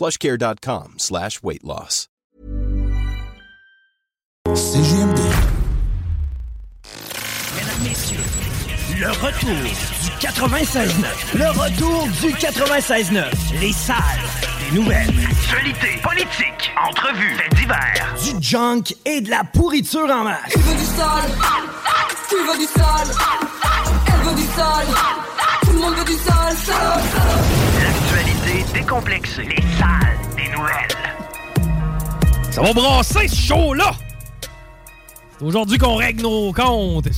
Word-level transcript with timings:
plushcare.com 0.00 0.94
slash 0.96 1.42
weight 1.42 1.62
loss. 1.62 2.08
CGMD. 4.54 5.20
Mesdames, 7.54 7.82
Messieurs, 7.84 8.24
le 8.98 9.08
retour 9.08 9.50
du 9.50 10.26
96.9. 10.26 11.36
Le 11.36 11.50
retour 11.50 12.04
du 12.22 12.32
96.9. 12.32 13.60
Les 13.60 13.72
salles 13.74 14.00
des 14.60 14.74
nouvelles. 14.74 15.10
Actualité, 15.30 16.00
politique, 16.02 16.72
entrevues, 16.88 17.36
faits 17.36 17.54
divers. 17.56 18.14
Du 18.24 18.42
junk 18.42 18.94
et 19.04 19.20
de 19.20 19.28
la 19.28 19.44
pourriture 19.44 20.08
en 20.10 20.24
masse. 20.24 20.50
Tu 20.50 20.60
veux 20.60 20.76
du 20.78 20.84
sale 20.86 21.30
Tu 22.30 22.36
veux 22.36 22.58
du 22.58 22.64
sale 22.64 23.16
Elle 24.06 24.28
veut 24.28 24.34
du 24.34 24.46
sale 24.46 24.86
Tout 25.60 25.72
le 25.72 25.78
monde 25.78 25.94
veut 25.94 26.04
du 26.04 26.14
sale, 26.14 26.56
sale, 26.56 27.02
sale. 27.12 27.49
Décomplexée. 28.72 29.44
Les 29.44 29.62
salles 29.78 30.18
des 30.36 30.48
nouvelles. 30.48 30.88
Ça 32.50 32.62
va 32.62 32.72
brasser 32.72 33.28
ce 33.28 33.36
show-là! 33.36 33.92
C'est 35.38 35.44
aujourd'hui 35.44 35.78
qu'on 35.78 35.96
règle 35.96 36.22
nos 36.22 36.52
comptes. 36.52 37.08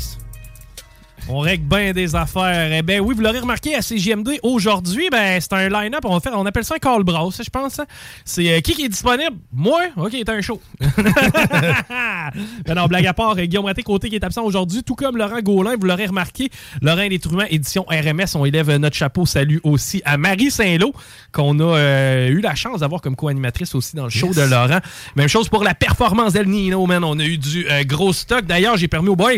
On 1.35 1.39
règle 1.39 1.65
bien 1.65 1.93
des 1.93 2.15
affaires. 2.15 2.71
Eh 2.73 2.83
ben 2.83 3.01
oui, 3.01 3.15
vous 3.15 3.23
l'aurez 3.23 3.39
remarqué 3.39 3.75
à 3.75 3.81
CGMD, 3.81 4.39
aujourd'hui, 4.43 5.09
ben, 5.11 5.41
c'est 5.41 5.55
un 5.55 5.71
line-up. 5.71 6.03
On, 6.05 6.21
fait, 6.21 6.29
on 6.35 6.45
appelle 6.45 6.65
ça 6.65 6.75
un 6.75 6.79
call 6.79 7.05
brass, 7.05 7.41
je 7.43 7.49
pense. 7.49 7.79
hein. 7.79 7.87
C'est 8.23 8.53
euh, 8.53 8.61
qui 8.61 8.75
qui 8.75 8.85
est 8.85 8.89
disponible? 8.91 9.37
Moi? 9.51 9.81
OK, 9.97 10.11
c'est 10.13 10.29
un 10.29 10.43
show. 10.43 10.61
ben 10.79 12.75
non, 12.75 12.87
blague 12.87 13.07
à 13.07 13.15
part, 13.15 13.33
euh, 13.39 13.45
Guillaume 13.47 13.65
Raté-Côté 13.65 14.11
qui 14.11 14.17
est 14.17 14.25
absent 14.25 14.43
aujourd'hui, 14.45 14.83
tout 14.83 14.95
comme 14.95 15.17
Laurent 15.17 15.41
Gaulin, 15.41 15.77
vous 15.81 15.87
l'aurez 15.87 16.07
remarqué. 16.07 16.51
Laurent 16.83 17.09
Détrument, 17.09 17.45
édition 17.49 17.87
RMS, 17.89 18.35
on 18.35 18.45
élève 18.45 18.69
euh, 18.69 18.79
notre 18.79 18.97
chapeau. 18.97 19.25
Salut 19.25 19.61
aussi 19.65 20.03
à 20.05 20.19
Marie 20.19 20.51
Saint-Lô, 20.51 20.93
qu'on 21.33 21.59
a 21.61 21.77
euh, 21.79 22.29
eu 22.29 22.41
la 22.41 22.55
chance 22.55 22.81
d'avoir 22.81 23.01
comme 23.01 23.17
co-animatrice 23.17 23.75
aussi 23.75 23.97
dans 23.97 24.05
le 24.05 24.11
show 24.11 24.35
de 24.35 24.43
Laurent. 24.43 24.81
Même 25.17 25.29
chose 25.29 25.49
pour 25.49 25.65
la 25.65 25.75
performance 25.75 26.35
d'El 26.35 26.47
Nino, 26.49 26.85
man. 26.87 27.03
On 27.05 27.19
a 27.19 27.25
eu 27.25 27.39
du 27.39 27.67
euh, 27.71 27.85
gros 27.85 28.13
stock. 28.13 28.45
D'ailleurs, 28.45 28.77
j'ai 28.77 28.89
permis 28.89 29.09
aux 29.09 29.17
boys 29.17 29.33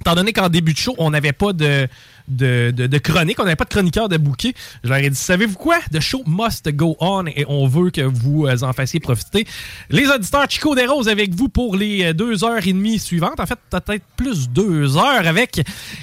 Étant 0.00 0.14
donné 0.14 0.32
qu'en 0.32 0.48
début 0.48 0.72
de 0.72 0.78
show, 0.78 0.94
on 0.98 1.10
n'avait 1.10 1.32
pas 1.32 1.52
de, 1.52 1.88
de, 2.28 2.70
de- 2.70 2.86
de 2.86 2.98
chronique, 2.98 3.38
on 3.40 3.44
n'avait 3.44 3.56
pas 3.56 3.64
de 3.64 3.70
chroniqueur 3.70 4.08
de 4.08 4.16
bouquet, 4.16 4.54
je 4.84 4.88
leur 4.88 4.98
ai 4.98 5.10
dit 5.10 5.16
savez-vous 5.16 5.56
quoi? 5.56 5.78
The 5.92 6.00
show 6.00 6.22
must 6.26 6.68
go 6.70 6.96
on 7.00 7.26
et 7.26 7.44
on 7.48 7.66
veut 7.66 7.90
que 7.90 8.02
vous 8.02 8.46
euh, 8.46 8.56
en 8.62 8.72
fassiez 8.72 9.00
profiter. 9.00 9.46
Les 9.90 10.06
auditeurs, 10.08 10.46
Chico 10.48 10.74
des 10.74 10.86
Roses 10.86 11.08
avec 11.08 11.34
vous 11.34 11.48
pour 11.48 11.74
les 11.76 12.04
euh, 12.04 12.12
deux 12.12 12.44
heures 12.44 12.64
et 12.66 12.72
demie 12.72 12.98
suivantes. 12.98 13.40
En 13.40 13.46
fait, 13.46 13.58
peut-être 13.70 14.04
plus 14.16 14.48
deux 14.48 14.96
heures 14.96 15.26
avec 15.26 15.60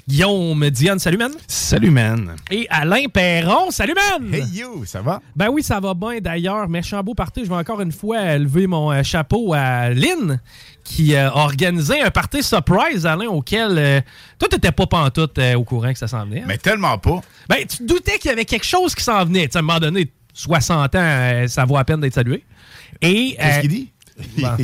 Guillaume 0.08 0.70
Diane. 0.70 1.00
Salut, 1.00 1.18
man. 1.18 1.32
Salut, 1.48 1.92
man. 1.92 2.36
Et 2.52 2.68
Alain 2.70 3.06
Perron. 3.12 3.72
Salut, 3.72 3.94
man. 3.96 4.34
Hey, 4.34 4.44
yo, 4.54 4.84
ça 4.86 5.02
va? 5.02 5.22
Ben 5.36 5.48
oui, 5.50 5.64
ça 5.64 5.80
va 5.80 5.94
bien 5.94 6.20
d'ailleurs. 6.22 6.68
Méchant 6.68 7.02
beau 7.02 7.14
party. 7.14 7.46
Je 7.46 7.50
vais 7.50 7.56
encore 7.56 7.82
une 7.82 7.92
fois 7.92 8.38
lever 8.38 8.68
mon 8.68 8.92
euh, 8.92 9.04
chapeau 9.04 9.54
à 9.54 9.90
Lynn 9.90 10.40
qui 10.86 11.16
euh, 11.16 11.30
a 11.30 11.36
organisé 11.36 12.00
un 12.00 12.12
party 12.12 12.42
surprise, 12.42 13.06
Alain, 13.06 13.26
auquel 13.28 13.78
euh, 13.78 14.02
toi, 14.40 14.48
t'étais 14.48 14.72
pas 14.72 14.86
pantoute 14.86 15.38
euh, 15.40 15.56
au 15.56 15.64
courant 15.66 15.92
que 15.92 16.00
ça 16.00 16.08
s'en 16.08 16.26
venait. 16.26 16.44
Mais 16.48 16.58
tellement 16.58 16.98
pas. 16.98 17.20
Ben, 17.50 17.58
tu 17.68 17.80
te 17.80 17.84
doutais 17.84 18.18
qu'il 18.20 18.30
y 18.30 18.32
avait 18.32 18.46
quelque 18.46 18.66
chose 18.66 18.96
qui 18.96 19.04
s'en 19.04 19.26
venait. 19.26 19.50
À 19.54 19.60
un 19.60 19.62
moment 19.64 19.80
donné, 19.80 20.10
60 20.34 20.96
ans, 20.96 21.00
euh, 21.02 21.48
ça 21.48 21.66
vaut 21.66 21.76
à 21.78 21.84
peine 21.84 22.00
d'être 22.00 22.14
salué. 22.14 22.44
Et, 23.02 23.36
Qu'est-ce 23.38 23.58
euh, 23.58 23.62
qu'il 23.62 23.70
dit? 23.70 23.92
Bon. 24.38 24.56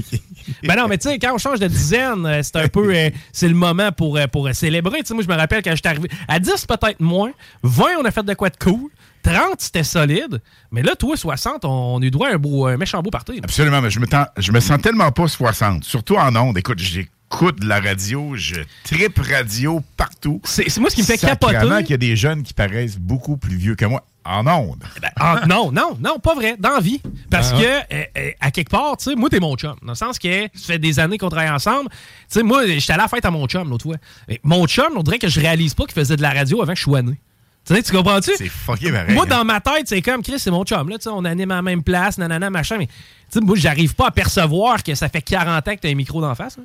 Ben 0.64 0.76
non, 0.78 0.88
mais 0.88 0.98
tu 0.98 1.10
sais, 1.10 1.20
quand 1.20 1.34
on 1.36 1.38
change 1.38 1.60
de 1.60 1.68
dizaine, 1.68 2.26
euh, 2.26 2.40
c'est 2.42 2.56
un 2.56 2.70
peu. 2.70 2.96
euh, 2.96 3.10
c'est 3.34 3.50
le 3.50 3.54
moment 3.54 3.92
pour, 3.92 4.16
euh, 4.16 4.26
pour 4.28 4.48
euh, 4.48 4.54
célébrer. 4.54 5.02
Moi, 5.12 5.24
je 5.24 5.28
me 5.28 5.36
rappelle 5.36 5.62
quand 5.62 5.76
j'étais 5.76 5.90
arrivé. 5.90 6.08
À 6.30 6.40
10, 6.40 6.66
peut-être 6.68 7.02
moins. 7.02 7.32
20, 7.64 7.86
on 8.00 8.06
a 8.06 8.12
fait 8.12 8.24
de 8.24 8.34
quoi 8.34 8.50
de 8.50 8.56
cool. 8.56 8.90
30, 9.22 9.56
c'était 9.60 9.84
solide. 9.84 10.42
Mais 10.72 10.82
là, 10.82 10.96
toi, 10.96 11.16
60, 11.16 11.66
on, 11.66 12.02
eu 12.02 12.12
droit 12.12 12.30
à 12.30 12.34
un, 12.34 12.38
beau, 12.38 12.66
un 12.68 12.78
méchant 12.78 13.02
beau 13.02 13.10
party. 13.10 13.34
là. 13.34 13.42
Absolument, 13.44 13.82
mais 13.82 13.90
je 13.90 14.00
me, 14.00 14.06
je 14.38 14.52
me 14.52 14.60
sens 14.60 14.82
tellement 14.82 15.12
pas 15.12 15.28
60, 15.28 15.84
surtout 15.84 16.16
en 16.16 16.36
ondes. 16.36 16.58
Écoute, 16.58 16.80
j'écoute 16.80 17.60
de 17.62 17.68
la 17.68 17.80
radio, 17.80 18.34
je 18.36 18.56
tripe 18.84 19.20
radio 19.20 19.82
partout. 19.98 20.42
C'est 20.44 20.78
moi 20.80 20.90
ce 20.90 20.96
qui 20.96 21.02
me 21.02 21.08
fait 21.08 21.18
capoter. 21.18 21.58
qu'il 21.84 21.92
y 21.92 21.94
a 21.94 21.98
des 21.98 22.16
jeunes 22.16 22.44
qui 22.44 22.54
paraissent 22.54 22.98
beaucoup 22.98 23.38
plus 23.38 23.56
vieux 23.56 23.76
que 23.76 23.86
moi 23.86 24.04
en 24.24 24.46
ondes. 24.46 24.84
Ah, 25.20 25.42
non, 25.48 25.72
non, 25.72 25.98
non, 26.00 26.20
pas 26.20 26.36
vrai, 26.36 26.56
dans 26.60 26.70
la 26.72 26.80
vie. 26.80 27.02
Parce 27.30 27.52
Ah 27.54 27.60
que, 27.60 27.96
euh, 27.96 28.04
euh, 28.18 28.32
à 28.40 28.52
quelque 28.52 28.70
part, 28.70 28.98
tu 28.98 29.06
sais, 29.06 29.16
moi, 29.16 29.30
t'es 29.30 29.40
mon 29.40 29.56
chum. 29.56 29.76
Dans 29.82 29.94
le 29.94 29.96
sens 29.96 30.20
que 30.20 30.44
ça 30.54 30.74
fait 30.74 30.80
des 30.80 31.00
années 31.00 31.18
qu'on 31.18 31.30
travaille 31.30 31.50
ensemble. 31.50 31.90
Tu 31.90 31.98
sais, 32.28 32.44
moi, 32.44 32.68
j'étais 32.68 32.94
à 32.94 32.98
la 32.98 33.08
fête 33.08 33.26
à 33.26 33.32
mon 33.32 33.48
chum 33.48 33.70
l'autre 33.70 33.84
fois. 33.84 33.96
Et 34.30 34.40
mon 34.44 34.68
chum, 34.68 34.90
on 34.96 35.02
dirait 35.04 35.18
que 35.20 35.28
je 35.28 35.40
réalise 35.40 35.74
pas 35.74 35.86
qu'il 35.86 35.94
faisait 35.96 36.18
de 36.18 36.22
la 36.22 36.32
radio 36.32 36.62
avant 36.62 36.74
que 36.74 36.78
je 36.78 36.84
sois 36.84 37.02
né. 37.02 37.20
Tu 37.66 37.76
sais, 37.76 37.84
tu 37.84 37.92
comprends-tu? 37.92 38.32
C'est 38.38 38.48
fucké 38.50 38.92
pareil. 38.92 39.14
Moi, 39.14 39.26
dans 39.28 39.46
ma 39.46 39.60
tête, 39.62 39.88
c'est 39.88 40.02
comme 40.02 40.24
Chris, 40.24 40.40
c'est 40.40 40.50
mon 40.52 40.64
chum. 40.64 40.90
Là, 40.90 40.98
tu 40.98 41.04
sais, 41.04 41.10
on 41.10 41.24
anime 41.26 41.52
à 41.52 41.56
la 41.56 41.62
même 41.62 41.84
place, 41.84 42.18
nanana, 42.18 42.50
machin. 42.50 42.78
Mais, 42.80 42.88
tu 42.88 42.94
sais, 43.30 43.40
moi, 43.42 43.56
j'arrive 43.56 43.94
pas 43.94 44.08
à 44.08 44.12
percevoir 44.12 44.82
que 44.84 44.96
ça 44.96 45.10
fait 45.10 45.22
40 45.22 45.68
ans 45.68 45.76
que 45.76 45.80
t'as 45.82 45.90
un 45.90 45.96
micro 45.96 46.22
d'en 46.22 46.34
face. 46.34 46.58
hein. 46.60 46.64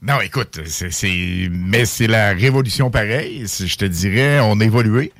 Non, 0.00 0.20
écoute, 0.20 0.58
c'est, 0.66 1.48
mais 1.50 1.84
c'est 1.84 2.08
la 2.08 2.30
révolution 2.32 2.90
pareille. 2.90 3.44
Je 3.46 3.76
te 3.76 3.84
dirais, 3.84 4.40
on 4.40 4.58
a 4.58 4.64
évolué. 4.64 5.12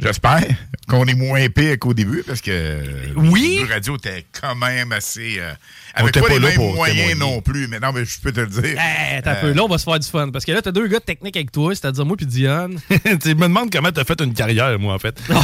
J'espère 0.00 0.42
qu'on 0.88 1.04
est 1.06 1.14
moins 1.14 1.46
pire 1.50 1.78
qu'au 1.78 1.94
début 1.94 2.24
parce 2.26 2.40
que 2.40 2.82
Oui. 3.16 3.60
le 3.66 3.72
radio 3.72 3.96
était 3.96 4.24
quand 4.40 4.54
même 4.56 4.90
assez. 4.92 5.36
euh, 5.38 5.52
On 5.96 6.00
avec 6.00 6.16
était 6.16 6.20
pas, 6.20 6.26
pas 6.28 6.34
les 6.34 6.40
là 6.40 6.46
mêmes 6.48 6.56
pour 6.56 6.74
moyens 6.74 6.98
témoigner. 7.10 7.20
non 7.34 7.40
plus. 7.42 7.68
Mais 7.68 7.78
non, 7.78 7.92
mais 7.92 8.04
je 8.04 8.18
peux 8.20 8.32
te 8.32 8.40
le 8.40 8.46
dire. 8.48 8.76
T'as 9.22 9.30
un 9.30 9.34
Euh, 9.36 9.40
peu. 9.42 9.52
Là, 9.52 9.62
on 9.64 9.68
va 9.68 9.78
se 9.78 9.84
faire 9.84 9.98
du 9.98 10.08
fun. 10.08 10.30
Parce 10.30 10.44
que 10.44 10.52
là, 10.52 10.62
t'as 10.62 10.72
deux 10.72 10.86
gars 10.88 10.98
de 10.98 11.04
technique 11.04 11.36
avec 11.36 11.52
toi, 11.52 11.74
c'est-à-dire 11.74 12.04
moi 12.06 12.16
puis 12.16 12.26
Diane. 12.26 12.80
tu 12.88 13.34
me 13.34 13.42
demandes 13.42 13.70
comment 13.70 13.92
t'as 13.92 14.04
fait 14.04 14.20
une 14.20 14.34
carrière, 14.34 14.78
moi, 14.78 14.94
en 14.94 14.98
fait. 14.98 15.20
non, 15.28 15.34
non, 15.34 15.40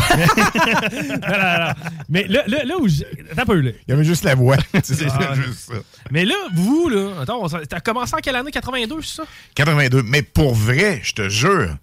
non. 1.66 1.72
Mais 2.08 2.24
là, 2.28 2.42
là, 2.46 2.64
là 2.64 2.74
où. 2.78 2.86
T'as 3.34 3.44
peu, 3.44 3.60
là. 3.60 3.70
Il 3.86 3.90
y 3.90 3.94
avait 3.94 4.04
juste 4.04 4.24
la 4.24 4.34
voix. 4.34 4.56
c'est 4.82 5.06
Ah, 5.10 5.34
juste 5.34 5.68
ça. 5.68 5.74
Mais 6.10 6.24
là, 6.24 6.34
vous, 6.54 6.88
là, 6.88 7.20
attends, 7.22 7.40
on 7.44 7.48
t'as 7.48 7.80
commencé 7.80 8.14
en 8.14 8.18
quelle 8.18 8.36
année? 8.36 8.50
82, 8.50 8.96
c'est 9.02 9.16
ça? 9.16 9.24
82. 9.54 10.02
Mais 10.02 10.22
pour 10.22 10.54
vrai, 10.54 11.00
je 11.02 11.12
te 11.12 11.28
jure, 11.28 11.76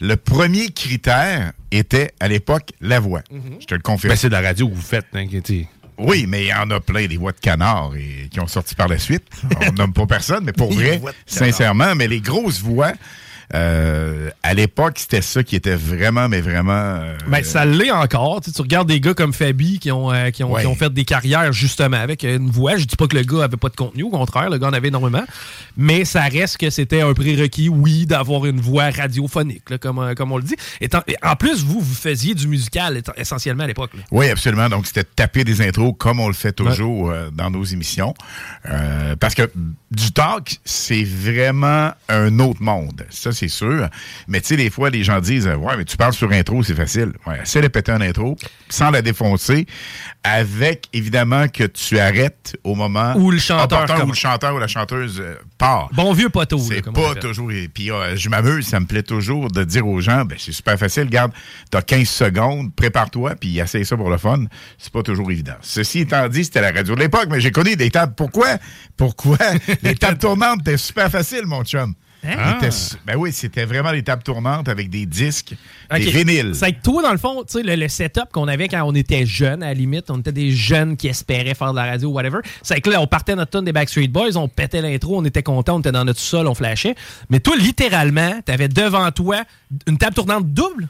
le 0.00 0.16
premier 0.16 0.70
critère 0.70 1.52
était 1.70 2.12
à 2.20 2.28
l'époque 2.28 2.72
la 2.80 2.98
voix. 2.98 3.22
Je 3.60 3.66
te 3.66 3.74
le 3.74 3.80
confirme. 3.80 4.12
Ben, 4.12 4.16
c'est 4.16 4.28
de 4.28 4.32
la 4.32 4.40
radio 4.40 4.68
que 4.68 4.74
vous 4.74 4.80
faites. 4.80 5.06
Hein, 5.14 5.26
tu 5.30 5.40
sais. 5.44 5.68
Oui, 5.98 6.24
mais 6.26 6.44
il 6.44 6.48
y 6.48 6.54
en 6.54 6.70
a 6.70 6.80
plein 6.80 7.06
des 7.06 7.18
voix 7.18 7.32
de 7.32 7.40
canard 7.40 7.92
et, 7.94 8.28
qui 8.30 8.40
ont 8.40 8.46
sorti 8.46 8.74
par 8.74 8.88
la 8.88 8.98
suite. 8.98 9.24
On 9.68 9.72
nomme 9.72 9.92
pas 9.92 10.06
personne, 10.06 10.44
mais 10.44 10.52
pour 10.52 10.72
vrai, 10.72 11.00
sincèrement, 11.26 11.94
mais 11.94 12.08
les 12.08 12.20
grosses 12.20 12.60
voix, 12.60 12.92
euh, 13.54 14.30
à 14.42 14.54
l'époque, 14.54 14.94
c'était 14.98 15.22
ça 15.22 15.42
qui 15.42 15.56
était 15.56 15.74
vraiment, 15.74 16.28
mais 16.28 16.40
vraiment. 16.40 16.72
euh, 16.72 17.16
Ben, 17.28 17.42
ça 17.42 17.64
l'est 17.64 17.90
encore. 17.90 18.40
Tu, 18.40 18.50
sais, 18.50 18.56
tu 18.56 18.62
regardes 18.62 18.88
des 18.88 19.00
gars 19.00 19.14
comme 19.14 19.32
Fabi 19.32 19.78
qui 19.78 19.90
ont, 19.90 20.12
euh, 20.12 20.30
qui, 20.30 20.44
ont, 20.44 20.52
Ouais. 20.52 20.60
qui 20.62 20.66
ont 20.66 20.74
fait 20.74 20.92
des 20.92 21.04
carrières 21.04 21.52
justement 21.52 21.96
avec 21.96 22.22
une 22.22 22.50
voix. 22.50 22.76
Je 22.76 22.84
dis 22.84 22.96
pas 22.96 23.06
que 23.06 23.16
le 23.16 23.22
gars 23.24 23.44
avait 23.44 23.56
pas 23.56 23.68
de 23.68 23.76
contenu, 23.76 24.04
au 24.04 24.10
contraire, 24.10 24.50
le 24.50 24.58
gars 24.58 24.68
en 24.68 24.72
avait 24.72 24.88
énormément. 24.88 25.24
Mais 25.76 26.04
ça 26.04 26.22
reste 26.22 26.58
que 26.58 26.70
c'était 26.70 27.00
un 27.00 27.12
prérequis, 27.14 27.68
oui, 27.68 28.06
d'avoir 28.06 28.46
une 28.46 28.60
voix 28.60 28.90
radiophonique, 28.90 29.68
là, 29.70 29.78
comme, 29.78 30.14
comme 30.14 30.32
on 30.32 30.36
le 30.36 30.44
dit. 30.44 30.56
Étant- 30.80 31.02
en 31.22 31.36
plus, 31.36 31.64
vous, 31.64 31.80
vous 31.80 31.94
faisiez 31.94 32.34
du 32.34 32.46
musical 32.48 33.02
essentiellement 33.16 33.64
à 33.64 33.66
l'époque. 33.66 33.90
Oui, 34.12 34.28
absolument. 34.30 34.68
Donc, 34.68 34.86
c'était 34.86 35.02
de 35.02 35.08
taper 35.14 35.44
des 35.44 35.60
intros 35.60 35.94
comme 35.98 36.20
on 36.20 36.28
le 36.28 36.34
fait 36.34 36.52
toujours 36.52 37.12
dans 37.32 37.50
nos 37.50 37.64
émissions. 37.64 38.14
Parce 39.18 39.34
que 39.34 39.50
du 39.90 40.12
talk, 40.12 40.58
c'est 40.64 41.02
vraiment 41.04 41.90
un 42.08 42.38
autre 42.38 42.62
monde. 42.62 43.04
Ça, 43.10 43.32
c'est 43.40 43.48
sûr. 43.48 43.88
Mais 44.28 44.40
tu 44.40 44.48
sais, 44.48 44.56
des 44.56 44.70
fois, 44.70 44.90
les 44.90 45.02
gens 45.02 45.20
disent 45.20 45.46
euh, 45.46 45.56
Ouais, 45.56 45.76
mais 45.76 45.84
tu 45.84 45.96
parles 45.96 46.12
sur 46.12 46.30
intro, 46.30 46.62
c'est 46.62 46.74
facile. 46.74 47.12
Ouais, 47.26 47.40
essaie 47.42 47.60
de 47.60 47.68
péter 47.68 47.92
un 47.92 48.00
intro 48.00 48.36
sans 48.68 48.90
la 48.90 49.02
défoncer, 49.02 49.66
avec 50.22 50.86
évidemment 50.92 51.48
que 51.48 51.64
tu 51.64 51.98
arrêtes 51.98 52.56
au 52.62 52.74
moment 52.74 53.14
Où 53.16 53.30
le 53.30 53.38
chanteur 53.38 53.64
opportun, 53.64 53.94
où 53.94 54.00
commence. 54.00 54.16
le 54.16 54.20
chanteur 54.20 54.54
ou 54.54 54.58
la 54.58 54.68
chanteuse 54.68 55.20
euh, 55.20 55.34
part. 55.58 55.88
Bon 55.92 56.12
vieux 56.12 56.28
poteau. 56.28 56.58
C'est 56.58 56.82
pas 56.82 57.14
toujours. 57.14 57.50
Et 57.52 57.68
puis, 57.68 57.90
euh, 57.90 58.16
je 58.16 58.28
m'amuse, 58.28 58.66
ça 58.66 58.78
me 58.80 58.86
plaît 58.86 59.02
toujours 59.02 59.50
de 59.50 59.64
dire 59.64 59.86
aux 59.86 60.00
gens, 60.00 60.24
ben, 60.24 60.36
c'est 60.38 60.52
super 60.52 60.78
facile. 60.78 61.04
Regarde, 61.04 61.32
t'as 61.70 61.82
15 61.82 62.08
secondes, 62.08 62.74
prépare-toi, 62.74 63.34
puis 63.36 63.58
essaye 63.58 63.84
ça 63.84 63.96
pour 63.96 64.10
le 64.10 64.18
fun. 64.18 64.44
C'est 64.78 64.92
pas 64.92 65.02
toujours 65.02 65.30
évident. 65.30 65.54
Ceci 65.62 66.00
étant 66.00 66.28
dit, 66.28 66.44
c'était 66.44 66.60
la 66.60 66.72
radio 66.72 66.94
de 66.94 67.00
l'époque, 67.00 67.28
mais 67.30 67.40
j'ai 67.40 67.50
connu 67.50 67.76
des 67.76 67.90
tables. 67.90 68.14
Pourquoi? 68.14 68.58
Pourquoi? 68.96 69.38
les 69.82 69.94
tables 69.94 70.18
tournantes 70.18 70.60
étaient 70.60 70.76
super 70.76 71.10
faciles, 71.10 71.46
mon 71.46 71.64
chum. 71.64 71.94
Hein? 72.22 72.58
Ben 73.06 73.16
oui, 73.16 73.32
c'était 73.32 73.64
vraiment 73.64 73.92
des 73.92 74.02
tables 74.02 74.22
tournantes 74.22 74.68
avec 74.68 74.90
des 74.90 75.06
disques, 75.06 75.54
des 75.90 75.98
vinyles. 76.10 76.54
C'est 76.54 76.72
que 76.72 76.82
toi, 76.82 77.02
dans 77.02 77.12
le 77.12 77.18
fond, 77.18 77.42
tu 77.44 77.58
sais, 77.58 77.62
le, 77.62 77.74
le 77.76 77.88
setup 77.88 78.30
qu'on 78.32 78.48
avait 78.48 78.68
quand 78.68 78.82
on 78.84 78.94
était 78.94 79.24
jeunes, 79.24 79.62
à 79.62 79.66
la 79.68 79.74
limite, 79.74 80.10
on 80.10 80.18
était 80.18 80.32
des 80.32 80.50
jeunes 80.50 80.96
qui 80.96 81.08
espéraient 81.08 81.54
faire 81.54 81.72
de 81.72 81.76
la 81.76 81.86
radio 81.86 82.10
ou 82.10 82.12
whatever. 82.12 82.38
C'est 82.62 82.80
que 82.80 82.90
là, 82.90 83.00
on 83.00 83.06
partait 83.06 83.34
notre 83.34 83.52
tonne 83.52 83.64
des 83.64 83.72
Backstreet 83.72 84.08
Boys, 84.08 84.36
on 84.36 84.48
pétait 84.48 84.82
l'intro, 84.82 85.18
on 85.18 85.24
était 85.24 85.42
content, 85.42 85.76
on 85.76 85.80
était 85.80 85.92
dans 85.92 86.04
notre 86.04 86.20
sol, 86.20 86.46
on 86.46 86.54
flashait. 86.54 86.94
Mais 87.30 87.40
toi, 87.40 87.56
littéralement, 87.56 88.40
t'avais 88.44 88.68
devant 88.68 89.10
toi 89.12 89.42
une 89.86 89.98
table 89.98 90.14
tournante 90.14 90.52
double? 90.52 90.88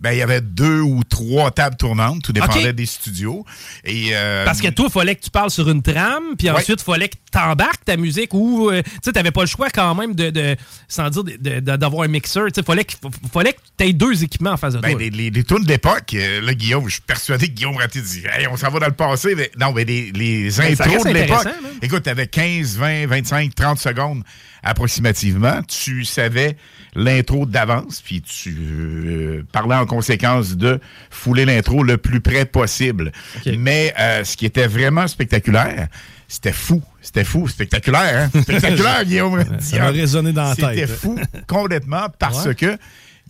Ben, 0.00 0.12
il 0.12 0.18
y 0.18 0.22
avait 0.22 0.40
deux 0.40 0.80
ou 0.80 1.04
trois 1.04 1.50
tables 1.50 1.76
tournantes, 1.76 2.22
tout 2.22 2.32
dépendait 2.32 2.72
des 2.72 2.86
studios. 2.86 3.44
Et, 3.84 4.10
euh, 4.14 4.46
Parce 4.46 4.60
que 4.62 4.68
toi, 4.68 4.86
il 4.88 4.92
fallait 4.92 5.14
que 5.14 5.20
tu 5.24 5.30
parles 5.30 5.50
sur 5.50 5.68
une 5.68 5.82
trame, 5.82 6.36
puis 6.38 6.48
ensuite, 6.48 6.80
il 6.80 6.84
fallait 6.84 7.08
que 7.10 7.16
tu 7.30 7.38
embarques 7.38 7.84
ta 7.84 7.96
musique 7.98 8.32
ou, 8.32 8.70
euh, 8.70 8.82
tu 8.82 8.90
sais, 9.04 9.12
t'avais 9.12 9.30
pas 9.30 9.42
le 9.42 9.46
choix 9.46 9.68
quand 9.68 9.94
même 9.94 10.14
de, 10.14 10.30
de- 10.30 10.56
sans 10.88 11.10
dire, 11.10 11.22
de- 11.24 11.36
de- 11.60 11.76
d'avoir 11.76 12.04
un 12.04 12.08
mixeur. 12.08 12.46
Tu 12.46 12.52
sais, 12.54 12.62
fallait 12.62 12.84
que, 12.84 12.94
fallait 13.32 13.52
que 13.52 13.58
tu 13.78 13.84
aies 13.84 13.92
deux 13.92 14.24
équipements 14.24 14.52
en 14.52 14.56
face 14.56 14.72
de 14.74 14.78
Ben, 14.80 14.92
toi. 14.92 15.00
les, 15.00 15.10
les, 15.10 15.30
les 15.30 15.44
tunes 15.44 15.62
de 15.64 15.68
l'époque, 15.68 16.14
euh, 16.14 16.40
là, 16.40 16.54
Guillaume, 16.54 16.86
je 16.88 16.94
suis 16.94 17.02
persuadé 17.02 17.48
que 17.48 17.52
Guillaume 17.52 17.76
Raté 17.76 18.00
dit 18.00 18.22
Hey, 18.32 18.46
on 18.48 18.56
s'en 18.56 18.70
va 18.70 18.78
dans 18.80 18.86
le 18.86 18.92
passé. 18.92 19.34
Mais, 19.34 19.50
non, 19.60 19.72
mais 19.72 19.84
les, 19.84 20.10
les 20.12 20.50
Ben, 20.56 20.72
intros 20.72 21.04
de 21.04 21.10
l'époque. 21.10 21.46
Écoute, 21.82 22.02
t'avais 22.04 22.26
15, 22.26 22.78
20, 22.78 23.06
25, 23.06 23.54
30 23.54 23.78
secondes 23.78 24.22
approximativement. 24.62 25.62
Tu 25.68 26.04
savais 26.04 26.56
l'intro 26.94 27.46
d'avance, 27.46 28.00
puis 28.02 28.20
tu 28.22 28.56
euh, 28.58 29.42
parlais 29.52 29.76
en 29.76 29.86
conséquence 29.86 30.56
de 30.56 30.80
fouler 31.10 31.44
l'intro 31.44 31.82
le 31.84 31.96
plus 31.98 32.20
près 32.20 32.44
possible. 32.44 33.12
Mais 33.56 33.94
euh, 33.98 34.24
ce 34.24 34.36
qui 34.36 34.46
était 34.46 34.66
vraiment 34.66 35.06
spectaculaire, 35.06 35.88
c'était 36.26 36.52
fou. 36.52 36.82
C'était 37.02 37.24
fou, 37.24 37.48
spectaculaire, 37.48 38.28
hein? 38.34 38.40
Spectaculaire, 38.42 39.04
Guillaume. 39.04 39.42
Ça 39.60 39.78
m'a 39.78 39.88
résonné 39.88 40.32
dans 40.32 40.50
la 40.50 40.54
tête. 40.56 40.66
C'était 40.74 40.86
fou 40.86 41.18
complètement 41.46 42.08
parce 42.18 42.44
Ouais. 42.46 42.54
que 42.54 42.76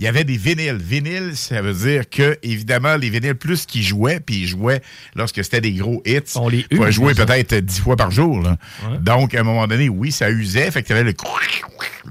il 0.00 0.05
y 0.05 0.08
avait 0.08 0.25
des 0.25 0.38
vinyles. 0.38 0.79
Vinyles, 0.81 1.37
ça 1.37 1.61
veut 1.61 1.75
dire 1.75 2.08
que, 2.08 2.38
évidemment, 2.43 2.97
les 2.97 3.11
vinyles, 3.11 3.35
plus 3.35 3.67
qu'ils 3.67 3.82
jouaient, 3.82 4.19
puis 4.19 4.37
ils 4.41 4.47
jouaient 4.47 4.81
lorsque 5.14 5.44
c'était 5.44 5.61
des 5.61 5.73
gros 5.73 6.02
hits, 6.06 6.20
On 6.37 6.49
les 6.49 6.64
use, 6.70 6.91
jouer 6.91 7.12
peut-être 7.14 7.55
dix 7.55 7.81
fois 7.81 7.97
par 7.97 8.11
jour. 8.11 8.41
là. 8.41 8.56
Donc, 9.00 9.35
à 9.35 9.41
un 9.41 9.43
moment 9.44 9.67
donné, 9.69 9.88
oui, 9.91 10.11
ça 10.11 10.31
usait. 10.31 10.70
Fait 10.70 10.82
que 10.82 10.87
tu 10.88 10.93
avais 10.94 11.05
le, 11.05 11.12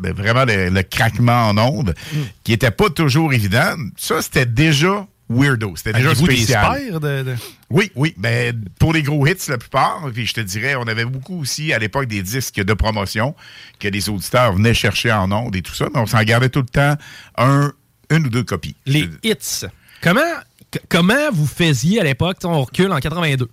le- 0.03 0.13
vraiment 0.13 0.45
le, 0.45 0.69
le 0.69 0.83
craquement 0.83 1.47
en 1.49 1.57
ondes, 1.57 1.95
Mm. 2.13 2.17
qui 2.43 2.53
était 2.53 2.71
pas 2.71 2.89
toujours 2.91 3.33
évident. 3.33 3.73
Ça, 3.97 4.21
c'était 4.21 4.45
déjà 4.45 5.07
weirdo. 5.29 5.73
C'était 5.75 5.93
déjà 5.93 6.09
des 6.09 6.15
spécial. 6.15 6.63
spares 6.81 6.99
de, 6.99 7.23
de- 7.23 7.35
Oui, 7.69 7.91
oui. 7.95 8.13
Mais 8.17 8.51
pour 8.79 8.93
les 8.93 9.03
gros 9.03 9.25
hits, 9.27 9.35
la 9.47 9.57
plupart, 9.57 10.09
puis 10.13 10.25
je 10.25 10.33
te 10.33 10.41
dirais, 10.41 10.75
on 10.75 10.83
avait 10.87 11.05
beaucoup 11.05 11.39
aussi 11.41 11.71
à 11.73 11.79
l'époque 11.79 12.07
des 12.07 12.21
disques 12.23 12.61
de 12.63 12.73
promotion 12.73 13.35
que 13.79 13.87
les 13.87 14.09
auditeurs 14.09 14.53
venaient 14.53 14.73
chercher 14.73 15.11
en 15.11 15.31
ondes 15.31 15.55
et 15.55 15.61
tout 15.61 15.73
ça, 15.75 15.87
mais 15.93 15.99
on 15.99 16.05
s'en 16.07 16.23
gardait 16.23 16.49
tout 16.49 16.61
le 16.61 16.65
temps 16.65 16.95
un, 17.37 17.71
une 18.09 18.25
ou 18.25 18.29
deux 18.29 18.43
copies. 18.43 18.75
les 18.85 19.07
hits. 19.23 19.65
Comment, 20.01 20.21
comment 20.87 21.29
vous 21.31 21.45
faisiez 21.47 21.99
à 21.99 22.03
l'époque, 22.03 22.37
on 22.43 22.61
recule 22.63 22.91
en 22.91 22.99
82, 22.99 23.49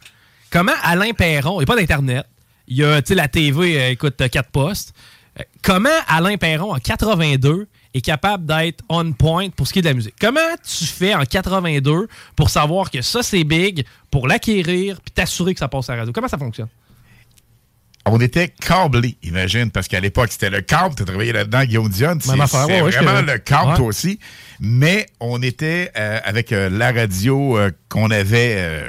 comment 0.51 0.73
Alain 0.83 1.13
Perron, 1.13 1.57
il 1.61 1.65
n'y 1.65 1.65
a 1.65 1.67
pas 1.67 1.77
d'Internet, 1.77 2.25
il 2.69 2.77
y 2.79 2.85
a 2.85 3.01
la 3.11 3.29
TV, 3.29 3.81
euh, 3.81 3.91
écoute, 3.91 4.15
t'as 4.17 4.29
quatre 4.29 4.51
postes, 4.51 4.95
Euh, 5.39 5.43
comment 5.63 5.91
Alain 6.09 6.37
Perron 6.39 6.73
en 6.75 6.79
82 6.79 7.69
est 7.97 8.01
capable 8.03 8.47
d'être 8.47 8.83
on 8.89 9.13
point 9.13 9.51
pour 9.51 9.67
ce 9.67 9.73
qui 9.73 9.79
est 9.81 9.83
de 9.83 9.89
la 9.89 9.95
musique? 9.95 10.15
Comment 10.21 10.41
tu 10.67 10.85
fais 10.85 11.15
en 11.15 11.25
82 11.25 12.09
pour 12.35 12.51
savoir 12.51 12.91
que 12.91 13.03
ça 13.03 13.23
c'est 13.23 13.45
big, 13.45 13.85
pour 14.11 14.27
l'acquérir, 14.29 15.01
puis 15.01 15.11
t'assurer 15.13 15.55
que 15.55 15.61
ça 15.61 15.69
passe 15.69 15.89
à 15.91 15.93
la 15.95 16.01
radio? 16.01 16.13
Comment 16.13 16.29
ça 16.29 16.39
fonctionne? 16.39 16.69
On 18.09 18.21
était 18.21 18.49
câblés, 18.49 19.17
imagine, 19.25 19.73
parce 19.73 19.89
qu'à 19.89 19.99
l'époque, 19.99 20.29
c'était 20.31 20.49
le 20.49 20.61
câble. 20.61 20.95
Tu 20.95 21.03
as 21.03 21.07
travaillé 21.07 21.33
là-dedans, 21.33 21.65
Guillaume 21.65 21.89
Dion. 21.89 22.17
C'est 22.21 22.31
ouais, 22.31 22.81
vraiment 22.81 23.21
le 23.23 23.39
câble, 23.39 23.71
Ouais. 23.71 23.77
toi 23.77 23.87
aussi. 23.87 24.21
Mais 24.61 25.07
on 25.19 25.43
était 25.43 25.91
euh, 25.97 26.21
avec 26.23 26.53
euh, 26.53 26.71
la 26.71 26.93
radio 26.93 27.59
euh, 27.59 27.73
qu'on 27.89 28.13
avait 28.13 28.85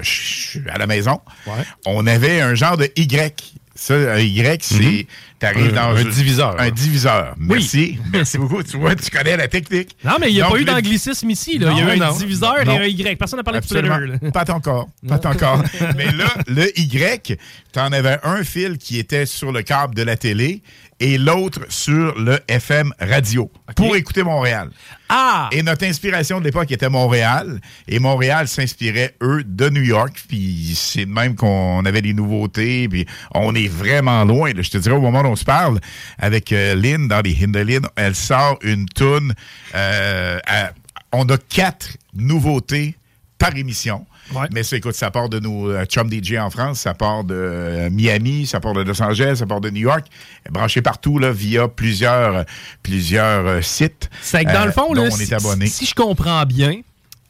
à 0.69 0.77
la 0.77 0.85
maison. 0.85 1.19
Ouais. 1.47 1.53
On 1.87 2.05
avait 2.05 2.41
un 2.41 2.53
genre 2.53 2.77
de 2.77 2.91
Y. 2.95 3.55
Ça, 3.79 3.93
un 3.93 4.19
Y, 4.19 4.63
c'est. 4.63 5.05
T'arrives 5.39 5.69
Un- 5.77 5.91
dans 5.93 5.95
un 5.95 6.03
diviseur. 6.03 6.59
Un 6.59 6.71
diviseur. 6.71 7.35
Merci. 7.37 7.99
Merci 8.11 8.39
beaucoup. 8.39 8.63
Tu 8.63 8.75
vois, 8.75 8.95
tu 8.95 9.11
connais 9.11 9.37
la 9.37 9.47
technique. 9.47 9.95
Non, 10.03 10.13
mais 10.19 10.29
il 10.31 10.33
n'y 10.33 10.41
a 10.41 10.45
Donc, 10.45 10.53
pas 10.53 10.57
eu 10.61 10.65
le- 10.65 10.71
d'anglicisme 10.71 11.29
ici. 11.29 11.59
Là. 11.59 11.69
il 11.73 11.77
y 11.77 11.81
a 11.81 11.85
Non, 11.85 11.93
eu 11.93 12.01
un 12.01 12.17
diviseur 12.17 12.55
Non. 12.65 12.73
et 12.73 12.77
un 12.79 12.85
Y. 12.85 13.15
Personne 13.19 13.37
n'a 13.37 13.43
parlé 13.43 13.59
de 13.59 13.65
splitter. 13.65 13.87
Là. 13.87 14.31
Pas 14.31 14.51
encore. 14.51 14.89
Pas 15.07 15.21
encore. 15.29 15.63
Mais 15.95 16.11
là, 16.11 16.33
le 16.47 16.67
Y, 16.79 17.37
tu 17.71 17.79
en 17.79 17.91
avais 17.91 18.17
un 18.23 18.43
fil 18.43 18.79
qui 18.79 18.97
était 18.97 19.27
sur 19.27 19.51
le 19.51 19.61
câble 19.61 19.93
de 19.93 20.01
la 20.01 20.17
télé 20.17 20.63
et 20.99 21.17
l'autre 21.17 21.61
sur 21.69 22.17
le 22.19 22.39
FM 22.47 22.91
radio 22.99 23.51
pour 23.75 23.95
écouter 23.95 24.23
Montréal. 24.23 24.69
Ah! 25.09 25.47
Et 25.51 25.61
notre 25.61 25.85
inspiration 25.85 26.39
de 26.39 26.45
l'époque 26.45 26.71
était 26.71 26.89
Montréal. 26.89 27.59
Et 27.87 27.99
Montréal 27.99 28.47
s'inspirait, 28.47 29.15
eux, 29.21 29.43
de 29.45 29.69
New 29.69 29.83
York. 29.83 30.23
Puis 30.27 30.73
c'est 30.75 31.05
de 31.05 31.11
même 31.11 31.35
qu'on 31.35 31.85
avait 31.85 32.01
des 32.01 32.13
nouveautés. 32.13 32.89
Puis 32.89 33.05
on 33.35 33.53
est 33.55 33.67
vraiment 33.67 34.23
loin. 34.25 34.51
là. 34.53 34.61
Je 34.61 34.69
te 34.71 34.77
dirais, 34.79 34.95
au 34.95 35.01
moment 35.01 35.21
où 35.21 35.27
on 35.27 35.35
se 35.35 35.45
parle, 35.45 35.79
avec 36.17 36.51
euh, 36.51 36.73
Lynn, 36.75 37.07
dans 37.07 37.21
les 37.21 37.37
Hindelin, 37.43 37.81
elle 37.95 38.15
sort 38.15 38.57
une 38.63 38.87
toune. 38.89 39.33
euh, 39.75 40.39
à- 40.47 40.71
on 41.13 41.23
a 41.29 41.37
quatre 41.37 41.95
nouveautés 42.13 42.95
par 43.37 43.55
émission. 43.55 44.05
Ouais. 44.33 44.47
Mais 44.51 44.61
écoute, 44.61 44.95
ça 44.95 45.11
part 45.11 45.29
de 45.29 45.39
nos 45.39 45.69
euh, 45.69 45.85
chum 45.85 46.11
DJ 46.11 46.35
en 46.35 46.49
France, 46.49 46.81
ça 46.81 46.93
part 46.93 47.23
de 47.23 47.35
euh, 47.35 47.89
Miami, 47.89 48.45
ça 48.45 48.59
part 48.59 48.73
de 48.73 48.81
Los 48.81 49.01
Angeles, 49.01 49.37
ça 49.37 49.45
part 49.45 49.61
de 49.61 49.69
New 49.69 49.81
York, 49.81 50.05
branché 50.49 50.81
partout 50.81 51.17
là, 51.19 51.31
via 51.31 51.67
plusieurs, 51.67 52.45
plusieurs 52.83 53.45
euh, 53.45 53.61
sites. 53.61 54.09
C'est 54.21 54.43
que 54.43 54.51
dans 54.51 54.61
euh, 54.61 54.65
le 54.65 54.71
fond, 54.71 54.93
dont 54.93 55.03
là, 55.03 55.09
on 55.11 55.15
si, 55.15 55.23
est 55.23 55.33
abonné. 55.33 55.67
si 55.67 55.85
je 55.85 55.95
comprends 55.95 56.43
bien, 56.45 56.81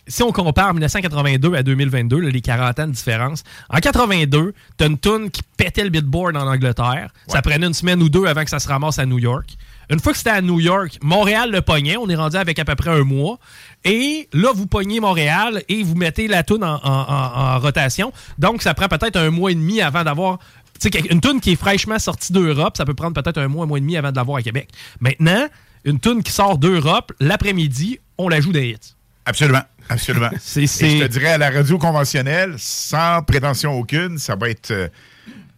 si 0.08 0.24
on 0.24 0.32
compare 0.32 0.74
1982 0.74 1.54
à 1.54 1.64
2022, 1.64 2.20
là, 2.20 2.30
les 2.30 2.42
40 2.42 2.80
ans 2.80 2.88
de 2.88 2.94
différence, 2.94 3.44
en 3.70 3.78
82, 3.78 4.54
t'as 4.78 4.88
une 4.88 4.98
toune 4.98 5.30
qui 5.30 5.42
pétait 5.58 5.84
le 5.84 5.90
billboard 5.90 6.36
en 6.38 6.48
Angleterre. 6.48 7.10
Ça 7.28 7.42
prenait 7.42 7.68
une 7.68 7.74
semaine 7.74 8.02
ou 8.02 8.10
deux 8.10 8.26
avant 8.26 8.44
que 8.44 8.50
ça 8.50 8.60
se 8.60 8.68
ramasse 8.68 9.00
à 9.00 9.06
New 9.06 9.20
York. 9.20 9.58
Une 9.90 10.00
fois 10.00 10.12
que 10.12 10.18
c'était 10.18 10.32
à 10.32 10.42
New 10.42 10.60
York, 10.60 10.98
Montréal 11.02 11.52
le 11.52 11.62
pognait. 11.62 11.98
On 11.98 12.10
est 12.10 12.16
rendu 12.16 12.36
avec 12.38 12.60
à 12.60 12.66
peu 12.66 12.76
près 12.76 12.90
un 12.90 13.04
mois. 13.04 13.40
Et 13.86 14.28
là, 14.34 14.50
vous 14.54 14.68
pognez 14.68 15.00
Montréal 15.00 15.64
et 15.70 15.82
vous 15.84 15.96
mettez 15.96 16.28
la 16.28 16.44
toune 16.44 16.64
en, 16.64 16.76
en- 16.76 16.82
en- 16.84 17.56
en 17.56 17.60
rotation. 17.60 18.12
Donc, 18.38 18.62
ça 18.62 18.74
prend 18.74 18.88
peut-être 18.88 19.16
un 19.16 19.30
mois 19.30 19.52
et 19.52 19.56
demi 19.56 19.82
avant 19.82 20.04
d'avoir 20.04 20.40
tu 20.80 20.90
sais, 20.92 21.00
une 21.10 21.22
toune 21.22 21.40
qui 21.42 21.54
est 21.54 21.56
fraîchement 21.56 21.98
sortie 21.98 22.32
d'Europe, 22.34 22.78
ça 22.78 22.86
peut 22.86 22.94
prendre 22.94 23.20
peut-être 23.20 23.40
un 23.40 23.48
mois, 23.48 23.64
un 23.64 23.68
mois 23.68 23.78
et 23.80 23.82
demi 23.82 23.98
avant 23.98 24.12
de 24.12 24.16
l'avoir 24.16 24.38
à 24.38 24.42
Québec. 24.44 24.70
Maintenant, 25.00 25.48
une 25.86 26.00
toune 26.00 26.22
qui 26.22 26.32
sort 26.32 26.58
d'Europe, 26.60 27.14
l'après-midi, 27.20 28.00
on 28.20 28.30
la 28.30 28.42
joue 28.42 28.52
des 28.52 28.70
hits. 28.70 28.94
Absolument. 29.26 29.64
Absolument. 29.90 30.30
C'est- 30.40 30.68
je 30.68 31.04
te 31.04 31.08
dirais, 31.08 31.30
à 31.32 31.38
la 31.38 31.50
radio 31.50 31.78
conventionnelle, 31.78 32.56
sans 32.58 33.24
prétention 33.24 33.74
aucune, 33.74 34.18
ça 34.20 34.36
va 34.36 34.50
être 34.50 34.70
euh, 34.72 34.88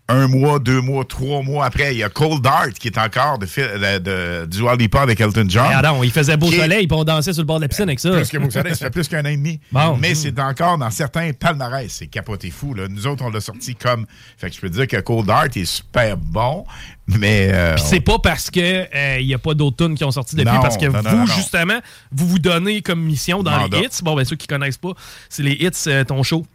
un 0.10 0.28
mois, 0.28 0.60
deux 0.60 0.82
mois, 0.82 1.06
trois 1.06 1.42
mois 1.44 1.66
après. 1.66 1.94
Il 1.94 2.00
y 2.00 2.04
a 2.04 2.10
Cold 2.10 2.42
Dart 2.42 2.70
qui 2.78 2.88
est 2.88 2.98
encore 2.98 3.38
de, 3.40 3.46
de, 3.46 4.00
de- 4.00 4.46
du 4.48 4.68
avec 4.68 5.22
Elton 5.22 5.46
John. 5.48 5.68
Pardon, 5.72 6.04
il 6.04 6.12
faisait 6.12 6.36
beau 6.36 6.52
soleil, 6.52 6.88
puis 6.88 6.98
on 6.98 7.04
dansait 7.04 7.32
sur 7.32 7.42
le 7.44 7.46
bord 7.48 7.58
de 7.58 7.64
la 7.64 7.68
piscine 7.70 7.84
avec 7.86 8.00
ça. 8.00 8.10
Plus 8.12 8.28
que 8.30 8.38
vous 8.38 8.52
savez, 8.52 8.72
ça 8.72 8.86
fait 8.88 8.90
plus 8.90 9.08
qu'un 9.08 9.22
an 9.22 9.30
et 9.30 9.38
demi. 9.38 9.60
Bon. 9.72 9.96
Mais 9.98 10.16
c'est 10.16 10.38
encore 10.40 10.78
dans 10.78 10.90
certains 10.92 11.32
palmarès. 11.32 11.92
C'est 11.92 12.08
capoté 12.08 12.50
fou. 12.50 12.74
Là. 12.74 12.88
Nous 12.90 13.08
autres, 13.08 13.24
on 13.24 13.30
l'a 13.30 13.40
sorti 13.40 13.76
comme. 13.76 14.06
Fait 14.38 14.50
que 14.50 14.56
je 14.56 14.62
peux 14.62 14.70
dire 14.70 14.88
que 14.88 14.98
Cold 14.98 15.26
Dart 15.28 15.46
est 15.56 15.66
super 15.66 16.18
bon, 16.18 16.66
mais. 17.08 17.50
euh, 17.54 17.76
Puis 17.76 17.84
c'est 17.88 18.00
pas 18.02 18.18
parce 18.20 18.50
que 18.50 19.20
il 19.20 19.28
n'y 19.28 19.34
a 19.34 19.40
pas 19.40 19.54
d'autres 19.54 19.86
tunes 19.86 19.96
qui 19.96 20.04
ont 20.04 20.12
sorti 20.12 20.36
depuis, 20.36 20.54
Non, 20.54 20.62
parce 20.62 20.78
que 20.78 20.86
non, 20.88 21.02
non, 21.04 21.10
vous, 21.10 21.18
non, 21.18 21.26
non. 21.26 21.34
justement, 21.36 21.80
vous 22.12 22.28
vous 22.28 22.40
donnez 22.40 22.82
comme 22.82 23.02
mission 23.02 23.44
dans 23.44 23.58
les 23.68 23.78
hits. 23.80 24.02
Bon, 24.04 24.16
ben 24.16 24.26
ceux 24.26 24.36
qui 24.36 24.48
connaissent 24.48 24.78
pas, 24.78 24.94
c'est 25.30 25.44
les 25.44 25.54
hits, 25.54 25.70
euh, 25.88 26.04
ton 26.04 26.24
show. 26.24 26.46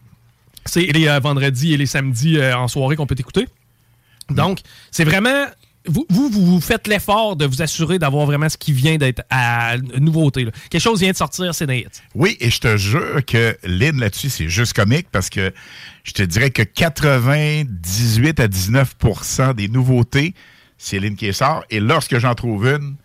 C'est 0.66 0.86
les 0.86 1.08
euh, 1.08 1.18
vendredis 1.20 1.74
et 1.74 1.76
les 1.76 1.86
samedis 1.86 2.38
euh, 2.38 2.56
en 2.56 2.68
soirée 2.68 2.96
qu'on 2.96 3.06
peut 3.06 3.16
écouter. 3.18 3.46
Donc, 4.30 4.60
c'est 4.90 5.04
vraiment. 5.04 5.46
Vous, 5.86 6.06
vous, 6.08 6.60
faites 6.62 6.86
l'effort 6.86 7.36
de 7.36 7.44
vous 7.44 7.60
assurer 7.60 7.98
d'avoir 7.98 8.24
vraiment 8.24 8.48
ce 8.48 8.56
qui 8.56 8.72
vient 8.72 8.96
d'être 8.96 9.22
à 9.28 9.76
nouveauté. 10.00 10.46
Quelque 10.70 10.80
chose 10.80 11.00
vient 11.00 11.10
de 11.10 11.16
sortir, 11.16 11.54
c'est 11.54 11.66
des 11.66 11.80
hits. 11.80 12.00
Oui, 12.14 12.38
et 12.40 12.48
je 12.48 12.58
te 12.58 12.78
jure 12.78 13.22
que 13.26 13.54
Lynn 13.64 14.00
là-dessus, 14.00 14.30
c'est 14.30 14.48
juste 14.48 14.72
comique 14.72 15.08
parce 15.12 15.28
que 15.28 15.52
je 16.02 16.12
te 16.12 16.22
dirais 16.22 16.50
que 16.50 16.62
98 16.62 18.40
à 18.40 18.48
19 18.48 18.96
des 19.54 19.68
nouveautés, 19.68 20.32
c'est 20.78 20.98
Lynn 20.98 21.16
qui 21.16 21.34
sort. 21.34 21.64
Et 21.68 21.80
lorsque 21.80 22.18
j'en 22.18 22.34
trouve 22.34 22.66
une, 22.66 22.96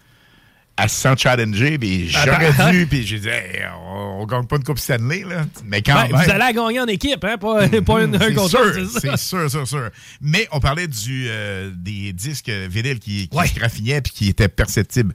elle 0.78 0.90
se 0.90 0.96
sent 1.02 1.14
challengée, 1.18 1.78
puis 1.78 2.10
j'aurais 2.10 2.72
dû, 2.72 2.88
puis 2.90 3.06
j'ai 3.06 3.20
dit, 3.20 3.28
Hey, 3.28 3.64
on, 3.86 4.22
on 4.22 4.26
gagne 4.26 4.46
pas 4.46 4.56
une 4.58 4.64
Coupe 4.64 4.80
Stanley, 4.80 5.24
là. 5.28 5.46
Mais 5.66 5.82
quand 5.82 5.94
Ben, 5.96 6.02
même. 6.04 6.12
vous 6.12 6.30
allez 6.30 6.40
la 6.40 6.54
gagner 6.54 6.80
en 6.80 6.88
équipe, 6.88 7.24
hein? 7.26 7.38
Pas, 7.38 7.68
pas 7.68 8.02
une, 8.04 8.16
un 8.16 8.34
contre 8.34 8.50
sûr, 8.50 8.74
c'est 8.74 8.86
ça. 8.86 9.18
c'est 9.18 9.18
sûr, 9.18 9.50
sûr, 9.52 9.68
sûr. 9.68 9.90
Mais 10.22 10.48
on 10.52 10.60
parlait 10.60 10.88
du, 10.88 11.26
euh, 11.30 11.70
des 11.76 12.14
disques 12.14 12.50
vinyles 12.50 13.00
qui, 13.00 13.28
qui 13.28 13.38
Ouais. 13.38 13.48
se 13.48 13.56
graffinaient 13.56 14.02
puis 14.02 14.14
qui 14.14 14.30
étaient 14.30 14.48
perceptibles 14.48 15.14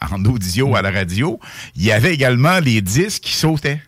en 0.00 0.24
audio 0.24 0.68
Mm. 0.68 0.74
à 0.76 0.82
la 0.82 0.90
radio. 0.92 1.40
Il 1.74 1.84
y 1.84 1.92
avait 1.92 2.14
également 2.14 2.58
les 2.60 2.80
disques 2.80 3.22
qui 3.24 3.32
sautaient. 3.34 3.80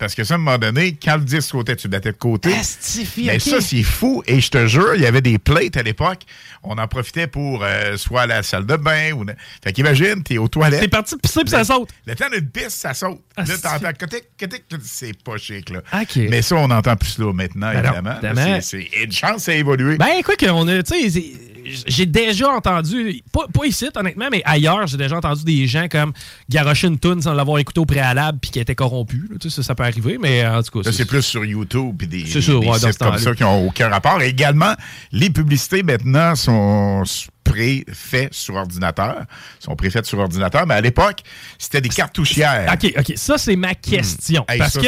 Parce 0.00 0.14
que 0.14 0.24
ça, 0.24 0.32
à 0.32 0.36
un 0.36 0.38
moment 0.38 0.56
donné, 0.56 0.96
quand 1.00 1.16
le 1.18 1.24
disque 1.24 1.42
sautait, 1.50 1.76
tu 1.76 1.86
battais 1.86 2.10
de 2.12 2.16
côté. 2.16 2.52
Astifi, 2.54 3.26
Mais 3.26 3.38
ça, 3.38 3.60
c'est 3.60 3.82
fou. 3.82 4.22
Et 4.26 4.40
je 4.40 4.50
te 4.50 4.66
jure, 4.66 4.94
il 4.96 5.02
y 5.02 5.06
avait 5.06 5.20
des 5.20 5.38
plates 5.38 5.76
à 5.76 5.82
l'époque. 5.82 6.22
On 6.62 6.78
en 6.78 6.88
profitait 6.88 7.26
pour 7.26 7.62
euh, 7.62 7.98
soit 7.98 8.22
à 8.22 8.26
la 8.26 8.42
salle 8.42 8.64
de 8.64 8.76
bain 8.76 9.12
ou... 9.12 9.26
Fait 9.62 9.72
qu'imagine, 9.74 10.22
t'es 10.22 10.38
aux 10.38 10.48
toilettes. 10.48 10.80
T'es 10.80 10.88
parti 10.88 11.16
pisser 11.18 11.40
puis 11.42 11.50
ça 11.50 11.64
saute. 11.64 11.90
Le 12.06 12.14
temps 12.14 12.30
d'une 12.32 12.48
piste, 12.48 12.70
ça 12.70 12.94
saute. 12.94 13.20
Là, 13.36 13.44
t'entends 13.62 13.92
cotic, 13.98 14.24
cotic, 14.38 14.64
c'est 14.82 15.22
pas 15.22 15.36
chic, 15.36 15.68
là. 15.68 15.80
OK. 16.00 16.16
Mais 16.16 16.40
ça, 16.40 16.56
on 16.56 16.68
n'entend 16.68 16.96
plus 16.96 17.18
là 17.18 17.32
maintenant, 17.34 17.70
Ben 17.70 17.84
évidemment. 17.84 18.60
C'est- 18.62 18.62
c'est- 18.62 19.04
une 19.04 19.12
chance, 19.12 19.42
ça 19.44 19.52
a 19.52 19.54
évolué. 19.54 19.98
Ben, 19.98 20.22
quoi 20.24 20.36
qu'on 20.36 20.66
a, 20.66 20.82
tu 20.82 20.94
sais, 20.98 21.10
c'est- 21.10 21.32
j'ai 21.64 22.06
déjà 22.06 22.50
entendu, 22.50 23.22
pas, 23.32 23.46
pas 23.52 23.66
ici, 23.66 23.88
honnêtement, 23.94 24.28
mais 24.30 24.42
ailleurs, 24.44 24.86
j'ai 24.86 24.96
déjà 24.96 25.16
entendu 25.16 25.44
des 25.44 25.66
gens 25.66 25.88
comme 25.88 26.12
garocher 26.48 26.88
une 26.88 26.98
toune 26.98 27.22
sans 27.22 27.34
l'avoir 27.34 27.58
écouté 27.58 27.80
au 27.80 27.86
préalable 27.86 28.38
puis 28.40 28.50
qui 28.50 28.60
était 28.60 28.74
corrompu. 28.74 29.28
là. 29.30 29.36
Ça, 29.48 29.62
ça 29.62 29.74
peut 29.74 29.84
arriver, 29.84 30.18
mais 30.20 30.46
en 30.46 30.62
tout 30.62 30.82
cas. 30.82 30.92
C'est 30.92 31.04
plus 31.04 31.22
sur 31.22 31.44
YouTube 31.44 31.96
puis 31.98 32.06
des, 32.06 32.26
C'est 32.26 32.40
sûr, 32.40 32.60
des 32.60 32.66
ouais, 32.66 32.78
dans 32.78 32.88
sites 32.88 32.98
comme 32.98 33.18
ça 33.18 33.34
qui 33.34 33.42
n'ont 33.42 33.66
aucun 33.66 33.88
rapport. 33.88 34.20
Et 34.22 34.28
également, 34.28 34.74
les 35.12 35.30
publicités 35.30 35.82
maintenant 35.82 36.34
sont 36.34 37.02
pré-faites 37.50 38.34
sur 38.34 38.54
ordinateur, 38.54 39.24
sont 39.58 39.74
préfaites 39.76 40.06
sur 40.06 40.18
ordinateur, 40.18 40.66
mais 40.66 40.74
à 40.74 40.80
l'époque, 40.80 41.20
c'était 41.58 41.80
des 41.80 41.88
cartouchières. 41.88 42.72
OK, 42.72 42.92
OK. 42.98 43.12
Ça, 43.16 43.38
c'est 43.38 43.56
ma 43.56 43.74
question. 43.74 44.44
Hey, 44.48 44.58
Parce 44.58 44.72
ça, 44.74 44.80
que 44.80 44.86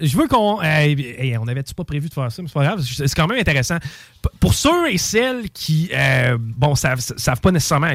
je 0.00 0.16
veux 0.16 0.28
qu'on. 0.28 0.60
hey, 0.62 1.36
on 1.40 1.46
avait-tu 1.48 1.74
pas 1.74 1.84
prévu 1.84 2.08
de 2.08 2.14
faire 2.14 2.30
ça, 2.30 2.42
mais 2.42 2.48
c'est 2.48 2.54
pas 2.54 2.64
grave. 2.64 2.80
C'est 2.82 3.14
quand 3.14 3.26
même 3.26 3.38
intéressant. 3.40 3.78
P- 3.78 4.28
Pour 4.40 4.54
ceux 4.54 4.90
et 4.90 4.98
celles 4.98 5.50
qui, 5.50 5.90
euh, 5.92 6.36
bon, 6.40 6.74
savent, 6.74 7.00
savent 7.00 7.40
pas 7.40 7.50
nécessairement. 7.50 7.92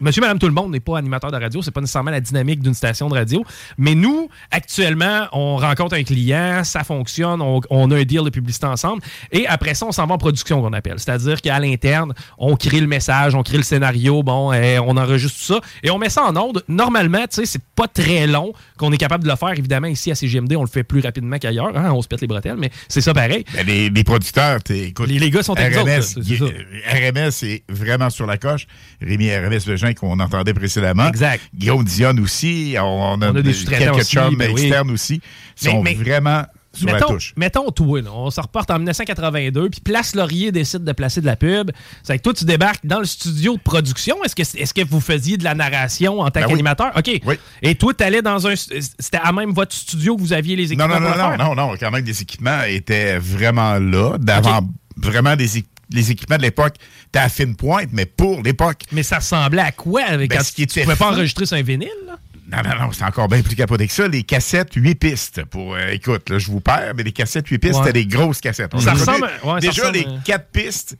Monsieur, 0.00 0.20
madame, 0.20 0.38
tout 0.38 0.46
le 0.46 0.52
monde 0.52 0.70
n'est 0.72 0.80
pas 0.80 0.98
animateur 0.98 1.30
de 1.32 1.36
radio, 1.36 1.60
c'est 1.62 1.70
pas 1.70 1.80
nécessairement 1.80 2.10
la 2.10 2.20
dynamique 2.20 2.60
d'une 2.60 2.74
station 2.74 3.08
de 3.08 3.14
radio. 3.14 3.44
Mais 3.78 3.94
nous, 3.94 4.28
actuellement, 4.50 5.26
on 5.32 5.56
rencontre 5.56 5.96
un 5.96 6.02
client, 6.04 6.62
ça 6.64 6.84
fonctionne, 6.84 7.40
on, 7.42 7.60
on 7.70 7.90
a 7.90 7.96
un 7.96 8.02
deal 8.04 8.22
de 8.22 8.30
publicité 8.30 8.66
ensemble, 8.66 9.02
et 9.32 9.46
après 9.46 9.74
ça, 9.74 9.86
on 9.86 9.92
s'en 9.92 10.06
va 10.06 10.14
en 10.14 10.18
production 10.18 10.60
qu'on 10.62 10.72
appelle. 10.72 10.98
C'est-à-dire 10.98 11.40
qu'à 11.40 11.58
l'interne, 11.58 12.14
on 12.38 12.56
crée 12.56 12.80
le 12.80 12.86
message, 12.86 13.34
on 13.34 13.42
crée 13.42 13.56
le 13.56 13.62
scénario, 13.62 14.22
bon, 14.22 14.52
euh, 14.52 14.78
on 14.86 14.96
enregistre 14.96 15.38
tout 15.38 15.54
ça, 15.54 15.60
et 15.82 15.90
on 15.90 15.98
met 15.98 16.10
ça 16.10 16.24
en 16.24 16.36
onde. 16.36 16.62
Normalement, 16.68 17.22
tu 17.28 17.36
sais, 17.36 17.46
c'est 17.46 17.62
pas 17.74 17.88
très 17.88 18.26
long 18.26 18.52
qu'on 18.76 18.92
est 18.92 18.98
capable 18.98 19.24
de 19.24 19.28
le 19.30 19.36
faire. 19.36 19.50
Évidemment, 19.56 19.88
ici 19.88 20.10
à 20.10 20.14
CGMD, 20.14 20.54
on 20.56 20.62
le 20.62 20.68
fait 20.68 20.84
plus 20.84 21.00
rapidement 21.00 21.38
qu'ailleurs. 21.38 21.76
hein, 21.76 21.90
on 21.92 22.02
se 22.02 22.08
pète 22.08 22.20
les 22.20 22.26
bretelles, 22.26 22.56
mais 22.58 22.70
c'est 22.88 23.00
ça 23.00 23.12
pareil. 23.14 23.44
Ben, 23.54 23.66
les, 23.66 23.90
les 23.90 24.04
producteurs, 24.04 24.58
écoute, 24.70 25.08
Les- 25.08 25.18
les 25.18 25.30
gars 25.30 25.42
sont 25.42 25.54
RMS, 25.54 26.02
RMS 26.86 27.30
est 27.44 27.62
vraiment 27.68 28.10
sur 28.10 28.26
la 28.26 28.36
coche. 28.38 28.66
Rémi 29.00 29.34
RMS 29.34 29.60
Qu'on 29.94 30.18
entendait 30.20 30.54
précédemment. 30.54 31.08
Exact. 31.08 31.42
Guillaume 31.54 31.84
Dion 31.84 32.16
aussi. 32.22 32.74
On, 32.78 32.82
on 32.82 33.22
a, 33.22 33.30
On 33.32 33.36
a 33.36 33.42
des 33.42 33.52
quelques 33.52 33.94
aussi, 33.96 34.14
chums 34.16 34.36
ben 34.36 34.50
oui. 34.52 34.62
externes 34.62 34.90
aussi. 34.90 35.20
Ils 35.62 35.70
sont 35.70 35.82
Mais- 35.82 35.94
vraiment 35.94 36.44
sur 36.74 36.86
la 36.86 36.92
mettons, 36.94 37.08
touche. 37.14 37.32
mettons 37.36 37.70
toi, 37.70 38.02
là, 38.02 38.10
on 38.12 38.30
se 38.30 38.40
reporte 38.40 38.70
en 38.70 38.76
1982, 38.76 39.70
puis 39.70 39.80
Place 39.80 40.14
Laurier 40.14 40.52
décide 40.52 40.84
de 40.84 40.92
placer 40.92 41.20
de 41.20 41.26
la 41.26 41.34
pub. 41.34 41.70
C'est 42.04 42.16
que 42.18 42.22
toi, 42.22 42.34
tu 42.34 42.44
débarques 42.44 42.84
dans 42.86 43.00
le 43.00 43.06
studio 43.06 43.56
de 43.56 43.60
production. 43.60 44.16
Est-ce 44.22 44.36
que, 44.36 44.42
est 44.42 44.72
que 44.72 44.88
vous 44.88 45.00
faisiez 45.00 45.38
de 45.38 45.44
la 45.44 45.54
narration 45.54 46.20
en 46.20 46.26
tant 46.30 46.40
Ben 46.40 46.46
oui. 46.46 46.52
qu'animateur? 46.52 46.92
OK. 46.96 47.10
Oui. 47.24 47.34
Et 47.62 47.74
toi, 47.74 47.94
tu 47.94 48.04
allais 48.04 48.22
dans 48.22 48.46
un. 48.46 48.54
C'était 48.54 49.18
à 49.20 49.32
même 49.32 49.50
votre 49.52 49.74
studio 49.74 50.14
que 50.16 50.20
vous 50.20 50.32
aviez 50.34 50.54
les 50.56 50.64
équipements 50.72 50.86
Non, 50.88 51.00
non, 51.00 51.16
non, 51.16 51.36
non, 51.38 51.54
non, 51.54 51.54
non. 51.70 51.74
Quand 51.80 51.90
même, 51.90 52.04
les 52.04 52.22
équipements 52.22 52.62
étaient 52.64 53.18
vraiment 53.18 53.78
là. 53.78 54.16
D'avant, 54.18 54.60
vraiment 54.96 55.34
des 55.36 55.58
les 55.92 56.10
équipements 56.10 56.36
de 56.36 56.42
l'époque, 56.42 56.74
t'es 57.12 57.18
à 57.18 57.28
fine 57.28 57.56
pointe, 57.56 57.88
mais 57.92 58.06
pour 58.06 58.42
l'époque. 58.42 58.82
Mais 58.92 59.02
ça 59.02 59.16
ressemblait 59.18 59.62
à 59.62 59.72
quoi? 59.72 60.02
Avec, 60.02 60.30
Ben, 60.30 60.38
quand 60.38 60.44
ce 60.44 60.52
qui 60.52 60.66
tu 60.66 60.80
pouvais 60.80 60.96
pas 60.96 61.10
enregistrer 61.12 61.46
sur 61.46 61.56
un 61.56 61.62
vinyle? 61.62 61.88
là? 62.06 62.16
Non, 62.50 62.62
non, 62.66 62.86
non, 62.86 62.92
c'est 62.92 63.04
encore 63.04 63.28
bien 63.28 63.42
plus 63.42 63.54
capoté 63.56 63.86
que 63.86 63.92
ça. 63.92 64.08
Les 64.08 64.22
cassettes 64.22 64.72
8 64.74 64.94
pistes. 64.94 65.44
Pour, 65.44 65.74
euh, 65.74 65.88
écoute, 65.92 66.30
là, 66.30 66.38
je 66.38 66.46
vous 66.50 66.60
perds, 66.60 66.94
mais 66.96 67.02
les 67.02 67.12
cassettes 67.12 67.46
8 67.46 67.58
pistes, 67.58 67.74
Ouais. 67.74 67.80
c'était 67.80 67.92
des 67.92 68.06
grosses 68.06 68.40
cassettes. 68.40 68.70
On 68.74 68.78
Ça 68.78 68.92
ressemble 68.94 69.28
ça 69.44 69.60
déjà, 69.60 69.82
ressemble 69.82 69.98
les 69.98 70.04
à- 70.04 70.20
4 70.24 70.46
pistes, 70.50 70.96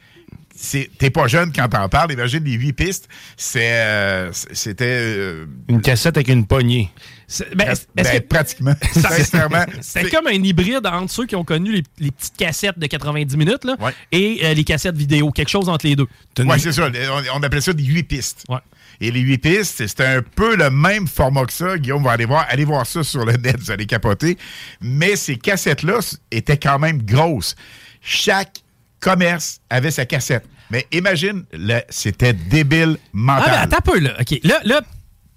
c'est- 0.55 0.91
t'es 0.99 1.09
pas 1.09 1.27
jeune 1.27 1.51
quand 1.53 1.67
t'en 1.69 1.89
parles. 1.89 2.13
Imagine 2.13 2.45
les 2.45 2.53
8 2.53 2.75
pistes, 2.75 3.09
c'est, 3.39 3.61
euh, 3.73 4.31
c'était... 4.53 4.85
euh, 4.89 5.47
Une 5.69 5.81
cassette 5.81 6.19
avec 6.19 6.29
une 6.29 6.47
poignée. 6.47 6.91
C'est- 7.31 7.55
ben, 7.55 7.75
ben, 7.95 8.05
que- 8.07 8.19
pratiquement. 8.27 8.75
Sincèrement. 8.93 9.65
C'était 9.83 10.05
c'est- 10.05 10.11
comme 10.11 10.27
un 10.29 10.33
hybride 10.43 10.87
entre 10.87 11.13
ceux 11.13 11.27
qui 11.27 11.37
ont 11.37 11.45
connu 11.45 11.73
les, 11.73 11.83
les 11.99 12.11
petites 12.11 12.37
cassettes 12.39 12.79
de 12.79 12.87
90 12.87 13.37
minutes 13.37 13.65
là, 13.65 13.77
Ouais. 13.81 13.93
et 14.13 14.41
euh, 14.45 14.55
les 14.55 14.65
cassettes 14.65 14.97
vidéo, 14.97 15.31
quelque 15.31 15.51
chose 15.51 15.69
entre 15.69 15.87
les 15.87 15.95
deux. 15.95 16.07
Ouais, 16.39 16.59
c'est 16.59 16.73
ça. 16.73 16.89
On, 17.13 17.39
on 17.39 17.43
appelait 17.43 17.61
ça 17.61 17.75
des 17.75 17.85
8 17.85 18.03
pistes. 18.05 18.45
Ouais. 18.49 18.59
Et 19.01 19.11
les 19.11 19.21
8 19.21 19.39
pistes, 19.39 19.87
c'était 19.87 20.07
un 20.07 20.23
peu 20.23 20.57
le 20.57 20.71
même 20.71 21.07
format 21.07 21.45
que 21.45 21.53
ça. 21.53 21.77
Guillaume 21.77 22.03
va 22.03 22.13
aller 22.13 22.25
voir, 22.25 22.47
allez 22.49 22.65
voir 22.65 22.87
ça 22.87 23.05
sur 23.05 23.25
le 23.27 23.33
net, 23.37 23.57
vous 23.61 23.71
allez 23.71 23.85
capoter. 23.87 24.39
Mais 24.81 25.15
ces 25.15 25.37
cassettes-là 25.37 25.99
étaient 26.31 26.57
quand 26.57 26.79
même 26.79 27.03
grosses. 27.03 27.55
Chaque 28.01 28.63
commerce 29.01 29.61
avait 29.71 29.91
sa 29.91 30.07
cassette. 30.07 30.45
Mais 30.71 30.87
imagine, 30.93 31.45
c'était 31.89 32.33
débile 32.33 32.97
Ah, 32.99 33.09
mental. 33.13 33.45
mais 33.51 33.57
attends 33.57 33.77
un 33.77 33.81
peu, 33.93 33.99
là. 34.01 34.17
OK. 34.21 34.39
Là, 34.45 34.61
là 34.65 34.81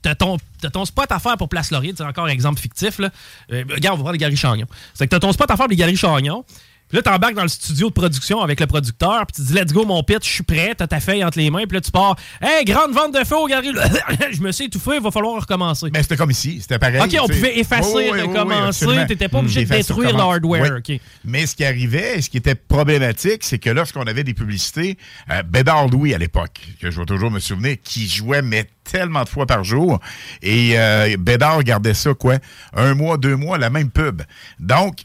t'as 0.01 0.15
ton, 0.15 0.37
ton 0.73 0.85
spot 0.85 1.11
à 1.11 1.19
faire 1.19 1.37
pour 1.37 1.49
Place 1.49 1.71
Laurier. 1.71 1.93
C'est 1.95 2.03
encore 2.03 2.25
un 2.25 2.29
exemple 2.29 2.59
fictif, 2.59 2.99
là. 2.99 3.09
Euh, 3.51 3.63
regarde, 3.69 3.95
on 3.95 3.97
va 3.97 4.03
voir 4.03 4.13
les 4.13 4.19
Galeries 4.19 4.37
Chagnon. 4.37 4.67
C'est 4.93 5.05
que 5.05 5.11
t'as 5.11 5.19
ton 5.19 5.31
spot 5.31 5.49
à 5.49 5.55
faire 5.57 5.65
pour 5.65 5.71
les 5.71 5.75
Galeries 5.75 5.97
Chagnon. 5.97 6.45
Puis 6.91 6.97
là, 6.97 7.03
t'embarques 7.03 7.35
dans 7.35 7.43
le 7.43 7.47
studio 7.47 7.87
de 7.87 7.93
production 7.93 8.41
avec 8.41 8.59
le 8.59 8.67
producteur, 8.67 9.25
puis 9.25 9.41
tu 9.41 9.47
dis, 9.49 9.53
let's 9.57 9.71
go, 9.71 9.85
mon 9.85 10.03
pitch, 10.03 10.27
je 10.27 10.33
suis 10.33 10.43
prêt, 10.43 10.75
t'as 10.75 10.87
ta 10.87 10.99
feuille 10.99 11.23
entre 11.23 11.37
les 11.37 11.49
mains, 11.49 11.63
puis 11.65 11.77
là, 11.77 11.81
tu 11.81 11.89
pars, 11.89 12.17
hey, 12.41 12.65
grande 12.65 12.91
vente 12.91 13.13
de 13.13 13.23
feu 13.23 13.35
Galeries. 13.47 13.71
je 14.33 14.41
me 14.41 14.51
suis 14.51 14.65
étouffé, 14.65 14.95
il 14.95 15.01
va 15.01 15.09
falloir 15.09 15.39
recommencer. 15.39 15.87
Mais 15.93 16.03
c'était 16.03 16.17
comme 16.17 16.31
ici, 16.31 16.59
c'était 16.59 16.79
pareil. 16.79 16.99
OK, 17.01 17.17
on 17.21 17.27
pouvait 17.29 17.59
effacer, 17.59 17.93
Oui, 17.95 18.03
oui, 18.03 18.09
oui, 18.11 18.19
oui, 18.25 18.27
recommencer, 18.27 18.83
absolument. 18.83 19.05
t'étais 19.05 19.29
pas 19.29 19.39
obligé 19.39 19.61
de 19.61 19.65
Effacer, 19.67 19.93
détruire 19.93 20.17
le 20.17 20.21
hardware, 20.21 20.81
Oui. 20.85 21.01
Mais 21.23 21.45
ce 21.45 21.55
qui 21.55 21.63
arrivait, 21.63 22.17
et 22.17 22.21
ce 22.21 22.29
qui 22.29 22.35
était 22.35 22.55
problématique, 22.55 23.45
c'est 23.45 23.57
que 23.57 23.69
lorsqu'on 23.69 24.03
avait 24.03 24.25
des 24.25 24.33
publicités, 24.33 24.97
euh, 25.29 25.43
Bédard 25.43 25.87
Louis 25.87 26.13
à 26.13 26.17
l'époque, 26.17 26.59
que 26.81 26.91
je 26.91 26.99
vais 26.99 27.05
toujours 27.05 27.31
me 27.31 27.39
souvenir, 27.39 27.77
qui 27.81 28.09
jouait 28.09 28.41
mais 28.41 28.67
tellement 28.83 29.23
de 29.23 29.29
fois 29.29 29.45
par 29.45 29.63
jour, 29.63 29.99
et 30.41 30.77
euh, 30.77 31.15
Bédard 31.17 31.63
gardait 31.63 31.93
ça, 31.93 32.13
quoi, 32.13 32.35
un 32.75 32.95
mois, 32.95 33.15
deux 33.15 33.37
mois, 33.37 33.57
la 33.57 33.69
même 33.69 33.91
pub. 33.91 34.23
Donc, 34.59 34.97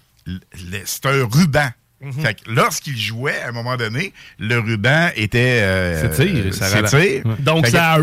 c'est 0.85 1.07
un 1.07 1.25
ruban. 1.27 1.69
Fait 2.23 2.35
que 2.35 2.51
lorsqu'il 2.51 2.97
jouait, 2.97 3.41
à 3.43 3.49
un 3.49 3.53
moment 3.53 3.77
donné, 3.77 4.13
le 4.39 4.59
ruban 4.59 5.09
était... 5.17 5.61
Euh, 5.63 6.13
S'étire, 6.15 6.55
ça 6.55 6.89
s'étire. 6.89 7.23
Donc, 7.41 7.65
Fait 7.65 7.71
ça. 7.73 7.99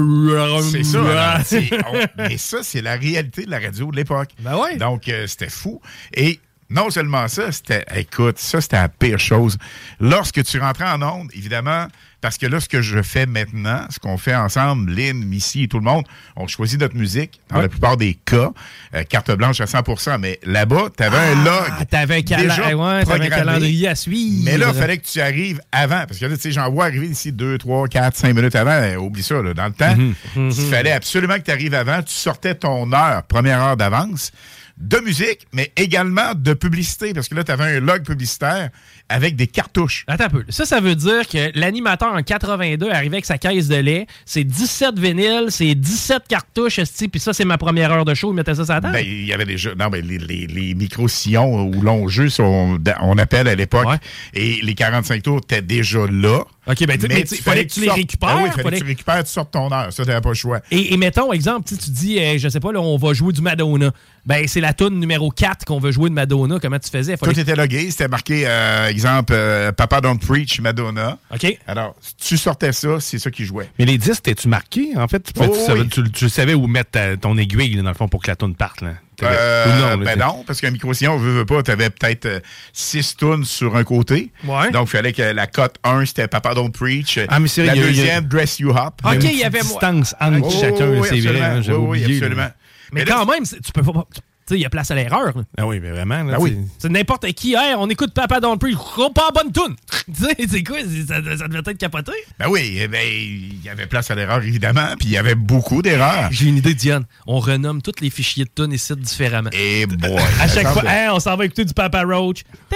c'est 0.72 0.84
ça. 0.84 1.42
c'est- 1.46 1.70
on- 1.88 2.08
mais 2.18 2.38
ça, 2.38 2.64
c'est 2.64 2.82
la 2.82 2.96
réalité 2.96 3.46
de 3.46 3.52
la 3.52 3.60
radio 3.60 3.92
de 3.92 3.96
l'époque. 3.96 4.32
Ben 4.40 4.58
ouais. 4.58 4.78
Donc, 4.78 5.08
euh, 5.08 5.28
c'était 5.28 5.50
fou. 5.50 5.80
Et 6.16 6.40
non 6.72 6.90
seulement 6.90 7.28
ça, 7.28 7.52
c'était, 7.52 7.86
écoute, 7.96 8.40
ça, 8.40 8.60
c'était 8.62 8.78
la 8.78 8.90
pire 8.90 9.20
chose. 9.20 9.58
Lorsque 10.00 10.44
tu 10.44 10.60
rentrais 10.60 10.90
en 10.90 11.02
onde, 11.04 11.30
évidemment, 11.36 11.88
parce 12.24 12.38
que 12.40 12.48
là, 12.48 12.60
ce 12.60 12.68
que 12.70 12.82
je 12.82 13.02
fais 13.04 13.26
maintenant, 13.28 13.86
ce 13.90 14.00
qu'on 14.00 14.18
fait 14.18 14.34
ensemble, 14.34 14.92
Lynn, 14.92 15.24
Missy 15.26 15.64
et 15.64 15.68
tout 15.68 15.78
le 15.78 15.84
monde, 15.84 16.06
on 16.36 16.48
choisit 16.48 16.80
notre 16.80 16.96
musique, 16.96 17.40
dans 17.50 17.62
la 17.62 17.68
plupart 17.68 17.98
des 17.98 18.16
cas, 18.26 18.50
euh, 18.96 19.04
carte 19.04 19.30
blanche 19.32 19.60
à 19.62 19.66
100% 19.66 20.18
mais 20.20 20.40
là-bas, 20.44 20.86
tu 20.98 21.04
avais 21.04 21.18
un 21.18 21.44
log. 21.44 21.64
Ah, 21.80 21.86
t'avais 21.86 22.16
un, 22.16 22.22
cala- 22.22 22.44
déjà 22.44 22.76
ouais, 22.76 23.04
t'avais 23.06 23.26
un 23.26 23.30
calendrier 23.30 23.88
à 23.90 23.96
suivre. 23.96 24.44
Mais 24.46 24.58
là, 24.58 24.72
il 24.74 24.80
fallait 24.80 24.98
que 24.98 25.06
tu 25.06 25.20
arrives 25.22 25.62
avant. 25.72 26.06
Parce 26.08 26.18
que 26.18 26.26
là, 26.26 26.36
tu 26.36 26.42
sais, 26.42 26.52
j'en 26.52 26.72
vois 26.72 26.86
arriver 26.86 27.08
d'ici 27.08 27.32
2, 27.32 27.58
3, 27.58 27.88
4, 27.90 28.16
5 28.16 28.34
minutes 28.34 28.56
avant. 28.56 28.72
Euh, 28.72 28.96
oublie 28.96 29.22
ça, 29.22 29.42
là, 29.42 29.54
dans 29.54 29.66
le 29.66 29.74
temps. 29.74 29.96
Mhm. 29.96 30.50
Il 30.50 30.70
fallait 30.72 30.92
absolument 30.94 31.36
que 31.36 31.44
tu 31.44 31.52
arrives 31.52 31.74
avant. 31.74 32.02
Tu 32.02 32.14
sortais 32.14 32.56
ton 32.56 32.92
heure, 32.94 33.24
première 33.24 33.62
heure 33.62 33.76
d'avance, 33.78 34.32
de 34.78 34.98
musique, 35.00 35.48
mais 35.54 35.72
également 35.76 36.34
de 36.36 36.54
publicité. 36.54 37.14
Parce 37.14 37.28
que 37.28 37.36
là, 37.36 37.44
tu 37.44 37.52
avais 37.52 37.78
un 37.78 37.80
log 37.80 38.04
publicitaire 38.04 38.70
avec 39.08 39.36
des 39.36 39.48
cartouches. 39.48 40.04
Attends 40.08 40.26
un 40.26 40.30
peu. 40.30 40.46
Ça, 40.50 40.66
ça 40.66 40.80
veut 40.80 40.96
dire 40.96 41.28
que 41.28 41.58
l'animateur 41.58 42.14
en 42.14 42.24
82 42.24 42.90
arrivait 42.90 43.18
avec 43.18 43.26
sa 43.26 43.38
caisse 43.38 43.68
de 43.68 43.76
lait, 43.76 44.08
c'est 44.26 44.44
17 44.44 44.98
vinyles, 44.98 45.48
c'est 45.50 45.76
17 45.76 46.24
cartouches, 46.28 46.80
puis 47.12 47.20
ça, 47.20 47.34
c'est 47.34 47.46
ma 47.46 47.58
première 47.58 47.92
heure 47.92 48.06
de 48.06 48.14
show, 48.14 48.32
il 48.32 48.36
mettait 48.36 48.56
ça 48.56 48.66
sur 48.66 48.74
la 48.74 48.82
table. 48.82 48.94
Ben, 48.94 49.06
il 49.06 49.26
y 49.26 49.34
avait 49.34 49.46
déjà. 49.46 49.76
Non, 49.76 49.90
ben, 49.90 50.06
les, 50.06 50.18
les, 50.18 50.48
les 50.48 50.74
micro-sillons 50.74 51.68
ou 51.68 51.82
longs 51.82 52.08
jeux, 52.08 52.30
on, 52.40 52.80
on 53.02 53.18
appelle 53.18 53.48
à 53.48 53.56
l'époque. 53.56 53.88
Ouais. 53.88 53.98
Et 54.34 54.60
les 54.64 54.74
45 54.74 55.22
tours 55.24 55.42
étaient 55.44 55.62
déjà 55.62 56.06
là. 56.10 56.42
OK, 56.66 56.86
ben, 56.88 56.98
tu- 56.98 57.08
mais 57.10 57.24
tu- 57.26 57.36
fallait 57.36 57.66
que 57.66 57.74
tu 57.74 57.82
les 57.82 57.88
sortes- 57.88 57.98
récupères, 58.00 58.36
Ben 58.38 58.44
oui, 58.44 58.50
fallait 58.52 58.64
fallait- 58.64 58.78
que 58.78 58.84
tu 58.84 58.88
récupères, 58.88 59.24
tu 59.24 59.30
sortes 59.32 59.52
ton 59.52 59.70
heure. 59.72 59.92
Ça, 59.92 60.06
t'avais 60.06 60.22
pas 60.22 60.30
le 60.30 60.36
choix. 60.36 60.62
Et, 60.72 60.94
et 60.94 60.98
mettons, 60.98 61.34
exemple, 61.34 61.68
tu 61.68 61.76
dis, 61.92 62.18
euh, 62.20 62.38
je 62.38 62.48
sais 62.48 62.60
pas, 62.62 62.72
là, 62.72 62.80
on 62.80 62.96
va 62.98 63.14
jouer 63.14 63.34
du 63.34 63.42
Madonna. 63.42 63.92
Ben, 64.26 64.48
c'est 64.48 64.62
la 64.62 64.72
tune 64.74 64.98
numéro 65.00 65.30
4 65.30 65.66
qu'on 65.66 65.80
veut 65.80 65.92
jouer 65.92 66.10
de 66.10 66.16
Madonna. 66.16 66.60
Comment 66.62 66.80
tu 66.80 66.90
faisais? 66.90 67.18
Fallait- 67.18 67.34
Tout 67.34 67.40
était 67.42 67.56
logué. 67.58 67.92
C'était 67.92 68.08
marqué, 68.08 68.44
euh, 68.48 68.88
exemple, 68.88 69.34
euh, 69.36 69.74
Papa 69.74 70.00
Don't 70.00 70.18
Preach, 70.18 70.62
Madonna. 70.62 71.18
OK. 71.34 71.58
Alors, 71.68 71.96
si 72.02 72.16
tu 72.16 72.38
sortais 72.38 72.72
ça, 72.72 73.00
c'est 73.02 73.20
ça 73.20 73.30
qui 73.30 73.44
jouait. 73.44 73.70
Mais 73.78 73.84
les 73.86 73.98
disques, 73.98 74.24
t'es-tu 74.24 74.48
marqué? 74.48 74.92
En 74.96 75.10
fait, 75.10 75.22
tu, 75.22 75.34
Oh, 75.42 75.48
tu 75.54 75.60
savais, 75.66 75.82
oui. 75.82 75.90
tu- 75.90 76.10
tu 76.12 76.30
savais 76.30 76.54
où 76.54 76.66
mettre 76.68 76.92
ta- 76.92 77.18
ton 77.18 77.38
aiguille, 77.38 77.76
là, 77.76 77.82
dans 77.84 77.90
le 77.90 77.96
fond, 77.96 78.08
pour 78.08 78.22
que 78.24 78.32
la 78.32 78.38
toune 78.38 78.56
parte. 78.56 78.80
Là? 78.82 78.92
Euh, 79.22 79.96
non, 79.98 80.04
ben 80.04 80.18
non, 80.18 80.44
parce 80.48 80.60
qu'un 80.60 80.72
micro-sillon, 80.72 81.14
on 81.14 81.18
veut, 81.18 81.32
veut 81.34 81.46
pas, 81.46 81.62
tu 81.62 81.72
avais 81.72 81.90
peut-être 81.90 82.26
euh, 82.26 82.40
six 82.74 83.16
tunes 83.16 83.44
sur 83.46 83.76
un 83.76 83.84
côté. 83.84 84.32
Ouais. 84.46 84.72
Donc, 84.72 84.88
il 84.88 84.92
fallait 84.92 85.14
que 85.14 85.22
la 85.22 85.46
cote 85.48 85.76
1, 85.84 86.06
c'était 86.06 86.28
Papa 86.28 86.54
Don't 86.56 86.72
Preach. 86.72 87.20
Ah, 87.30 87.40
mais 87.40 87.48
La 87.58 87.66
y 87.66 87.70
a- 87.70 87.84
deuxième, 87.84 88.24
Dress 88.26 88.60
You 88.60 88.72
Up. 88.72 88.94
OK, 89.06 89.18
il 89.24 89.38
y 89.38 89.44
avait- 89.44 89.60
distance 89.62 90.16
entre 90.20 90.48
Oh, 90.48 90.52
chacun, 90.60 90.88
oui, 90.90 91.08
c'est 91.10 91.20
vrai. 91.22 91.42
hein, 91.42 91.62
Oui, 91.68 91.76
oui, 92.02 92.04
absolument. 92.16 92.48
Mais 92.92 93.02
Mais 93.02 93.06
là, 93.06 93.16
quand 93.20 93.26
même, 93.32 93.44
tu 93.46 93.72
peux 93.72 93.84
pas. 93.84 94.06
Tu 94.14 94.22
il 94.52 94.58
y 94.58 94.66
a 94.66 94.70
place 94.70 94.92
à 94.92 94.96
l'erreur. 94.96 95.34
Ah 95.58 95.66
oui, 95.68 95.80
mais 95.80 95.92
vraiment. 95.92 96.24
Là, 96.24 96.34
Ah 96.38 96.42
oui. 96.42 96.58
c'est- 96.78 96.90
n'importe 96.90 97.26
qui. 97.34 97.54
Hey, 97.56 97.76
on 97.78 97.90
écoute 97.90 98.14
Papa 98.14 98.40
Don't 98.40 98.58
Preach. 98.58 98.78
Oh, 98.98 99.10
pas 99.10 99.30
bonne 99.34 99.52
tune. 99.52 99.76
tu 100.16 100.24
sais, 100.26 100.36
c'est 100.50 100.64
quoi? 100.64 100.78
Ça, 101.08 101.16
ça 101.38 101.48
devait 101.48 101.60
être 101.60 101.78
capoté. 101.78 102.12
Ben 102.40 102.48
oui, 102.50 102.78
eh 102.80 102.88
ben, 102.88 103.02
il 103.06 103.64
y 103.64 103.70
avait 103.70 103.88
place 103.88 104.12
à 104.12 104.16
l'erreur, 104.16 104.44
évidemment, 104.44 104.96
puis 105.00 105.08
il 105.10 105.12
y 105.12 105.18
avait 105.18 105.36
beaucoup 105.36 105.82
d'erreurs. 105.82 106.30
J'ai 106.32 106.48
une 106.48 106.58
idée, 106.58 106.74
Diane. 106.74 107.06
On 107.28 107.40
renomme 107.40 107.82
tous 107.82 107.94
les 108.02 108.10
fichiers 108.10 108.46
de 108.46 108.52
tunes 108.56 108.74
ici 108.74 108.94
différemment. 108.96 109.50
Et 109.54 109.86
boy. 109.86 110.18
À 110.42 110.48
chaque 110.48 110.68
fois, 110.68 110.84
hey, 110.86 111.10
on 111.10 111.20
s'en 111.20 111.36
va 111.36 111.46
écouter 111.46 111.66
du 111.66 111.74
Papa 111.74 112.04
Roach. 112.04 112.44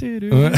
La 0.00 0.50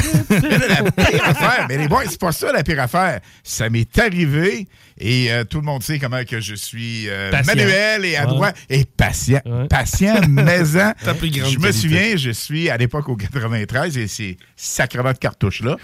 pire 0.90 1.24
affaire, 1.28 1.66
mais 1.68 1.78
les 1.78 1.88
boys, 1.88 2.04
c'est 2.08 2.20
pas 2.20 2.32
ça 2.32 2.52
la 2.52 2.62
pire 2.62 2.80
affaire. 2.80 3.20
Ça 3.42 3.68
m'est 3.70 3.96
arrivé 3.98 4.66
et 4.98 5.30
euh, 5.32 5.44
tout 5.44 5.58
le 5.58 5.64
monde 5.64 5.82
sait 5.82 5.98
comment 5.98 6.24
que 6.24 6.40
je 6.40 6.54
suis 6.54 7.08
euh, 7.08 7.30
manuel 7.44 8.04
et 8.04 8.16
adroit 8.16 8.48
Ouais. 8.48 8.52
et 8.70 8.84
patient. 8.84 9.40
Ouais. 9.44 9.66
Patient, 9.68 10.20
plus 11.18 11.30
grande 11.30 11.50
Je 11.50 11.58
me 11.58 11.62
qualité. 11.62 11.72
souviens, 11.72 12.16
je 12.16 12.30
suis 12.30 12.70
à 12.70 12.76
l'époque 12.76 13.08
au 13.08 13.16
93 13.16 13.98
et 13.98 14.06
ces 14.08 14.36
sacrement 14.56 15.12
de 15.12 15.18
cartouches-là. 15.18 15.76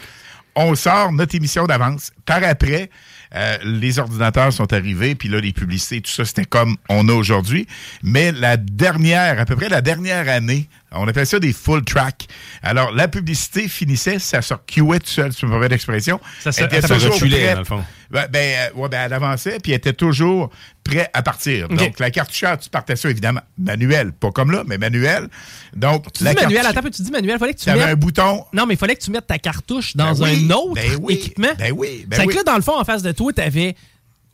On 0.55 0.75
sort 0.75 1.13
notre 1.13 1.35
émission 1.35 1.65
d'avance. 1.67 2.11
Par 2.27 2.45
après, 2.45 2.91
euh, 3.35 3.57
les 3.65 3.99
ordinateurs 3.99 4.53
sont 4.53 4.71
arrivés, 4.75 5.15
puis 5.15 5.31
là, 5.31 5.41
les 5.41 5.53
publicités, 5.55 6.03
tout 6.03 6.11
ça, 6.11 6.27
c'était 6.27 6.45
comme 6.45 6.77
on 6.91 7.09
a 7.09 7.13
aujourd'hui. 7.13 7.67
Mais 8.03 8.33
la 8.33 8.59
dernière, 8.59 9.41
à 9.41 9.47
peu 9.47 9.57
près 9.57 9.71
la 9.71 9.81
dernière 9.81 10.29
année, 10.29 10.69
on 10.95 11.09
appelle 11.09 11.27
ça 11.27 11.39
des 11.39 11.53
full 11.53 11.85
track. 11.85 12.27
Alors, 12.63 12.93
la 12.93 13.09
publicité 13.09 13.69
finissait, 13.69 14.19
ça 14.19 14.43
se 14.43 14.55
recuait 14.55 14.99
tout 14.99 15.07
seul, 15.09 15.33
si 15.33 15.45
me 15.47 15.51
permets 15.51 15.69
l'expression. 15.69 16.21
Ça 16.41 16.53
se- 16.53 16.63
reculait, 16.63 17.53
dans 17.55 17.61
le 17.61 17.65
fond. 17.65 17.85
Ben, 18.11 18.27
ben, 18.31 18.39
euh, 18.75 18.79
ouais, 18.81 18.89
ben, 18.91 19.03
elle 19.07 19.13
avançait, 19.15 19.59
puis 19.63 19.73
elle 19.73 19.79
était 19.79 19.95
toujours 19.95 20.51
prête 20.85 21.09
à 21.15 21.23
partir. 21.23 21.69
Donc, 21.69 21.99
la 21.99 22.11
cartoucheur, 22.11 22.59
tu 22.59 22.69
partais 22.69 22.97
ça, 22.97 23.09
évidemment, 23.09 23.41
manuel. 23.59 24.13
Pas 24.13 24.31
comme 24.33 24.51
là, 24.51 24.65
mais 24.67 24.77
manuel. 24.77 25.29
Donc, 25.75 26.13
Tu 26.13 26.25
la 26.25 26.35
dis 26.35 26.43
manuel, 26.43 26.67
attends, 26.67 26.83
tu 26.83 27.03
dis 27.03 27.11
manuel, 27.11 27.39
fallait 27.39 27.55
que 27.55 27.61
tu 27.61 27.71
avais 27.71 27.83
un 27.83 27.87
mettes... 27.89 27.99
bouton. 28.01 28.45
Non, 28.53 28.67
mais 28.67 28.75
il 28.75 28.77
fallait 28.77 28.97
que 28.97 29.03
tu 29.03 29.11
mettes 29.11 29.27
ta 29.27 29.39
cartouche 29.39 29.97
dans 29.97 30.13
Ben 30.13 30.25
oui, 30.25 30.47
un 30.47 30.55
autre 30.55 30.75
ben 30.75 30.99
oui, 31.01 31.15
équipement. 31.15 31.49
ben 31.59 31.73
oui, 31.75 32.05
ben 32.07 32.21
oui. 32.27 32.33
que 32.33 32.37
là, 32.39 32.43
dans 32.45 32.57
le 32.57 32.63
fond, 32.63 32.79
en 32.79 32.85
face 32.85 33.03
de 33.03 33.13
toi, 33.13 33.33
tu 33.33 33.41
avais 33.41 33.75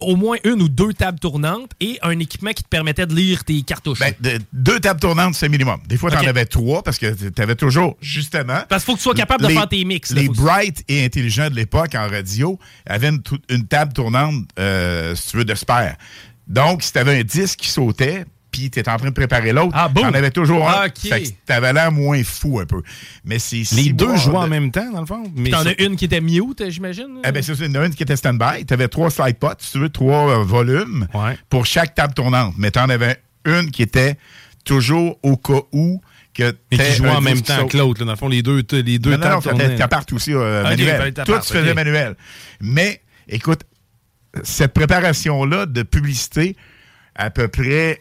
au 0.01 0.17
moins 0.17 0.37
une 0.45 0.63
ou 0.63 0.69
deux 0.69 0.93
tables 0.93 1.19
tournantes 1.19 1.71
et 1.81 1.99
un 2.03 2.19
équipement 2.19 2.53
qui 2.53 2.63
te 2.63 2.69
permettait 2.69 3.07
de 3.07 3.15
lire 3.15 3.45
tes 3.45 3.63
cartouches. 3.63 3.99
Ben, 3.99 4.15
de- 4.21 4.39
deux 4.53 4.79
tables 4.81 5.01
tournantes, 5.01 5.35
c'est 5.35 5.49
minimum. 5.49 5.81
Des 5.89 5.97
fois, 5.97 6.11
tu 6.11 6.17
en 6.17 6.21
avais 6.27 6.45
trois 6.47 6.83
parce 6.83 6.99
que 6.99 7.13
tu 7.31 7.43
avais 7.43 7.57
toujours, 7.57 7.97
justement. 8.01 8.61
Parce 8.69 8.85
qu'il 8.85 8.93
faut 8.93 8.97
que 8.97 8.99
tu 8.99 9.05
sois 9.05 9.15
capable 9.15 9.45
de 9.45 9.49
faire 9.49 9.69
tes 9.69 9.85
mix. 9.85 10.13
là, 10.13 10.23
Les 10.23 10.29
bright 10.29 10.85
et 10.89 11.05
intelligents 11.05 11.51
de 11.51 11.55
l'époque 11.57 11.95
en 11.95 12.09
radio 12.09 12.59
avaient 12.87 13.11
une 13.49 13.67
table 13.67 13.93
tournante, 13.93 14.45
euh, 14.59 15.15
si 15.15 15.31
tu 15.31 15.37
veux, 15.39 15.45
de 15.45 15.55
spare. 15.55 15.95
Donc, 16.47 16.83
si 16.83 16.93
tu 16.93 16.99
avais 16.99 17.19
un 17.21 17.25
disque 17.25 17.59
qui 17.59 17.69
sautait, 17.69 18.25
puis 18.51 18.71
tu 18.71 18.79
étais 18.79 18.91
en 18.91 18.97
train 18.97 19.09
de 19.09 19.15
préparer 19.15 19.53
l'autre, 19.53 19.73
Ah, 19.75 19.89
boum. 19.89 20.05
tu 20.05 20.09
en 20.11 20.15
avais 20.15 20.31
toujours 20.31 20.69
un. 20.69 20.73
Ah, 20.75 20.87
OK. 20.87 20.99
Fait 21.09 21.23
que 21.23 21.29
t'avais 21.47 21.73
l'air 21.73 21.93
moins 21.93 22.23
fou 22.25 22.61
un 22.61 22.67
peu. 22.67 22.83
Mais 23.25 23.39
c'est 23.39 23.63
Les 23.73 23.93
deux 23.93 24.07
bon, 24.07 24.17
jouaient 24.17 24.37
en 24.39 24.49
même 24.49 24.71
temps, 24.71 24.91
dans 24.93 25.01
le 25.01 25.07
fond. 25.07 25.23
Mais 25.37 25.51
T'en 25.51 25.67
as 25.67 25.81
une 25.83 25.97
qui 25.97 26.07
était 26.07 26.21
mute, 26.21 26.63
j'imagine? 26.69 27.21
Eh 27.27 27.33
ben, 27.33 27.43
c'est 27.43 27.55
ça, 27.55 27.65
il 27.65 27.73
y 27.73 27.79
en 27.79 27.83
a 27.83 27.87
une 27.87 27.95
qui 27.95 28.03
était 28.03 28.17
stand-by. 28.17 28.65
Tu 28.67 28.73
avais 28.75 28.89
trois 28.89 29.11
slide 29.11 29.37
pots, 29.39 29.49
si 29.59 29.73
tu 29.73 29.79
veux, 29.79 29.89
trois 29.91 30.31
euh, 30.41 30.45
volumes 30.45 31.07
Ouais. 31.15 31.39
pour 31.51 31.67
chaque 31.67 31.95
table 31.95 32.15
tournante. 32.15 32.55
Mais 32.59 32.71
tu 32.71 32.79
en 32.79 32.89
avais 32.89 33.21
une 33.45 33.71
qui 33.71 33.83
était 33.83 34.17
toujours 34.65 35.19
au 35.23 35.37
cas 35.37 35.61
où 35.73 36.01
que 36.35 36.55
Mais 36.71 36.79
qui 36.79 36.93
jouaient 36.95 37.09
un 37.11 37.17
en 37.17 37.21
même 37.21 37.41
temps 37.43 37.57
saute. 37.59 37.71
que 37.73 37.77
l'autre. 37.79 38.01
là. 38.01 38.07
Dans 38.07 38.13
le 38.13 38.19
fond, 38.19 38.29
les 38.29 38.43
deux, 38.43 38.63
les 38.73 38.99
deux 38.99 39.11
Non, 39.13 39.19
non, 39.19 39.29
non, 39.37 39.41
tables 39.41 39.77
t'as- 39.77 39.89
part 39.89 40.05
aussi 40.13 40.33
euh, 40.33 40.63
manuel. 40.63 41.13
que 41.13 41.23
Tout 41.23 41.43
se 41.43 41.53
faisait 41.53 41.75
manuel. 41.75 42.17
Mais, 42.61 43.01
écoute, 43.29 43.61
cette 44.45 44.73
préparation-là 44.75 45.67
de 45.67 45.83
publicité, 45.83 46.57
à 47.15 47.31
peu 47.31 47.49
près 47.49 48.01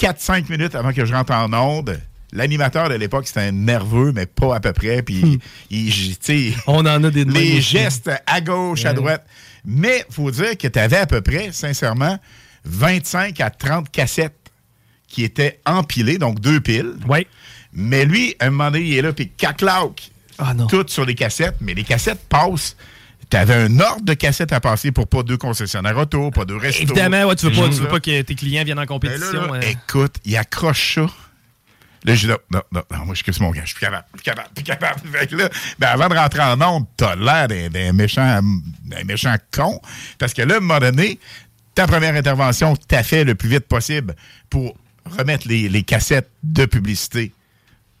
4-5 0.00 0.50
minutes 0.50 0.74
avant 0.74 0.92
que 0.92 1.04
je 1.04 1.12
rentre 1.12 1.32
en 1.32 1.52
onde, 1.52 2.00
l'animateur 2.32 2.88
de 2.88 2.94
l'époque, 2.94 3.26
c'était 3.26 3.40
un 3.40 3.52
nerveux, 3.52 4.12
mais 4.12 4.26
pas 4.26 4.56
à 4.56 4.60
peu 4.60 4.72
près. 4.72 5.02
Puis, 5.02 5.38
il, 5.70 5.92
sais, 6.20 6.52
On 6.66 6.86
en 6.86 7.04
a 7.04 7.10
des 7.10 7.24
les 7.24 7.58
aussi. 7.58 7.60
gestes 7.62 8.10
à 8.26 8.40
gauche, 8.40 8.84
à 8.84 8.92
droite. 8.92 9.26
Mais 9.64 10.04
faut 10.10 10.30
dire 10.30 10.56
que 10.56 10.68
tu 10.68 10.78
avais 10.78 10.96
à 10.96 11.06
peu 11.06 11.20
près, 11.20 11.52
sincèrement, 11.52 12.18
25 12.64 13.40
à 13.40 13.50
30 13.50 13.90
cassettes 13.90 14.34
qui 15.06 15.24
étaient 15.24 15.60
empilées, 15.66 16.18
donc 16.18 16.40
deux 16.40 16.60
piles. 16.60 16.94
Ouais. 17.08 17.26
Mais 17.72 18.04
lui, 18.04 18.34
à 18.38 18.46
un 18.46 18.50
moment 18.50 18.70
donné, 18.70 18.84
il 18.84 18.96
est 18.96 19.02
là, 19.02 19.12
puis 19.12 19.28
caclauc, 19.28 20.10
Ah 20.38 20.54
non. 20.54 20.66
tout 20.66 20.84
sur 20.88 21.04
les 21.04 21.14
cassettes, 21.14 21.56
mais 21.60 21.74
les 21.74 21.84
cassettes 21.84 22.26
passent. 22.28 22.76
Tu 23.30 23.36
avais 23.36 23.54
un 23.54 23.78
ordre 23.80 24.02
de 24.02 24.14
cassettes 24.14 24.52
à 24.52 24.60
passer 24.60 24.90
pour 24.90 25.06
pas 25.06 25.22
deux 25.22 25.36
concessionnaires 25.36 25.96
auto, 25.96 26.30
pas 26.30 26.44
deux 26.44 26.56
restos. 26.56 26.82
Évidemment, 26.82 27.24
ouais, 27.24 27.36
tu 27.36 27.46
veux 27.46 27.52
pas, 27.52 27.62
tu 27.62 27.66
Juste 27.66 27.82
veux 27.82 27.88
pas 27.88 28.00
que 28.00 28.22
tes 28.22 28.34
clients 28.34 28.64
viennent 28.64 28.78
en 28.78 28.82
Ben 28.82 28.88
compétition. 28.88 29.42
là, 29.42 29.58
là, 29.58 29.66
euh. 29.66 29.70
Écoute, 29.70 30.16
il 30.24 30.36
accroche 30.36 30.96
ça. 30.96 31.06
Là, 32.04 32.14
je 32.14 32.20
dis, 32.20 32.26
non, 32.26 32.38
non, 32.50 32.62
non, 32.72 32.82
non, 32.90 33.04
moi, 33.06 33.14
je 33.14 33.22
crisse 33.22 33.40
mon 33.40 33.50
gars, 33.50 33.60
je 33.60 33.66
suis 33.66 33.74
plus 33.74 33.86
capable, 33.86 34.06
plus 34.12 34.22
capable, 34.22 34.48
plus 34.54 34.64
capable. 34.64 35.00
Fait 35.12 35.26
que 35.26 35.36
là, 35.36 35.48
ben, 35.78 35.88
avant 35.88 36.08
de 36.08 36.14
rentrer 36.14 36.40
en 36.40 36.60
onde, 36.60 36.86
t'as 36.96 37.14
l'air 37.14 37.46
d'un, 37.46 37.92
méchant, 37.92 38.40
d'un 38.84 39.04
méchant 39.04 39.36
con. 39.52 39.80
Parce 40.18 40.32
que 40.32 40.42
là, 40.42 40.54
à 40.54 40.56
un 40.56 40.60
moment 40.60 40.80
donné, 40.80 41.20
ta 41.74 41.86
première 41.86 42.14
intervention, 42.14 42.74
t'as 42.88 43.02
fait 43.02 43.24
le 43.24 43.34
plus 43.34 43.48
vite 43.48 43.68
possible 43.68 44.16
pour 44.48 44.74
remettre 45.04 45.46
les, 45.46 45.68
les 45.68 45.82
cassettes 45.82 46.30
de 46.42 46.64
publicité 46.64 47.32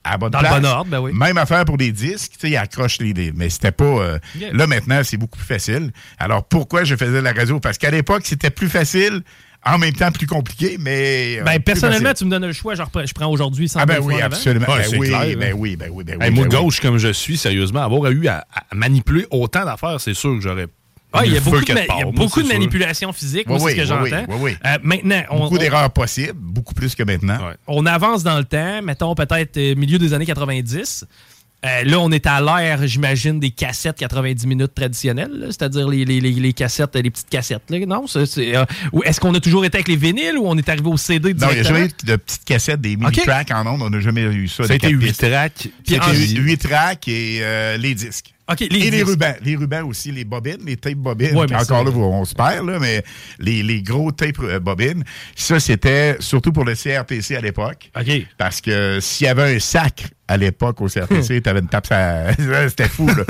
à 0.04 0.12
la 0.12 0.16
bonne 0.18 0.30
Dans 0.30 0.40
le 0.40 0.48
bon 0.48 0.64
ordre, 0.66 0.90
ben 0.90 1.00
oui. 1.00 1.12
Même 1.12 1.36
affaire 1.38 1.64
pour 1.64 1.76
des 1.76 1.92
disques, 1.92 2.32
tu 2.32 2.38
sais, 2.40 2.50
ils 2.50 2.56
accrochent 2.56 2.98
les, 3.00 3.12
les- 3.12 3.32
mais 3.32 3.50
c'était 3.50 3.72
pas... 3.72 3.84
euh, 3.84 4.18
Yeah. 4.38 4.52
Là, 4.52 4.66
maintenant, 4.66 5.00
c'est 5.04 5.16
beaucoup 5.16 5.38
plus 5.38 5.46
facile. 5.46 5.90
Alors, 6.18 6.44
pourquoi 6.44 6.84
je 6.84 6.96
faisais 6.96 7.20
la 7.20 7.32
radio? 7.32 7.60
Parce 7.60 7.76
qu'à 7.78 7.90
l'époque, 7.90 8.22
c'était 8.24 8.50
plus 8.50 8.68
facile, 8.68 9.22
en 9.66 9.76
même 9.76 9.92
temps 9.92 10.10
plus 10.10 10.26
compliqué, 10.26 10.76
mais... 10.80 11.38
euh, 11.40 11.44
Ben, 11.44 11.60
personnellement, 11.60 12.08
facile. 12.10 12.18
tu 12.18 12.24
me 12.24 12.30
donnes 12.30 12.46
le 12.46 12.52
choix, 12.54 12.74
je, 12.74 12.82
reprends- 12.82 13.04
je 13.04 13.12
prends 13.12 13.26
aujourd'hui 13.26 13.68
sans 13.68 13.80
Ah 13.80 13.86
ben 13.86 13.98
oui, 14.00 14.20
absolument. 14.22 14.66
Ouais, 14.68 14.88
ben, 14.90 14.98
oui, 14.98 15.08
clair, 15.08 15.20
ben 15.20 15.26
hein. 15.52 15.54
oui, 15.56 15.76
ben 15.76 15.90
oui, 15.92 16.04
ben 16.04 16.16
oui, 16.18 16.24
Hey, 16.24 16.30
ben 16.30 16.34
moi, 16.34 16.46
gauche 16.46 16.80
comme 16.80 16.96
je 16.96 17.12
suis, 17.12 17.36
sérieusement, 17.36 17.82
avoir 17.82 18.10
eu 18.10 18.26
à, 18.26 18.46
à 18.70 18.74
manipuler 18.74 19.26
autant 19.30 19.64
d'affaires, 19.66 20.00
c'est 20.00 20.14
sûr 20.14 20.34
que 20.34 20.40
j'aurais. 20.40 20.66
Ah, 21.12 21.26
il 21.26 21.32
y 21.32 21.36
a 21.36 21.40
beaucoup 21.40 21.60
de, 21.64 21.72
ma- 21.72 21.80
il 21.80 21.86
y 21.86 21.90
a 21.90 21.94
part, 22.04 22.12
beaucoup 22.12 22.40
de 22.40 22.46
c'est 22.46 22.50
sûr. 22.52 22.58
manipulation 22.60 23.12
physique, 23.12 23.46
moi, 23.48 23.58
Oui, 23.60 23.72
c'est 23.76 23.84
ce 23.84 23.90
que 23.92 24.02
oui, 24.02 24.10
j'entends. 24.10 24.24
oui, 24.28 24.36
oui, 24.40 24.50
oui. 24.52 24.56
Euh, 24.66 24.78
maintenant, 24.82 25.22
on, 25.30 25.38
Beaucoup 25.40 25.54
on- 25.56 25.58
d'erreurs 25.58 25.90
possibles, 25.90 26.32
beaucoup 26.34 26.74
plus 26.74 26.94
que 26.94 27.02
maintenant. 27.02 27.38
Ouais. 27.48 27.54
on 27.66 27.84
avance 27.86 28.22
dans 28.22 28.38
le 28.38 28.44
temps, 28.44 28.80
mettons 28.82 29.14
peut-être 29.14 29.56
euh, 29.56 29.74
milieu 29.74 29.98
des 29.98 30.14
années 30.14 30.26
90. 30.26 31.04
Euh, 31.62 31.84
là, 31.84 31.98
on 32.00 32.10
est 32.10 32.26
à 32.26 32.40
l'ère, 32.40 32.86
j'imagine, 32.86 33.38
des 33.38 33.50
cassettes 33.50 33.98
90 33.98 34.46
minutes 34.46 34.74
traditionnelles, 34.74 35.44
c'est-à-dire 35.48 35.86
les, 35.88 36.06
les, 36.06 36.18
les, 36.18 36.30
les 36.30 36.52
cassettes, 36.54 36.96
les 36.96 37.10
petites 37.10 37.28
cassettes. 37.28 37.64
Là. 37.68 37.78
Non, 37.84 38.06
c'est, 38.06 38.24
c'est, 38.24 38.56
euh, 38.56 38.64
ou 38.94 39.02
est-ce 39.02 39.20
qu'on 39.20 39.34
a 39.34 39.40
toujours 39.40 39.66
été 39.66 39.76
avec 39.76 39.88
les 39.88 39.96
vinyles 39.96 40.38
ou 40.38 40.44
on 40.46 40.56
est 40.56 40.66
arrivé 40.70 40.88
au 40.88 40.96
CD 40.96 41.34
Non, 41.34 41.48
il 41.50 41.54
n'y 41.56 41.60
a 41.60 41.62
directement? 41.64 41.76
jamais 41.80 41.88
eu 41.90 42.06
de 42.06 42.16
petites 42.16 42.44
cassettes, 42.46 42.80
des 42.80 42.96
mini-tracks 42.96 43.50
en 43.50 43.66
ondes. 43.66 43.82
On 43.82 43.90
n'a 43.90 44.00
jamais 44.00 44.22
eu 44.22 44.48
ça. 44.48 44.56
Ça 44.58 44.62
a 44.64 44.66
des 44.68 44.74
été 44.76 44.86
quatre 44.86 45.00
8 45.02 45.06
pistes. 45.08 45.20
tracks. 45.30 45.68
C'était 45.86 46.00
en- 46.00 46.12
8 46.42 46.56
tracks 46.56 47.08
et 47.08 47.40
euh, 47.42 47.76
les 47.76 47.94
disques. 47.94 48.32
Les 48.58 48.86
et 48.86 48.90
les 48.90 49.02
rubans. 49.02 49.34
Les 49.42 49.56
rubans 49.56 49.82
aussi, 49.86 50.12
les 50.12 50.24
bobines, 50.24 50.64
les 50.64 50.76
tapes 50.76 50.94
bobines. 50.94 51.36
Ouais, 51.36 51.54
encore 51.54 51.84
là, 51.84 51.90
on 51.90 52.24
se 52.24 52.34
perd, 52.34 52.66
là, 52.66 52.78
mais 52.78 53.02
les, 53.38 53.62
les 53.62 53.82
gros 53.82 54.12
tapes 54.12 54.40
euh, 54.40 54.60
bobines, 54.60 55.04
ça, 55.34 55.60
c'était 55.60 56.16
surtout 56.20 56.52
pour 56.52 56.64
le 56.64 56.74
CRTC 56.74 57.36
à 57.36 57.40
l'époque. 57.40 57.90
OK. 57.98 58.26
Parce 58.38 58.60
que 58.60 58.98
s'il 59.00 59.26
y 59.26 59.28
avait 59.28 59.56
un 59.56 59.58
sacre 59.58 60.04
à 60.30 60.36
l'époque 60.36 60.80
au 60.80 60.86
CRTC, 60.86 61.40
t'avais 61.42 61.58
une 61.60 61.66
tape, 61.68 61.86
ça... 61.86 62.32
c'était 62.68 62.88
fou, 62.88 63.08
là. 63.08 63.24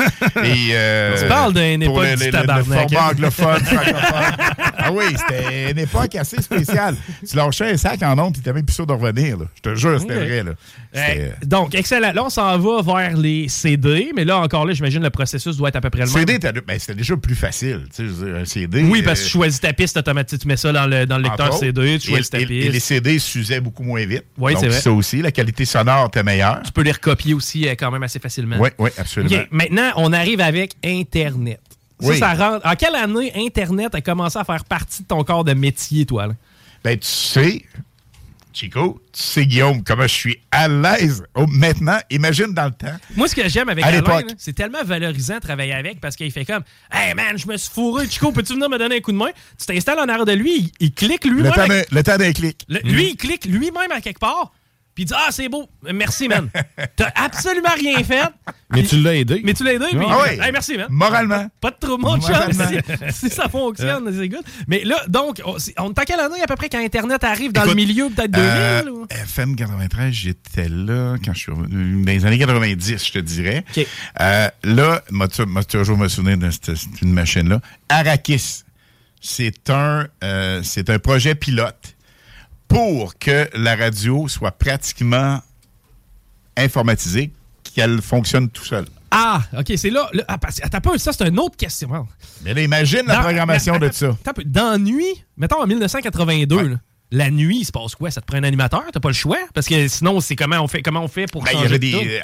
Et, 0.44 0.68
euh, 0.72 1.16
Tu 1.22 1.26
parles 1.28 1.54
d'une 1.54 1.82
époque 1.82 2.04
le, 2.04 2.16
du 2.16 2.20
le- 2.20 2.26
le 2.26 2.32
tabarnak, 2.32 2.66
format 2.90 3.00
hein? 3.06 3.10
anglophone, 3.12 3.60
francophone. 3.64 4.54
Ah 4.76 4.92
oui, 4.92 5.04
c'était 5.16 5.70
une 5.70 5.78
époque 5.78 6.14
assez 6.14 6.40
spéciale. 6.42 6.96
Tu 7.28 7.36
lâchais 7.36 7.72
un 7.72 7.76
sac 7.76 8.02
en 8.02 8.18
ondes, 8.18 8.34
tu 8.34 8.40
t'avais 8.42 8.56
même 8.56 8.66
plus 8.66 8.74
sûr 8.74 8.86
de 8.86 8.92
revenir, 8.92 9.38
là. 9.38 9.46
Je 9.54 9.60
te 9.70 9.74
jure, 9.74 9.98
c'était 10.00 10.14
vrai, 10.14 10.42
là. 10.42 10.52
C'était- 10.92 11.20
Euh, 11.20 11.46
donc, 11.46 11.74
excellent. 11.74 12.12
Là, 12.12 12.24
on 12.24 12.30
s'en 12.30 12.58
va 12.58 12.82
vers 12.82 13.16
les 13.16 13.48
CD, 13.48 14.10
mais 14.14 14.24
là, 14.24 14.38
encore 14.38 14.66
là, 14.66 14.72
j'imagine 14.74 15.02
le 15.02 15.10
processus 15.10 15.56
doit 15.56 15.68
être 15.70 15.76
à 15.76 15.80
peu 15.80 15.88
près 15.90 16.00
le 16.04 16.10
même. 16.12 16.26
CD, 16.26 16.38
ben, 16.38 16.78
c'était 16.78 16.94
déjà 16.94 17.16
plus 17.16 17.34
facile. 17.34 17.82
Tu 17.94 18.08
sais, 18.08 18.30
un 18.40 18.44
CD. 18.44 18.82
Oui, 18.84 19.02
parce 19.02 19.20
que 19.20 19.24
euh, 19.24 19.28
tu 19.28 19.32
choisis 19.32 19.60
ta 19.60 19.72
piste 19.72 19.96
automatique. 19.96 20.40
Tu 20.40 20.48
mets 20.48 20.56
ça 20.56 20.72
dans 20.72 20.86
le, 20.86 21.06
dans 21.06 21.16
le 21.16 21.24
lecteur 21.24 21.48
autres. 21.48 21.60
CD, 21.60 21.98
tu 21.98 22.10
choisis 22.10 22.26
et, 22.28 22.30
ta 22.30 22.38
piste. 22.38 22.50
et 22.50 22.68
les 22.70 22.80
CD 22.80 23.18
s'usaient 23.18 23.60
beaucoup 23.60 23.82
moins 23.84 24.04
vite. 24.04 24.24
Oui, 24.38 24.52
c'est 24.58 24.68
vrai. 24.68 24.80
ça 24.80 24.92
aussi, 24.92 25.22
la 25.22 25.30
qualité 25.32 25.64
sonore 25.64 26.06
était 26.08 26.22
meilleure. 26.22 26.60
Tu 26.64 26.72
peux 26.72 26.82
les 26.90 26.92
recopier 26.92 27.34
aussi 27.34 27.68
euh, 27.68 27.74
quand 27.78 27.90
même 27.90 28.02
assez 28.02 28.18
facilement. 28.18 28.56
Oui, 28.58 28.70
oui, 28.78 28.90
absolument. 28.98 29.42
Maintenant, 29.50 29.92
on 29.96 30.12
arrive 30.12 30.40
avec 30.40 30.74
Internet. 30.84 31.60
Oui. 32.02 32.18
Ça, 32.18 32.34
rentre. 32.34 32.66
En 32.66 32.74
quelle 32.76 32.94
année 32.96 33.32
Internet 33.36 33.94
a 33.94 34.00
commencé 34.00 34.38
à 34.38 34.44
faire 34.44 34.64
partie 34.64 35.02
de 35.02 35.08
ton 35.08 35.22
corps 35.22 35.44
de 35.44 35.52
métier, 35.52 36.06
toi? 36.06 36.26
Là? 36.28 36.34
Ben, 36.82 36.98
tu 36.98 37.06
sais, 37.06 37.62
Chico, 38.52 39.00
tu 39.12 39.22
sais, 39.22 39.46
Guillaume, 39.46 39.82
comment 39.84 40.02
je 40.02 40.14
suis 40.14 40.40
à 40.50 40.66
l'aise 40.66 41.22
maintenant. 41.48 41.98
Imagine 42.10 42.52
dans 42.52 42.64
le 42.64 42.72
temps. 42.72 42.96
Moi, 43.14 43.28
ce 43.28 43.34
que 43.36 43.48
j'aime 43.48 43.68
avec 43.68 43.84
Alain, 43.84 44.00
c'est 44.38 44.54
tellement 44.54 44.82
valorisant 44.82 45.36
de 45.36 45.40
travailler 45.40 45.72
avec 45.74 46.00
parce 46.00 46.16
qu'il 46.16 46.32
fait 46.32 46.44
comme 46.44 46.62
Hey 46.90 47.14
man, 47.14 47.38
je 47.38 47.46
me 47.46 47.56
suis 47.56 47.70
fourré, 47.70 48.08
Chico, 48.08 48.32
peux-tu 48.32 48.54
venir 48.54 48.68
me 48.68 48.76
donner 48.78 48.96
un 48.96 49.00
coup 49.00 49.12
de 49.12 49.16
main? 49.18 49.30
Tu 49.58 49.66
t'installes 49.66 50.00
en 50.00 50.08
arrière 50.08 50.24
de 50.26 50.32
lui, 50.32 50.56
il, 50.58 50.70
il 50.80 50.92
clique 50.92 51.24
lui-même. 51.26 51.52
à- 51.52 51.66
le 51.90 52.02
temps 52.02 52.16
d'un 52.16 52.32
clic. 52.32 52.64
le- 52.68 52.80
Lui, 52.80 53.10
il 53.10 53.16
clique 53.16 53.44
lui-même 53.44 53.92
à 53.92 54.00
quelque 54.00 54.18
part. 54.18 54.52
Puis 55.00 55.04
il 55.04 55.06
dit 55.06 55.14
Ah, 55.16 55.28
c'est 55.30 55.48
beau. 55.48 55.66
Merci, 55.94 56.28
man. 56.28 56.50
T'as 56.96 57.10
absolument 57.14 57.72
rien 57.74 58.04
fait. 58.04 58.20
Mais 58.70 58.82
tu 58.82 59.00
l'as 59.00 59.14
aidé. 59.14 59.40
Mais 59.42 59.54
tu 59.54 59.64
l'as 59.64 59.72
aidé. 59.72 59.86
puis- 59.90 59.98
Ah 60.06 60.18
oui. 60.24 60.38
Hey, 60.38 60.52
merci, 60.52 60.76
man. 60.76 60.88
Moralement. 60.90 61.48
Pas 61.58 61.70
de 61.70 61.76
trop, 61.80 61.96
mon 61.96 62.20
chum. 62.20 62.34
Si, 62.52 63.28
si 63.28 63.30
ça 63.30 63.48
fonctionne, 63.48 64.14
c'est 64.14 64.28
good. 64.28 64.42
Mais 64.68 64.84
là, 64.84 65.02
donc, 65.08 65.40
on, 65.46 65.56
est 65.56 65.78
en 65.78 65.90
quelle 65.92 66.20
année 66.20 66.42
à 66.42 66.46
peu 66.46 66.54
près 66.54 66.68
quand 66.68 66.84
Internet 66.84 67.24
arrive 67.24 67.52
dans 67.52 67.62
Écoute, 67.62 67.76
le 67.76 67.86
milieu, 67.86 68.10
peut-être 68.10 68.30
2000? 68.30 68.48
Euh, 68.50 68.90
ou? 68.90 69.06
FM 69.08 69.56
93, 69.56 70.12
j'étais 70.12 70.68
là 70.68 71.16
quand 71.24 71.32
je 71.32 71.38
suis 71.38 71.52
revenu, 71.52 72.04
dans 72.04 72.12
les 72.12 72.26
années 72.26 72.38
90, 72.38 73.02
je 73.06 73.10
te 73.12 73.18
dirais. 73.20 73.64
OK. 73.74 73.86
Euh, 74.20 74.48
là, 74.64 75.02
moi, 75.10 75.28
toujours 75.28 75.96
me 75.96 76.08
souvenir 76.08 76.36
de 76.36 76.50
cette, 76.50 76.76
cette- 76.76 77.00
une 77.00 77.12
machine-là. 77.14 77.60
Arrakis, 77.88 78.64
c'est 79.22 79.70
un, 79.70 80.06
euh, 80.22 80.60
c'est 80.62 80.90
un 80.90 80.98
projet 80.98 81.34
pilote 81.34 81.96
pour 82.70 83.18
que 83.18 83.48
la 83.54 83.74
radio 83.76 84.28
soit 84.28 84.52
pratiquement 84.52 85.42
informatisée, 86.56 87.32
qu'elle 87.74 88.00
fonctionne 88.00 88.48
tout 88.48 88.64
seul. 88.64 88.86
Ah, 89.10 89.42
OK, 89.58 89.72
c'est 89.76 89.90
là. 89.90 90.08
là 90.12 90.22
ah, 90.28 90.38
attends 90.62 90.80
peu, 90.80 90.96
ça, 90.98 91.12
c'est 91.12 91.26
une 91.28 91.38
autre 91.40 91.56
question. 91.56 91.90
Mais 92.44 92.54
là, 92.54 92.62
imagine 92.62 93.02
la 93.06 93.16
Dans- 93.16 93.22
programmation 93.22 93.74
attends, 93.74 93.88
de 93.88 93.92
ça. 93.92 94.16
peu. 94.34 94.44
Dans 94.44 94.78
Nuit, 94.80 95.24
mettons 95.36 95.60
en 95.62 95.66
1982, 95.66 96.56
Ouais. 96.56 96.68
là, 96.70 96.76
la 97.12 97.28
nuit, 97.28 97.58
il 97.62 97.64
se 97.64 97.72
passe 97.72 97.96
quoi? 97.96 98.08
Ça 98.12 98.20
te 98.20 98.26
prend 98.26 98.38
un 98.38 98.44
animateur? 98.44 98.84
T'as 98.92 99.00
pas 99.00 99.08
le 99.08 99.14
choix? 99.14 99.38
Parce 99.52 99.66
que 99.66 99.88
sinon, 99.88 100.20
c'est 100.20 100.36
comment 100.36 100.60
on 100.60 100.68
fait, 100.68 100.80
comment 100.80 101.02
on 101.02 101.08
fait 101.08 101.26
pour 101.26 101.42
Ben, 101.42 101.50
il 101.50 101.54
y 101.54 101.62
changer 101.62 101.66
avait 101.74 101.78
de 101.80 101.98
des. 101.98 102.20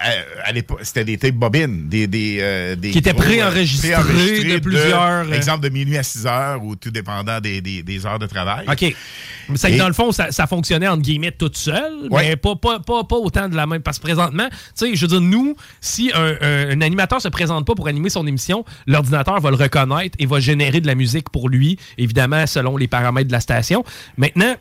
euh, 0.70 0.76
c'était 0.82 1.04
des 1.04 1.18
tapes 1.18 1.34
bobines, 1.34 1.88
des. 1.88 2.06
des, 2.06 2.38
euh, 2.40 2.76
des 2.76 2.92
Qui 2.92 2.98
étaient 2.98 3.10
euh, 3.10 3.14
préenregistrés 3.14 3.90
préenregistrés 3.90 4.52
de 4.54 4.58
plusieurs, 4.60 5.26
euh, 5.28 5.32
exemple 5.32 5.64
de 5.64 5.70
minuit 5.70 5.98
à 5.98 6.04
6 6.04 6.24
heures 6.28 6.62
ou 6.62 6.76
tout 6.76 6.92
dépendant 6.92 7.40
des, 7.40 7.60
des, 7.60 7.82
des 7.82 8.06
heures 8.06 8.20
de 8.20 8.26
travail. 8.26 8.64
OK. 8.70 8.94
C'est 9.54 9.70
que 9.72 9.78
dans 9.78 9.86
le 9.88 9.94
fond, 9.94 10.10
ça, 10.12 10.32
ça 10.32 10.46
fonctionnait 10.46 10.88
entre 10.88 11.02
guillemets 11.02 11.30
tout 11.32 11.50
seul, 11.54 11.92
Ouais. 12.10 12.30
mais 12.30 12.36
pas, 12.36 12.56
pas, 12.56 12.80
pas, 12.80 13.04
pas 13.04 13.16
autant 13.16 13.48
de 13.48 13.54
la 13.56 13.66
même. 13.66 13.82
Parce 13.82 13.98
que 13.98 14.02
présentement, 14.02 14.48
tu 14.50 14.56
sais, 14.74 14.94
je 14.96 15.00
veux 15.02 15.08
dire, 15.08 15.20
nous, 15.20 15.54
si 15.80 16.10
un, 16.14 16.34
un- 16.40 16.70
un 16.70 16.80
animateur 16.80 17.20
se 17.22 17.28
présente 17.28 17.66
pas 17.66 17.74
pour 17.74 17.86
animer 17.88 18.10
son 18.10 18.26
émission, 18.26 18.64
l'ordinateur 18.86 19.40
va 19.40 19.50
le 19.50 19.56
reconnaître 19.56 20.16
et 20.18 20.26
va 20.26 20.40
générer 20.40 20.80
de 20.80 20.86
la 20.86 20.94
musique 20.94 21.30
pour 21.30 21.48
lui, 21.48 21.78
évidemment, 21.98 22.46
selon 22.46 22.76
les 22.76 22.88
paramètres 22.88 23.28
de 23.28 23.32
la 23.32 23.40
station. 23.40 23.84
Maintenant, 24.16 24.54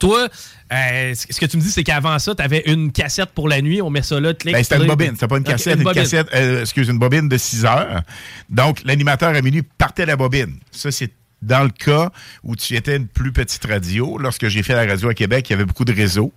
toi, 0.00 0.26
euh, 0.72 1.14
ce 1.14 1.38
que 1.38 1.44
tu 1.44 1.58
me 1.58 1.62
dis, 1.62 1.70
c'est 1.70 1.84
qu'avant 1.84 2.18
ça, 2.18 2.34
tu 2.34 2.42
avais 2.42 2.62
une 2.66 2.92
cassette 2.92 3.28
pour 3.34 3.46
la 3.46 3.60
nuit, 3.60 3.82
on 3.82 3.90
met 3.90 4.00
ça 4.02 4.18
là, 4.18 4.32
clic, 4.32 4.54
Ben, 4.54 4.62
c'était 4.64 4.78
une 4.78 4.86
bobine, 4.86 5.10
c'était 5.12 5.28
pas 5.28 5.36
une 5.36 5.44
cassette, 5.44 5.76
une, 5.76 5.84
bobine. 5.84 6.02
cassette, 6.02 6.28
euh, 6.34 6.62
excuse, 6.62 6.88
une 6.88 6.98
bobine 6.98 7.28
de 7.28 7.36
6 7.36 7.66
heures. 7.66 8.00
Donc, 8.48 8.80
l'animateur 8.84 9.34
à 9.34 9.40
minuit 9.42 9.62
partait 9.76 10.06
la 10.06 10.16
bobine. 10.16 10.58
Ça, 10.70 10.90
c'est 10.90 11.10
dans 11.42 11.64
le 11.64 11.70
cas 11.70 12.10
où 12.42 12.56
tu 12.56 12.74
étais 12.76 12.96
une 12.96 13.08
plus 13.08 13.32
petite 13.32 13.64
radio. 13.66 14.16
Lorsque 14.18 14.48
j'ai 14.48 14.62
fait 14.62 14.74
la 14.74 14.86
radio 14.90 15.10
à 15.10 15.14
Québec, 15.14 15.48
il 15.48 15.52
y 15.52 15.54
avait 15.54 15.64
beaucoup 15.64 15.84
de 15.84 15.92
réseaux. 15.92 16.32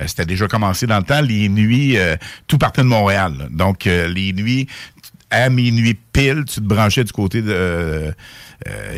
Euh, 0.00 0.04
C'était 0.06 0.26
déjà 0.26 0.48
commencé 0.48 0.86
dans 0.86 0.98
le 0.98 1.04
temps. 1.04 1.20
Les 1.20 1.48
nuits, 1.48 1.96
euh, 1.96 2.16
tout 2.46 2.58
partait 2.58 2.82
de 2.82 2.86
Montréal. 2.86 3.48
Donc, 3.50 3.86
euh, 3.86 4.08
les 4.08 4.32
nuits, 4.32 4.66
à 5.30 5.48
minuit 5.48 5.98
pile, 6.12 6.44
tu 6.46 6.56
te 6.56 6.66
branchais 6.66 7.04
du 7.04 7.12
côté 7.12 7.40
de 7.40 8.12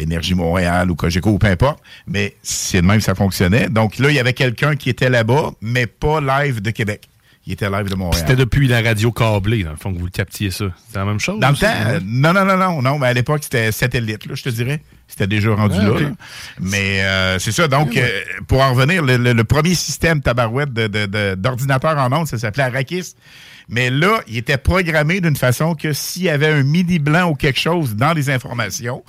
Énergie 0.01 0.35
Montréal 0.35 0.91
ou 0.91 0.95
Cogeco 0.97 1.31
ou 1.31 1.39
peu 1.39 1.47
importe. 1.47 1.81
Mais 2.07 2.35
c'est 2.43 2.81
de 2.81 2.87
même 2.87 2.99
que 2.99 3.05
ça 3.05 3.15
fonctionnait. 3.15 3.69
Donc 3.69 3.99
là, 3.99 4.09
il 4.09 4.17
y 4.17 4.19
avait 4.19 4.33
quelqu'un 4.33 4.75
qui 4.75 4.89
était 4.89 5.11
là-bas, 5.11 5.51
mais 5.61 5.87
pas 5.87 6.21
live 6.21 6.63
de 6.63 6.71
Québec. 6.71 7.09
Il 7.47 7.55
était 7.55 7.69
live 7.69 7.89
de 7.89 7.95
Montréal. 7.97 8.25
C'était 8.25 8.37
depuis 8.37 8.69
la 8.69 8.83
radio 8.83 9.11
câblée, 9.11 9.65
dans 9.65 9.73
le 9.73 9.77
fond, 9.77 9.93
que 9.93 9.99
vous 9.99 10.05
le 10.05 10.11
captiez 10.13 10.51
ça. 10.53 10.67
C'est 10.93 10.99
la 10.99 11.05
même 11.05 11.19
chose? 11.19 11.41
Dans 11.41 11.51
le 11.51 11.57
temps, 11.57 11.67
euh, 11.87 11.99
non, 12.05 12.33
non, 12.33 12.45
non, 12.45 12.57
non, 12.57 12.83
non, 12.83 12.99
mais 13.01 13.09
à 13.09 13.13
l'époque, 13.13 13.41
c'était 13.43 13.73
satellite, 13.73 14.27
là, 14.27 14.35
je 14.37 14.43
te 14.45 14.49
dirais. 14.49 14.81
C'était 15.09 15.27
déjà 15.27 15.53
rendu 15.55 15.77
là. 15.77 16.11
Mais 16.61 17.03
euh, 17.03 17.39
c'est 17.41 17.51
ça. 17.53 17.67
Donc, 17.69 17.97
euh, 17.97 18.09
pour 18.47 18.61
en 18.63 18.73
revenir, 18.73 19.03
le, 19.03 19.17
le- 19.17 19.33
le 19.33 19.45
premier 19.45 19.75
système 19.75 20.21
tabarouette 20.23 20.73
de- 20.73 20.87
de- 20.87 21.07
de- 21.07 21.35
d'ordinateur 21.35 21.99
en 21.99 22.13
ondes, 22.13 22.29
ça 22.29 22.39
s'appelait 22.39 22.63
Arrakis. 22.63 23.15
Mais 23.69 23.91
là, 23.91 24.21
il 24.29 24.37
était 24.37 24.57
programmé 24.59 25.21
d'une 25.21 25.37
façon 25.37 25.75
que 25.75 25.93
s'il 25.93 26.23
y 26.23 26.29
avait 26.31 26.49
un 26.49 26.63
midi 26.63 26.99
blanc 26.99 27.29
ou 27.31 27.35
quelque 27.35 27.61
chose 27.61 27.95
dans 27.97 28.13
les 28.13 28.31
informations, 28.31 29.03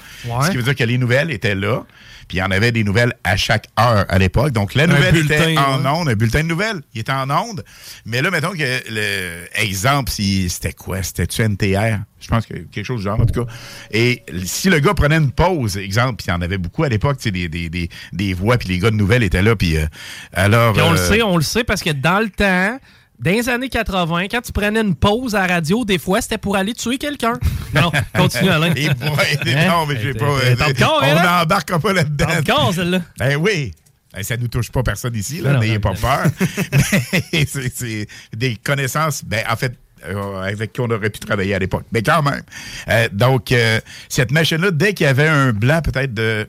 ce 0.45 0.49
qui 0.51 0.57
veut 0.57 0.63
dire 0.63 0.75
que 0.75 0.83
les 0.83 0.97
nouvelles 0.97 1.31
étaient 1.31 1.55
là, 1.55 1.85
puis 2.27 2.37
il 2.37 2.39
y 2.39 2.43
en 2.43 2.51
avait 2.51 2.71
des 2.71 2.83
nouvelles 2.83 3.13
à 3.23 3.37
chaque 3.37 3.67
heure 3.79 4.05
à 4.09 4.17
l'époque. 4.17 4.51
Donc, 4.51 4.73
la 4.75 4.87
nouvelle 4.87 5.17
était 5.17 5.57
en 5.57 5.85
onde, 5.85 6.09
un 6.09 6.15
bulletin 6.15 6.43
de 6.43 6.47
nouvelles. 6.47 6.81
Il 6.93 7.01
était 7.01 7.11
en 7.11 7.29
onde. 7.29 7.63
Mais 8.05 8.21
là, 8.21 8.31
mettons 8.31 8.51
que 8.51 8.81
le 8.89 9.45
exemple, 9.55 10.11
si- 10.11 10.49
c'était 10.49 10.73
quoi? 10.73 11.03
C'était-tu 11.03 11.41
NTR? 11.41 11.99
Je 12.19 12.27
pense 12.27 12.45
que 12.45 12.53
quelque 12.53 12.85
chose 12.85 12.99
du 12.99 13.03
genre, 13.03 13.19
en 13.19 13.25
tout 13.25 13.43
cas. 13.43 13.51
Et 13.91 14.23
si 14.45 14.69
le 14.69 14.79
gars 14.79 14.93
prenait 14.93 15.17
une 15.17 15.31
pause, 15.31 15.77
exemple, 15.77 16.15
puis 16.15 16.27
il 16.27 16.31
y 16.31 16.33
en 16.33 16.41
avait 16.41 16.57
beaucoup 16.57 16.83
à 16.83 16.89
l'époque, 16.89 17.17
tu 17.17 17.23
sais, 17.23 17.31
des, 17.31 17.49
des, 17.49 17.69
des, 17.69 17.89
des 18.13 18.33
voix, 18.33 18.57
puis 18.57 18.69
les 18.69 18.79
gars 18.79 18.91
de 18.91 18.95
nouvelles 18.95 19.23
étaient 19.23 19.41
là, 19.41 19.55
puis 19.55 19.77
euh, 19.77 19.85
alors... 20.31 20.75
On 20.77 20.91
le 20.91 20.99
euh, 20.99 21.09
sait, 21.09 21.21
on 21.21 21.35
le 21.35 21.43
sait 21.43 21.63
parce 21.65 21.83
que 21.83 21.89
dans 21.89 22.19
le 22.19 22.29
temps, 22.29 22.79
dans 23.23 23.31
les 23.31 23.49
années 23.49 23.69
80, 23.69 24.27
quand 24.29 24.41
tu 24.41 24.51
prenais 24.51 24.81
une 24.81 24.95
pause 24.95 25.33
à 25.35 25.47
la 25.47 25.55
radio, 25.55 25.85
des 25.85 25.97
fois, 25.97 26.21
c'était 26.21 26.37
pour 26.37 26.57
aller 26.57 26.73
tuer 26.73 26.97
quelqu'un. 26.97 27.39
Non, 27.73 27.91
continue, 28.15 28.49
Alain. 28.49 28.73
Et, 28.75 28.87
Hein? 28.87 29.67
non, 29.67 29.85
mais 29.85 29.99
j'ai 30.01 30.13
pas... 30.13 30.25
encore, 30.25 31.01
on 31.01 31.05
hein, 31.05 31.39
n'embarque 31.39 31.77
pas 31.79 31.93
là-dedans. 31.93 32.25
Encore, 32.39 32.73
celle-là. 32.73 33.01
Ben 33.17 33.37
oui. 33.37 33.71
Ça 34.21 34.37
nous 34.37 34.47
touche 34.47 34.71
pas 34.71 34.83
personne 34.83 35.15
ici, 35.15 35.39
là, 35.39 35.57
n'ayez 35.57 35.79
pas 35.79 35.93
peur. 35.93 36.25
Mais 37.33 37.45
c'est 37.47 37.71
c'est 37.73 38.07
des 38.35 38.55
connaissances, 38.57 39.25
ben, 39.25 39.43
en 39.49 39.55
fait, 39.55 39.73
euh, 40.05 40.41
avec 40.43 40.73
qui 40.73 40.81
on 40.81 40.89
aurait 40.91 41.09
pu 41.09 41.19
travailler 41.19 41.55
à 41.55 41.59
l'époque. 41.59 41.85
Mais 41.91 42.03
quand 42.03 42.21
même. 42.21 42.43
Euh, 42.89 43.07
donc, 43.11 43.51
euh, 43.51 43.79
cette 44.09 44.31
machine-là, 44.31 44.69
dès 44.69 44.93
qu'il 44.93 45.05
y 45.05 45.09
avait 45.09 45.27
un 45.27 45.51
blanc 45.51 45.81
peut-être 45.81 46.13
de 46.13 46.47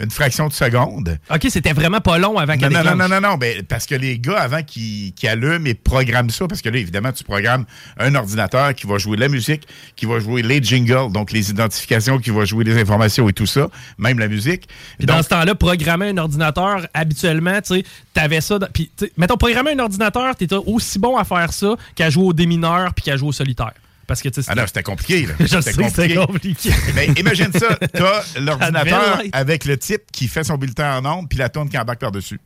une 0.00 0.10
fraction 0.10 0.48
de 0.48 0.52
seconde, 0.52 1.18
OK, 1.30 1.46
c'était 1.48 1.72
vraiment 1.72 2.00
pas 2.00 2.18
long 2.18 2.38
avant 2.38 2.56
qu'elle 2.56 2.72
non, 2.72 2.82
non, 2.84 2.96
non, 2.96 3.08
non, 3.08 3.20
non, 3.20 3.36
ben, 3.36 3.62
parce 3.62 3.86
que 3.86 3.94
les 3.94 4.18
gars, 4.18 4.40
avant 4.40 4.62
qu'ils 4.62 5.12
allument 5.28 5.66
et 5.66 5.74
programment 5.74 6.30
ça, 6.30 6.46
parce 6.46 6.60
que 6.62 6.68
là, 6.68 6.78
évidemment, 6.78 7.12
tu 7.12 7.24
programmes 7.24 7.64
un 7.98 8.14
ordinateur 8.14 8.74
qui 8.74 8.86
va 8.86 8.98
jouer 8.98 9.16
la 9.16 9.28
musique, 9.28 9.66
qui 9.96 10.06
va 10.06 10.18
jouer 10.18 10.42
les 10.42 10.62
jingles, 10.62 11.12
donc 11.12 11.32
les 11.32 11.50
identifications, 11.50 12.18
qui 12.18 12.30
va 12.30 12.44
jouer 12.44 12.64
les 12.64 12.78
informations 12.80 13.28
et 13.28 13.32
tout 13.32 13.46
ça, 13.46 13.68
même 13.98 14.18
la 14.18 14.28
musique. 14.28 14.68
Puis 14.98 15.06
Donc, 15.06 15.16
dans 15.16 15.22
ce 15.22 15.28
temps-là, 15.28 15.54
programmer 15.54 16.08
un 16.08 16.18
ordinateur, 16.18 16.86
habituellement, 16.92 17.60
tu 17.62 17.76
sais, 17.76 17.84
t'avais 18.12 18.40
ça. 18.40 18.58
dans- 18.58 18.68
Puis, 18.72 18.90
mettons, 19.16 19.36
programmer 19.36 19.72
un 19.72 19.78
ordinateur, 19.78 20.34
t'étais 20.36 20.54
aussi 20.56 20.98
bon 20.98 21.16
à 21.16 21.24
faire 21.24 21.52
ça 21.52 21.76
qu'à 21.94 22.10
jouer 22.10 22.24
au 22.24 22.32
démineur 22.32 22.92
puis 22.94 23.04
qu'à 23.04 23.16
jouer 23.16 23.28
au 23.28 23.32
solitaire. 23.32 23.72
Parce 24.06 24.22
que, 24.22 24.28
Ah 24.48 24.54
non, 24.54 24.64
c'était 24.66 24.82
compliqué. 24.82 25.26
Là. 25.26 25.34
Je 25.40 25.60
sais 25.60 25.72
c'était 25.72 26.14
compliqué. 26.14 26.70
Ben, 26.94 27.14
imagine 27.18 27.52
ça, 27.52 27.76
t'as 27.92 28.22
l'ordinateur 28.40 29.22
avec 29.32 29.64
le 29.64 29.76
type 29.76 30.02
qui 30.12 30.28
fait 30.28 30.44
son 30.44 30.56
bulletin 30.56 30.98
en 30.98 31.18
ondes, 31.18 31.28
puis 31.28 31.38
la 31.38 31.48
tourne 31.48 31.68
qui 31.68 31.78
embarque 31.78 32.00
par-dessus. 32.00 32.40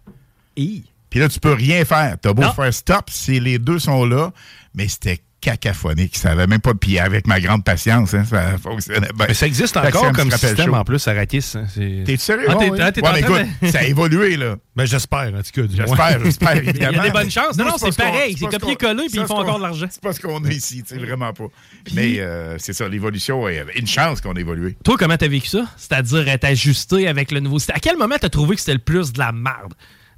Puis 0.55 1.21
là, 1.21 1.29
tu 1.29 1.41
peux 1.41 1.53
rien 1.53 1.85
faire. 1.85 2.17
T'as 2.21 2.33
beau 2.33 2.43
Non. 2.43 2.53
faire 2.53 2.73
stop, 2.75 3.11
si 3.11 3.41
les 3.41 3.59
deux 3.59 3.79
sont 3.79 4.05
là, 4.05 4.33
mais 4.75 4.89
c'était 4.89 5.21
cacaphonique. 5.41 6.17
Ça 6.17 6.31
avait 6.33 6.47
même 6.47 6.61
pas... 6.61 6.75
Puis 6.75 6.99
avec 6.99 7.27
ma 7.27 7.41
grande 7.41 7.65
patience, 7.65 8.15
hein, 8.15 8.25
ça 8.29 8.57
fonctionnait 8.59 9.09
bien. 9.15 9.27
Mais 9.29 9.35
ça 9.35 9.47
existe 9.47 9.77
encore 9.77 10.07
ça 10.07 10.13
comme 10.13 10.31
système 10.31 10.57
chaud. 10.67 10.75
en 10.75 10.85
plus, 10.85 11.07
Arrakis. 11.09 11.53
hein, 11.55 11.65
T'es 12.05 12.17
sérieux? 12.17 12.47
Ah, 12.49 12.55
t'es- 12.57 12.71
Ouais, 12.71 12.79
ah, 12.81 12.93
t'es 12.93 13.03
ouais, 13.03 13.09
en 13.09 13.13
mais 13.13 13.23
train 13.23 13.41
écoute, 13.45 13.71
ça 13.73 13.79
a 13.81 13.85
évolué, 13.85 14.37
là. 14.37 14.57
Ben, 14.79 14.85
j'espère, 14.85 15.33
en 15.35 15.43
tout 15.43 15.51
cas. 15.63 15.63
J'espère, 15.75 16.25
j'espère, 16.25 16.57
Il 16.63 16.67
y 16.67 16.69
évidemment. 16.69 17.01
a 17.01 17.03
des 17.03 17.11
bonnes 17.11 17.31
chances. 17.31 17.57
Non, 17.59 17.65
non, 17.65 17.75
c'est 17.79 17.97
pareil. 17.97 18.37
C'est 18.39 18.47
copier-coller, 18.47 19.07
puis 19.11 19.19
ils 19.21 19.27
font 19.27 19.39
encore 19.39 19.59
de 19.59 19.63
l'argent. 19.65 19.87
C'est 19.91 20.01
pas 20.01 20.13
ce 20.13 20.21
qu'on 20.21 20.45
a 20.45 20.51
ici, 20.53 20.85
tu 20.85 20.95
sais, 20.95 21.05
vraiment 21.05 21.33
pas. 21.33 21.47
Mais 21.95 22.21
euh, 22.21 22.57
c'est 22.59 22.73
ça, 22.73 22.89
l'évolution, 22.89 23.45
euh, 23.49 23.65
une 23.75 23.89
chance 23.89 24.21
qu'on 24.21 24.35
a 24.35 24.41
évolué. 24.41 24.77
Toi, 24.85 24.95
comment 24.97 25.17
t'as 25.17 25.27
vécu 25.27 25.49
ça? 25.49 25.65
C'est-à-dire 25.77 26.29
être 26.29 26.45
ajusté 26.45 27.09
avec 27.09 27.33
le 27.33 27.41
nouveau 27.41 27.59
système. 27.59 27.75
À 27.77 27.81
quel 27.81 27.97
moment 27.97 28.15
t'as 28.21 28.29
trouvé 28.29 28.55
que 28.55 28.61
c'était 28.61 28.75
le 28.75 28.79
plus 28.79 29.13
de 29.13 29.19
la 29.19 29.33
merde? 29.33 29.75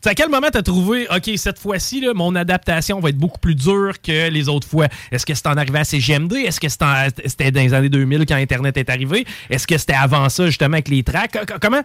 À 0.07 0.15
quel 0.15 0.29
moment 0.31 0.47
t'as 0.51 0.63
trouvé, 0.63 1.07
OK, 1.15 1.31
cette 1.37 1.59
fois-ci, 1.59 2.07
mon 2.15 2.35
adaptation 2.35 3.01
va 3.01 3.11
être 3.11 3.19
beaucoup 3.19 3.39
plus 3.39 3.55
dure 3.55 4.01
que 4.03 4.29
les 4.31 4.49
autres 4.49 4.67
fois? 4.67 4.87
Est-ce 5.13 5.27
que 5.27 5.35
c'est 5.35 5.47
en 5.47 5.57
arrivé 5.59 5.79
à 5.81 5.85
CGMD? 5.85 6.33
Est-ce 6.35 6.59
que 6.61 6.69
c'était 6.69 7.51
dans 7.51 7.61
les 7.61 7.75
années 7.75 7.89
2000 7.91 8.25
quand 8.27 8.37
Internet 8.37 8.77
est 8.79 8.89
arrivé? 8.89 9.27
Est-ce 9.51 9.67
que 9.67 9.77
c'était 9.77 9.93
avant 9.95 10.29
ça, 10.31 10.47
justement, 10.47 10.75
avec 10.75 10.89
les 10.89 11.03
tracks? 11.03 11.33
Co- 11.33 11.47
co- 11.47 11.59
Comment? 11.61 11.83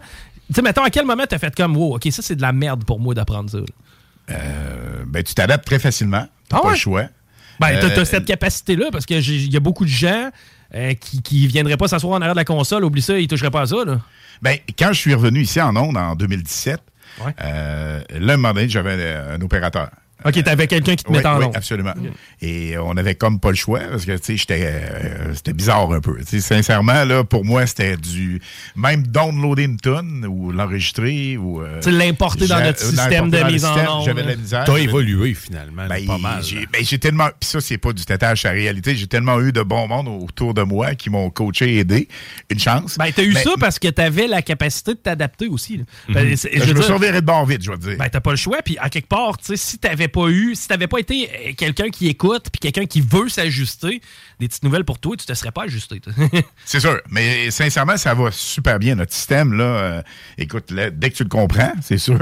Tu 0.48 0.54
sais, 0.54 0.62
mettons, 0.62 0.82
à 0.82 0.90
quel 0.90 1.04
moment 1.04 1.24
t'as 1.28 1.38
fait 1.38 1.54
comme, 1.54 1.76
wow, 1.76 1.96
OK, 1.96 2.08
ça, 2.10 2.22
c'est 2.22 2.36
de 2.36 2.42
la 2.42 2.52
merde 2.52 2.84
pour 2.84 3.00
moi 3.00 3.12
d'apprendre 3.14 3.50
ça? 3.50 3.58
Euh, 4.30 5.04
ben, 5.06 5.22
tu 5.22 5.34
t'adaptes 5.34 5.66
très 5.66 5.78
facilement. 5.78 6.26
T'as 6.48 6.58
Ah 6.58 6.62
pas 6.62 6.70
le 6.70 6.76
choix. 6.76 7.02
Ben, 7.60 7.78
t'as- 7.80 7.86
Euh, 7.86 7.94
t'as 7.96 8.04
cette 8.04 8.24
capacité-là 8.24 8.86
parce 8.92 9.06
que 9.06 9.20
j'ai- 9.20 9.36
il 9.36 9.52
y 9.52 9.56
a 9.56 9.60
beaucoup 9.60 9.84
de 9.84 9.90
gens 9.90 10.30
euh, 10.74 10.94
qui, 10.94 11.22
qui 11.22 11.46
viendraient 11.46 11.76
pas 11.76 11.88
s'asseoir 11.88 12.14
en 12.14 12.20
arrière 12.20 12.34
de 12.34 12.40
la 12.40 12.44
console. 12.44 12.84
Oublie 12.84 13.02
ça, 13.02 13.18
ils 13.18 13.28
toucheraient 13.28 13.50
pas 13.52 13.62
à 13.62 13.66
ça, 13.66 13.76
là. 13.84 14.00
Ben, 14.42 14.56
quand 14.78 14.88
je 14.92 14.98
suis 14.98 15.14
revenu 15.14 15.40
ici 15.42 15.60
en 15.60 15.74
ondes 15.76 15.96
en 15.96 16.14
2017, 16.16 16.80
Ouais. 17.24 17.34
euh, 17.42 18.00
là, 18.10 18.36
j'avais 18.68 19.14
un 19.14 19.40
opérateur. 19.40 19.90
OK, 20.26 20.42
t'avais 20.42 20.66
quelqu'un 20.66 20.94
qui 20.96 21.04
te 21.04 21.08
Oui, 21.10 21.16
mettait 21.16 21.28
en 21.28 21.36
oui, 21.38 21.44
long. 21.44 21.52
absolument. 21.54 21.94
Et 22.42 22.76
on 22.78 22.96
avait 22.96 23.14
comme 23.14 23.38
pas 23.40 23.50
le 23.50 23.56
choix 23.56 23.80
parce 23.90 24.04
que, 24.04 24.12
tu 24.16 24.24
sais, 24.24 24.36
j'étais, 24.36 24.60
euh, 24.64 25.34
c'était 25.34 25.52
bizarre 25.52 25.90
un 25.92 26.00
peu. 26.00 26.18
Sincèrement, 26.26 27.04
là, 27.04 27.24
pour 27.24 27.44
moi, 27.44 27.66
c'était 27.66 27.96
du, 27.96 28.40
même 28.74 29.06
downloader 29.06 29.64
une 29.64 29.78
tune 29.78 30.26
ou 30.28 30.52
l'enregistrer 30.52 31.36
ou. 31.36 31.62
euh, 31.62 31.76
Tu 31.80 31.84
sais, 31.84 31.90
l'importer 31.92 32.46
dans 32.46 32.60
notre 32.60 32.80
système 32.80 33.30
de 33.30 33.38
mise 33.44 33.64
en. 33.64 34.02
J'avais 34.04 34.22
de 34.22 34.28
la 34.28 34.36
misère. 34.36 34.64
T'as 34.64 34.76
évolué 34.76 35.34
finalement, 35.34 35.86
Ben, 35.88 36.04
pas 36.06 36.18
mal. 36.18 36.42
J'ai, 36.42 36.66
ben, 36.72 36.82
j'ai 36.84 36.98
tellement. 36.98 37.28
Puis 37.40 37.48
ça, 37.50 37.60
c'est 37.60 37.78
pas 37.78 37.92
du 37.92 38.04
tétage, 38.04 38.42
c'est 38.42 38.48
la 38.48 38.54
réalité. 38.54 38.94
J'ai 38.96 39.06
tellement 39.06 39.40
eu 39.40 39.52
de 39.52 39.62
bons 39.62 39.86
monde 39.88 40.08
autour 40.08 40.54
de 40.54 40.62
moi 40.62 40.94
qui 40.94 41.10
m'ont 41.10 41.30
coaché, 41.30 41.78
aidé. 41.78 42.08
Une 42.50 42.58
chance. 42.58 42.96
Ben, 42.98 43.10
t'as 43.14 43.22
eu 43.22 43.32
Mais- 43.32 43.42
ça 43.42 43.50
parce 43.58 43.78
que 43.78 43.88
t'avais 43.88 44.26
la 44.26 44.42
capacité 44.42 44.92
de 44.92 44.98
t'adapter 44.98 45.48
aussi. 45.48 45.78
là. 45.78 45.84
Ben, 46.08 46.14
ben, 46.24 46.36
je 46.36 46.48
je 46.52 46.60
veux 46.60 46.66
me 46.68 46.74
dire, 46.74 46.84
surveillerais 46.84 47.20
de 47.20 47.26
bord 47.26 47.46
vite, 47.46 47.62
je 47.62 47.70
vais 47.70 47.76
te 47.76 47.82
dire. 47.82 47.96
Ben, 47.98 48.08
t'as 48.10 48.20
pas 48.20 48.30
le 48.30 48.36
choix. 48.36 48.58
Puis, 48.64 48.76
à 48.80 48.88
quelque 48.90 49.08
part, 49.08 49.36
tu 49.38 49.46
sais, 49.46 49.56
si 49.56 49.78
t'avais 49.78 50.08
pas 50.20 50.28
eu, 50.28 50.54
si 50.54 50.66
t'avais 50.66 50.86
pas 50.86 50.98
été 50.98 51.28
euh, 51.28 51.52
quelqu'un 51.56 51.90
qui 51.90 52.08
écoute, 52.08 52.46
puis 52.50 52.58
quelqu'un 52.60 52.86
qui 52.86 53.00
veut 53.02 53.28
s'ajuster, 53.28 54.00
des 54.40 54.48
petites 54.48 54.62
nouvelles 54.62 54.84
pour 54.84 54.98
toi, 54.98 55.14
tu 55.16 55.26
te 55.26 55.34
serais 55.34 55.50
pas 55.52 55.64
ajusté. 55.64 56.00
C'est 56.64 56.80
sûr. 56.80 56.98
Mais 57.10 57.50
sincèrement, 57.50 57.96
ça 57.98 58.14
va 58.14 58.30
super 58.32 58.78
bien. 58.78 58.94
Notre 58.94 59.12
système, 59.12 59.52
là, 59.52 59.64
euh, 59.64 60.02
écoute, 60.38 60.70
là, 60.70 60.90
dès 60.90 61.10
que 61.10 61.16
tu 61.16 61.22
le 61.24 61.28
comprends, 61.28 61.72
c'est 61.82 61.98
sûr. 61.98 62.18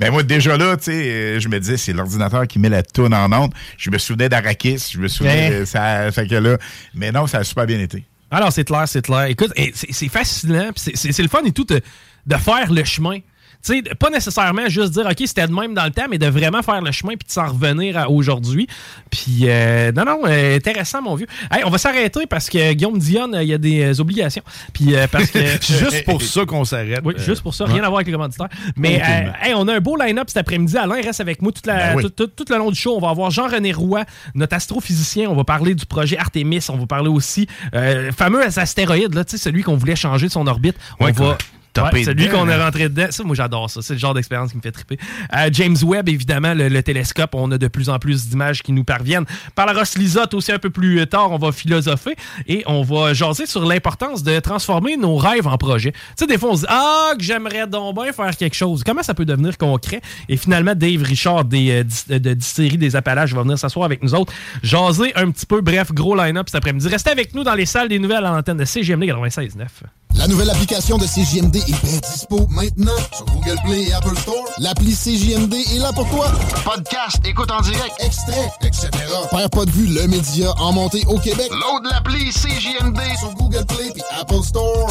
Mais 0.00 0.10
moi, 0.10 0.22
déjà 0.24 0.56
là, 0.56 0.76
tu 0.76 0.84
sais, 0.84 0.92
euh, 1.10 1.40
je 1.40 1.48
me 1.48 1.60
disais, 1.60 1.76
c'est 1.76 1.92
l'ordinateur 1.92 2.46
qui 2.48 2.58
met 2.58 2.68
la 2.68 2.82
toune 2.82 3.14
en 3.14 3.30
onde. 3.32 3.52
Je 3.78 3.90
me 3.90 3.98
souvenais 3.98 4.28
d'Arakis. 4.28 4.90
Je 4.92 4.98
me 4.98 5.08
souvenais 5.08 5.50
Ouais. 5.50 5.60
de 5.60 5.64
ça. 5.64 6.10
Fait 6.12 6.26
que 6.26 6.34
là, 6.34 6.58
mais 6.94 7.12
non, 7.12 7.26
ça 7.26 7.38
a 7.38 7.44
super 7.44 7.66
bien 7.66 7.78
été. 7.78 8.04
Alors, 8.30 8.52
c'est 8.52 8.64
clair, 8.64 8.88
c'est 8.88 9.02
clair. 9.02 9.24
Écoute, 9.26 9.52
et 9.54 9.72
c'est 9.74 10.08
fascinant, 10.08 10.70
c'est- 10.74 11.18
le 11.22 11.28
fun 11.28 11.44
et 11.44 11.52
tout 11.52 11.64
de, 11.64 11.80
de 12.26 12.36
faire 12.36 12.72
le 12.72 12.82
chemin. 12.84 13.18
Sais, 13.66 13.82
pas 13.98 14.10
nécessairement 14.10 14.68
juste 14.68 14.92
dire, 14.92 15.06
OK, 15.06 15.16
c'était 15.26 15.46
de 15.48 15.52
même 15.52 15.74
dans 15.74 15.84
le 15.84 15.90
temps, 15.90 16.06
mais 16.08 16.18
de 16.18 16.26
vraiment 16.28 16.62
faire 16.62 16.80
le 16.80 16.92
chemin 16.92 17.14
puis 17.16 17.26
de 17.26 17.32
s'en 17.32 17.48
revenir 17.48 17.98
à 17.98 18.08
aujourd'hui. 18.08 18.68
Puis, 19.10 19.40
euh, 19.42 19.90
non, 19.90 20.04
non, 20.04 20.20
euh, 20.26 20.56
intéressant, 20.56 21.02
mon 21.02 21.16
vieux. 21.16 21.26
Hey, 21.50 21.62
on 21.64 21.70
va 21.70 21.78
s'arrêter 21.78 22.26
parce 22.26 22.48
que 22.48 22.72
Guillaume 22.74 22.98
Dionne, 22.98 23.34
euh, 23.34 23.42
il 23.42 23.48
y 23.48 23.54
a 23.54 23.58
des 23.58 23.82
euh, 23.82 24.00
obligations. 24.00 24.42
Puis, 24.72 24.94
euh, 24.94 25.06
parce 25.10 25.30
que. 25.32 25.38
Juste 25.62 26.04
pour 26.04 26.22
ça 26.34 26.44
qu'on 26.44 26.64
s'arrête. 26.64 27.00
Oui, 27.04 27.14
juste 27.18 27.42
pour 27.42 27.54
ça, 27.54 27.64
rien 27.64 27.78
à 27.82 27.88
voir 27.88 27.96
avec 27.96 28.06
les 28.06 28.12
commanditaires. 28.12 28.48
Mais 28.76 29.02
euh, 29.02 29.30
hey, 29.42 29.52
on 29.56 29.66
a 29.66 29.74
un 29.74 29.80
beau 29.80 29.96
line-up 29.96 30.28
cet 30.28 30.36
après-midi. 30.36 30.76
Alain 30.78 31.00
reste 31.02 31.20
avec 31.20 31.42
moi 31.42 31.50
toute 31.52 31.66
la, 31.66 31.88
Ben 31.94 31.96
oui. 31.96 32.02
tout, 32.04 32.10
tout- 32.10 32.44
tout 32.44 32.52
le 32.52 32.58
long 32.58 32.70
du 32.70 32.78
show. 32.78 32.94
On 32.96 33.00
va 33.00 33.08
avoir 33.10 33.30
Jean-René 33.32 33.72
Roy, 33.72 34.04
notre 34.34 34.54
astrophysicien. 34.54 35.28
On 35.28 35.34
va 35.34 35.42
parler 35.44 35.74
du 35.74 35.86
projet 35.86 36.16
Artemis. 36.18 36.64
On 36.68 36.76
va 36.76 36.86
parler 36.86 37.08
aussi 37.08 37.48
euh, 37.74 38.12
fameux 38.12 38.42
astéroïde, 38.44 39.14
là, 39.14 39.24
tu 39.24 39.32
sais, 39.32 39.42
celui 39.42 39.62
qu'on 39.62 39.76
voulait 39.76 39.96
changer 39.96 40.26
de 40.28 40.32
son 40.32 40.46
orbite. 40.46 40.76
On 41.00 41.10
va. 41.10 41.36
Ouais, 41.78 42.04
celui 42.04 42.28
qu'on 42.28 42.48
est 42.48 42.54
hein. 42.54 42.64
rentré 42.64 42.88
dedans. 42.88 43.06
Ça, 43.10 43.24
moi, 43.24 43.36
j'adore 43.36 43.70
ça. 43.70 43.82
C'est 43.82 43.94
le 43.94 43.98
genre 43.98 44.14
d'expérience 44.14 44.50
qui 44.50 44.56
me 44.56 44.62
fait 44.62 44.72
triper. 44.72 44.98
Euh, 45.34 45.48
James 45.52 45.76
Webb, 45.82 46.08
évidemment, 46.08 46.54
le, 46.54 46.68
le 46.68 46.82
télescope. 46.82 47.34
On 47.34 47.50
a 47.50 47.58
de 47.58 47.68
plus 47.68 47.88
en 47.88 47.98
plus 47.98 48.28
d'images 48.28 48.62
qui 48.62 48.72
nous 48.72 48.84
parviennent. 48.84 49.24
Par 49.54 49.66
la 49.66 49.72
Ross 49.72 49.96
Lisotte, 49.96 50.34
aussi 50.34 50.52
un 50.52 50.58
peu 50.58 50.70
plus 50.70 51.06
tard, 51.06 51.32
on 51.32 51.38
va 51.38 51.52
philosopher 51.52 52.14
et 52.46 52.62
on 52.66 52.82
va 52.82 53.14
jaser 53.14 53.46
sur 53.46 53.64
l'importance 53.64 54.22
de 54.22 54.38
transformer 54.40 54.96
nos 54.96 55.16
rêves 55.16 55.46
en 55.46 55.56
projets. 55.58 55.92
Tu 55.92 55.98
sais, 56.18 56.26
des 56.26 56.38
fois, 56.38 56.50
on 56.50 56.56
se 56.56 56.60
dit 56.62 56.66
Ah, 56.68 57.12
que 57.16 57.24
j'aimerais 57.24 57.66
donc 57.66 57.94
bien 58.00 58.12
faire 58.12 58.36
quelque 58.36 58.56
chose. 58.56 58.82
Comment 58.84 59.02
ça 59.02 59.14
peut 59.14 59.24
devenir 59.24 59.56
concret? 59.58 60.00
Et 60.28 60.36
finalement, 60.36 60.74
Dave 60.74 61.02
Richard 61.02 61.44
des, 61.44 61.84
euh, 62.10 62.18
de 62.18 62.34
Distillerie 62.34 62.78
des 62.78 62.96
Appalaches 62.96 63.32
va 63.32 63.42
venir 63.42 63.58
s'asseoir 63.58 63.86
avec 63.86 64.02
nous 64.02 64.14
autres, 64.14 64.32
jaser 64.62 65.14
un 65.16 65.30
petit 65.30 65.46
peu. 65.46 65.60
Bref, 65.60 65.92
gros 65.92 66.16
line-up 66.16 66.48
cet 66.48 66.56
après-midi. 66.56 66.88
Restez 66.88 67.10
avec 67.10 67.34
nous 67.34 67.44
dans 67.44 67.54
les 67.54 67.66
salles 67.66 67.88
des 67.88 67.98
nouvelles 67.98 68.24
à 68.24 68.30
l'antenne 68.30 68.56
de 68.56 68.64
CGMD 68.64 69.04
96.9. 69.04 69.66
La 70.16 70.26
nouvelle 70.28 70.50
application 70.50 70.96
de 70.96 71.04
CJMD 71.04 71.56
est 71.56 71.84
bien 71.84 71.98
dispo 71.98 72.46
maintenant 72.50 72.96
sur 73.12 73.26
Google 73.26 73.58
Play 73.64 73.84
et 73.88 73.92
Apple 73.92 74.16
Store. 74.16 74.44
L'appli 74.58 74.94
CJMD 74.94 75.54
est 75.54 75.78
là 75.78 75.92
pour 75.92 76.08
toi. 76.08 76.26
Podcast, 76.64 77.20
écoute 77.24 77.50
en 77.50 77.60
direct, 77.60 77.92
extrait, 78.00 78.50
etc. 78.62 78.88
Père 79.30 79.50
pas 79.50 79.64
de 79.66 79.70
vue, 79.70 79.86
le 79.86 80.06
média 80.08 80.52
en 80.58 80.72
montée 80.72 81.02
au 81.08 81.18
Québec. 81.18 81.50
Load 81.50 81.84
l'appli 81.90 82.30
CJMD 82.30 82.98
sur 83.18 83.34
Google 83.34 83.66
Play 83.66 83.92
et 83.94 84.20
Apple 84.20 84.42
Store. 84.42 84.90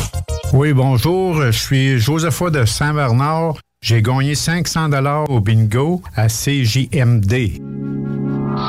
Oui, 0.53 0.73
bonjour. 0.73 1.41
Je 1.41 1.51
suis 1.51 1.99
Josepha 1.99 2.49
de 2.51 2.63
Saint-Bernard. 2.65 3.55
J'ai 3.81 4.01
gagné 4.01 4.35
500 4.35 4.89
dollars 4.89 5.29
au 5.29 5.39
bingo 5.39 6.01
à 6.15 6.27
CJMD. 6.27 7.59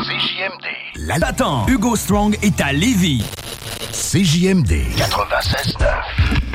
CJMD. 0.02 0.66
La 0.96 1.18
L'attend. 1.18 1.66
Hugo 1.68 1.96
Strong 1.96 2.38
est 2.42 2.60
à 2.60 2.72
Lévis. 2.72 3.24
CJMD 3.92 4.72
96.9. 4.96 6.45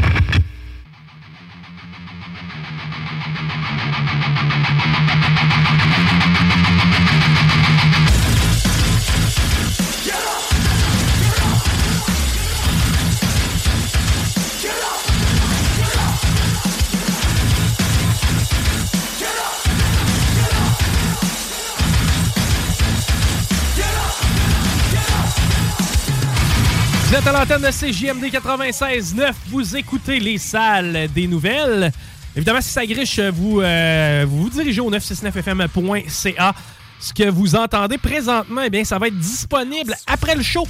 Vous 27.12 27.18
êtes 27.18 27.28
à 27.28 27.34
l'antenne 27.34 27.64
de 27.64 27.72
CJMD 27.72 28.24
96.9. 28.34 29.34
Vous 29.50 29.76
écoutez 29.76 30.22
les 30.22 30.38
salles 30.38 31.10
des 31.14 31.28
nouvelles. 31.28 31.92
Évidemment, 32.36 32.62
si 32.62 32.70
ça 32.70 32.86
griche, 32.86 33.20
vous 33.20 33.62
euh, 33.62 34.26
vous, 34.28 34.44
vous 34.44 34.50
dirigez 34.50 34.82
au 34.82 34.92
969fm.ca. 34.92 36.54
Ce 37.00 37.14
que 37.14 37.30
vous 37.30 37.56
entendez 37.56 37.98
présentement, 37.98 38.62
eh 38.64 38.70
bien, 38.70 38.84
ça 38.84 39.00
va 39.00 39.08
être 39.08 39.18
disponible 39.18 39.96
après 40.06 40.36
le 40.36 40.44
show 40.44 40.68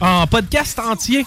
en 0.00 0.26
podcast 0.26 0.78
entier 0.78 1.26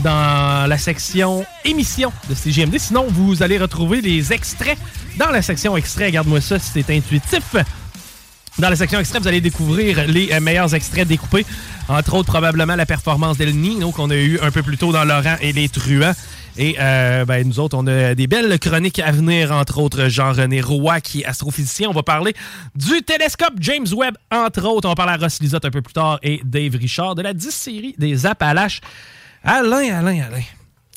dans 0.00 0.68
la 0.68 0.78
section 0.78 1.44
émission 1.64 2.12
de 2.28 2.34
CJMD. 2.34 2.78
Sinon, 2.78 3.06
vous 3.08 3.42
allez 3.42 3.58
retrouver 3.58 4.00
les 4.00 4.32
extraits 4.32 4.78
dans 5.18 5.30
la 5.30 5.42
section 5.42 5.76
extrait. 5.76 6.06
Regarde-moi 6.06 6.40
ça 6.40 6.58
c'est 6.58 6.90
intuitif. 6.90 7.56
Dans 8.58 8.68
la 8.68 8.76
section 8.76 9.00
extrait, 9.00 9.18
vous 9.18 9.28
allez 9.28 9.40
découvrir 9.40 10.06
les 10.06 10.30
euh, 10.32 10.40
meilleurs 10.40 10.74
extraits 10.74 11.08
découpés. 11.08 11.46
Entre 11.88 12.14
autres, 12.14 12.28
probablement 12.28 12.76
la 12.76 12.84
performance 12.84 13.38
d'El 13.38 13.56
Nino 13.56 13.92
qu'on 13.92 14.10
a 14.10 14.16
eu 14.16 14.38
un 14.40 14.50
peu 14.50 14.62
plus 14.62 14.76
tôt 14.76 14.92
dans 14.92 15.04
Laurent 15.04 15.36
et 15.40 15.52
les 15.52 15.68
Truands. 15.70 16.12
Et 16.58 16.76
euh, 16.78 17.24
ben, 17.24 17.46
nous 17.46 17.60
autres, 17.60 17.76
on 17.76 17.86
a 17.86 18.14
des 18.14 18.26
belles 18.26 18.58
chroniques 18.58 18.98
à 18.98 19.10
venir, 19.10 19.52
entre 19.52 19.78
autres 19.78 20.08
Jean-René 20.08 20.60
Roy, 20.60 21.00
qui 21.00 21.22
est 21.22 21.24
astrophysicien. 21.24 21.88
On 21.88 21.92
va 21.94 22.02
parler 22.02 22.34
du 22.74 23.02
télescope 23.02 23.54
James 23.58 23.86
Webb, 23.96 24.16
entre 24.30 24.66
autres. 24.66 24.86
On 24.86 24.90
va 24.90 24.94
parler 24.94 25.12
à 25.12 25.16
Ross 25.16 25.40
Lisotte 25.40 25.64
un 25.64 25.70
peu 25.70 25.80
plus 25.80 25.94
tard 25.94 26.18
et 26.22 26.40
Dave 26.44 26.76
Richard 26.76 27.14
de 27.14 27.22
la 27.22 27.32
10 27.32 27.50
série 27.50 27.94
des 27.96 28.26
Appalaches. 28.26 28.80
Alain, 29.42 29.98
Alain, 29.98 30.22
Alain. 30.24 30.42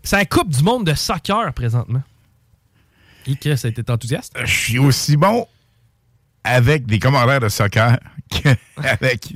C'est 0.04 0.18
la 0.18 0.26
Coupe 0.26 0.50
du 0.50 0.62
monde 0.62 0.86
de 0.86 0.94
soccer 0.94 1.54
présentement. 1.54 2.04
Et 3.26 3.36
que 3.36 3.56
ça 3.56 3.68
a 3.68 3.72
été 3.72 3.82
enthousiaste? 3.90 4.34
Je 4.44 4.54
suis 4.54 4.78
aussi 4.78 5.18
bon 5.18 5.48
avec 6.44 6.86
des 6.86 7.00
commentaires 7.00 7.40
de 7.40 7.50
soccer 7.50 7.98
qu'avec 8.30 9.34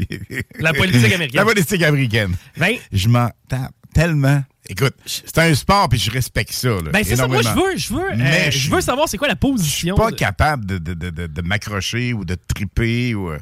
La 0.59 0.73
politique 0.73 1.11
américaine. 1.13 1.39
La 1.39 1.45
politique 1.45 1.81
américaine. 1.81 2.35
Ben, 2.57 2.75
Je 2.91 3.07
m'en 3.07 3.31
tape 3.47 3.73
tellement. 3.93 4.43
Écoute, 4.71 4.93
c'est 5.05 5.37
un 5.39 5.53
sport 5.55 5.89
puis 5.89 5.97
je 5.99 6.11
respecte 6.11 6.53
ça. 6.53 6.69
Là, 6.69 6.91
Ben 6.93 7.03
c'est 7.03 7.15
ça, 7.15 7.27
moi 7.27 7.41
je 7.41 7.49
veux, 7.49 7.75
je 7.75 7.91
veux, 7.93 8.11
euh, 8.11 8.51
je 8.51 8.69
veux 8.69 8.81
savoir 8.81 9.09
c'est 9.09 9.17
quoi 9.17 9.27
la 9.27 9.35
position. 9.35 9.95
pas 9.95 10.11
de- 10.11 10.15
capable 10.15 10.65
de, 10.65 10.77
de, 10.77 10.93
de, 10.93 11.09
de, 11.09 11.25
de 11.27 11.41
m'accrocher 11.41 12.13
ou 12.13 12.23
de 12.23 12.35
triper. 12.35 13.15
Ou, 13.15 13.31
euh, 13.31 13.39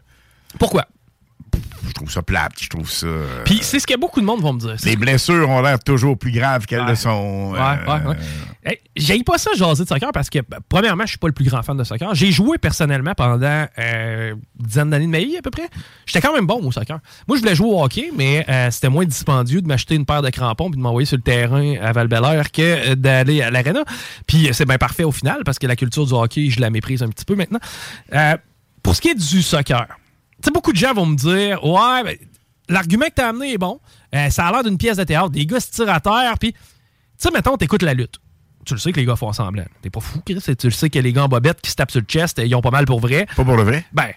Pourquoi? 0.57 0.87
Je 1.87 1.91
trouve 1.93 2.11
ça 2.11 2.21
plate, 2.21 2.51
je 2.59 2.69
trouve 2.69 2.89
ça. 2.89 3.05
euh, 3.07 3.43
Puis 3.45 3.59
c'est 3.61 3.79
ce 3.79 3.87
que 3.87 3.97
beaucoup 3.97 4.19
de 4.21 4.25
monde 4.25 4.41
vont 4.41 4.53
me 4.53 4.59
dire. 4.59 4.75
les 4.83 4.95
blessures 4.95 5.49
ont 5.49 5.61
l'air 5.61 5.79
toujours 5.79 6.17
plus 6.17 6.31
graves 6.31 6.65
qu'elles 6.65 6.81
Ouais. 6.81 6.89
le 6.89 6.95
sont. 6.95 7.51
Ouais, 7.53 7.59
euh, 7.59 7.99
ouais, 7.99 8.07
ouais. 8.09 8.15
Hey, 8.65 8.79
J'aille 8.97 9.23
pas 9.23 9.37
ça 9.37 9.51
jaser 9.55 9.83
de 9.83 9.87
soccer 9.89 10.11
parce 10.11 10.29
que, 10.29 10.39
ben, 10.39 10.57
premièrement, 10.67 11.03
je 11.05 11.09
suis 11.09 11.17
pas 11.17 11.27
le 11.27 11.33
plus 11.33 11.45
grand 11.45 11.63
fan 11.63 11.77
de 11.77 11.83
soccer. 11.85 12.13
J'ai 12.15 12.31
joué 12.31 12.57
personnellement 12.57 13.13
pendant 13.15 13.65
euh, 13.79 14.33
une 14.59 14.65
dizaine 14.65 14.89
d'années 14.89 15.05
de 15.05 15.11
ma 15.11 15.19
vie 15.19 15.37
à 15.37 15.41
peu 15.41 15.51
près. 15.51 15.69
J'étais 16.05 16.19
quand 16.19 16.33
même 16.33 16.45
bon 16.47 16.61
au 16.61 16.71
soccer. 16.71 16.99
Moi, 17.27 17.37
je 17.37 17.41
voulais 17.43 17.55
jouer 17.55 17.67
au 17.69 17.81
hockey, 17.81 18.11
mais 18.15 18.45
euh, 18.49 18.69
c'était 18.71 18.89
moins 18.89 19.05
dispendieux 19.05 19.61
de 19.61 19.67
m'acheter 19.67 19.95
une 19.95 20.05
paire 20.05 20.21
de 20.21 20.29
crampons 20.29 20.69
puis 20.69 20.77
de 20.77 20.83
m'envoyer 20.83 21.05
sur 21.05 21.15
le 21.17 21.23
terrain 21.23 21.75
à 21.81 21.93
val 21.93 22.09
que 22.09 22.61
euh, 22.91 22.95
d'aller 22.95 23.41
à 23.41 23.51
l'arena. 23.51 23.83
Puis 24.25 24.49
c'est 24.51 24.65
bien 24.65 24.77
parfait 24.77 25.05
au 25.05 25.11
final 25.13 25.43
parce 25.45 25.59
que 25.59 25.67
la 25.67 25.75
culture 25.77 26.05
du 26.05 26.13
hockey, 26.13 26.49
je 26.49 26.59
la 26.59 26.69
méprise 26.69 27.01
un 27.03 27.07
petit 27.09 27.25
peu 27.25 27.35
maintenant. 27.35 27.59
Pour 28.83 28.95
ce 28.95 29.01
qui 29.01 29.09
est 29.09 29.15
du 29.15 29.41
soccer, 29.41 29.85
sais, 30.47 30.51
beaucoup 30.51 30.71
de 30.71 30.77
gens 30.77 30.93
vont 30.93 31.05
me 31.05 31.15
dire 31.15 31.63
Ouais, 31.63 32.03
ben, 32.03 32.17
l'argument 32.69 33.05
que 33.05 33.13
t'as 33.15 33.29
amené 33.29 33.53
est 33.53 33.57
bon. 33.57 33.79
Euh, 34.15 34.29
ça 34.29 34.47
a 34.47 34.51
l'air 34.51 34.63
d'une 34.63 34.77
pièce 34.77 34.97
de 34.97 35.03
théâtre. 35.03 35.29
Des 35.29 35.45
gars 35.45 35.59
se 35.59 35.71
tirent 35.71 35.89
à 35.89 35.99
terre, 35.99 36.35
puis, 36.39 36.53
tu 36.53 36.59
sais, 37.17 37.31
mettons, 37.31 37.57
t'écoutes 37.57 37.83
la 37.83 37.93
lutte. 37.93 38.19
Tu 38.65 38.73
le 38.73 38.79
sais 38.79 38.91
que 38.91 38.99
les 38.99 39.05
gars 39.05 39.15
font 39.15 39.31
semblant. 39.31 39.63
T'es 39.81 39.89
pas 39.89 40.01
fou, 40.01 40.19
Chris. 40.25 40.41
Tu 40.57 40.67
le 40.67 40.71
sais 40.71 40.89
que 40.89 40.99
les 40.99 41.13
gars 41.13 41.23
en 41.23 41.29
bobette 41.29 41.61
qui 41.61 41.71
se 41.71 41.75
tapent 41.75 41.91
sur 41.91 42.01
le 42.01 42.05
chest, 42.05 42.41
ils 42.43 42.53
ont 42.53 42.61
pas 42.61 42.71
mal 42.71 42.85
pour 42.85 42.99
vrai. 42.99 43.25
Pas 43.35 43.45
pour 43.45 43.55
le 43.55 43.63
vrai? 43.63 43.85
Ben. 43.93 44.11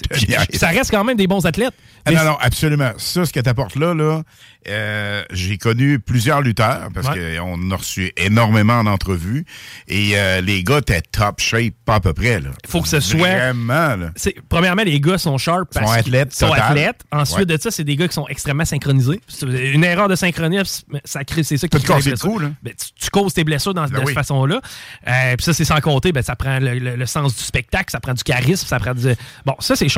Ça 0.54 0.68
reste 0.68 0.90
quand 0.90 1.04
même 1.04 1.16
des 1.16 1.26
bons 1.26 1.44
athlètes. 1.46 1.74
Ah, 2.04 2.12
non, 2.12 2.24
non, 2.24 2.36
absolument. 2.40 2.92
Ça, 2.98 3.24
ce 3.24 3.32
que 3.32 3.40
tu 3.40 3.48
apportes 3.48 3.76
là, 3.76 3.94
là 3.94 4.22
euh, 4.68 5.24
j'ai 5.32 5.58
connu 5.58 5.98
plusieurs 5.98 6.40
lutteurs 6.40 6.88
parce 6.94 7.08
Ouais. 7.08 7.36
qu'on 7.36 7.70
a 7.72 7.76
reçu 7.76 8.12
énormément 8.16 8.74
en 8.74 8.86
entrevue 8.86 9.44
et 9.88 10.12
euh, 10.14 10.40
les 10.40 10.62
gars 10.62 10.78
étaient 10.78 11.00
top 11.02 11.40
shape, 11.40 11.74
pas 11.84 11.96
à 11.96 12.00
peu 12.00 12.12
près. 12.12 12.38
Là. 12.40 12.50
Faut 12.68 12.80
que 12.80 12.86
ce 12.88 13.00
soit- 13.00 13.18
Vraiment, 13.34 13.96
là. 13.96 14.10
c'est- 14.14 14.36
premièrement, 14.48 14.82
les 14.84 15.00
gars 15.00 15.18
sont 15.18 15.36
sharp 15.36 15.68
parce 15.74 15.84
Sont 15.86 15.92
qu'ils 15.92 16.00
athlètes, 16.16 16.32
sont 16.32 16.48
total. 16.48 16.62
athlètes. 16.70 17.00
Ensuite 17.10 17.38
Ouais. 17.50 17.56
de 17.56 17.60
ça, 17.60 17.70
c'est 17.72 17.82
des 17.84 17.96
gars 17.96 18.06
qui 18.06 18.14
sont 18.14 18.28
extrêmement 18.28 18.64
synchronisés. 18.64 19.20
Une 19.42 19.82
erreur 19.84 20.08
de 20.08 20.14
synchronisme, 20.14 20.84
ça 21.04 21.24
crée, 21.24 21.42
c'est 21.42 21.56
ça 21.56 21.66
qui 21.66 21.76
crée 21.78 21.86
casser 21.94 22.04
des 22.04 22.10
le 22.10 22.16
blessures. 22.16 22.30
cou, 22.30 22.38
là. 22.38 22.50
Ben, 22.62 22.72
tu, 22.78 22.92
tu 23.04 23.10
causes 23.10 23.34
tes 23.34 23.42
blessures 23.44 23.74
dans, 23.74 23.84
Ben 23.86 24.00
de 24.00 24.06
cette 24.06 24.14
façon-là. 24.14 24.60
Euh, 25.08 25.36
Puis 25.36 25.44
ça, 25.44 25.52
c'est 25.54 25.64
sans 25.64 25.80
compter, 25.80 26.12
ben, 26.12 26.22
ça 26.22 26.36
prend 26.36 26.58
le, 26.60 26.78
le- 26.78 26.94
le 26.96 27.06
sens 27.06 27.34
du 27.36 27.42
spectacle, 27.42 27.90
ça 27.90 27.98
prend 28.00 28.14
du 28.14 28.22
charisme, 28.22 28.66
ça 28.66 28.78
prend 28.78 28.94
du... 28.94 29.08
Bon, 29.44 29.56
ça, 29.58 29.74
c'est 29.74 29.88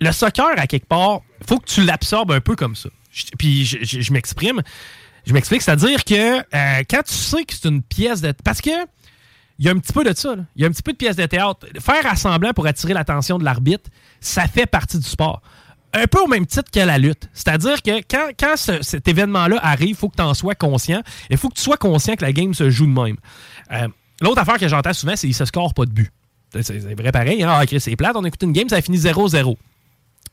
le 0.00 0.12
soccer, 0.12 0.50
à 0.56 0.66
quelque 0.66 0.86
part, 0.86 1.20
faut 1.46 1.58
que 1.58 1.66
tu 1.66 1.82
l'absorbes 1.84 2.32
un 2.32 2.40
peu 2.40 2.56
comme 2.56 2.74
ça. 2.74 2.88
Puis 3.38 3.64
je, 3.64 4.12
m'exprime. 4.12 4.62
Je 5.26 5.32
m'explique, 5.32 5.62
c'est-à-dire 5.62 6.04
que 6.04 6.38
euh, 6.38 6.82
quand 6.90 7.02
tu 7.04 7.14
sais 7.14 7.44
que 7.44 7.54
c'est 7.54 7.68
une 7.68 7.82
pièce 7.82 8.20
de... 8.20 8.32
Parce 8.44 8.60
que 8.60 8.70
il 9.58 9.66
y 9.66 9.68
a 9.68 9.72
un 9.72 9.78
petit 9.78 9.92
peu 9.92 10.02
de 10.02 10.12
ça. 10.16 10.34
Il 10.56 10.62
y 10.62 10.64
a 10.64 10.68
un 10.68 10.72
petit 10.72 10.82
peu 10.82 10.92
de 10.92 10.96
pièce 10.96 11.14
de 11.14 11.24
théâtre. 11.26 11.64
Faire 11.80 12.04
assemblant 12.06 12.52
pour 12.52 12.66
attirer 12.66 12.92
l'attention 12.92 13.38
de 13.38 13.44
l'arbitre, 13.44 13.88
ça 14.20 14.48
fait 14.48 14.66
partie 14.66 14.98
du 14.98 15.06
sport. 15.08 15.42
Un 15.92 16.08
peu 16.08 16.18
au 16.20 16.26
même 16.26 16.44
titre 16.44 16.70
que 16.72 16.80
la 16.80 16.98
lutte. 16.98 17.28
C'est-à-dire 17.32 17.80
que 17.80 18.00
quand, 18.10 18.30
quand 18.36 18.56
ce- 18.56 18.82
cet 18.82 19.06
événement-là 19.06 19.60
arrive, 19.62 19.90
il 19.90 19.94
faut 19.94 20.08
que 20.08 20.16
tu 20.16 20.22
en 20.22 20.34
sois 20.34 20.56
conscient. 20.56 21.02
Il 21.30 21.36
faut 21.36 21.48
que 21.50 21.54
tu 21.54 21.62
sois 21.62 21.76
conscient 21.76 22.16
que 22.16 22.22
la 22.22 22.32
game 22.32 22.52
se 22.52 22.68
joue 22.68 22.86
de 22.86 22.90
même. 23.00 23.16
Euh, 23.70 23.86
L'autre 24.20 24.40
affaire 24.40 24.58
que 24.58 24.66
j'entends 24.66 24.92
souvent, 24.92 25.14
c'est 25.14 25.28
qu'il 25.28 25.34
se 25.34 25.44
score 25.44 25.72
pas 25.72 25.86
de 25.86 25.92
but. 25.92 26.10
C'est 26.62 26.78
vrai 26.94 27.12
pareil. 27.12 27.42
Hein? 27.42 27.48
Ah, 27.50 27.62
c'est 27.78 27.96
plate. 27.96 28.16
On 28.16 28.24
a 28.24 28.28
écouté 28.28 28.46
une 28.46 28.52
game, 28.52 28.68
ça 28.68 28.76
a 28.76 28.80
fini 28.82 28.98
0-0. 28.98 29.56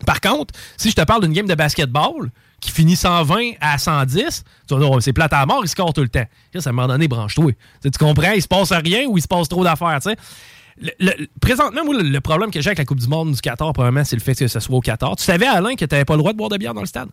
Par 0.05 0.19
contre, 0.21 0.53
si 0.77 0.89
je 0.89 0.95
te 0.95 1.01
parle 1.03 1.21
d'une 1.21 1.33
game 1.33 1.47
de 1.47 1.53
basketball 1.55 2.29
qui 2.59 2.71
finit 2.71 2.95
120 2.95 3.51
à 3.59 3.77
110, 3.77 4.43
tu 4.67 4.73
vas 4.73 4.79
dire, 4.79 4.91
Oh, 4.91 4.99
c'est 4.99 5.13
plate 5.13 5.33
à 5.33 5.45
mort, 5.45 5.61
il 5.63 5.67
score 5.67 5.93
tout 5.93 6.01
le 6.01 6.09
temps. 6.09 6.25
Chris, 6.51 6.61
à 6.65 6.69
un 6.69 6.71
moment 6.71 6.87
donné, 6.87 7.07
branche-toi. 7.07 7.51
Tu 7.83 7.91
tu 7.91 7.97
comprends, 7.97 8.31
il 8.31 8.41
se 8.41 8.47
passe 8.47 8.71
rien 8.71 9.05
ou 9.07 9.17
il 9.17 9.21
se 9.21 9.27
passe 9.27 9.47
trop 9.49 9.63
d'affaires. 9.63 9.99
tu 10.01 10.09
sais. 10.09 10.15
Le- 10.79 10.91
le- 10.99 11.27
présentement, 11.39 11.83
moi, 11.85 11.95
le, 11.95 12.03
le 12.03 12.21
problème 12.21 12.49
que 12.49 12.61
j'ai 12.61 12.69
avec 12.69 12.79
la 12.79 12.85
Coupe 12.85 12.99
du 12.99 13.07
Monde 13.07 13.33
du 13.33 13.41
Qatar, 13.41 13.71
probablement, 13.73 14.03
c'est 14.03 14.15
le 14.15 14.21
fait 14.21 14.33
que 14.35 14.47
ce 14.47 14.59
soit 14.59 14.75
au 14.75 14.81
Qatar. 14.81 15.15
Tu 15.15 15.23
savais, 15.23 15.45
Alain, 15.45 15.75
que 15.75 15.85
tu 15.85 15.93
n'avais 15.93 16.05
pas 16.05 16.13
le 16.13 16.19
droit 16.19 16.31
de 16.33 16.37
boire 16.37 16.49
de 16.49 16.57
bière 16.57 16.73
dans 16.73 16.81
le 16.81 16.87
stade? 16.87 17.09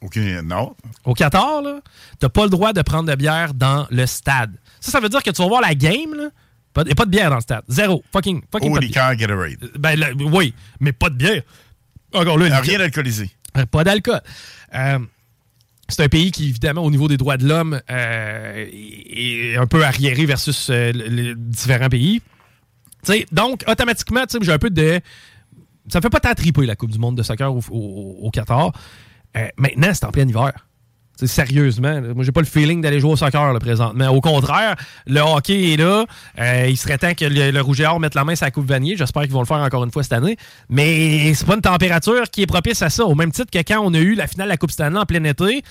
OK, 0.00 0.16
non. 0.44 0.74
Au 1.04 1.14
Qatar, 1.14 1.62
là, 1.62 1.80
t'as 2.18 2.28
pas 2.28 2.42
le 2.44 2.50
droit 2.50 2.72
de 2.72 2.82
prendre 2.82 3.08
de 3.08 3.14
bière 3.14 3.54
dans 3.54 3.86
le 3.90 4.06
stade. 4.06 4.56
Ça, 4.80 4.90
ça 4.90 5.00
veut 5.00 5.08
dire 5.08 5.22
que 5.22 5.30
tu 5.30 5.40
vas 5.40 5.46
voir 5.48 5.60
la 5.60 5.74
game, 5.76 6.14
là, 6.16 6.28
pas, 6.72 6.82
y 6.86 6.92
a 6.92 6.94
pas 6.94 7.04
de 7.04 7.10
bière 7.10 7.28
dans 7.30 7.36
le 7.36 7.42
stade. 7.42 7.62
Zéro. 7.68 8.02
Fucking, 8.12 8.42
fucking 8.50 8.72
de 8.74 8.78
bière. 8.80 8.88
liqueur 8.88 9.14
Gatorade. 9.16 9.70
Ben, 9.78 9.98
là, 9.98 10.08
oui, 10.14 10.54
mais 10.80 10.92
pas 10.92 11.10
de 11.10 11.14
bière. 11.16 11.42
Encore 12.14 12.38
là, 12.38 12.60
Rien 12.60 12.78
d'alcoolisé. 12.78 13.30
euh, 13.56 13.66
Pas 13.66 13.84
d'alcool. 13.84 14.20
Euh, 14.74 14.98
c'est 15.88 16.02
un 16.04 16.08
pays 16.08 16.30
qui, 16.30 16.48
évidemment, 16.48 16.82
au 16.82 16.90
niveau 16.90 17.08
des 17.08 17.16
droits 17.16 17.36
de 17.36 17.46
l'homme, 17.46 17.80
euh, 17.90 18.66
est 18.72 19.56
un 19.56 19.66
peu 19.66 19.84
arriéré 19.84 20.24
versus 20.26 20.68
euh, 20.70 20.92
le- 20.92 21.06
les 21.08 21.34
différents 21.36 21.88
pays. 21.88 22.20
Tu 23.04 23.12
sais, 23.12 23.26
donc, 23.32 23.64
automatiquement, 23.66 24.22
tu 24.26 24.38
sais, 24.38 24.44
j'ai 24.44 24.52
un 24.52 24.58
peu 24.58 24.70
de. 24.70 25.00
Ça 25.88 26.00
fait 26.00 26.08
pas 26.10 26.20
tant 26.20 26.32
triper 26.34 26.64
la 26.64 26.76
Coupe 26.76 26.90
du 26.92 26.98
Monde 26.98 27.16
de 27.16 27.22
soccer 27.22 27.52
au, 27.52 27.60
au- 27.70 28.18
au 28.22 28.30
Qatar. 28.30 28.72
Euh, 29.36 29.48
maintenant, 29.56 29.90
c'est 29.92 30.04
en 30.04 30.12
plein 30.12 30.28
hiver. 30.28 30.52
Sérieusement, 31.26 32.00
là, 32.00 32.14
moi 32.14 32.24
j'ai 32.24 32.32
pas 32.32 32.40
le 32.40 32.46
feeling 32.46 32.80
d'aller 32.80 33.00
jouer 33.00 33.12
au 33.12 33.16
soccer 33.16 33.52
là, 33.52 33.58
présentement. 33.60 34.08
Au 34.08 34.20
contraire, 34.20 34.76
le 35.06 35.20
hockey 35.20 35.72
est 35.72 35.76
là. 35.76 36.04
Euh, 36.38 36.66
il 36.68 36.76
serait 36.76 36.98
temps 36.98 37.14
que 37.14 37.24
le, 37.24 37.50
le 37.50 37.60
Rouge 37.60 37.80
et 37.80 37.86
Or 37.86 38.00
mette 38.00 38.14
la 38.14 38.24
main 38.24 38.34
sur 38.34 38.46
la 38.46 38.50
Coupe 38.50 38.66
Vanier. 38.66 38.96
J'espère 38.96 39.22
qu'ils 39.22 39.32
vont 39.32 39.40
le 39.40 39.46
faire 39.46 39.58
encore 39.58 39.84
une 39.84 39.90
fois 39.90 40.02
cette 40.02 40.12
année. 40.12 40.36
Mais 40.68 41.32
c'est 41.34 41.46
pas 41.46 41.54
une 41.54 41.60
température 41.60 42.24
qui 42.30 42.42
est 42.42 42.46
propice 42.46 42.82
à 42.82 42.90
ça. 42.90 43.04
Au 43.04 43.14
même 43.14 43.32
titre 43.32 43.50
que 43.50 43.58
quand 43.58 43.80
on 43.80 43.94
a 43.94 43.98
eu 43.98 44.14
la 44.14 44.26
finale 44.26 44.46
de 44.46 44.52
la 44.52 44.56
Coupe 44.56 44.70
Stanley 44.70 44.98
en 44.98 45.06
plein 45.06 45.24
été, 45.24 45.62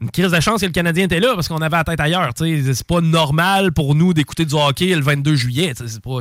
une 0.00 0.10
crise 0.10 0.30
de 0.30 0.40
chance 0.40 0.60
que 0.60 0.66
le 0.66 0.72
Canadien 0.72 1.04
était 1.04 1.20
là 1.20 1.34
parce 1.34 1.48
qu'on 1.48 1.60
avait 1.60 1.76
la 1.76 1.84
tête 1.84 2.00
ailleurs. 2.00 2.30
C'est 2.36 2.86
pas 2.86 3.00
normal 3.00 3.72
pour 3.72 3.94
nous 3.94 4.14
d'écouter 4.14 4.44
du 4.44 4.54
hockey 4.54 4.94
le 4.94 5.02
22 5.02 5.34
juillet. 5.34 5.72
C'est 5.76 6.02
pas, 6.02 6.18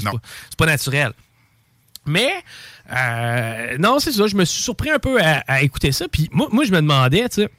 pas, 0.57 0.65
naturel. 0.65 1.11
Mais, 2.05 2.31
euh, 2.91 3.77
non, 3.77 3.99
c'est 3.99 4.11
ça. 4.11 4.27
Je 4.27 4.35
me 4.35 4.45
suis 4.45 4.61
surpris 4.61 4.89
un 4.89 4.99
peu 4.99 5.21
à, 5.21 5.43
à 5.47 5.61
écouter 5.61 5.91
ça. 5.91 6.07
Puis 6.11 6.29
moi, 6.31 6.47
moi, 6.51 6.65
je 6.65 6.71
me 6.71 6.77
demandais, 6.77 7.29
tu 7.29 7.41
sais, 7.43 7.49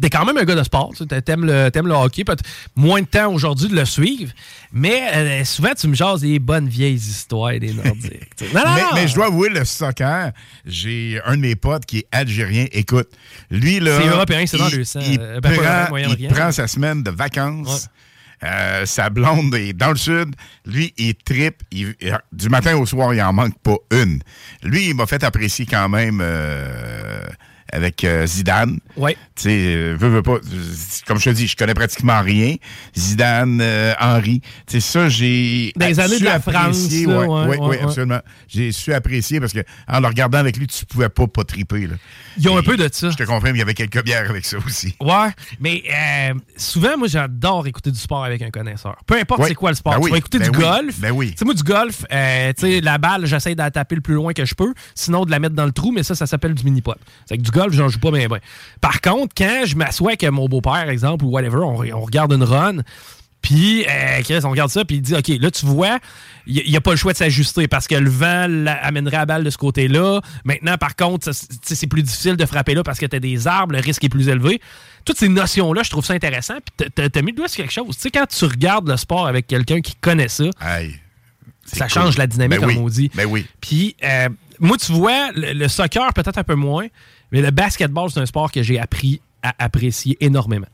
T'es 0.00 0.08
quand 0.10 0.24
même 0.24 0.36
un 0.38 0.44
gars 0.44 0.54
de 0.54 0.62
sport, 0.62 0.92
t'aimes 1.24 1.44
le, 1.44 1.68
t'aimes 1.70 1.86
le 1.86 1.94
hockey, 1.94 2.24
peut-être 2.24 2.44
moins 2.76 3.00
de 3.02 3.06
temps 3.06 3.32
aujourd'hui 3.32 3.68
de 3.68 3.74
le 3.76 3.84
suivre, 3.84 4.32
mais 4.72 5.02
euh, 5.14 5.44
souvent 5.44 5.70
tu 5.78 5.88
me 5.88 5.94
jases 5.94 6.20
des 6.22 6.38
bonnes 6.38 6.68
vieilles 6.68 6.94
histoires 6.94 7.58
des 7.58 7.72
Nordiques. 7.72 8.30
non, 8.54 8.60
non, 8.64 8.74
Mais, 8.94 9.08
je 9.08 9.14
dois 9.14 9.26
avouer, 9.26 9.48
le 9.50 9.64
soccer, 9.64 10.32
j'ai 10.64 11.20
un 11.24 11.36
de 11.36 11.42
mes 11.42 11.56
potes 11.56 11.84
qui 11.86 11.98
est 11.98 12.06
algérien. 12.12 12.66
Écoute, 12.72 13.08
lui, 13.50 13.80
là. 13.80 13.98
C'est 14.00 14.08
européen, 14.08 14.44
c'est 14.46 14.56
dans 14.58 14.68
il- 14.68 14.76
le 14.78 14.84
sang. 14.84 15.00
Il, 15.02 15.18
Euh, 15.20 15.40
ben, 15.40 15.54
prend, 15.54 15.96
il 15.96 16.28
prend 16.28 16.52
sa 16.52 16.66
semaine 16.66 17.02
de 17.02 17.10
vacances. 17.10 17.88
Euh, 18.42 18.86
sa 18.86 19.10
blonde 19.10 19.54
est 19.54 19.74
dans 19.74 19.90
le 19.90 19.96
sud. 19.98 20.34
Lui, 20.64 20.94
il 20.96 21.14
tripe. 21.14 21.62
Il- 21.72 21.94
du 22.32 22.48
matin 22.48 22.74
au 22.76 22.86
soir, 22.86 23.12
il 23.12 23.20
en 23.20 23.34
manque 23.34 23.58
pas 23.62 23.76
une. 23.90 24.22
Lui, 24.62 24.88
il 24.88 24.94
m'a 24.94 25.06
fait 25.06 25.22
apprécier 25.24 25.66
quand 25.66 25.90
même 25.90 26.20
euh, 26.22 27.26
avec 27.72 28.04
euh, 28.04 28.26
Zidane. 28.26 28.78
Ouais. 28.96 29.16
Tu 29.36 29.42
sais, 29.44 29.50
euh, 29.50 29.96
veux, 29.98 30.08
veux 30.08 30.22
pas. 30.22 30.32
euh, 30.32 30.40
Comme 31.06 31.18
je 31.18 31.24
te 31.24 31.30
dis, 31.30 31.46
je 31.46 31.56
connais 31.56 31.74
pratiquement 31.74 32.20
rien. 32.20 32.56
Zidane, 32.96 33.60
euh, 33.62 33.94
Henry. 34.00 34.40
Tu 34.66 34.80
sais, 34.80 34.80
ça, 34.80 35.08
j'ai. 35.08 35.72
Dans 35.76 35.86
les 35.86 36.00
années 36.00 36.18
de 36.18 36.24
la 36.24 36.34
apprécier, 36.34 37.04
France, 37.04 37.26
là, 37.26 37.46
ouais, 37.46 37.58
ouais, 37.58 37.80
absolument. 37.80 38.20
J'ai 38.48 38.72
su 38.72 38.92
apprécier 38.92 39.40
parce 39.40 39.52
que 39.52 39.60
en 39.88 40.00
le 40.00 40.06
regardant 40.06 40.38
avec 40.38 40.56
lui, 40.56 40.66
tu 40.66 40.84
pouvais 40.86 41.08
pas 41.08 41.26
pas 41.26 41.44
triper. 41.44 41.86
Là. 41.86 41.94
Ils 42.38 42.48
ont 42.48 42.56
un 42.56 42.62
peu 42.62 42.76
de 42.76 42.88
ça. 42.92 43.10
Je 43.10 43.16
te 43.16 43.22
confirme, 43.24 43.56
il 43.56 43.60
y 43.60 43.62
avait 43.62 43.74
quelques 43.74 44.02
bières 44.04 44.28
avec 44.30 44.44
ça 44.44 44.56
aussi. 44.58 44.94
Ouais, 45.00 45.28
mais 45.60 45.82
euh, 45.90 46.34
souvent, 46.56 46.96
moi, 46.98 47.08
j'adore 47.08 47.66
écouter 47.66 47.90
du 47.90 47.98
sport 47.98 48.24
avec 48.24 48.42
un 48.42 48.50
connaisseur. 48.50 48.96
Peu 49.06 49.18
importe 49.18 49.44
c'est 49.46 49.54
quoi 49.54 49.70
le 49.70 49.76
sport. 49.76 49.92
Ben 49.94 49.98
tu 50.00 50.04
oui, 50.04 50.10
vas 50.12 50.18
écouter 50.18 50.38
ben 50.38 50.50
du 50.50 50.58
oui, 50.58 50.64
golf. 50.64 51.00
ben 51.00 51.10
oui. 51.12 51.30
Tu 51.32 51.38
sais, 51.38 51.44
moi, 51.44 51.54
du 51.54 51.62
golf, 51.62 51.98
tu 51.98 52.06
sais, 52.08 52.80
la 52.80 52.98
balle, 52.98 53.26
j'essaie 53.26 53.54
de 53.54 53.58
la 53.58 53.70
taper 53.70 53.94
le 53.94 54.00
plus 54.00 54.14
loin 54.14 54.32
que 54.32 54.44
je 54.44 54.54
peux, 54.54 54.72
sinon 54.94 55.24
de 55.24 55.30
la 55.30 55.38
mettre 55.38 55.54
dans 55.54 55.66
le 55.66 55.72
trou, 55.72 55.92
mais 55.92 56.02
ça, 56.02 56.14
ça 56.14 56.26
s'appelle 56.26 56.54
du 56.54 56.64
mini-pot. 56.64 56.94
C'est 57.26 57.36
du 57.36 57.50
golf, 57.50 57.59
j'en 57.70 57.88
joue 57.88 57.98
pas 58.00 58.10
bien, 58.10 58.26
bien. 58.28 58.38
Par 58.80 59.00
contre, 59.00 59.34
quand 59.36 59.62
je 59.66 59.76
m'assois 59.76 60.10
avec 60.10 60.24
mon 60.24 60.48
beau-père, 60.48 60.88
exemple, 60.88 61.24
ou 61.24 61.28
whatever, 61.30 61.58
on, 61.58 61.80
on 61.94 62.00
regarde 62.00 62.32
une 62.32 62.42
run, 62.44 62.78
puis, 63.42 63.86
euh, 63.88 64.20
Chris, 64.22 64.40
on 64.44 64.50
regarde 64.50 64.70
ça, 64.70 64.84
puis 64.84 64.96
il 64.96 65.02
dit, 65.02 65.14
OK, 65.14 65.28
là, 65.40 65.50
tu 65.50 65.64
vois, 65.64 65.98
il 66.46 66.62
n'y 66.70 66.76
a, 66.76 66.80
pas 66.82 66.90
le 66.90 66.98
choix 66.98 67.12
de 67.12 67.16
s'ajuster 67.16 67.68
parce 67.68 67.86
que 67.86 67.94
le 67.94 68.10
vent 68.10 68.46
la- 68.48 68.74
amènerait 68.84 69.16
la 69.16 69.24
balle 69.24 69.44
de 69.44 69.48
ce 69.50 69.56
côté-là. 69.56 70.20
Maintenant, 70.44 70.76
par 70.76 70.94
contre, 70.94 71.30
c'est 71.62 71.86
plus 71.86 72.02
difficile 72.02 72.36
de 72.36 72.44
frapper 72.44 72.74
là 72.74 72.82
parce 72.82 72.98
que 72.98 73.06
tu 73.06 73.16
as 73.16 73.20
des 73.20 73.46
arbres, 73.46 73.72
le 73.72 73.80
risque 73.80 74.04
est 74.04 74.10
plus 74.10 74.28
élevé. 74.28 74.60
Toutes 75.06 75.16
ces 75.16 75.30
notions-là, 75.30 75.82
je 75.82 75.88
trouve 75.88 76.04
ça 76.04 76.12
intéressant. 76.12 76.56
Puis, 76.76 76.90
t'as- 76.94 77.08
t'as 77.08 77.22
mis 77.22 77.30
le 77.30 77.36
doigt 77.38 77.48
sur 77.48 77.62
quelque 77.62 77.72
chose. 77.72 77.96
Tu 77.96 78.02
sais, 78.02 78.10
quand 78.10 78.26
tu 78.26 78.44
regardes 78.44 78.86
le 78.86 78.98
sport 78.98 79.26
avec 79.26 79.46
quelqu'un 79.46 79.80
qui 79.80 79.94
connaît 79.94 80.28
ça, 80.28 80.44
Aïe. 80.60 80.96
Ça 81.64 81.86
cool. 81.86 81.94
change 81.94 82.18
la 82.18 82.26
dynamique, 82.26 82.60
Ben 82.60 82.66
oui, 82.66 82.74
comme 82.74 82.84
on 82.84 82.88
dit. 82.88 83.10
Ben 83.14 83.24
oui. 83.26 83.46
Puis, 83.62 83.96
euh, 84.04 84.28
moi, 84.58 84.76
tu 84.76 84.92
vois, 84.92 85.30
le, 85.34 85.54
le 85.54 85.68
soccer, 85.68 86.12
peut-être 86.12 86.36
un 86.36 86.44
peu 86.44 86.56
moins, 86.56 86.88
mais 87.32 87.40
le 87.42 87.50
basketball, 87.50 88.10
c'est 88.10 88.20
un 88.20 88.26
sport 88.26 88.50
que 88.52 88.62
j'ai 88.62 88.78
appris 88.78 89.20
à 89.42 89.54
apprécier 89.58 90.16
énormément. 90.20 90.66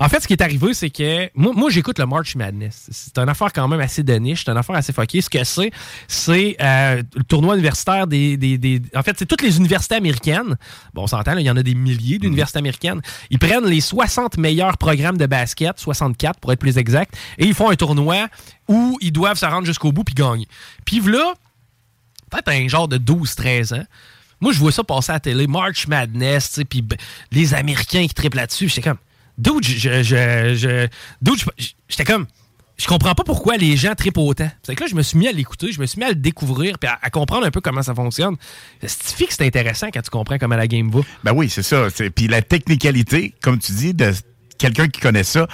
En 0.00 0.08
fait, 0.08 0.20
ce 0.20 0.28
qui 0.28 0.32
est 0.32 0.42
arrivé, 0.42 0.74
c'est 0.74 0.90
que 0.90 1.28
moi, 1.34 1.52
moi 1.52 1.70
j'écoute 1.70 1.98
le 1.98 2.06
March 2.06 2.36
Madness. 2.36 2.88
C'est 2.92 3.18
une 3.18 3.28
affaire 3.28 3.52
quand 3.52 3.66
même 3.66 3.80
assez 3.80 4.04
de 4.04 4.14
niche, 4.14 4.44
c'est 4.44 4.50
une 4.52 4.56
affaire 4.56 4.76
assez 4.76 4.92
foquée. 4.92 5.20
Ce 5.20 5.28
que 5.28 5.42
c'est, 5.42 5.72
c'est 6.06 6.56
euh, 6.60 7.02
le 7.16 7.24
tournoi 7.24 7.54
universitaire 7.54 8.06
des, 8.06 8.36
des- 8.36 8.58
des- 8.58 8.80
En 8.94 9.02
fait, 9.02 9.16
c'est 9.18 9.26
toutes 9.26 9.42
les 9.42 9.56
universités 9.56 9.96
américaines. 9.96 10.56
Bon, 10.94 11.02
on 11.02 11.06
s'entend, 11.08 11.36
il 11.36 11.44
y 11.44 11.50
en 11.50 11.56
a 11.56 11.64
des 11.64 11.74
milliers 11.74 12.18
d'universités 12.20 12.60
américaines. 12.60 13.00
Ils 13.30 13.40
prennent 13.40 13.66
les 13.66 13.80
60 13.80 14.36
meilleurs 14.38 14.78
programmes 14.78 15.16
de 15.18 15.26
basket, 15.26 15.80
64 15.80 16.38
pour 16.38 16.52
être 16.52 16.60
plus 16.60 16.78
exact, 16.78 17.16
et 17.36 17.46
ils 17.46 17.54
font 17.54 17.68
un 17.68 17.74
tournoi 17.76 18.28
où 18.68 18.98
ils 19.00 19.12
doivent 19.12 19.38
se 19.38 19.46
rendre 19.46 19.66
jusqu'au 19.66 19.90
bout 19.90 20.04
puis 20.04 20.14
gagner. 20.14 20.46
Puis 20.84 21.00
là, 21.00 21.34
peut-être 22.30 22.50
un 22.50 22.68
genre 22.68 22.86
de 22.86 22.98
12-13 22.98 23.74
ans. 23.80 23.84
Moi, 24.40 24.52
je 24.52 24.58
vois 24.58 24.72
ça 24.72 24.84
passer 24.84 25.10
à 25.10 25.14
la 25.14 25.20
télé, 25.20 25.46
March 25.46 25.86
Madness, 25.88 26.60
puis 26.68 26.84
les 27.32 27.54
Américains 27.54 28.06
qui 28.06 28.14
triplent 28.14 28.36
là-dessus. 28.36 28.68
J'étais 28.68 28.82
comme, 28.82 28.98
dude, 29.36 29.64
je, 29.64 30.02
je, 30.02 30.54
je, 30.54 31.68
j'étais 31.88 32.04
comme, 32.04 32.26
je 32.78 32.86
comprends 32.86 33.14
pas 33.14 33.24
pourquoi 33.24 33.56
les 33.56 33.76
gens 33.76 33.94
trippent 33.94 34.18
autant. 34.18 34.48
C'est 34.62 34.76
que 34.76 34.82
là, 34.82 34.86
je 34.88 34.94
me 34.94 35.02
suis 35.02 35.18
mis 35.18 35.26
à 35.26 35.32
l'écouter, 35.32 35.72
je 35.72 35.80
me 35.80 35.86
suis 35.86 35.98
mis 35.98 36.04
à 36.04 36.10
le 36.10 36.14
découvrir, 36.14 36.78
puis 36.78 36.88
à, 36.88 37.10
comprendre 37.10 37.44
un 37.44 37.50
peu 37.50 37.60
comment 37.60 37.82
ça 37.82 37.94
fonctionne. 37.94 38.36
C'est 38.86 39.26
que 39.26 39.34
c'est 39.34 39.44
intéressant 39.44 39.88
quand 39.92 40.00
tu 40.00 40.10
comprends 40.10 40.38
comment 40.38 40.56
la 40.56 40.68
game 40.68 40.88
va. 40.90 41.00
Ben 41.24 41.32
oui, 41.34 41.50
c'est 41.50 41.64
ça. 41.64 41.88
Puis 42.14 42.28
la 42.28 42.40
technicalité, 42.40 43.34
comme 43.42 43.58
tu 43.58 43.72
dis, 43.72 43.94
de 43.94 44.12
quelqu'un 44.58 44.88
qui 44.88 45.00
connaît 45.00 45.24
ça, 45.24 45.48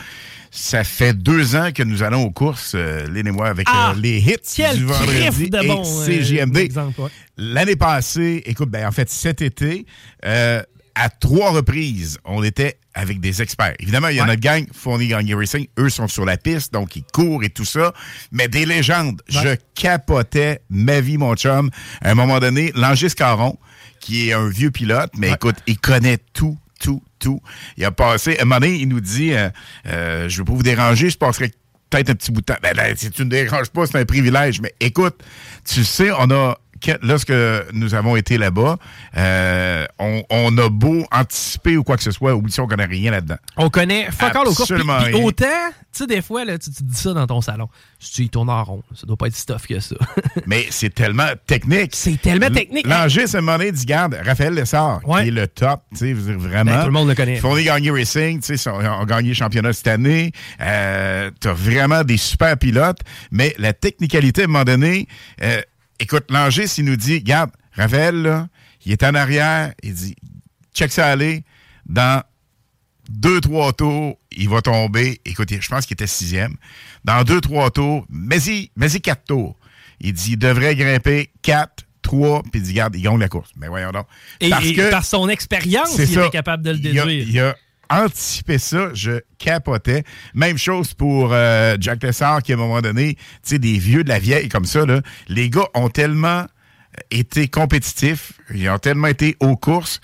ça 0.56 0.84
fait 0.84 1.14
deux 1.14 1.56
ans 1.56 1.70
que 1.74 1.82
nous 1.82 2.04
allons 2.04 2.22
aux 2.22 2.30
courses, 2.30 2.72
euh, 2.76 3.06
Lynn 3.08 3.26
et 3.26 3.32
moi, 3.32 3.48
avec 3.48 3.66
Ah! 3.68 3.90
euh, 3.90 4.00
les 4.00 4.18
hits 4.18 4.36
Quel 4.54 4.76
du 4.76 4.84
vendredi 4.84 5.50
de 5.50 5.58
et 5.58 5.66
bon, 5.66 5.82
euh, 5.84 6.46
ouais. 6.46 7.10
L'année 7.36 7.74
passée, 7.76 8.40
écoute, 8.46 8.70
ben 8.70 8.86
en 8.86 8.92
fait, 8.92 9.10
cet 9.10 9.42
été, 9.42 9.84
euh, 10.24 10.62
à 10.94 11.08
trois 11.08 11.50
reprises, 11.50 12.18
on 12.24 12.44
était 12.44 12.78
avec 12.94 13.20
des 13.20 13.42
experts. 13.42 13.74
Évidemment, 13.80 14.06
il 14.06 14.16
y 14.16 14.20
a 14.20 14.26
notre 14.26 14.40
gang, 14.40 14.64
Fournier 14.72 15.08
Gagné 15.08 15.34
Racing. 15.34 15.66
Eux 15.80 15.88
sont 15.90 16.06
sur 16.06 16.24
la 16.24 16.36
piste, 16.36 16.72
donc 16.72 16.94
ils 16.94 17.02
courent 17.12 17.42
et 17.42 17.50
tout 17.50 17.64
ça. 17.64 17.92
Mais 18.30 18.46
des 18.46 18.64
légendes. 18.64 19.20
Je 19.28 19.56
capotais 19.74 20.60
ma 20.70 21.00
vie, 21.00 21.18
mon 21.18 21.34
chum. 21.34 21.70
À 22.00 22.12
un 22.12 22.14
moment 22.14 22.38
donné, 22.38 22.70
Langis 22.76 23.12
Caron, 23.16 23.58
qui 23.98 24.28
est 24.28 24.32
un 24.34 24.48
vieux 24.48 24.70
pilote, 24.70 25.10
mais 25.18 25.32
écoute, 25.32 25.56
il 25.66 25.78
connaît 25.78 26.18
tout, 26.32 26.56
tout, 26.84 27.02
tout. 27.18 27.40
Il 27.78 27.84
a 27.86 27.90
passé, 27.90 28.36
à 28.38 28.42
un 28.42 28.44
moment 28.44 28.66
il 28.66 28.86
nous 28.86 29.00
dit, 29.00 29.32
euh, 29.32 29.48
euh, 29.86 30.28
je 30.28 30.38
veux 30.38 30.44
pas 30.44 30.52
vous 30.52 30.62
déranger, 30.62 31.08
je 31.08 31.16
passerai 31.16 31.50
peut-être 31.88 32.10
un 32.10 32.14
petit 32.14 32.30
bout 32.30 32.42
de 32.42 32.46
temps. 32.46 32.58
Ben, 32.62 32.76
là, 32.76 32.94
si 32.94 33.10
tu 33.10 33.24
ne 33.24 33.30
déranges 33.30 33.70
pas, 33.70 33.86
c'est 33.86 33.98
un 33.98 34.04
privilège. 34.04 34.60
Mais 34.60 34.74
écoute, 34.80 35.16
tu 35.64 35.82
sais, 35.82 36.10
on 36.10 36.30
a 36.30 36.58
que- 36.84 36.98
lorsque 37.06 37.32
nous 37.72 37.94
avons 37.94 38.16
été 38.16 38.38
là-bas, 38.38 38.76
euh, 39.16 39.86
on, 39.98 40.22
on 40.30 40.58
a 40.58 40.68
beau 40.68 41.04
anticiper 41.12 41.76
ou 41.76 41.84
quoi 41.84 41.96
que 41.96 42.02
ce 42.02 42.10
soit, 42.10 42.34
oublie 42.34 42.54
on 42.58 42.66
connaît 42.66 42.84
rien 42.84 43.10
là-dedans. 43.10 43.36
On 43.56 43.70
connaît 43.70 44.10
fuck 44.10 44.34
all 44.36 44.46
au. 44.48 44.54
Puis- 44.54 44.74
rien. 45.14 45.24
autant, 45.24 45.44
tu 45.70 45.82
sais, 45.92 46.06
des 46.06 46.22
fois, 46.22 46.44
là, 46.44 46.58
tu, 46.58 46.70
tu 46.70 46.82
dis 46.82 46.96
ça 46.96 47.12
dans 47.12 47.26
ton 47.26 47.40
salon. 47.40 47.68
Tu 47.98 48.22
y 48.22 48.28
tournes 48.28 48.50
en 48.50 48.62
rond, 48.62 48.82
ça 48.94 49.06
doit 49.06 49.16
pas 49.16 49.28
être 49.28 49.34
si 49.36 49.46
tough 49.46 49.66
que 49.68 49.80
ça. 49.80 49.96
Mais 50.46 50.66
c'est 50.70 50.92
tellement 50.94 51.28
technique. 51.46 51.92
C'est 51.94 52.20
tellement 52.20 52.50
technique. 52.50 52.86
L'Angers, 52.86 53.24
à 53.34 53.38
un 53.38 53.40
moment 53.40 53.56
donné, 53.58 53.72
dit, 53.72 53.86
garde, 53.86 54.16
Raphaël 54.24 54.52
Lessard, 54.54 55.00
qui 55.02 55.28
est 55.28 55.30
le 55.30 55.46
top, 55.48 55.82
tu 55.92 55.98
sais, 55.98 56.12
vraiment. 56.12 56.70
Ben, 56.72 56.80
tout 56.80 56.86
le 56.86 56.92
monde 56.92 57.08
le 57.08 57.14
connaît. 57.14 57.36
Fournier 57.36 57.64
Gagné 57.64 57.90
Racing, 57.90 58.40
tu 58.42 58.56
sais, 58.58 58.70
ont 58.70 59.04
gagné 59.04 59.28
le 59.28 59.34
championnat 59.34 59.72
cette 59.72 59.88
année. 59.88 60.32
Euh, 60.60 61.30
T'as 61.40 61.52
vraiment 61.52 62.04
des 62.04 62.16
super 62.18 62.56
pilotes, 62.58 63.00
mais 63.30 63.54
la 63.58 63.72
technicalité, 63.72 64.42
à 64.42 64.44
un 64.44 64.48
moment 64.48 64.64
donné, 64.64 65.08
euh, 65.42 65.60
écoute, 66.00 66.24
l'Angers, 66.30 66.66
s'il 66.66 66.84
nous 66.84 66.96
dit, 66.96 67.20
garde, 67.22 67.50
Raphaël, 67.72 68.22
là, 68.22 68.48
il 68.84 68.92
est 68.92 69.02
en 69.02 69.14
arrière, 69.14 69.72
il 69.82 69.94
dit, 69.94 70.16
check 70.74 70.92
ça 70.92 71.06
aller, 71.06 71.44
dans 71.86 72.22
deux, 73.08 73.40
trois 73.40 73.72
tours, 73.72 74.18
il 74.32 74.48
va 74.48 74.62
tomber. 74.62 75.20
Écoute, 75.24 75.48
je 75.60 75.68
pense 75.68 75.86
qu'il 75.86 75.94
était 75.94 76.06
sixième. 76.06 76.56
Dans 77.04 77.22
deux, 77.22 77.40
trois 77.40 77.70
tours, 77.70 78.06
mais-y, 78.08 78.70
mais-y 78.76 79.00
quatre 79.00 79.24
tours. 79.24 79.56
Il 80.00 80.12
dit, 80.12 80.32
il 80.32 80.38
devrait 80.38 80.74
grimper 80.74 81.30
quatre, 81.42 81.84
trois, 82.02 82.42
puis 82.42 82.60
il 82.60 82.62
dit, 82.62 82.72
garde, 82.72 82.96
il 82.96 83.02
gagne 83.02 83.18
la 83.18 83.28
course. 83.28 83.50
Mais 83.56 83.68
voyons 83.68 83.90
donc. 83.92 84.06
Et, 84.40 84.48
et 84.48 84.90
par 84.90 85.04
son 85.04 85.28
expérience, 85.28 85.96
il 85.98 86.06
ça. 86.08 86.22
était 86.22 86.30
capable 86.30 86.62
de 86.62 86.70
le 86.70 86.78
Il 86.78 86.98
a- 86.98 87.04
déduire. 87.04 87.28
Il 87.28 87.40
a, 87.40 87.56
anticipé 87.90 88.58
ça, 88.58 88.90
je 88.94 89.20
capotais. 89.38 90.04
Même 90.34 90.58
chose 90.58 90.94
pour 90.94 91.30
euh, 91.32 91.76
Jack 91.80 92.02
Lessard, 92.02 92.42
qui 92.42 92.52
à 92.52 92.56
un 92.56 92.58
moment 92.58 92.80
donné, 92.80 93.14
tu 93.14 93.20
sais, 93.42 93.58
des 93.58 93.78
vieux 93.78 94.04
de 94.04 94.08
la 94.08 94.18
vieille 94.18 94.48
comme 94.48 94.64
ça, 94.64 94.84
là, 94.86 95.00
les 95.28 95.50
gars 95.50 95.66
ont 95.74 95.88
tellement 95.88 96.46
été 97.10 97.48
compétitifs, 97.48 98.34
ils 98.54 98.68
ont 98.70 98.78
tellement 98.78 99.08
été 99.08 99.36
aux 99.40 99.56
courses, 99.56 100.00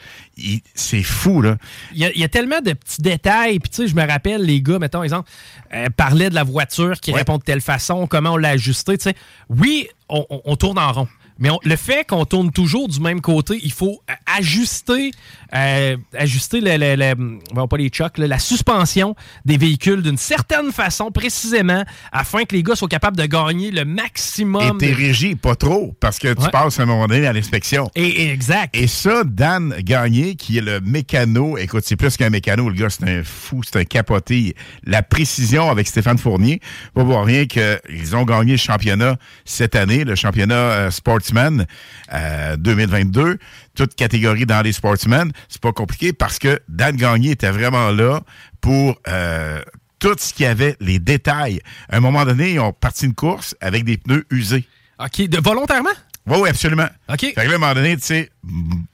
c'est 0.75 1.05
fou, 1.05 1.41
là. 1.41 1.57
Il 1.93 1.99
y, 1.99 2.05
a, 2.05 2.11
il 2.13 2.19
y 2.21 2.25
a 2.25 2.29
tellement 2.29 2.61
de 2.61 2.73
petits 2.73 3.01
détails. 3.01 3.61
Puis, 3.61 3.71
tu 3.71 3.77
sais, 3.77 3.87
je 3.89 3.95
me 3.95 4.05
rappelle, 4.05 4.43
les 4.43 4.61
gars, 4.61 4.81
mettons, 4.81 5.03
exemple, 5.05 5.31
euh, 5.73 5.87
parlaient 5.97 6.31
de 6.31 6.35
la 6.35 6.43
voiture 6.43 6.99
qui 7.01 7.13
répond 7.19 7.39
de 7.39 7.45
telle 7.45 7.61
façon, 7.61 8.09
comment 8.09 8.33
on 8.33 8.37
l'a 8.37 8.49
ajusté. 8.51 8.99
Tu 8.99 9.05
sais, 9.05 9.15
oui, 9.49 9.87
on, 10.09 10.27
on- 10.31 10.43
on 10.45 10.57
tourne 10.57 10.79
en 10.79 10.93
rond. 10.93 11.09
Mais 11.41 11.51
on- 11.51 11.59
le 11.65 11.77
fait 11.77 12.07
qu'on 12.07 12.25
tourne 12.27 12.53
toujours 12.53 12.87
du 12.89 13.01
même 13.01 13.21
côté, 13.21 13.59
il 13.63 13.73
faut 13.73 14.01
euh, 14.11 14.15
ajuster, 14.39 15.11
euh, 15.55 15.97
ajuster 16.17 16.61
le, 16.61 16.77
le- 16.77 17.67
pas 17.67 17.77
les 17.77 17.91
chocs, 17.93 18.19
la 18.19 18.39
suspension 18.39 19.15
des 19.45 19.57
véhicules 19.57 20.03
d'une 20.03 20.17
certaine 20.19 20.71
façon, 20.73 21.11
précisément, 21.11 21.85
afin 22.13 22.45
que 22.45 22.55
les 22.55 22.63
gars 22.63 22.77
soient 22.77 22.89
capables 22.89 23.17
de 23.17 23.27
gagner 23.27 23.71
le 23.71 23.81
Et 23.81 23.85
maximum. 23.85 24.79
t'es 24.79 24.91
de- 24.91 24.95
régi, 24.95 25.35
pas 25.35 25.55
trop, 25.57 25.95
parce 26.01 26.19
que 26.19 26.33
tu 26.35 26.43
Ouais. 26.43 26.51
passes 26.51 26.79
à 26.79 26.83
un 26.83 26.87
moment 26.87 27.07
donné 27.07 27.27
à 27.27 27.33
l'inspection. 27.33 27.91
Et, 27.95 28.31
exact. 28.31 28.77
Et 28.77 28.87
ça, 28.87 29.25
Dan 29.25 29.75
Gagné, 29.81 30.35
qui 30.35 30.59
est 30.59 30.63
le 30.63 30.81
mécano, 30.81 31.57
écoute, 31.57 31.85
c'est 31.87 31.97
plus 31.97 32.17
qu'un 32.17 32.31
mécano, 32.31 32.69
le 32.69 32.75
gars, 32.75 32.91
c'est 32.91 33.09
un 33.09 33.23
fou, 33.25 33.63
c'est 33.65 33.77
un 33.81 33.85
capoté. 33.85 34.55
La 34.85 35.03
précision 35.03 35.71
avec 35.71 35.89
Stéphane 35.89 36.19
Fournier, 36.19 36.61
pas 36.95 37.03
voir 37.03 37.25
rien 37.25 37.47
qu'ils 37.47 38.15
ont 38.15 38.25
gagné 38.25 38.53
le 38.53 38.59
championnat 38.59 39.17
cette 39.45 39.75
année, 39.75 40.05
le 40.05 40.15
championnat 40.15 40.55
euh, 40.55 40.91
Sportsman 41.31 41.67
euh, 42.13 42.57
2022, 42.57 43.39
toute 43.75 43.95
catégorie 43.95 44.47
dans 44.47 44.63
les 44.63 44.73
Sportsmen. 44.73 45.31
C'est 45.49 45.61
pas 45.61 45.73
compliqué 45.73 46.13
parce 46.13 46.39
que 46.39 46.61
Dan 46.69 46.97
Gagné 46.97 47.31
était 47.31 47.51
vraiment 47.51 47.91
là 47.91 48.21
pour 48.61 48.99
euh, 49.09 49.61
tout 50.01 50.17
ce 50.19 50.35
qu'il 50.35 50.45
y 50.45 50.49
avait, 50.49 50.77
les 50.81 50.99
détails. 50.99 51.61
À 51.89 51.99
un 51.99 52.01
moment 52.01 52.25
donné, 52.25 52.53
ils 52.53 52.61
ont 52.61 52.73
parti 52.73 53.07
une 53.07 53.15
course 53.15 53.55
avec 53.61 53.85
des 53.85 53.97
pneus 53.97 54.25
usés. 54.31 54.67
OK, 54.99 55.29
de, 55.29 55.41
volontairement? 55.41 55.91
Oui, 56.27 56.37
oui, 56.43 56.49
absolument. 56.51 56.87
OK. 57.09 57.21
Fait 57.21 57.33
que 57.33 57.41
là, 57.41 57.53
à 57.53 57.55
un 57.55 57.59
moment 57.59 57.75
donné, 57.75 57.97
tu 57.97 58.03
sais, 58.03 58.31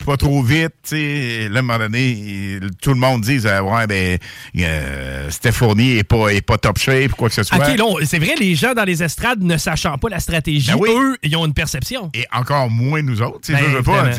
pas 0.05 0.17
trop 0.17 0.43
vite, 0.43 0.71
tu 0.83 0.91
sais, 0.97 1.49
là, 1.51 1.57
à 1.57 1.59
un 1.59 1.63
moment 1.63 1.79
donné, 1.79 2.59
tout 2.81 2.91
le 2.91 3.01
monde 3.01 3.23
dit, 3.23 3.41
euh, 3.45 3.61
ouais, 3.63 3.87
ben, 3.87 4.17
euh, 4.61 5.29
est 5.29 6.03
pas, 6.05 6.27
pas 6.47 6.59
top 6.59 6.79
shape, 6.79 7.13
quoi 7.13 7.29
que 7.29 7.35
ce 7.35 7.43
soit. 7.43 7.59
OK, 7.59 8.05
c'est 8.05 8.19
vrai, 8.19 8.35
les 8.39 8.55
gens 8.55 8.75
dans 8.75 8.85
les 8.85 9.03
estrades 9.03 9.43
ne 9.43 9.57
sachant 9.57 9.99
pas 9.99 10.09
la 10.09 10.21
stratégie, 10.21 10.71
Ben 10.71 10.79
oui. 10.79 10.89
eux, 10.93 11.17
ils 11.25 11.37
ont 11.37 11.45
une 11.45 11.53
perception. 11.53 12.11
Et 12.15 12.25
encore 12.33 12.71
moins 12.71 13.03
nous 13.03 13.21
autres, 13.21 13.41
tu 13.43 13.53
sais, 13.53 13.61
Ben, 13.61 13.71
je 13.71 13.77
veux 13.77 13.83
pas. 13.83 14.05
ouais. 14.05 14.11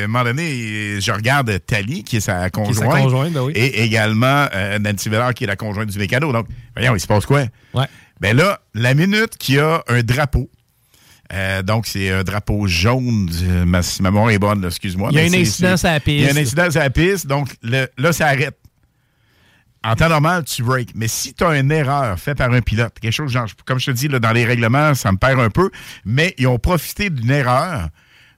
À 0.00 0.04
un 0.04 0.06
moment 0.06 0.24
donné, 0.24 1.00
je 1.00 1.12
regarde 1.12 1.58
Tali, 1.66 2.04
qui 2.04 2.16
est 2.18 2.20
sa 2.20 2.50
Qui 2.50 2.60
est 2.60 2.74
sa 2.74 2.84
conjointe, 2.84 3.02
conjointe, 3.04 3.32
ben 3.32 3.42
oui. 3.42 3.52
et 3.56 3.82
également 3.82 4.46
euh, 4.54 4.78
Nancy 4.78 5.08
Villard, 5.08 5.34
qui 5.34 5.44
est 5.44 5.48
la 5.48 5.56
conjointe 5.56 5.88
du 5.88 5.98
mécano. 5.98 6.30
Donc, 6.32 6.46
voyons, 6.76 6.94
il 6.94 7.00
se 7.00 7.06
passe 7.06 7.24
quoi? 7.26 7.44
Ouais. 7.74 7.86
Ben 8.20 8.36
là, 8.36 8.60
la 8.74 8.92
minute 8.94 9.36
qu'il 9.38 9.54
y 9.56 9.58
a 9.60 9.82
un 9.88 10.02
drapeau, 10.02 10.50
euh, 11.32 11.62
donc 11.62 11.86
c'est 11.86 12.10
un 12.10 12.24
drapeau 12.24 12.66
jaune, 12.66 13.30
ma, 13.66 13.82
si 13.82 14.02
ma 14.02 14.10
mémoire 14.10 14.30
est 14.30 14.38
bonne, 14.38 14.64
excuse-moi. 14.64 15.10
Il 15.12 15.16
y 15.16 15.20
a 15.20 15.22
un 15.22 15.40
incident 15.42 15.76
sur 15.76 15.88
la 15.88 16.00
piste. 16.00 16.18
Il 16.18 16.24
y 16.24 16.28
a 16.28 16.32
un 16.32 16.42
incident 16.42 16.70
sur 16.70 16.80
la 16.80 16.90
piste, 16.90 17.26
donc 17.26 17.48
le- 17.62 17.88
là, 17.98 18.12
ça 18.12 18.26
arrête. 18.26 18.56
En 19.82 19.94
temps 19.96 20.10
normal, 20.10 20.44
tu 20.44 20.62
breaks. 20.62 20.90
Mais 20.94 21.08
si 21.08 21.32
tu 21.32 21.42
as 21.42 21.58
une 21.58 21.72
erreur 21.72 22.18
faite 22.18 22.36
par 22.36 22.52
un 22.52 22.60
pilote, 22.60 22.92
quelque 23.00 23.12
chose 23.14 23.32
genre, 23.32 23.46
comme 23.64 23.78
je 23.80 23.86
te 23.86 23.90
dis, 23.92 24.08
là, 24.08 24.18
dans 24.18 24.32
les 24.32 24.44
règlements, 24.44 24.94
ça 24.94 25.10
me 25.10 25.16
perd 25.16 25.40
un 25.40 25.48
peu, 25.48 25.70
mais 26.04 26.34
ils 26.36 26.46
ont 26.46 26.58
profité 26.58 27.08
d'une 27.08 27.30
erreur 27.30 27.88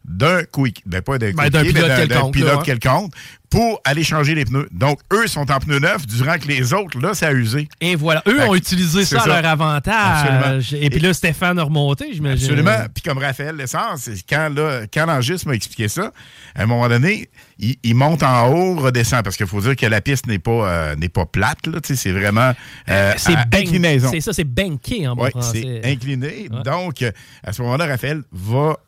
d'un 0.05 0.43
quick, 0.45 0.83
ben 0.87 1.01
pas 1.03 1.19
d'un 1.19 1.33
Ben, 1.33 1.49
mais 1.51 1.51
pilote 1.51 1.75
d'un- 1.75 1.89
d'un 1.89 1.97
quelconque, 2.07 2.33
pilote 2.35 2.51
là, 2.53 2.59
ouais. 2.59 2.65
quelconque, 2.65 3.13
pour 3.51 3.81
aller 3.85 4.03
changer 4.03 4.35
les 4.35 4.47
pneus. 4.47 4.67
Donc, 4.73 4.99
eux 5.13 5.27
sont 5.27 5.51
en 5.51 5.59
pneus 5.61 5.79
neufs, 5.79 6.07
durant 6.07 6.39
que 6.39 6.49
les 6.49 6.73
autres, 6.73 6.99
là, 6.99 7.13
ça 7.13 7.29
a 7.29 7.33
usé. 7.33 7.69
Et 7.83 7.97
voilà. 7.97 8.23
Eux 8.27 8.39
Fait 8.39 8.49
ont 8.49 8.55
utilisé 8.55 9.05
c'est 9.05 9.17
ça 9.17 9.23
à 9.23 9.25
ça. 9.27 9.41
leur 9.43 9.51
avantage. 9.51 10.73
Et 10.75 10.89
puis 10.91 11.01
là, 11.01 11.13
Stéphane 11.13 11.59
a 11.59 11.63
remonté, 11.65 12.15
j'imagine. 12.15 12.47
Absolument. 12.47 12.87
Puis 12.95 13.03
comme 13.03 13.19
Raphaël 13.19 13.55
Lessard, 13.57 13.97
c'est 13.99 14.15
quand, 14.29 14.49
là, 14.55 14.83
quand 14.93 15.05
Langis 15.07 15.43
m'a 15.47 15.55
expliqué 15.55 15.89
ça, 15.89 16.13
à 16.55 16.63
un 16.63 16.67
moment 16.67 16.89
donné, 16.89 17.29
il, 17.59 17.77
il 17.83 17.95
monte 17.95 18.23
en 18.23 18.49
haut, 18.49 18.77
redescend, 18.77 19.23
parce 19.23 19.37
qu'il 19.37 19.47
faut 19.47 19.61
dire 19.61 19.77
que 19.77 19.87
la 19.87 20.01
piste 20.01 20.27
n'est 20.27 20.39
pas, 20.39 20.51
euh, 20.69 20.97
n'est 20.97 21.11
pas 21.11 21.27
plate, 21.27 21.67
là, 21.67 21.79
c'est 21.83 22.13
vraiment 22.13 22.53
euh, 22.89 23.13
C'est 23.19 23.35
à 23.37 23.45
bank- 23.45 23.61
inclinaison. 23.67 24.09
C'est 24.11 24.21
ça, 24.23 24.33
c'est 24.33 24.45
banké 24.45 25.07
en 25.07 25.15
bon 25.15 25.25
Oui, 25.25 25.31
français. 25.31 25.81
c'est 25.85 25.91
incliné. 25.93 26.49
Donc, 26.65 27.03
euh, 27.03 27.13
à 27.45 27.53
ce 27.53 27.61
moment-là, 27.63 27.87
Raphaël 27.87 28.23
va 28.33 28.79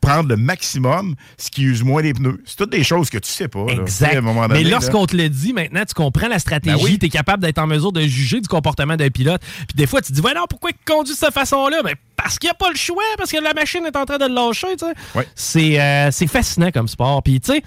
prendre 0.00 0.28
le 0.28 0.36
maximum, 0.36 1.14
ce 1.36 1.50
qui 1.50 1.62
use 1.64 1.82
moins 1.82 2.00
les 2.02 2.14
pneus. 2.14 2.42
C'est 2.46 2.56
toutes 2.56 2.70
des 2.70 2.82
choses 2.84 3.10
que 3.10 3.18
tu 3.18 3.28
sais 3.30 3.48
pas. 3.48 3.66
là. 3.66 3.72
Exact. 3.74 4.14
à 4.14 4.18
un 4.18 4.20
moment 4.22 4.46
Mais 4.48 4.58
donné, 4.58 4.70
lorsqu'on 4.70 5.06
te 5.06 5.16
le 5.16 5.28
dit, 5.28 5.52
maintenant, 5.52 5.82
tu 5.86 5.94
comprends 5.94 6.28
la 6.28 6.38
stratégie, 6.38 6.76
Ben 6.76 6.82
oui. 6.82 6.98
tu 6.98 7.06
es 7.06 7.08
capable 7.10 7.42
d'être 7.42 7.58
en 7.58 7.66
mesure 7.66 7.92
de 7.92 8.00
juger 8.02 8.40
du 8.40 8.48
comportement 8.48 8.96
d'un 8.96 9.10
pilote. 9.10 9.42
Puis 9.68 9.76
des 9.76 9.86
fois, 9.86 10.00
tu 10.00 10.08
te 10.08 10.14
dis, 10.14 10.20
ouais, 10.22 10.34
non, 10.34 10.44
pourquoi 10.48 10.70
il 10.70 10.84
conduit 10.90 11.12
de 11.12 11.18
cette 11.18 11.34
façon-là? 11.34 11.82
Mais 11.84 11.94
parce 12.16 12.38
qu'il 12.38 12.48
n'y 12.48 12.52
a 12.52 12.54
pas 12.54 12.70
le 12.70 12.76
choix, 12.76 13.02
parce 13.18 13.30
que 13.30 13.38
la 13.42 13.52
machine 13.54 13.84
est 13.84 13.96
en 13.96 14.04
train 14.06 14.18
de 14.18 14.26
le 14.26 14.34
lâcher, 14.34 14.68
tu 14.78 14.86
sais. 14.86 14.92
Ouais. 15.18 15.28
C'est 15.34 15.80
euh, 15.80 16.10
c'est 16.10 16.26
fascinant 16.26 16.70
comme 16.70 16.88
sport. 16.88 17.22
Puis, 17.22 17.40
tu 17.40 17.52
sais, 17.52 17.62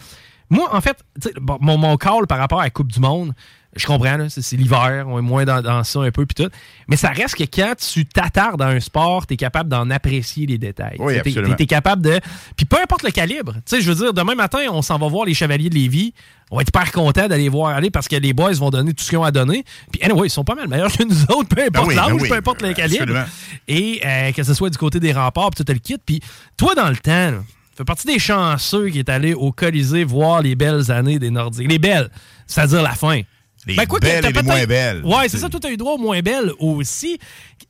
moi, 0.50 0.70
en 0.76 0.82
fait, 0.82 0.98
bon, 1.40 1.58
mon, 1.62 1.78
mon 1.78 1.98
call 1.98 2.28
par 2.28 2.38
rapport 2.40 2.60
à 2.62 2.64
la 2.64 2.70
Coupe 2.70 2.92
du 2.92 3.00
Monde, 3.00 3.34
je 3.76 3.86
comprends, 3.86 4.28
c'est 4.30 4.56
l'hiver, 4.56 5.06
on 5.08 5.20
est 5.20 5.24
moins 5.24 5.46
dans, 5.46 5.62
dans 5.62 5.84
ça 5.84 6.00
un 6.02 6.12
peu, 6.12 6.26
puis 6.26 6.44
tout. 6.44 6.52
Mais 6.88 6.96
ça 6.96 7.10
reste 7.10 7.36
que 7.36 7.44
quand 7.44 7.74
tu 7.76 8.06
t'attardes 8.06 8.60
dans 8.60 8.68
un 8.68 8.80
sport, 8.80 9.26
tu 9.26 9.34
es 9.34 9.38
capable 9.38 9.70
d'en 9.70 9.90
apprécier 9.90 10.46
les 10.46 10.58
détails. 10.58 10.98
Oui, 11.00 11.16
Tu 11.24 11.56
t'es 11.56 11.66
capable 11.66 12.04
de. 12.04 12.20
Puis 12.56 12.66
peu 12.66 12.78
importe 12.82 13.04
le 13.04 13.12
calibre. 13.12 13.54
Tu 13.54 13.76
sais, 13.78 13.82
je 13.82 13.92
veux 13.92 13.96
dire, 13.96 14.14
demain 14.14 14.36
matin, 14.36 14.60
on 14.72 14.82
s'en 14.82 14.98
va 14.98 15.08
voir 15.08 15.26
les 15.26 15.34
Chevaliers 15.34 15.70
de 15.70 15.76
Lévis. 15.76 16.14
On 16.52 16.58
va 16.58 16.62
être 16.62 16.70
hyper 16.70 16.92
content 16.92 17.28
d'aller 17.28 17.50
voir 17.50 17.76
aller 17.76 17.90
parce 17.90 18.08
que 18.08 18.16
les 18.16 18.32
boys 18.32 18.52
vont 18.54 18.70
donner 18.70 18.94
tout 18.94 19.04
ce 19.04 19.10
qu'ils 19.10 19.18
ont 19.18 19.24
à 19.24 19.32
donner. 19.32 19.64
Puis, 19.92 20.04
anyway, 20.04 20.28
ils 20.28 20.30
sont 20.30 20.44
pas 20.44 20.54
mal 20.54 20.68
meilleurs 20.68 20.92
que 20.92 21.04
nous 21.04 21.24
autres, 21.36 21.50
peu 21.50 21.64
importe 21.64 21.88
oui, 21.88 21.96
l'âge, 21.96 22.10
ben 22.10 22.22
oui. 22.22 22.30
peu 22.30 22.36
importe 22.36 22.62
le 22.62 22.74
calibre. 22.74 23.02
Absolument. 23.02 23.26
Et 23.68 24.02
euh, 24.06 24.32
que 24.34 24.44
ce 24.44 24.54
soit 24.54 24.70
du 24.70 24.78
côté 24.78 25.00
des 25.00 25.14
remparts, 25.14 25.50
puis 25.50 25.64
tout 25.64 25.74
le 25.74 25.80
kit. 25.80 25.98
Puis, 26.06 26.22
toi, 26.56 26.76
dans 26.76 26.90
le 26.90 26.98
temps, 26.98 27.32
là, 27.32 27.40
tu 27.74 27.78
fais 27.78 27.86
partie 27.86 28.06
des 28.06 28.20
chanceux 28.20 28.90
qui 28.90 29.00
est 29.00 29.10
allé 29.10 29.34
au 29.34 29.52
Colisée 29.52 30.04
voir 30.04 30.44
les 30.44 30.54
belles 30.54 30.92
années 30.92 31.18
des 31.18 31.32
Nordiques. 31.32 31.68
Les 31.68 31.80
belles, 31.80 32.10
c'est-à-dire 32.46 32.84
la 32.84 32.94
fin. 32.94 33.22
Les 33.66 33.76
Ben, 33.76 33.86
quoi 33.86 34.00
belles 34.00 34.26
et 34.26 34.32
les 34.32 34.42
moins 34.44 34.66
belles. 34.66 35.02
Ouais, 35.06 35.30
c'est 35.30 35.38
ça, 35.38 35.50
toi, 35.50 35.60
t'as 35.60 35.72
eu 35.72 35.78
droit 35.78 35.94
aux 35.94 35.98
moins 35.98 36.20
belles 36.22 36.52
aussi. 36.60 37.18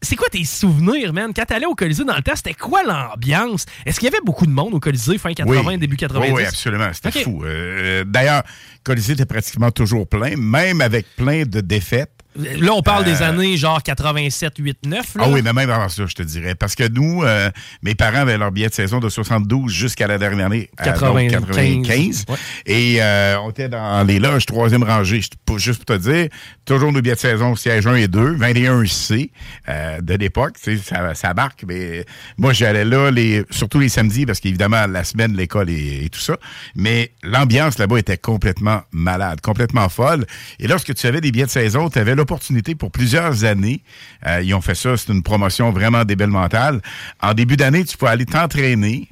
C'est 0.02 0.16
quoi 0.16 0.28
tes 0.30 0.44
souvenirs, 0.44 1.14
man? 1.14 1.32
Quand 1.36 1.46
t'allais 1.46 1.66
au 1.66 1.76
Colisée 1.76 2.04
dans 2.04 2.16
le 2.16 2.22
temps, 2.22 2.36
c'était 2.36 2.54
quoi 2.56 2.82
l'ambiance? 2.84 3.66
Est-ce 3.86 4.00
qu'il 4.00 4.10
y 4.10 4.12
avait 4.12 4.24
beaucoup 4.26 4.46
de 4.46 4.52
monde 4.52 4.74
au 4.74 4.80
Colisée 4.80 5.18
fin 5.18 5.34
80, 5.34 5.78
début 5.78 5.96
90? 5.96 6.28
Oui, 6.32 6.36
oui, 6.36 6.46
absolument. 6.46 6.89
C'était 6.94 7.24
fou. 7.24 7.44
Euh, 7.46 8.04
D'ailleurs, 8.06 8.44
Colisée 8.84 9.14
était 9.14 9.26
pratiquement 9.26 9.72
toujours 9.72 10.08
plein, 10.08 10.36
même 10.36 10.82
avec 10.82 11.06
plein 11.16 11.44
de 11.44 11.62
défaites. 11.62 12.10
Là, 12.36 12.73
on 12.73 12.81
parle 12.81 13.05
des 13.05 13.21
Euh, 13.21 13.29
années 13.29 13.57
genre 13.57 13.81
87, 13.84 14.53
8, 14.57 14.77
9. 14.86 15.15
Là. 15.15 15.23
Ah 15.25 15.29
oui, 15.29 15.41
mais 15.43 15.53
même 15.53 15.69
avant 15.69 15.89
ça, 15.89 16.03
je 16.07 16.13
te 16.15 16.23
dirais. 16.23 16.55
Parce 16.55 16.75
que 16.75 16.88
nous, 16.88 17.23
euh, 17.23 17.49
mes 17.84 17.95
parents 17.95 18.19
avaient 18.19 18.38
leur 18.38 18.51
billet 18.51 18.69
de 18.69 18.73
saison 18.73 18.99
de 18.99 19.09
72 19.09 19.71
jusqu'à 19.71 20.07
la 20.07 20.17
dernière 20.17 20.47
année. 20.47 20.69
euh, 20.81 20.84
donc 20.86 21.29
95. 21.29 22.25
95. 22.25 22.25
Ouais. 22.29 22.36
Et 22.65 22.97
euh, 23.01 23.38
on 23.41 23.51
était 23.51 23.69
dans 23.69 24.05
les 24.07 24.19
loges 24.19 24.45
troisième 24.45 24.84
rangée. 24.84 25.21
Juste 25.57 25.84
pour 25.86 25.95
te 25.95 26.01
dire, 26.01 26.29
toujours 26.65 26.91
nos 26.91 27.01
billets 27.01 27.15
de 27.15 27.19
saison, 27.19 27.55
siège 27.55 27.86
1 27.86 27.95
et 27.95 28.07
2, 28.07 28.36
21C 28.38 29.29
euh, 29.69 30.01
de 30.01 30.13
l'époque. 30.15 30.55
Ça, 30.61 31.13
ça 31.13 31.34
marque. 31.34 31.63
Mais 31.67 32.05
moi, 32.38 32.53
j'allais 32.53 32.86
là, 32.86 33.11
les, 33.11 33.43
surtout 33.51 33.79
les 33.79 33.89
samedis, 33.89 34.25
parce 34.25 34.39
qu'évidemment, 34.39 34.88
la 34.88 35.03
semaine, 35.03 35.36
l'école 35.36 35.69
et, 35.69 36.05
et 36.05 36.09
tout 36.09 36.19
ça. 36.19 36.38
Mais 36.75 37.11
l'ambiance 37.21 37.77
là-bas 37.77 37.99
était 37.99 38.17
complètement 38.17 38.81
malade, 38.91 39.39
complètement 39.41 39.88
folle. 39.89 40.25
Et 40.59 40.67
lorsque 40.67 40.93
tu 40.95 41.05
avais 41.07 41.21
des 41.21 41.31
billets 41.31 41.45
de 41.45 41.51
saison, 41.51 41.89
tu 41.89 41.99
avais 41.99 42.15
l'opportunité 42.24 42.74
pour 42.74 42.89
plusieurs 42.89 43.43
années. 43.43 43.84
euh, 44.26 44.41
ils 44.41 44.53
ont 44.53 44.61
fait 44.61 44.76
ça, 44.76 44.95
c'est 44.95 45.11
une 45.11 45.24
promotion 45.24 45.71
vraiment 45.71 46.05
débile 46.05 46.28
mentale. 46.28 46.82
En 47.21 47.34
début 47.34 47.57
d'année, 47.57 47.84
tu 47.84 47.97
pouvais 47.97 48.11
aller 48.11 48.26
t'entraîner 48.26 49.09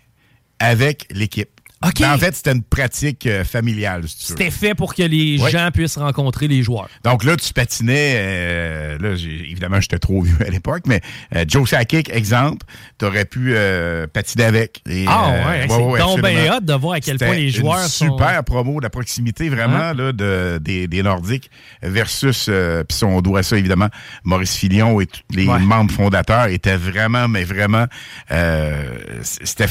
avec 0.60 1.08
l'équipe. 1.12 1.61
OK. 1.84 2.00
Mais 2.00 2.06
En 2.08 2.18
fait, 2.18 2.36
c'était 2.36 2.52
une 2.52 2.62
pratique 2.64 3.26
euh, 3.26 3.44
familiale, 3.44 4.04
si 4.08 4.18
tu. 4.18 4.24
C'était 4.26 4.52
fait 4.52 4.76
pour 4.76 4.94
que 4.94 5.04
les 5.04 5.40
Oui. 5.42 5.50
gens 5.52 5.70
puissent 5.74 5.98
rencontrer 5.98 6.48
les 6.48 6.62
joueurs. 6.64 6.90
Donc 7.04 7.24
là, 7.24 7.36
tu 7.36 7.52
patinais, 7.54 8.14
euh, 8.18 8.98
là, 9.00 9.10
évidemment, 9.12 9.82
j'étais 9.82 9.98
trop 10.00 10.22
vieux 10.22 10.38
à 10.46 10.50
l'époque, 10.50 10.84
mais 10.86 11.02
euh, 11.36 11.44
Joe 11.48 11.70
Sakic, 11.70 12.10
exemple, 12.10 12.66
t'aurais 12.98 13.26
pu 13.26 13.54
euh, 13.56 14.06
patiner 14.08 14.44
avec. 14.44 14.82
Et, 14.90 15.06
Ah 15.08 15.32
euh, 15.34 15.50
ouais, 15.50 15.62
c'est 15.62 15.68
donc 15.70 15.96
absolument. 16.00 16.28
bien 16.30 16.48
hâte 16.54 16.66
de 16.66 16.74
voir 16.74 16.94
à 16.94 17.00
quel 17.00 17.18
point 17.18 17.34
les 17.34 17.50
joueurs 17.50 17.82
une 17.82 17.88
sont... 17.88 18.06
super 18.06 18.44
promo 18.44 18.78
de 18.80 18.84
la 18.84 18.90
proximité, 18.90 19.50
vraiment, 19.50 19.78
Hein? 19.78 19.94
là, 19.94 20.12
de, 20.12 20.60
des, 20.62 20.88
des 20.88 21.02
Nordiques 21.04 21.50
versus, 21.82 22.46
euh, 22.50 22.84
puis 22.84 23.04
on 23.04 23.22
doit 23.22 23.42
ça, 23.44 23.58
évidemment, 23.58 23.90
Maurice 24.24 24.56
Filion 24.56 25.00
et 25.02 25.08
tous 25.08 25.22
les 25.36 25.48
Ouais. 25.48 25.60
membres 25.60 25.92
fondateurs 25.92 26.46
étaient 26.48 26.78
vraiment, 26.78 27.28
mais 27.28 27.44
vraiment, 27.44 27.86
euh, 28.32 28.84
c'était, 29.24 29.66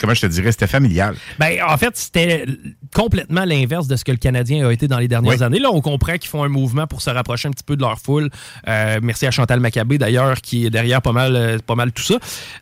comment 0.00 0.14
je 0.14 0.20
te 0.22 0.26
dirais, 0.26 0.52
c'était 0.52 0.66
familial. 0.66 1.14
Ben, 1.38 1.58
en 1.66 1.76
fait, 1.76 1.96
c'était 1.96 2.44
complètement 2.94 3.44
l'inverse 3.44 3.86
de 3.86 3.96
ce 3.96 4.04
que 4.04 4.10
le 4.12 4.16
Canadien 4.18 4.66
a 4.66 4.72
été 4.72 4.88
dans 4.88 4.98
les 4.98 5.08
dernières 5.08 5.36
Oui. 5.36 5.42
années. 5.42 5.58
Là, 5.58 5.70
on 5.72 5.80
comprend 5.80 6.12
qu'ils 6.18 6.28
font 6.30 6.44
un 6.44 6.48
mouvement 6.48 6.86
pour 6.86 7.02
se 7.02 7.10
rapprocher 7.10 7.48
un 7.48 7.52
petit 7.52 7.64
peu 7.64 7.76
de 7.76 7.82
leur 7.82 7.98
foule. 7.98 8.30
Euh, 8.68 8.98
merci 9.02 9.26
à 9.26 9.30
Chantal 9.30 9.60
Maccabé, 9.60 9.98
d'ailleurs, 9.98 10.40
qui 10.40 10.66
est 10.66 10.70
derrière 10.70 11.02
pas 11.02 11.12
mal, 11.12 11.36
euh, 11.36 11.58
pas 11.58 11.74
mal 11.74 11.92
tout 11.92 12.02
ça. 12.02 12.18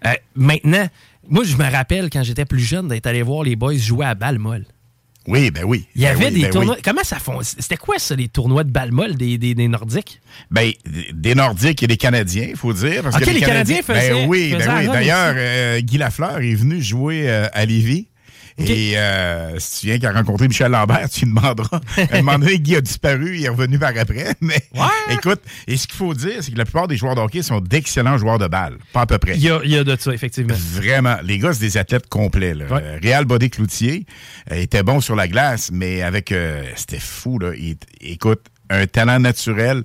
Euh, 0.06 0.12
maintenant, 0.34 0.86
moi, 1.28 1.44
je 1.44 1.56
me 1.56 1.70
rappelle, 1.70 2.08
quand 2.10 2.22
j'étais 2.22 2.44
plus 2.44 2.60
jeune, 2.60 2.88
d'être 2.88 3.06
allé 3.06 3.22
voir 3.22 3.42
les 3.42 3.56
boys 3.56 3.76
jouer 3.76 4.06
à 4.06 4.14
balle 4.14 4.38
molle. 4.38 4.64
Oui, 5.26 5.50
ben 5.50 5.64
oui. 5.64 5.86
Il 5.96 6.02
y 6.02 6.04
Ben 6.04 6.10
avait 6.12 6.26
oui, 6.26 6.32
des 6.32 6.42
ben 6.42 6.50
tournois... 6.50 6.74
oui. 6.76 6.82
Comment 6.84 7.02
ça 7.02 7.18
font? 7.18 7.40
C'était 7.42 7.76
quoi, 7.76 7.98
ça, 7.98 8.14
les 8.14 8.28
tournois 8.28 8.62
de 8.64 8.70
balle 8.70 8.92
molle 8.92 9.16
des, 9.16 9.38
des, 9.38 9.54
des 9.54 9.68
Nordiques? 9.68 10.20
Ben, 10.50 10.70
des 11.12 11.34
Nordiques 11.34 11.82
et 11.82 11.86
des 11.86 11.96
Canadiens, 11.96 12.46
il 12.50 12.56
faut 12.56 12.72
dire. 12.72 13.02
Parce 13.02 13.18
que 13.18 13.30
les 13.30 13.40
Canadiens 13.40 13.82
faisaient- 13.82 14.10
Ben 14.10 14.28
oui, 14.28 14.52
faisaient 14.52 14.66
ben 14.66 14.76
oui. 14.78 14.84
la 14.84 14.90
run 14.90 14.92
D'ailleurs, 14.92 15.34
euh, 15.36 15.80
Guy 15.80 15.98
Lafleur 15.98 16.38
est 16.38 16.54
venu 16.54 16.80
jouer 16.80 17.28
euh, 17.28 17.48
à 17.52 17.64
Lévis. 17.64 18.06
Et 18.58 18.96
euh, 18.96 19.58
si 19.58 19.80
tu 19.80 19.86
viens 19.88 19.96
qu'il 19.98 20.06
a 20.06 20.12
rencontré 20.12 20.48
Michel 20.48 20.70
Lambert, 20.72 21.10
tu 21.10 21.26
lui 21.26 21.34
demanderas. 21.34 21.80
À 22.10 22.16
un 22.16 22.22
moment 22.22 22.38
donné, 22.38 22.58
Guy 22.58 22.76
a 22.76 22.80
disparu, 22.80 23.36
il 23.36 23.44
est 23.44 23.48
revenu 23.50 23.78
par 23.78 23.92
après. 23.98 24.34
Mais 24.40 24.56
écoute, 25.10 25.40
et 25.66 25.76
ce 25.76 25.86
qu'il 25.86 25.96
faut 25.96 26.14
dire, 26.14 26.36
c'est 26.40 26.52
que 26.52 26.56
la 26.58 26.64
plupart 26.64 26.88
des 26.88 26.96
joueurs 26.96 27.14
de 27.14 27.20
hockey 27.20 27.42
sont 27.42 27.60
d'excellents 27.60 28.16
joueurs 28.16 28.38
de 28.38 28.46
balle. 28.46 28.78
Pas 28.94 29.02
à 29.02 29.06
peu 29.06 29.18
près. 29.18 29.34
Il 29.36 29.42
y 29.42 29.50
a, 29.50 29.60
il 29.62 29.70
y 29.70 29.76
a 29.76 29.84
de 29.84 29.94
ça, 30.00 30.12
effectivement. 30.12 30.54
Vraiment. 30.72 31.16
Les 31.22 31.38
gars, 31.38 31.52
c'est 31.52 31.60
des 31.60 31.76
athlètes 31.76 32.08
complets. 32.08 32.54
Là. 32.54 32.64
Ouais. 32.66 32.80
Euh, 32.82 32.98
Réal 33.02 33.26
Body 33.26 33.50
Cloutier 33.50 34.06
euh, 34.50 34.54
était 34.56 34.82
bon 34.82 35.00
sur 35.02 35.16
la 35.16 35.28
glace, 35.28 35.70
mais 35.72 36.00
avec... 36.02 36.32
euh, 36.32 36.64
c'était 36.76 36.98
fou, 36.98 37.38
là. 37.38 37.50
Il- 37.58 37.76
écoute, 38.00 38.40
un 38.70 38.86
talent 38.86 39.20
naturel 39.20 39.82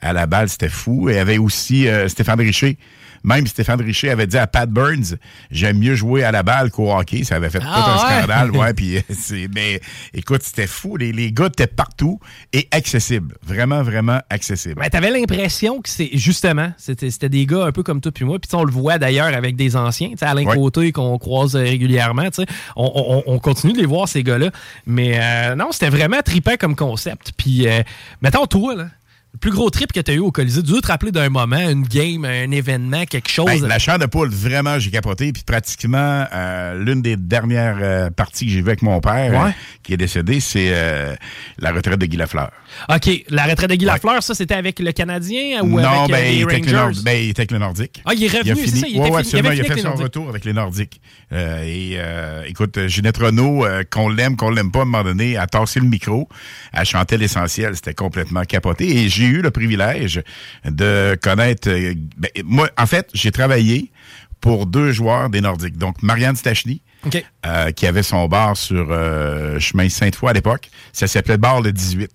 à 0.00 0.12
la 0.14 0.26
balle, 0.26 0.48
c'était 0.48 0.68
fou. 0.70 1.08
Et 1.10 1.12
il 1.12 1.16
y 1.16 1.18
avait 1.18 1.38
aussi 1.38 1.88
euh, 1.88 2.08
Stéphane 2.08 2.40
Richer. 2.40 2.78
Même 3.24 3.46
Stéphane 3.46 3.80
Richer 3.80 4.10
avait 4.10 4.26
dit 4.26 4.36
à 4.38 4.46
Pat 4.46 4.68
Burns, 4.70 5.16
j'aime 5.50 5.78
mieux 5.78 5.94
jouer 5.94 6.22
à 6.24 6.30
la 6.30 6.42
balle 6.42 6.70
qu'au 6.70 6.92
hockey. 6.92 7.24
Ça 7.24 7.36
avait 7.36 7.50
fait 7.50 7.60
Ah, 7.62 7.74
tout 7.82 7.90
un 7.90 7.94
ouais? 7.94 8.18
scandale. 8.20 8.50
Ouais, 8.54 8.74
puis, 8.74 8.98
euh, 8.98 9.00
c'est- 9.10 9.48
mais 9.54 9.80
écoute, 10.12 10.42
c'était 10.42 10.66
fou. 10.66 10.96
Les, 10.96 11.10
les 11.12 11.32
gars 11.32 11.46
étaient 11.46 11.66
partout 11.66 12.20
et 12.52 12.68
accessibles. 12.70 13.34
Vraiment, 13.44 13.82
vraiment 13.82 14.20
accessibles. 14.30 14.76
Ben, 14.80 14.88
t'avais 14.90 15.10
l'impression 15.10 15.80
que 15.80 15.88
c'est 15.88 16.10
justement, 16.12 16.72
c'était 16.78 17.28
des 17.28 17.46
gars 17.46 17.64
un 17.64 17.72
peu 17.72 17.82
comme 17.82 18.00
toi 18.00 18.12
puis 18.12 18.24
moi. 18.24 18.38
Puis 18.38 18.50
on 18.54 18.64
le 18.64 18.70
voit 18.72 18.98
d'ailleurs 18.98 19.34
avec 19.34 19.56
des 19.56 19.74
anciens, 19.76 20.10
Alain 20.20 20.44
Ouais. 20.44 20.54
Côté 20.56 20.92
qu'on 20.92 21.16
croise 21.18 21.56
euh, 21.56 21.60
régulièrement. 21.60 22.28
On, 22.76 22.92
on- 22.94 23.22
on 23.34 23.38
continue 23.38 23.72
de 23.72 23.78
les 23.78 23.86
voir 23.86 24.06
ces 24.08 24.22
gars-là, 24.22 24.50
mais 24.86 25.18
euh, 25.18 25.54
non, 25.54 25.68
c'était 25.72 25.88
vraiment 25.88 26.20
trippant 26.24 26.56
comme 26.58 26.76
concept. 26.76 27.32
Puis 27.36 27.66
euh, 27.66 27.82
mettons 28.22 28.46
toi 28.46 28.74
là, 28.74 28.86
le 29.34 29.38
plus 29.38 29.50
gros 29.50 29.68
trip 29.68 29.92
que 29.92 29.98
tu 30.00 30.10
as 30.12 30.14
eu 30.14 30.18
au 30.20 30.30
Colisée, 30.30 30.62
tu 30.62 30.70
dois 30.70 30.80
te 30.80 30.86
rappeler 30.86 31.10
d'un 31.10 31.28
moment, 31.28 31.58
une 31.58 31.82
game, 31.82 32.24
un 32.24 32.50
événement, 32.52 33.04
quelque 33.04 33.28
chose. 33.28 33.46
Ben, 33.46 33.66
la 33.66 33.80
chair 33.80 33.98
de 33.98 34.06
poule, 34.06 34.28
vraiment, 34.30 34.78
j'ai 34.78 34.92
capoté. 34.92 35.32
Puis 35.32 35.42
pratiquement, 35.44 36.24
euh, 36.32 36.78
l'une 36.82 37.02
des 37.02 37.16
dernières 37.16 37.78
euh, 37.82 38.10
parties 38.10 38.46
que 38.46 38.52
j'ai 38.52 38.60
vues 38.62 38.68
avec 38.68 38.82
mon 38.82 39.00
père, 39.00 39.32
Ouais. 39.32 39.48
euh, 39.48 39.52
qui 39.82 39.92
est 39.92 39.96
décédé, 39.96 40.38
c'est 40.38 40.72
la 41.58 41.72
retraite 41.72 41.98
de 41.98 42.06
Guy 42.06 42.16
Lafleur. 42.16 42.50
ok, 42.88 43.10
la 43.28 43.44
retraite 43.46 43.70
de 43.70 43.74
Guy 43.74 43.84
Lafleur, 43.84 44.22
ça 44.22 44.34
c'était 44.34 44.54
avec 44.54 44.78
le 44.78 44.92
Canadien 44.92 45.62
ou 45.62 45.80
non, 45.80 46.04
avec 46.04 46.10
ben, 46.12 46.24
les 46.32 46.40
était 46.42 46.54
Rangers? 46.56 46.72
Nord- 46.72 46.90
ben, 47.04 47.22
il 47.24 47.30
était 47.30 47.40
avec 47.40 47.50
le 47.50 47.58
Nordique. 47.58 48.02
Ah, 48.06 48.14
il 48.14 48.22
est 48.24 48.28
revenu, 48.28 48.54
c'est 48.66 48.76
ça, 48.76 48.86
il 48.86 48.96
était 48.96 49.10
Ouais, 49.10 49.24
fini- 49.24 49.42
ouais, 49.42 49.56
il 49.56 49.58
Il 49.58 49.70
a 49.70 49.74
fait 49.74 49.80
son 49.80 49.88
Nordiques. 49.88 50.02
retour 50.04 50.28
avec 50.28 50.44
les 50.44 50.52
Nordiques. 50.52 51.00
Et 51.32 51.98
écoute, 52.46 52.86
Ginette 52.86 53.18
Renault, 53.18 53.66
qu'on 53.90 54.08
l'aime, 54.08 54.36
qu'on 54.36 54.50
l'aime 54.50 54.70
pas, 54.70 54.80
à 54.80 54.82
un 54.82 54.84
moment 54.86 55.02
donné, 55.04 55.36
a 55.36 55.46
tassé 55.48 55.80
le 55.80 55.86
micro, 55.86 56.28
a 56.72 56.84
chanté 56.84 57.16
l'essentiel. 57.18 57.74
C'était 57.74 57.94
complètement 57.94 58.42
capoté. 58.44 59.02
Et 59.04 59.08
j'ai 59.24 59.30
eu 59.38 59.42
le 59.42 59.50
privilège 59.50 60.22
de 60.64 61.16
connaître... 61.22 61.68
euh, 61.68 61.94
ben, 62.16 62.30
moi, 62.44 62.68
en 62.78 62.86
fait, 62.86 63.08
j'ai 63.14 63.30
travaillé 63.32 63.90
pour 64.40 64.66
deux 64.66 64.92
joueurs 64.92 65.30
des 65.30 65.40
Nordiques. 65.40 65.78
Donc, 65.78 66.02
Marianne 66.02 66.36
Stachny, 66.36 66.82
euh, 67.46 67.70
qui 67.72 67.86
avait 67.86 68.02
son 68.02 68.28
bar 68.28 68.56
sur 68.56 68.88
euh, 68.90 69.58
chemin 69.58 69.88
Sainte-Foy 69.88 70.30
à 70.30 70.32
l'époque. 70.34 70.70
Ça 70.92 71.06
s'appelait 71.06 71.34
le 71.34 71.38
bar 71.38 71.60
le 71.62 71.72
18. 71.72 72.10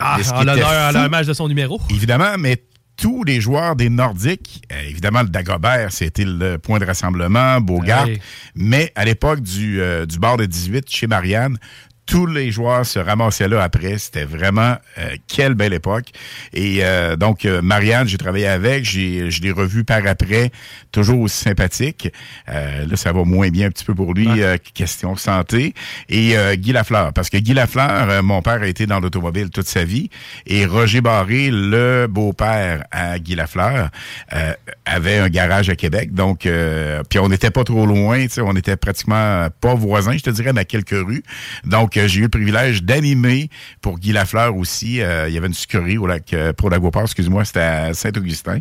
Ah, 0.00 0.18
l'honneur 0.44 0.68
à 0.68 0.92
fou- 0.92 0.98
l'hommage 0.98 1.26
de 1.26 1.32
son 1.34 1.46
numéro. 1.48 1.80
Évidemment, 1.90 2.36
mais 2.38 2.62
tous 2.96 3.24
les 3.24 3.40
joueurs 3.40 3.76
des 3.76 3.88
Nordiques, 3.90 4.62
évidemment, 4.88 5.22
le 5.22 5.28
Dagobert, 5.28 5.92
c'était 5.92 6.24
le 6.24 6.58
point 6.58 6.78
de 6.78 6.84
rassemblement, 6.84 7.58
Ouais. 7.68 8.20
mais 8.54 8.92
à 8.94 9.04
l'époque 9.04 9.40
du, 9.40 9.80
euh, 9.80 10.06
du 10.06 10.18
bar 10.18 10.36
de 10.36 10.46
18, 10.46 10.88
chez 10.90 11.06
Marianne, 11.06 11.58
tous 12.06 12.26
les 12.26 12.50
joueurs 12.50 12.84
se 12.84 12.98
ramassaient 12.98 13.48
là 13.48 13.62
après. 13.62 13.98
C'était 13.98 14.24
vraiment 14.24 14.76
euh, 14.98 15.16
quelle 15.26 15.54
belle 15.54 15.72
époque. 15.72 16.06
Et 16.52 16.80
euh, 16.82 17.16
donc, 17.16 17.44
euh, 17.44 17.62
Marianne, 17.62 18.06
j'ai 18.06 18.18
travaillé 18.18 18.46
avec, 18.46 18.84
j'ai, 18.84 19.30
je 19.30 19.42
l'ai 19.42 19.50
revu 19.50 19.84
par 19.84 20.06
après, 20.06 20.50
toujours 20.92 21.20
aussi 21.20 21.38
sympathique. 21.38 22.12
Euh, 22.48 22.86
là, 22.86 22.96
ça 22.96 23.12
va 23.12 23.24
moins 23.24 23.48
bien 23.48 23.68
un 23.68 23.70
petit 23.70 23.84
peu 23.84 23.94
pour 23.94 24.14
lui, 24.14 24.28
euh, 24.42 24.56
question 24.74 25.16
santé. 25.16 25.74
Et 26.08 26.36
euh, 26.36 26.56
Guy 26.56 26.72
Lafleur, 26.72 27.12
parce 27.12 27.30
que 27.30 27.38
Guy 27.38 27.54
Lafleur, 27.54 28.22
mon 28.22 28.42
père 28.42 28.62
a 28.62 28.66
été 28.66 28.86
dans 28.86 29.00
l'automobile 29.00 29.50
toute 29.50 29.66
sa 29.66 29.84
vie, 29.84 30.10
et 30.46 30.66
Roger 30.66 31.00
Barré, 31.00 31.50
le 31.50 32.06
beau-père 32.08 32.84
à 32.90 33.18
Guy 33.18 33.34
Lafleur, 33.34 33.90
euh, 34.32 34.52
avait 34.84 35.18
un 35.18 35.28
garage 35.28 35.70
à 35.70 35.76
Québec. 35.76 36.12
Donc, 36.12 36.46
euh, 36.46 37.02
puis 37.08 37.18
on 37.18 37.28
n'était 37.28 37.50
pas 37.50 37.64
trop 37.64 37.86
loin, 37.86 38.22
tu 38.22 38.30
sais, 38.30 38.40
on 38.40 38.54
était 38.56 38.76
pratiquement 38.76 39.48
pas 39.60 39.74
voisins, 39.74 40.16
je 40.16 40.22
te 40.22 40.30
dirais, 40.30 40.52
mais 40.52 40.62
à 40.62 40.64
quelques 40.64 40.90
rues. 40.90 41.22
Donc, 41.64 41.93
euh, 41.96 42.08
j'ai 42.08 42.20
eu 42.20 42.22
le 42.22 42.28
privilège 42.28 42.82
d'animer 42.82 43.48
pour 43.80 43.98
Guy 43.98 44.12
Lafleur 44.12 44.56
aussi. 44.56 45.00
Euh, 45.00 45.28
il 45.28 45.34
y 45.34 45.38
avait 45.38 45.46
une 45.46 45.54
sucrerie 45.54 45.98
au 45.98 46.06
lac 46.06 46.32
euh, 46.32 46.52
pour 46.52 46.70
Laguaport, 46.70 47.02
excuse-moi, 47.02 47.44
c'était 47.44 47.60
à 47.60 47.94
Saint-Augustin. 47.94 48.58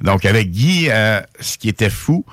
Donc, 0.00 0.24
avec 0.24 0.50
Guy, 0.50 0.88
euh, 0.90 1.20
ce 1.40 1.58
qui 1.58 1.68
était 1.68 1.90
fou, 1.90 2.24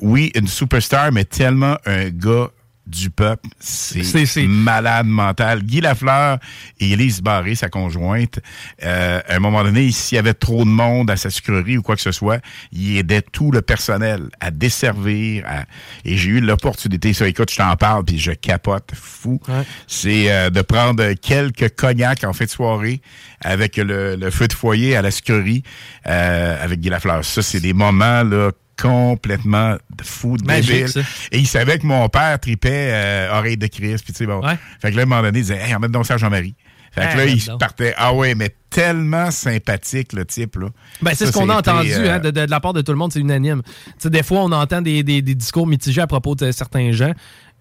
oui, 0.00 0.30
une 0.34 0.48
superstar, 0.48 1.12
mais 1.12 1.24
tellement 1.24 1.78
un 1.86 2.08
gars 2.10 2.50
du 2.88 3.10
peuple, 3.10 3.48
C'est- 3.60 4.46
malade 4.46 5.06
mental. 5.06 5.62
Guy 5.62 5.80
Lafleur 5.80 6.38
et 6.80 6.92
Élise 6.92 7.20
Barré, 7.20 7.54
sa 7.54 7.68
conjointe, 7.68 8.40
euh, 8.82 9.20
à 9.28 9.34
un 9.36 9.38
moment 9.38 9.62
donné, 9.62 9.90
s'il 9.92 10.16
y 10.16 10.18
avait 10.18 10.34
trop 10.34 10.64
de 10.64 10.70
monde 10.70 11.10
à 11.10 11.16
sa 11.16 11.30
sucrerie 11.30 11.76
ou 11.78 11.82
quoi 11.82 11.96
que 11.96 12.02
ce 12.02 12.12
soit, 12.12 12.40
il 12.72 12.96
aidait 12.96 13.22
tout 13.22 13.50
le 13.50 13.62
personnel 13.62 14.28
à 14.40 14.50
desservir. 14.50 15.44
à- 15.46 15.64
Et 16.04 16.16
j'ai 16.16 16.30
eu 16.30 16.40
l'opportunité, 16.40 17.12
ça, 17.12 17.28
écoute, 17.28 17.50
je 17.50 17.56
t'en 17.56 17.76
parle, 17.76 18.04
puis 18.04 18.18
je 18.18 18.32
capote, 18.32 18.90
fou. 18.94 19.40
Ouais. 19.48 19.62
C'est 19.86 20.30
euh, 20.32 20.50
de 20.50 20.62
prendre 20.62 21.12
quelques 21.14 21.74
cognacs 21.76 22.24
en 22.24 22.32
fin 22.32 22.44
de 22.46 22.50
soirée 22.50 23.00
avec 23.42 23.76
le, 23.76 24.16
le 24.16 24.30
feu 24.30 24.48
de 24.48 24.52
foyer 24.52 24.96
à 24.96 25.02
la 25.02 25.10
sucrerie 25.10 25.62
euh, 26.06 26.64
avec 26.64 26.80
Guy 26.80 26.88
Lafleur. 26.88 27.24
Ça, 27.24 27.42
c'est 27.42 27.60
des 27.60 27.72
moments, 27.72 28.22
là, 28.22 28.50
complètement 28.80 29.76
fous, 30.02 30.36
Magique, 30.44 30.70
débiles. 30.70 30.88
ça. 30.88 31.00
Et 31.32 31.38
il 31.38 31.46
savait 31.46 31.78
que 31.78 31.86
mon 31.86 32.08
père 32.08 32.38
tripait 32.40 32.90
euh, 32.92 33.36
oreille 33.38 33.56
de 33.56 33.66
Christ. 33.66 34.04
Puis 34.04 34.12
tu 34.12 34.18
sais, 34.18 34.26
bon. 34.26 34.40
Ouais. 34.44 34.56
Fait 34.80 34.90
que 34.90 34.96
là, 34.96 35.02
à 35.02 35.04
un 35.04 35.08
moment 35.08 35.22
donné, 35.22 35.38
il 35.38 35.42
disait, 35.42 35.58
hey, 35.60 35.74
emmène 35.74 35.90
donc 35.92 36.06
ça 36.06 36.14
à 36.14 36.16
Jean-Marie. 36.18 36.54
Fait 36.92 37.02
que 37.02 37.06
Ah, 37.12 37.16
là, 37.16 37.24
il 37.26 37.44
donc. 37.44 37.60
partait. 37.60 37.94
Ah 37.98 38.14
ouais, 38.14 38.34
mais 38.34 38.54
tellement 38.70 39.30
sympathique, 39.30 40.14
le 40.14 40.24
type, 40.24 40.56
là. 40.56 40.68
Ben, 41.02 41.12
c'est 41.14 41.26
ce 41.26 41.32
qu'on 41.32 41.48
a 41.50 41.56
entendu 41.56 41.92
euh, 41.92 42.14
hein, 42.14 42.18
de, 42.18 42.30
de- 42.30 42.46
de 42.46 42.50
la 42.50 42.60
part 42.60 42.72
de 42.72 42.80
tout 42.80 42.92
le 42.92 42.98
monde, 42.98 43.12
c'est 43.12 43.20
unanime. 43.20 43.62
Tu 43.64 43.72
sais, 43.98 44.10
des 44.10 44.22
fois, 44.22 44.40
on 44.40 44.52
entend 44.52 44.80
des, 44.80 45.02
des- 45.02 45.20
des 45.22 45.34
discours 45.34 45.66
mitigés 45.66 46.00
à 46.00 46.06
propos 46.06 46.34
de 46.34 46.50
certains 46.50 46.90
gens. 46.92 47.12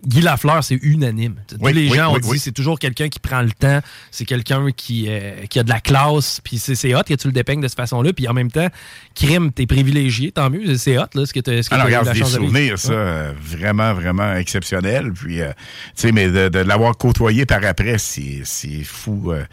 Guy 0.06 0.22
Lafleur, 0.22 0.64
c'est 0.64 0.76
unanime. 0.84 1.36
Tous 1.48 1.58
Oui, 1.60 1.74
les 1.74 1.90
oui, 1.90 1.98
gens 1.98 2.12
ont 2.12 2.20
oui, 2.24 2.34
dit 2.34 2.40
c'est 2.40 2.52
toujours 2.52 2.78
quelqu'un 2.78 3.10
qui 3.10 3.20
prend 3.20 3.42
le 3.42 3.52
temps, 3.52 3.80
c'est 4.12 4.26
quelqu'un 4.26 4.72
qui, 4.72 5.06
euh, 5.10 5.46
qui 5.50 5.60
a 5.60 5.64
de 5.64 5.70
la 5.70 5.80
classe, 5.80 6.40
puis 6.44 6.60
c'est 6.60 6.94
hot 6.94 7.02
que 7.04 7.16
tu 7.16 7.28
le 7.28 7.34
dépeignes 7.34 7.62
de 7.62 7.68
cette 7.68 7.78
façon-là, 7.78 8.14
puis 8.14 8.28
en 8.28 8.34
même 8.34 8.52
temps, 8.52 8.68
crime, 9.16 9.52
t'es 9.52 9.66
privilégié, 9.66 10.32
tant 10.32 10.50
mieux, 10.52 10.76
c'est 10.78 10.98
hot, 11.00 11.06
là, 11.16 11.26
ce 11.26 11.34
que 11.34 11.40
tu 11.40 11.50
as, 11.50 11.74
Alors, 11.74 11.86
eu 11.86 11.88
regarde, 11.88 12.06
la 12.06 12.14
des 12.14 12.20
chance 12.20 12.34
de 12.34 12.40
vivre. 12.40 12.52
souvenirs, 12.54 12.78
ça, 12.80 13.34
vraiment, 13.42 13.94
vraiment 13.96 14.34
exceptionnel. 14.36 15.12
Puis, 15.14 15.42
euh, 15.42 15.50
tu 15.50 15.54
sais, 15.96 16.12
mais 16.12 16.28
de, 16.30 16.50
de 16.50 16.60
l'avoir 16.60 16.96
côtoyé 16.98 17.46
par 17.48 17.64
après, 17.66 17.98
c'est 17.98 18.42
c'est 18.44 18.84
fou. 18.84 19.32
euh. 19.32 19.46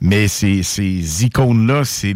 mais 0.00 0.26
ces, 0.28 0.62
ces 0.64 1.24
icônes-là, 1.24 1.84
c'est 1.84 2.14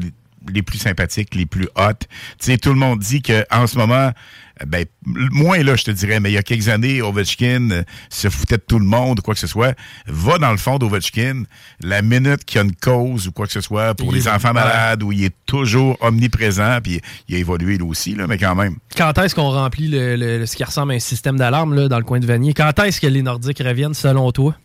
les 0.52 0.62
plus 0.62 0.78
sympathiques, 0.78 1.34
les 1.34 1.46
plus 1.46 1.68
hot. 1.76 1.92
Tu 2.00 2.06
sais, 2.40 2.58
tout 2.58 2.70
le 2.70 2.78
monde 2.78 3.00
dit 3.00 3.22
qu'en 3.22 3.66
ce 3.66 3.76
moment, 3.76 4.12
ben, 4.64 4.86
moins 5.04 5.62
là, 5.62 5.76
je 5.76 5.84
te 5.84 5.90
dirais, 5.90 6.18
mais 6.18 6.30
il 6.30 6.34
y 6.34 6.38
a 6.38 6.42
quelques 6.42 6.68
années, 6.68 7.02
Ovechkin 7.02 7.70
euh, 7.70 7.82
se 8.08 8.30
foutait 8.30 8.56
de 8.56 8.62
tout 8.66 8.78
le 8.78 8.86
monde, 8.86 9.20
quoi 9.20 9.34
que 9.34 9.40
ce 9.40 9.46
soit. 9.46 9.76
Va 10.06 10.38
dans 10.38 10.50
le 10.50 10.56
fond 10.56 10.78
d'Ovechkin, 10.78 11.42
la 11.82 12.00
minute 12.00 12.44
qu'il 12.44 12.56
y 12.56 12.60
a 12.60 12.64
une 12.64 12.74
cause 12.74 13.28
ou 13.28 13.32
quoi 13.32 13.46
que 13.46 13.52
ce 13.52 13.60
soit 13.60 13.94
pour 13.94 14.12
Il 14.12 14.16
les 14.16 14.28
enfants 14.28 14.54
malades, 14.54 15.02
où 15.02 15.12
il 15.12 15.24
est 15.24 15.34
toujours 15.44 15.98
omniprésent, 16.00 16.80
puis 16.82 17.02
il 17.28 17.34
a 17.34 17.38
évolué 17.38 17.76
lui 17.76 17.84
aussi, 17.84 18.14
là, 18.14 18.26
mais 18.26 18.38
quand 18.38 18.54
même. 18.54 18.76
Quand 18.96 19.18
est-ce 19.18 19.34
qu'on 19.34 19.50
remplit 19.50 19.88
le, 19.88 20.46
ce 20.46 20.56
qui 20.56 20.64
ressemble 20.64 20.92
à 20.92 20.94
un 20.94 21.00
système 21.00 21.36
d'alarme 21.36 21.74
là, 21.74 21.88
dans 21.88 21.98
le 21.98 22.04
coin 22.04 22.18
de 22.18 22.26
Vanier? 22.26 22.54
Quand 22.54 22.78
est-ce 22.78 23.00
que 23.00 23.06
les 23.06 23.22
Nordiques 23.22 23.58
reviennent, 23.58 23.94
selon 23.94 24.32
toi? 24.32 24.56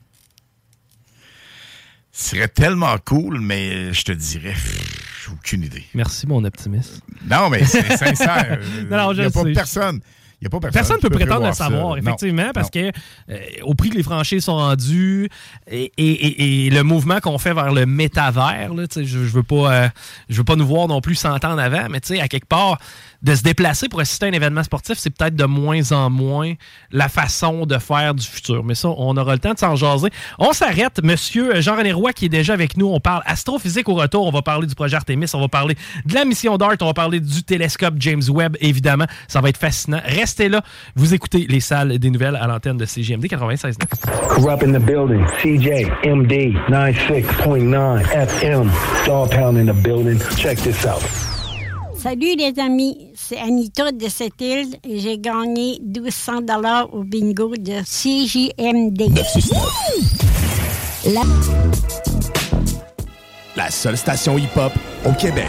Ce 2.13 2.36
serait 2.36 2.47
tellement 2.47 2.95
cool, 3.03 3.39
mais 3.41 3.93
je 3.93 4.03
te 4.03 4.11
dirais, 4.11 4.51
pff, 4.51 5.01
aucune 5.34 5.63
idée. 5.63 5.84
Merci, 5.93 6.27
mon 6.27 6.43
optimiste. 6.43 7.01
Non, 7.29 7.49
mais 7.49 7.63
c'est 7.65 7.97
sincère. 7.97 8.59
Non, 8.89 9.11
Il 9.13 9.19
n'y 9.19 9.25
a 9.25 9.29
pas 9.32 9.43
sais. 9.43 9.53
personne. 9.53 9.99
Y 10.41 10.47
a 10.47 10.49
pas 10.49 10.59
personne. 10.59 10.73
Personne 10.79 10.97
ne 10.97 11.01
peut 11.01 11.09
prétendre 11.15 11.41
le 11.45 11.53
ça. 11.53 11.65
savoir, 11.65 11.89
Non, 11.89 11.95
effectivement, 11.97 12.49
parce 12.51 12.69
non. 12.73 12.82
que 12.91 12.91
euh, 13.32 13.38
au 13.61 13.75
prix 13.75 13.91
que 13.91 13.95
les 13.97 14.01
franchises 14.01 14.43
sont 14.45 14.55
rendues 14.55 15.29
et, 15.69 15.91
et- 15.97 16.11
et- 16.11 16.65
et 16.65 16.69
le 16.71 16.82
mouvement 16.82 17.19
qu'on 17.19 17.38
fait 17.38 17.53
vers 17.53 17.71
le 17.71 17.86
métavers, 17.86 18.73
là, 18.73 18.86
je, 18.95 19.03
je 19.03 19.17
veux 19.17 19.43
pas, 19.43 19.71
euh, 19.86 19.89
je 20.29 20.38
veux 20.38 20.43
pas 20.43 20.55
nous 20.55 20.65
voir 20.65 20.88
non 20.88 20.99
plus 20.99 21.13
100 21.13 21.45
ans 21.45 21.51
en 21.53 21.57
avant, 21.59 21.86
mais 21.91 21.99
à 22.19 22.27
quelque 22.27 22.47
part, 22.47 22.79
de 23.22 23.36
se 23.36 23.43
déplacer 23.43 23.88
pour 23.88 23.99
assister 23.99 24.26
à 24.26 24.30
un 24.30 24.34
événement 24.34 24.63
sportif, 24.63 24.97
c'est 24.97 25.09
peut-être 25.09 25.36
de 25.36 25.45
moins 25.45 25.91
en 25.91 26.09
moins 26.09 26.53
la 26.91 27.07
façon 27.07 27.65
de 27.65 27.78
faire 27.78 28.13
du 28.15 28.26
futur. 28.26 28.63
Mais 28.63 28.76
ça, 28.76 28.89
on 28.89 29.15
aura 29.15 29.34
le 29.34 29.39
temps 29.39 29.53
de 29.53 29.59
s'en 29.59 29.76
jaser. 29.76 30.09
On 30.39 30.53
s'arrête, 30.53 31.01
Monsieur 31.03 31.61
Jean-René 31.61 31.91
Roy 31.93 32.13
qui 32.13 32.26
est 32.26 32.30
déjà 32.30 32.53
avec 32.53 32.78
nous. 32.78 32.88
On 32.88 32.99
parle 32.99 33.22
astrophysique 33.26 33.88
au 33.89 33.93
retour. 33.93 34.26
On 34.26 34.32
va 34.32 34.41
parler 34.41 34.67
du 34.67 34.76
projet 34.76 34.95
Artemis. 34.95 35.28
On 35.34 35.39
va 35.41 35.47
parler 35.47 35.76
de 36.05 36.13
la 36.13 36.26
mission 36.26 36.57
DART. 36.57 36.78
On 36.82 36.88
va 36.88 36.93
parler 36.93 37.19
du 37.19 37.43
télescope 37.43 37.95
James 37.97 38.24
Webb, 38.30 38.57
évidemment. 38.59 39.05
Ça 39.28 39.41
va 39.41 39.49
être 39.49 39.57
fascinant. 39.57 40.01
Restez 40.03 40.49
là. 40.49 40.61
Vous 40.95 41.13
écoutez 41.13 41.45
les 41.47 41.59
salles 41.59 41.99
des 41.99 42.09
nouvelles 42.09 42.36
à 42.36 42.47
l'antenne 42.47 42.78
de 42.78 42.86
CGMD 42.86 43.28
96. 43.28 43.78
Corrupt 44.30 44.63
in 44.63 44.74
the 44.74 44.84
building. 44.84 45.26
CJ, 45.41 45.88
MD, 46.05 46.53
96.9 46.69 48.01
FM. 48.13 48.72
Dog 49.05 49.30
Pound 49.32 49.57
in 49.57 49.72
the 49.72 49.76
building. 49.84 50.19
Check 50.38 50.59
this 50.61 50.86
out. 50.86 51.01
Salut 52.01 52.36
les 52.36 52.59
amis, 52.59 53.11
c'est 53.32 53.39
Anita 53.39 53.93
de 53.93 54.09
cette 54.09 54.41
île 54.41 54.75
et 54.84 54.99
j'ai 54.99 55.17
gagné 55.17 55.79
1200 55.82 56.41
dollars 56.41 56.93
au 56.93 57.03
bingo 57.03 57.53
de 57.55 57.79
CJMD. 57.82 59.09
La... 61.13 61.21
La 63.55 63.71
seule 63.71 63.95
station 63.95 64.38
hip-hop 64.38 64.73
au 65.05 65.13
Québec. 65.13 65.47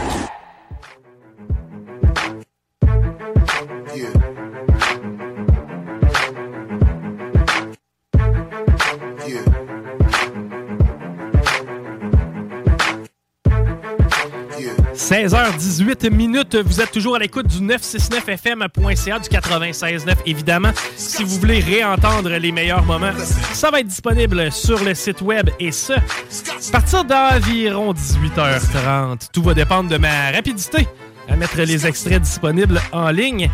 16h18 15.13 16.11
minutes, 16.11 16.57
vous 16.57 16.81
êtes 16.81 16.91
toujours 16.91 17.17
à 17.17 17.19
l'écoute 17.19 17.47
du 17.47 17.59
969fm.ca 17.59 19.19
du 19.19 19.29
96.9 19.29 20.15
évidemment. 20.25 20.71
Si 20.97 21.23
vous 21.23 21.39
voulez 21.39 21.61
réentendre 21.61 22.31
les 22.31 22.51
meilleurs 22.51 22.83
moments, 22.83 23.13
ça 23.53 23.71
va 23.71 23.81
être 23.81 23.89
disponible 23.89 24.51
sur 24.51 24.83
le 24.83 24.95
site 24.95 25.21
web 25.21 25.51
et 25.61 25.71
ce, 25.71 25.93
à 25.93 26.73
partir 26.73 27.05
d'environ 27.05 27.93
18h30. 27.93 29.29
Tout 29.35 29.43
va 29.43 29.53
dépendre 29.53 29.91
de 29.91 29.99
ma 29.99 30.31
rapidité 30.31 30.89
à 31.29 31.37
mettre 31.37 31.59
les 31.59 31.87
extraits 31.87 32.23
disponibles 32.23 32.81
en 32.91 33.11
ligne. 33.11 33.51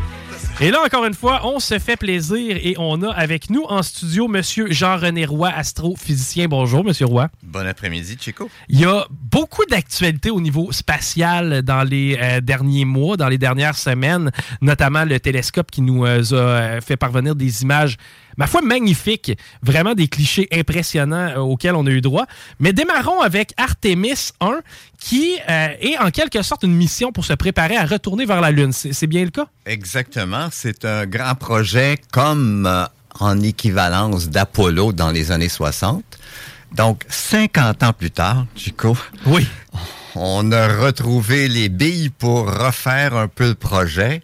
Et 0.60 0.72
là, 0.72 0.82
encore 0.84 1.04
une 1.04 1.14
fois, 1.14 1.42
on 1.44 1.60
se 1.60 1.78
fait 1.78 1.96
plaisir 1.96 2.56
et 2.60 2.74
on 2.78 3.00
a 3.04 3.12
avec 3.12 3.48
nous 3.48 3.62
en 3.68 3.80
studio 3.80 4.26
Monsieur 4.26 4.66
Jean-René 4.72 5.24
Roy, 5.24 5.48
astrophysicien. 5.50 6.48
Bonjour, 6.48 6.84
Monsieur 6.84 7.06
Roy. 7.06 7.28
Bon 7.44 7.64
après-midi, 7.64 8.16
Chico. 8.20 8.50
Il 8.68 8.80
y 8.80 8.84
a 8.84 9.06
beaucoup 9.08 9.64
d'actualités 9.66 10.30
au 10.30 10.40
niveau 10.40 10.72
spatial 10.72 11.62
dans 11.62 11.84
les 11.84 12.18
euh, 12.20 12.40
derniers 12.40 12.84
mois, 12.84 13.16
dans 13.16 13.28
les 13.28 13.38
dernières 13.38 13.76
semaines, 13.76 14.32
notamment 14.60 15.04
le 15.04 15.20
télescope 15.20 15.70
qui 15.70 15.80
nous 15.80 16.04
euh, 16.04 16.24
a 16.32 16.34
euh, 16.34 16.80
fait 16.80 16.96
parvenir 16.96 17.36
des 17.36 17.62
images, 17.62 17.96
ma 18.38 18.46
foi, 18.46 18.62
magnifiques, 18.62 19.36
vraiment 19.62 19.94
des 19.94 20.08
clichés 20.08 20.48
impressionnants 20.52 21.28
euh, 21.36 21.40
auxquels 21.40 21.74
on 21.74 21.86
a 21.86 21.90
eu 21.90 22.00
droit. 22.00 22.24
Mais 22.60 22.72
démarrons 22.72 23.20
avec 23.20 23.52
Artemis 23.58 24.30
1, 24.40 24.60
qui 24.98 25.36
euh, 25.48 25.68
est 25.80 25.98
en 25.98 26.10
quelque 26.10 26.40
sorte 26.42 26.62
une 26.62 26.74
mission 26.74 27.12
pour 27.12 27.24
se 27.24 27.34
préparer 27.34 27.76
à 27.76 27.84
retourner 27.84 28.24
vers 28.24 28.40
la 28.40 28.50
Lune. 28.50 28.72
C'est 28.72 28.92
c'est 28.92 29.06
bien 29.06 29.24
le 29.24 29.30
cas? 29.30 29.46
Exactement. 29.66 30.48
C'est 30.50 30.84
un 30.84 31.06
grand 31.06 31.34
projet 31.34 31.98
comme 32.12 32.66
euh, 32.66 32.84
en 33.20 33.40
équivalence 33.40 34.28
d'Apollo 34.28 34.92
dans 34.92 35.10
les 35.10 35.30
années 35.30 35.48
60. 35.48 36.02
Donc, 36.72 37.04
50 37.08 37.82
ans 37.82 37.92
plus 37.92 38.10
tard, 38.10 38.46
Chico. 38.54 38.96
Oui. 39.26 39.46
On 40.14 40.52
a 40.52 40.68
retrouvé 40.68 41.48
les 41.48 41.68
billes 41.68 42.10
pour 42.10 42.46
refaire 42.46 43.16
un 43.16 43.28
peu 43.28 43.48
le 43.48 43.54
projet. 43.54 44.22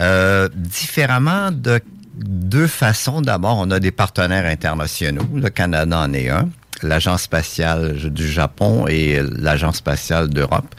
Euh, 0.00 0.48
différemment 0.54 1.52
de 1.52 1.80
deux 2.14 2.66
façons. 2.66 3.20
D'abord, 3.20 3.58
on 3.58 3.70
a 3.70 3.80
des 3.80 3.90
partenaires 3.90 4.46
internationaux. 4.46 5.26
Le 5.34 5.50
Canada 5.50 5.98
en 5.98 6.12
est 6.12 6.28
un. 6.28 6.48
L'Agence 6.82 7.22
spatiale 7.22 8.10
du 8.10 8.28
Japon 8.28 8.86
et 8.88 9.20
l'Agence 9.38 9.76
spatiale 9.76 10.28
d'Europe. 10.28 10.74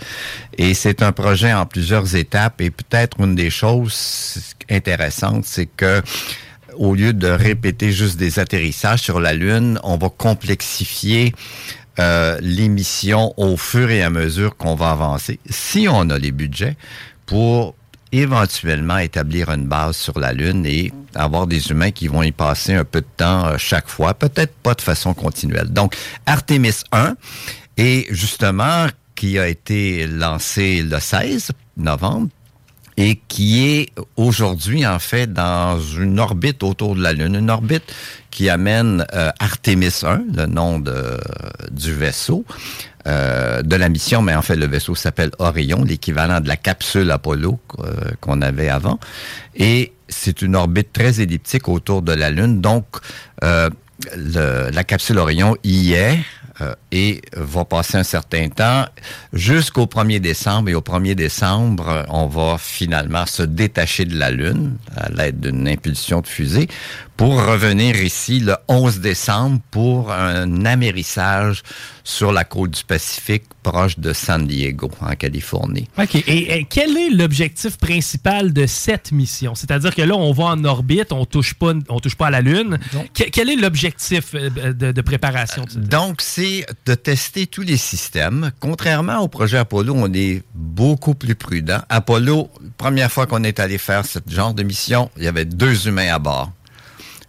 Et 0.58 0.74
c'est 0.74 1.02
un 1.02 1.12
projet 1.12 1.54
en 1.54 1.66
plusieurs 1.66 2.16
étapes. 2.16 2.62
Et 2.62 2.70
peut-être 2.70 3.20
une 3.20 3.36
des 3.36 3.50
choses 3.50 4.54
intéressantes, 4.70 5.46
c'est 5.46 5.66
que 5.66 6.02
au 6.78 6.94
lieu 6.94 7.14
de 7.14 7.28
répéter 7.28 7.92
juste 7.92 8.18
des 8.18 8.40
atterrissages 8.40 9.02
sur 9.02 9.20
la 9.20 9.34
Lune, 9.34 9.80
on 9.84 9.98
va 9.98 10.10
complexifier 10.10 11.34
euh, 12.00 12.38
les 12.42 12.68
missions 12.68 13.34
au 13.38 13.56
fur 13.56 13.90
et 13.90 14.04
à 14.04 14.10
mesure 14.10 14.58
qu'on 14.58 14.76
va 14.76 14.92
avancer, 14.92 15.40
si 15.50 15.88
on 15.90 16.10
a 16.10 16.20
les 16.20 16.32
budgets, 16.32 16.76
pour 17.26 17.76
éventuellement 18.12 18.98
établir 18.98 19.50
une 19.50 19.66
base 19.66 19.98
sur 19.98 20.20
la 20.20 20.34
Lune 20.34 20.66
et 20.66 20.92
avoir 21.16 21.48
des 21.48 21.70
humains 21.72 21.92
qui 21.92 22.08
vont 22.08 22.24
y 22.24 22.32
passer 22.32 22.74
un 22.74 22.84
peu 22.84 23.02
de 23.02 23.08
temps 23.18 23.48
euh, 23.48 23.58
chaque 23.58 23.88
fois, 23.88 24.14
peut-être 24.14 24.54
pas 24.56 24.74
de 24.74 24.82
façon 24.82 25.14
continuelle. 25.14 25.70
Donc, 25.70 25.96
Artemis 26.26 26.82
1 26.92 27.16
est 27.78 28.14
justement 28.14 28.88
qui 29.16 29.40
a 29.40 29.48
été 29.48 30.08
lancé 30.08 30.82
le 30.82 31.00
16 31.00 31.52
novembre 31.78 32.30
et 32.98 33.20
qui 33.28 33.68
est 33.68 33.90
aujourd'hui 34.16 34.86
en 34.86 35.00
fait 35.00 35.32
dans 35.32 35.80
une 35.80 36.20
orbite 36.20 36.64
autour 36.64 36.96
de 36.96 37.02
la 37.02 37.14
Lune, 37.14 37.36
une 37.36 37.50
orbite 37.50 37.84
qui 38.32 38.50
amène 38.50 39.06
euh, 39.14 39.32
Artemis 39.40 40.02
1, 40.04 40.24
le 40.36 40.46
nom 40.46 40.80
de, 40.80 41.18
du 41.72 41.94
vaisseau, 41.94 42.46
euh, 43.08 43.62
de 43.62 43.76
la 43.76 43.90
mission, 43.90 44.22
mais 44.22 44.36
en 44.36 44.42
fait 44.42 44.56
le 44.56 44.66
vaisseau 44.66 44.96
s'appelle 44.96 45.32
Orion, 45.40 45.84
l'équivalent 45.84 46.40
de 46.40 46.48
la 46.48 46.58
capsule 46.58 47.12
Apollo 47.12 47.60
euh, 47.80 47.94
qu'on 48.22 48.42
avait 48.42 48.70
avant, 48.70 49.00
et 49.56 49.94
c'est 50.08 50.42
une 50.42 50.56
orbite 50.56 50.94
très 50.94 51.22
elliptique 51.22 51.68
autour 51.68 52.02
de 52.02 52.14
la 52.14 52.30
Lune, 52.30 52.62
donc 52.62 52.86
euh, 53.44 53.70
le, 54.16 54.70
la 54.72 54.84
capsule 54.84 55.18
Orion 55.18 55.56
y 55.64 55.94
est 55.94 56.20
et 56.92 57.22
va 57.34 57.66
passer 57.66 57.98
un 57.98 58.04
certain 58.04 58.50
temps 58.50 58.86
jusqu'au 59.34 59.86
1er 59.86 60.20
décembre. 60.20 60.70
Et 60.70 60.76
au 60.76 60.82
1er 60.82 61.16
décembre, 61.16 62.06
on 62.10 62.28
va 62.28 62.58
finalement 62.58 63.26
se 63.26 63.44
détacher 63.44 64.06
de 64.06 64.18
la 64.18 64.32
Lune 64.32 64.78
à 64.96 65.10
l'aide 65.10 65.40
d'une 65.40 65.68
impulsion 65.68 66.22
de 66.22 66.28
fusée 66.28 66.68
pour 67.18 67.46
revenir 67.46 68.02
ici 68.02 68.40
le 68.40 68.56
11 68.68 69.00
décembre 69.00 69.60
pour 69.72 70.12
un 70.12 70.66
amérissage 70.66 71.64
sur 72.08 72.32
la 72.32 72.44
côte 72.44 72.72
du 72.72 72.84
Pacifique 72.86 73.44
proche 73.64 73.98
de 73.98 74.14
San 74.14 74.46
Diego, 74.46 74.92
en 75.02 75.16
Californie. 75.16 75.88
OK. 75.98 76.16
Et, 76.16 76.60
et 76.60 76.68
quel 76.70 76.96
est 76.96 77.10
l'objectif 77.10 77.78
principal 77.78 78.54
de 78.54 78.68
cette 78.68 79.12
mission? 79.12 79.56
C'est-à-dire 79.56 79.94
que 79.94 80.04
là, 80.04 80.16
on 80.16 80.32
va 80.32 80.44
en 80.46 80.64
orbite, 80.66 81.12
on 81.12 81.26
touche 81.26 81.56
pas, 81.56 81.74
on 81.90 82.00
touche 82.00 82.16
pas 82.16 82.28
à 82.28 82.30
la 82.30 82.42
Lune. 82.42 82.78
Que- 83.16 83.24
quel 83.32 83.50
est 83.50 83.56
l'objectif 83.56 84.36
euh, 84.36 84.72
de, 84.72 84.92
de 84.92 85.02
préparation? 85.02 85.64
de 85.64 85.72
cette- 85.72 85.90
Donc, 85.90 86.22
c'est 86.22 86.66
de 86.86 86.94
tester 86.94 87.48
tous 87.48 87.64
les 87.64 87.78
systèmes. 87.78 88.52
Contrairement 88.60 89.18
au 89.22 89.28
projet 89.28 89.58
Apollo, 89.58 89.96
on 89.98 90.14
est 90.14 90.44
beaucoup 90.54 91.16
plus 91.16 91.34
prudent. 91.34 91.80
Apollo, 91.90 92.52
première 92.78 93.12
fois 93.12 93.26
qu'on 93.26 93.44
est 93.44 93.60
allé 93.60 93.80
faire 93.80 94.06
ce 94.06 94.20
genre 94.30 94.54
de 94.54 94.62
mission, 94.62 95.10
il 95.18 95.24
y 95.24 95.28
avait 95.28 95.46
deux 95.46 95.88
humains 95.88 96.14
à 96.14 96.20
bord. 96.20 96.52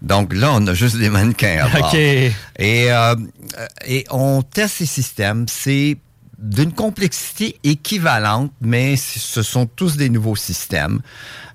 Donc 0.03 0.34
là, 0.34 0.53
on 0.53 0.66
a 0.66 0.74
juste 0.74 0.97
des 0.97 1.11
mannequins 1.11 1.64
à 1.64 1.68
bord. 1.78 1.88
OK. 1.88 1.94
Et, 1.94 2.32
euh, 2.59 3.14
et 3.86 4.05
on 4.11 4.42
teste 4.42 4.76
ces 4.76 4.86
systèmes. 4.86 5.47
C'est 5.49 5.97
d'une 6.38 6.72
complexité 6.72 7.59
équivalente, 7.64 8.53
mais 8.61 8.97
ce 8.97 9.42
sont 9.42 9.66
tous 9.66 9.97
des 9.97 10.11
nouveaux 10.11 10.36
systèmes. 10.36 11.01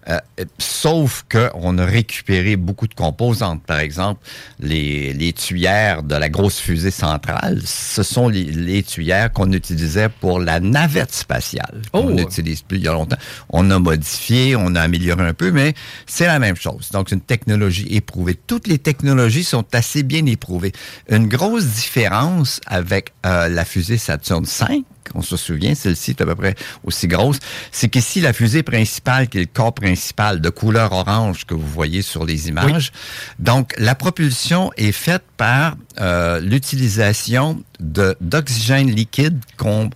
Euh, 0.10 0.18
sauf 0.58 1.26
qu'on 1.32 1.78
a 1.78 1.86
récupéré 1.86 2.56
beaucoup 2.56 2.88
de 2.88 2.95
composantes. 2.95 3.64
Par 3.64 3.80
exemple, 3.80 4.22
les, 4.60 5.14
les 5.14 5.32
tuyères 5.32 6.02
de 6.02 6.16
la 6.16 6.28
grosse 6.28 6.60
fusée 6.60 6.89
centrale, 6.89 7.62
ce 7.64 8.02
sont 8.02 8.28
les, 8.28 8.45
les 8.45 8.82
tuyères 8.82 9.32
qu'on 9.32 9.52
utilisait 9.52 10.10
pour 10.10 10.39
la 10.39 10.60
navette 10.60 11.14
spatiale. 11.14 11.82
Oh! 11.93 12.06
On 12.06 12.10
n'utilise 12.10 12.64
plus 12.64 12.78
il 12.78 12.86
y 12.86 12.88
a 12.88 12.93
longtemps. 12.93 13.18
On 13.49 13.70
a 13.70 13.78
modifié, 13.78 14.56
on 14.56 14.74
a 14.76 14.82
amélioré 14.82 15.24
un 15.24 15.34
peu, 15.34 15.52
mais 15.52 15.76
c'est 16.08 16.26
la 16.26 16.39
même 16.39 16.56
chose. 16.56 16.89
Donc, 16.91 17.10
c'est 17.10 17.16
une 17.16 17.22
technologie 17.22 17.88
éprouvée. 17.91 18.36
Toutes 18.36 18.68
les 18.68 18.80
technologies 18.80 19.43
sont 19.43 19.66
assez 19.74 20.02
bien 20.02 20.26
éprouvées. 20.26 20.72
Une 21.10 21.28
grosse 21.28 21.66
différence 21.66 22.60
avec 22.66 23.14
euh, 23.26 23.49
la 23.49 23.66
fusée 23.66 23.99
Saturn 23.99 24.45
V, 24.45 24.84
on 25.16 25.22
se 25.22 25.38
souvient, 25.38 25.76
celle-ci 25.76 26.12
est 26.12 26.22
à 26.22 26.26
peu 26.26 26.36
près 26.36 26.55
aussi 26.84 27.07
grosse, 27.07 27.39
c'est 27.72 27.89
qu'ici, 27.89 28.22
la 28.22 28.34
fusée 28.34 28.64
principale, 28.64 29.28
qui 29.28 29.38
est 29.38 29.41
le 29.41 29.47
corps 29.47 29.74
principal 29.74 30.41
de 30.41 30.49
couleur 30.49 30.91
orange 30.91 31.45
que 31.45 31.53
vous 31.53 31.68
voyez 31.68 32.01
sur 32.01 32.26
les 32.26 32.47
images, 32.47 32.91
donc 33.39 33.74
la 33.78 33.95
propulsion 33.95 34.72
est 34.78 34.91
faite 34.91 35.24
par 35.38 35.76
euh, 35.99 36.39
l'utilisation 36.39 37.64
d'oxygène 37.80 38.89
liquide 38.91 39.39
qu'on 39.57 39.89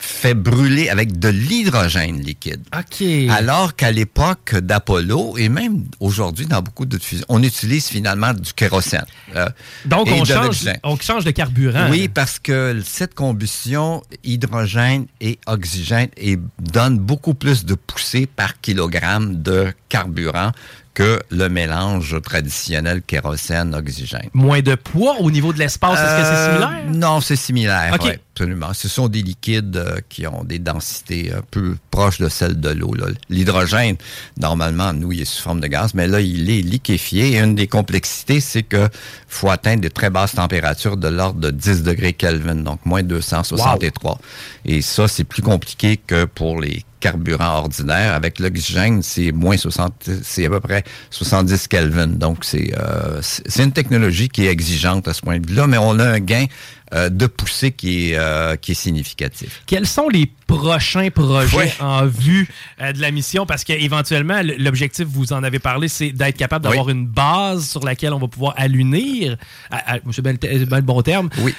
fait 0.00 0.34
brûler 0.34 0.88
avec 0.88 1.18
de 1.18 1.28
l'hydrogène 1.28 2.20
liquide. 2.20 2.62
OK. 2.76 3.06
Alors 3.30 3.76
qu'à 3.76 3.92
l'époque 3.92 4.56
d'Apollo, 4.56 5.36
et 5.36 5.48
même 5.48 5.84
aujourd'hui 6.00 6.46
dans 6.46 6.62
beaucoup 6.62 6.86
d'autres 6.86 7.04
fusées, 7.04 7.24
on 7.28 7.42
utilise 7.42 7.86
finalement 7.88 8.32
du 8.32 8.52
kérosène. 8.52 9.04
euh, 9.36 9.48
Donc, 9.84 10.08
on 10.10 10.22
de 10.22 10.26
change, 10.26 10.64
on 10.82 10.96
change 10.96 11.24
de 11.24 11.30
carburant. 11.30 11.88
Oui, 11.90 12.08
parce 12.08 12.38
que 12.38 12.80
cette 12.84 13.14
combustion 13.14 14.02
hydrogène 14.24 15.06
et 15.20 15.38
oxygène 15.46 16.08
et 16.16 16.38
donne 16.58 16.98
beaucoup 16.98 17.34
plus 17.34 17.64
de 17.64 17.74
poussée 17.74 18.26
par 18.26 18.60
kilogramme 18.60 19.42
de 19.42 19.72
carburant 19.88 20.52
que 20.94 21.20
le 21.30 21.48
mélange 21.48 22.20
traditionnel 22.22 23.00
kérosène-oxygène. 23.06 24.28
Moins 24.34 24.60
de 24.60 24.74
poids 24.74 25.16
au 25.20 25.30
niveau 25.30 25.52
de 25.52 25.58
l'espace, 25.58 25.98
est-ce 25.98 26.20
que 26.20 26.24
c'est 26.24 26.34
Euh, 26.34 26.58
similaire? 26.58 26.90
Non, 26.90 27.20
c'est 27.20 27.36
similaire. 27.36 27.92
OK. 27.94 28.04
ouais, 28.06 28.18
absolument. 28.34 28.72
Ce 28.74 28.88
sont 28.88 29.08
des 29.08 29.22
liquides 29.22 29.76
euh, 29.76 29.98
qui 30.08 30.26
ont 30.26 30.42
des 30.44 30.58
densités 30.58 31.32
un 31.32 31.42
peu 31.50 31.76
proches 31.90 32.18
de 32.18 32.28
celles 32.28 32.58
de 32.58 32.70
l'eau. 32.70 32.94
L'hydrogène, 33.28 33.96
normalement, 34.38 34.92
nous, 34.92 35.12
il 35.12 35.20
est 35.20 35.24
sous 35.24 35.42
forme 35.42 35.60
de 35.60 35.68
gaz, 35.68 35.94
mais 35.94 36.08
là, 36.08 36.20
il 36.20 36.50
est 36.50 36.62
liquéfié. 36.62 37.32
Et 37.34 37.38
une 37.38 37.54
des 37.54 37.66
complexités, 37.68 38.40
c'est 38.40 38.62
que 38.64 38.88
faut 39.28 39.50
atteindre 39.50 39.82
de 39.82 39.88
très 39.88 40.10
basses 40.10 40.34
températures 40.34 40.96
de 40.96 41.08
l'ordre 41.08 41.40
de 41.40 41.50
10 41.50 41.82
degrés 41.84 42.12
Kelvin, 42.14 42.56
donc 42.56 42.84
moins 42.84 43.02
263. 43.02 44.18
Et 44.64 44.82
ça, 44.82 45.06
c'est 45.08 45.24
plus 45.24 45.42
compliqué 45.42 45.96
que 45.98 46.24
pour 46.24 46.60
les 46.60 46.84
carburants 47.00 47.56
ordinaires. 47.58 48.14
Avec 48.14 48.38
l'oxygène, 48.38 49.02
c'est 49.02 49.32
moins 49.32 49.56
60, 49.56 50.08
c'est 50.22 50.46
à 50.46 50.50
peu 50.50 50.60
près 50.60 50.84
70 51.10 51.66
Kelvin. 51.68 52.06
Donc, 52.08 52.44
c'est 52.44 52.72
euh, 52.78 53.20
une 53.58 53.72
technologie 53.72 54.28
qui 54.28 54.46
est 54.46 54.50
exigeante 54.50 55.08
à 55.08 55.14
ce 55.14 55.22
point 55.22 55.38
de 55.38 55.48
vue-là, 55.48 55.66
mais 55.66 55.78
on 55.78 55.98
a 55.98 56.04
un 56.06 56.20
gain 56.20 56.46
euh, 56.92 57.08
de 57.08 57.26
poussée 57.26 57.70
qui 57.70 58.10
est, 58.10 58.16
euh, 58.18 58.56
qui 58.56 58.72
est 58.72 58.74
significatif. 58.74 59.62
Quels 59.66 59.86
sont 59.86 60.08
les 60.08 60.26
prochains 60.46 61.08
projets 61.10 61.72
en 61.80 62.04
vue 62.06 62.48
euh, 62.80 62.92
de 62.92 63.00
la 63.00 63.12
mission? 63.12 63.46
Parce 63.46 63.62
qu'éventuellement, 63.64 64.40
l'objectif, 64.58 65.06
vous 65.08 65.32
en 65.32 65.42
avez 65.44 65.60
parlé, 65.60 65.86
c'est 65.88 66.10
d'être 66.10 66.36
capable 66.36 66.64
d'avoir 66.64 66.86
Oui. 66.86 66.92
une 66.92 67.06
base 67.06 67.68
sur 67.68 67.84
laquelle 67.84 68.12
on 68.12 68.18
va 68.18 68.26
pouvoir 68.28 68.54
allunir. 68.56 69.36
À- 69.70 69.94
à- 69.94 69.98
C'est 70.10 70.22
bien, 70.22 70.32
bien 70.34 70.76
le 70.76 70.82
bon 70.82 71.00
terme. 71.02 71.30
Oui. 71.38 71.54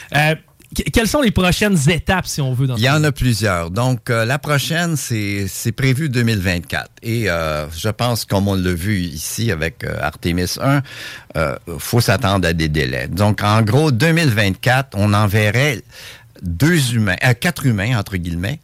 Que- 0.75 0.83
quelles 0.89 1.07
sont 1.07 1.21
les 1.21 1.31
prochaines 1.31 1.77
étapes, 1.89 2.25
si 2.27 2.39
on 2.41 2.53
veut, 2.53 2.65
dans 2.67 2.75
Il 2.77 2.83
y 2.83 2.89
en 2.89 3.03
a 3.03 3.11
plusieurs. 3.11 3.71
Donc, 3.71 4.09
euh, 4.09 4.23
la 4.25 4.39
prochaine, 4.39 4.95
c'est 4.95 5.71
prévu 5.75 6.07
2024. 6.09 6.89
Et 7.03 7.29
euh, 7.29 7.69
je 7.71 7.89
pense, 7.89 8.23
comme 8.25 8.47
on 8.47 8.55
l'a 8.55 8.73
vu 8.73 8.99
ici 8.99 9.51
avec 9.51 9.83
euh, 9.83 9.97
Artemis 10.01 10.55
1, 10.61 10.81
euh, 11.35 11.55
faut 11.77 11.99
s'attendre 11.99 12.47
à 12.47 12.53
des 12.53 12.69
délais. 12.69 13.07
Donc, 13.09 13.43
en 13.43 13.61
gros, 13.63 13.91
2024, 13.91 14.89
on 14.97 15.13
enverrait 15.13 15.81
deux 16.41 16.93
humains, 16.95 17.17
quatre 17.39 17.65
humains, 17.65 17.97
entre 17.99 18.15
guillemets, 18.17 18.59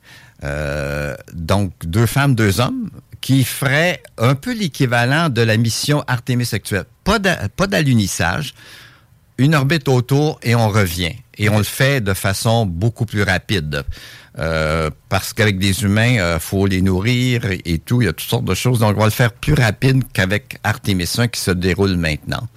donc 1.34 1.74
deux 1.86 2.06
femmes, 2.06 2.34
deux 2.36 2.60
hommes, 2.60 2.90
qui 3.22 3.44
feraient 3.44 4.02
un 4.18 4.36
peu 4.36 4.54
l'équivalent 4.54 5.30
de 5.30 5.42
la 5.42 5.58
mission 5.58 6.04
Artemis 6.08 6.50
actuelle. 6.54 6.86
Pas 7.04 7.20
d'alunissage, 7.68 8.54
une 9.38 9.56
orbite 9.56 9.88
autour 9.88 10.40
et 10.44 10.56
on 10.56 10.70
revient. 10.70 11.16
Et 11.38 11.50
on 11.50 11.58
le 11.58 11.64
fait 11.64 12.02
de 12.02 12.14
façon 12.14 12.66
beaucoup 12.66 13.06
plus 13.06 13.24
rapide. 13.24 13.84
Euh, 14.40 14.90
parce 15.10 15.34
qu'avec 15.34 15.58
des 15.58 15.84
humains, 15.84 16.36
il 16.36 16.40
faut 16.40 16.68
les 16.68 16.82
nourrir 16.82 17.46
et, 17.46 17.62
et 17.66 17.80
tout. 17.80 18.02
Il 18.02 18.06
y 18.06 18.08
a 18.08 18.14
toutes 18.14 18.30
sortes 18.30 18.46
de 18.46 18.54
choses. 18.54 18.80
Donc, 18.80 18.96
on 18.96 19.00
va 19.00 19.06
le 19.06 19.12
faire 19.12 19.34
plus 19.34 19.54
rapide 19.54 20.04
qu'avec 20.14 20.60
Artemis 20.64 21.10
1 21.18 21.28
qui 21.28 21.40
se 21.40 21.52
déroule 21.52 21.96
maintenant. 21.98 22.48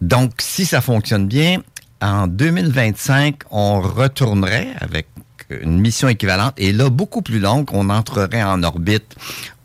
Donc, 0.00 0.32
si 0.40 0.66
ça 0.66 0.80
fonctionne 0.80 1.28
bien, 1.28 1.62
en 2.00 2.26
2025, 2.26 3.36
on 3.50 3.80
retournerait 3.80 4.68
avec 4.80 5.06
une 5.50 5.78
mission 5.78 6.08
équivalente 6.08 6.54
et 6.56 6.72
là, 6.72 6.90
beaucoup 6.90 7.22
plus 7.22 7.38
longue, 7.38 7.68
on 7.72 7.90
entrerait 7.90 8.42
en 8.42 8.62
orbite 8.62 9.14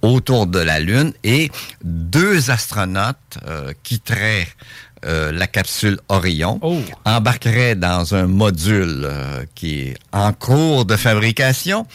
autour 0.01 0.45
de 0.45 0.59
la 0.59 0.79
Lune 0.79 1.13
et 1.23 1.49
deux 1.83 2.51
astronautes 2.51 3.39
euh, 3.47 3.73
quitteraient 3.83 4.47
euh, 5.07 5.31
la 5.31 5.47
capsule 5.47 5.99
Orion, 6.09 6.59
embarqueraient 7.05 7.75
dans 7.75 8.13
un 8.13 8.27
module 8.27 9.03
euh, 9.05 9.45
qui 9.55 9.79
est 9.79 9.97
en 10.11 10.33
cours 10.33 10.85
de 10.85 10.95
fabrication 10.95 11.87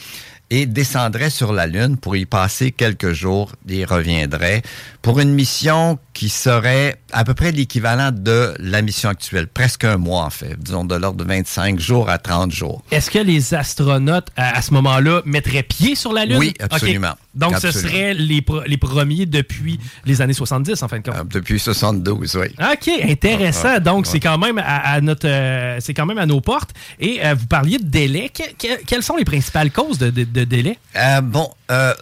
et 0.51 0.67
descendraient 0.67 1.31
sur 1.31 1.53
la 1.53 1.67
Lune. 1.67 1.97
Pour 1.97 2.17
y 2.17 2.27
passer 2.27 2.73
quelques 2.73 3.13
jours 3.13 3.53
et 3.69 3.85
reviendraient 3.85 4.63
pour 5.03 5.21
une 5.21 5.33
mission 5.33 5.99
qui 6.15 6.29
serait 6.29 6.97
à 7.13 7.25
peu 7.25 7.33
près 7.35 7.53
l'équivalent 7.53 8.11
de 8.13 8.55
la 8.59 8.83
mission 8.83 9.09
actuelle, 9.09 9.47
presque 9.47 9.85
un 9.85 9.97
mois 9.97 10.25
en 10.25 10.31
fait, 10.31 10.57
disons 10.59 10.85
de 10.85 10.95
l'ordre 10.95 11.17
de 11.23 11.29
25 11.29 11.81
jours 11.81 12.11
à 12.11 12.19
30 12.19 12.53
jours. 12.53 12.83
Est-ce 12.91 13.11
que 13.11 13.19
les 13.19 13.55
astronautes, 13.55 14.29
à, 14.37 14.57
à 14.57 14.63
ce 14.63 14.75
moment-là, 14.75 15.23
mettraient 15.25 15.63
pied 15.63 15.95
sur 15.95 16.13
la 16.13 16.25
Lune? 16.27 16.37
Oui, 16.39 16.55
absolument. 16.61 17.15
Donc, 17.35 17.57
ce 17.59 17.71
seraient 17.71 18.13
les, 18.13 18.45
les 18.67 18.77
premiers 18.77 19.25
depuis 19.25 19.81
les 20.05 20.21
années 20.21 20.35
70, 20.35 20.83
en 20.83 20.89
fin 20.89 20.99
de 20.99 21.03
compte. 21.11 21.29
Depuis 21.29 21.59
72, 21.59 22.37
oui. 22.37 22.49
OK, 22.61 22.91
intéressant. 23.09 23.69
Ah, 23.69 23.73
ah, 23.77 23.81
Donc, 23.81 24.07
c'est 24.07 24.21
quand 24.21 24.37
même 24.37 24.59
à, 24.59 24.93
à 24.93 25.01
notre, 25.01 25.27
euh, 25.27 25.79
c'est 25.81 25.95
quand 25.95 26.05
même 26.05 26.19
à 26.19 26.27
nos 26.27 26.43
portes. 26.43 26.71
Et 27.01 27.25
euh, 27.25 27.35
vous 27.35 27.47
parliez 27.47 27.79
de 27.79 27.85
délai. 27.85 28.29
Que- 28.29 28.53
que- 28.59 28.85
quelles 28.85 29.03
sont 29.03 29.17
les 29.17 29.25
principales 29.25 29.71
causes 29.71 29.97
de, 29.97 30.11
de- 30.11 30.25
de 30.25 30.45
délai? 30.45 30.79
Euh, 30.97 31.23
bon, 31.23 31.49
euh, 31.71 31.95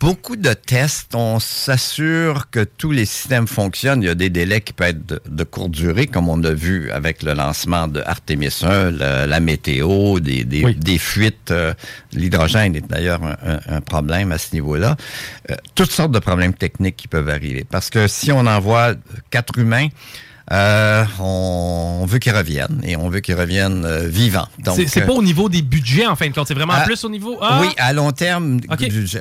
beaucoup 0.00 0.36
de 0.36 0.52
tests, 0.54 1.14
on 1.14 1.38
s'assure 1.38 2.48
que 2.50 2.64
tous 2.64 2.90
les 2.90 3.04
systèmes 3.04 3.46
fonctionnent. 3.46 4.02
Il 4.02 4.06
y 4.06 4.10
a 4.10 4.14
des 4.14 4.30
délais 4.30 4.60
qui 4.62 4.72
peuvent 4.72 4.88
être 4.88 5.06
de, 5.06 5.20
de 5.28 5.44
courte 5.44 5.70
durée, 5.72 6.06
comme 6.06 6.28
on 6.28 6.42
a 6.44 6.52
vu 6.52 6.90
avec 6.90 7.22
le 7.22 7.34
lancement 7.34 7.86
de 7.86 8.00
Artemis 8.00 8.60
1, 8.62 8.90
le- 8.92 9.26
la 9.26 9.40
météo, 9.40 10.18
des, 10.18 10.44
des, 10.44 10.74
des 10.74 10.98
fuites. 10.98 11.50
euh, 11.50 11.74
L'hydrogène 12.12 12.74
est 12.74 12.86
d'ailleurs 12.88 13.22
un, 13.22 13.36
un- 13.44 13.60
un 13.76 13.80
problème 13.82 14.32
à 14.32 14.38
ce 14.38 14.54
niveau-là. 14.54 14.96
Euh, 15.50 15.56
toutes 15.74 15.92
sortes 15.92 16.12
de 16.12 16.18
problèmes 16.18 16.54
techniques 16.54 16.96
qui 16.96 17.06
peuvent 17.08 17.28
arriver. 17.28 17.64
Parce 17.70 17.90
que 17.90 18.08
si 18.08 18.32
on 18.32 18.46
envoie 18.46 18.94
quatre 19.30 19.58
humains, 19.58 19.88
euh, 20.52 21.04
on, 21.20 22.04
veut 22.06 22.18
qu'ils 22.18 22.34
reviennent 22.34 22.80
et 22.82 22.96
on 22.96 23.08
veut 23.08 23.20
qu'ils 23.20 23.36
reviennent 23.36 23.84
euh, 23.84 24.08
vivants. 24.08 24.48
Donc, 24.58 24.80
C'est 24.86 25.02
euh, 25.02 25.06
pas 25.06 25.12
au 25.12 25.22
niveau 25.22 25.48
des 25.48 25.62
budgets, 25.62 26.06
en 26.06 26.16
fin 26.16 26.28
de 26.28 26.34
compte. 26.34 26.48
C'est 26.48 26.54
vraiment 26.54 26.80
plus 26.84 27.04
au 27.04 27.08
niveau. 27.08 27.38
Ah! 27.40 27.58
oui, 27.60 27.68
à 27.76 27.92
long 27.92 28.10
terme, 28.10 28.60
du- 28.60 28.66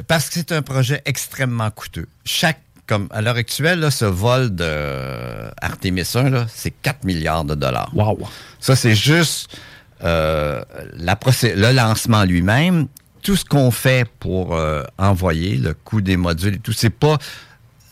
parce 0.07 0.29
que 0.29 0.35
c'est 0.35 0.51
un 0.51 0.63
projet 0.63 1.01
extrêmement 1.05 1.69
coûteux. 1.69 2.07
Chaque, 2.25 2.59
comme 2.87 3.07
à 3.11 3.21
l'heure 3.21 3.35
actuelle, 3.35 3.79
là, 3.79 3.91
ce 3.91 4.05
vol 4.05 4.55
de 4.55 4.63
euh, 4.65 5.51
Artemis 5.61 6.09
1, 6.15 6.29
là, 6.31 6.47
c'est 6.51 6.71
4 6.71 7.03
milliards 7.03 7.45
de 7.45 7.53
dollars. 7.53 7.91
Wow. 7.93 8.17
Ça, 8.59 8.75
c'est 8.75 8.95
juste 8.95 9.55
euh, 10.03 10.63
la 10.95 11.17
le 11.43 11.71
lancement 11.73 12.23
lui-même. 12.23 12.87
Tout 13.21 13.35
ce 13.35 13.45
qu'on 13.45 13.69
fait 13.69 14.09
pour 14.19 14.55
euh, 14.55 14.83
envoyer, 14.97 15.57
le 15.57 15.75
coût 15.75 16.01
des 16.01 16.17
modules 16.17 16.55
et 16.55 16.59
tout, 16.59 16.73
c'est 16.73 16.89
pas 16.89 17.19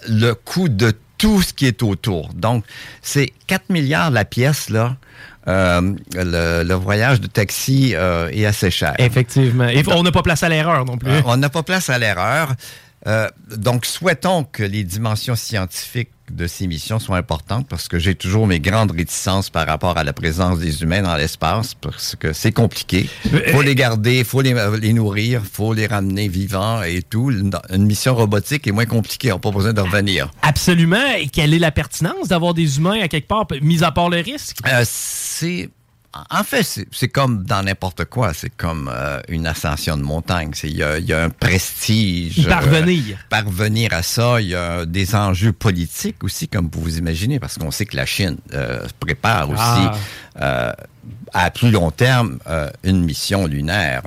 le 0.07 0.33
coût 0.33 0.69
de 0.69 0.93
tout 1.17 1.41
ce 1.41 1.53
qui 1.53 1.65
est 1.65 1.83
autour. 1.83 2.29
Donc, 2.33 2.63
c'est 3.01 3.31
4 3.47 3.69
milliards 3.69 4.11
la 4.11 4.25
pièce, 4.25 4.69
là. 4.69 4.97
Euh, 5.47 5.93
le, 6.13 6.63
le 6.63 6.73
voyage 6.73 7.21
de 7.21 7.27
taxi 7.27 7.93
euh, 7.95 8.29
est 8.33 8.45
assez 8.45 8.69
cher. 8.69 8.95
Effectivement. 8.97 9.67
Et 9.69 9.81
on 9.87 10.03
n'a 10.03 10.11
pas 10.11 10.21
place 10.21 10.43
à 10.43 10.49
l'erreur 10.49 10.83
non 10.83 10.97
plus. 10.97 11.09
On 11.25 11.37
n'a 11.37 11.49
pas 11.49 11.63
place 11.63 11.89
à 11.89 11.97
l'erreur. 11.97 12.53
Euh, 13.07 13.27
donc, 13.55 13.85
souhaitons 13.85 14.43
que 14.43 14.63
les 14.63 14.83
dimensions 14.83 15.35
scientifiques 15.35 16.09
de 16.31 16.45
ces 16.45 16.67
missions 16.67 16.99
soient 16.99 17.17
importantes 17.17 17.67
parce 17.69 17.87
que 17.87 17.99
j'ai 17.99 18.13
toujours 18.13 18.47
mes 18.47 18.59
grandes 18.59 18.91
réticences 18.91 19.49
par 19.49 19.65
rapport 19.65 19.97
à 19.97 20.03
la 20.03 20.11
présence 20.11 20.59
des 20.59 20.83
humains 20.83 21.01
dans 21.01 21.15
l'espace 21.15 21.73
parce 21.73 22.17
que 22.17 22.33
c'est 22.33 22.51
compliqué. 22.51 23.09
faut 23.51 23.61
les 23.61 23.75
garder, 23.75 24.25
faut 24.25 24.41
les, 24.41 24.53
les 24.81 24.91
nourrir, 24.91 25.41
faut 25.49 25.73
les 25.73 25.87
ramener 25.87 26.27
vivants 26.27 26.83
et 26.83 27.01
tout. 27.01 27.31
Une, 27.31 27.51
une 27.69 27.85
mission 27.85 28.13
robotique 28.13 28.67
est 28.67 28.73
moins 28.73 28.85
compliquée, 28.85 29.31
on 29.31 29.35
n'a 29.35 29.39
pas 29.39 29.51
besoin 29.51 29.71
de 29.71 29.79
revenir. 29.79 30.29
Absolument. 30.41 31.15
Et 31.17 31.29
quelle 31.29 31.53
est 31.53 31.59
la 31.59 31.71
pertinence 31.71 32.27
d'avoir 32.27 32.53
des 32.53 32.77
humains 32.77 33.01
à 33.01 33.07
quelque 33.07 33.27
part, 33.27 33.47
mis 33.61 33.83
à 33.83 33.91
part 33.91 34.09
le 34.09 34.17
risque? 34.17 34.57
Euh, 34.67 34.83
c'est 34.85 35.69
en 36.29 36.43
fait, 36.43 36.63
c'est- 36.63 37.07
comme 37.07 37.43
dans 37.43 37.63
n'importe 37.63 38.05
quoi. 38.05 38.33
C'est 38.33 38.49
comme 38.55 38.89
euh, 38.93 39.19
une 39.29 39.47
ascension 39.47 39.97
de 39.97 40.03
montagne. 40.03 40.51
C'est- 40.53 40.69
Il 40.69 40.77
y 40.77 40.83
a, 40.83 40.97
il 40.99 41.05
y 41.05 41.13
a 41.13 41.23
un 41.23 41.29
prestige. 41.29 42.37
Y 42.37 42.45
parvenir. 42.45 43.03
euh, 43.15 43.19
parvenir 43.29 43.93
à 43.93 44.03
ça. 44.03 44.39
Il 44.41 44.47
y 44.49 44.55
a 44.55 44.85
des 44.85 45.15
enjeux 45.15 45.53
politiques 45.53 46.23
aussi, 46.23 46.47
comme 46.47 46.69
vous 46.71 46.81
vous 46.81 46.97
imaginez, 46.97 47.39
parce 47.39 47.57
qu'on 47.57 47.71
sait 47.71 47.85
que 47.85 47.95
la 47.95 48.05
Chine 48.05 48.37
euh, 48.53 48.85
prépare 48.99 49.49
aussi 49.49 49.59
Ah. 49.61 49.93
euh, 50.41 50.73
à 51.33 51.51
plus 51.51 51.71
long 51.71 51.91
terme 51.91 52.39
euh, 52.47 52.69
une 52.83 53.03
mission 53.03 53.47
lunaire. 53.47 54.03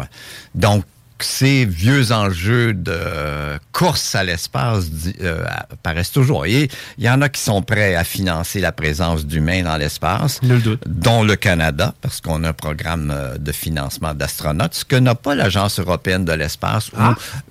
Donc, 0.55 0.85
ces 1.25 1.65
vieux 1.65 2.13
enjeux 2.13 2.73
de 2.75 3.59
course 3.73 4.15
à 4.15 4.25
l'espace 4.25 4.87
euh, 5.21 5.45
apparaissent 5.71 6.13
toujours. 6.13 6.47
Et 6.47 6.69
il 6.99 7.05
y 7.05 7.11
en 7.11 7.21
a 7.23 7.29
qui 7.29 7.41
sont 7.41 7.63
prêts 7.63 7.95
à 7.95 8.05
financer 8.05 8.61
la 8.61 8.73
présence 8.73 9.27
d'humains 9.27 9.63
dans 9.63 9.77
l'espace, 9.77 10.41
dont 10.87 11.23
le 11.23 11.37
Canada, 11.37 11.95
parce 12.01 12.21
qu'on 12.21 12.45
a 12.45 12.51
un 12.51 12.53
programme 12.53 13.11
euh, 13.15 13.39
de 13.39 13.53
financement 13.53 14.15
d'astronautes, 14.15 14.75
ce 14.75 14.85
que 14.85 14.97
n'a 14.97 15.15
pas 15.15 15.35
l'Agence 15.35 15.79
européenne 15.79 16.25
de 16.25 16.33
l'espace, 16.33 16.91
ou 16.93 17.01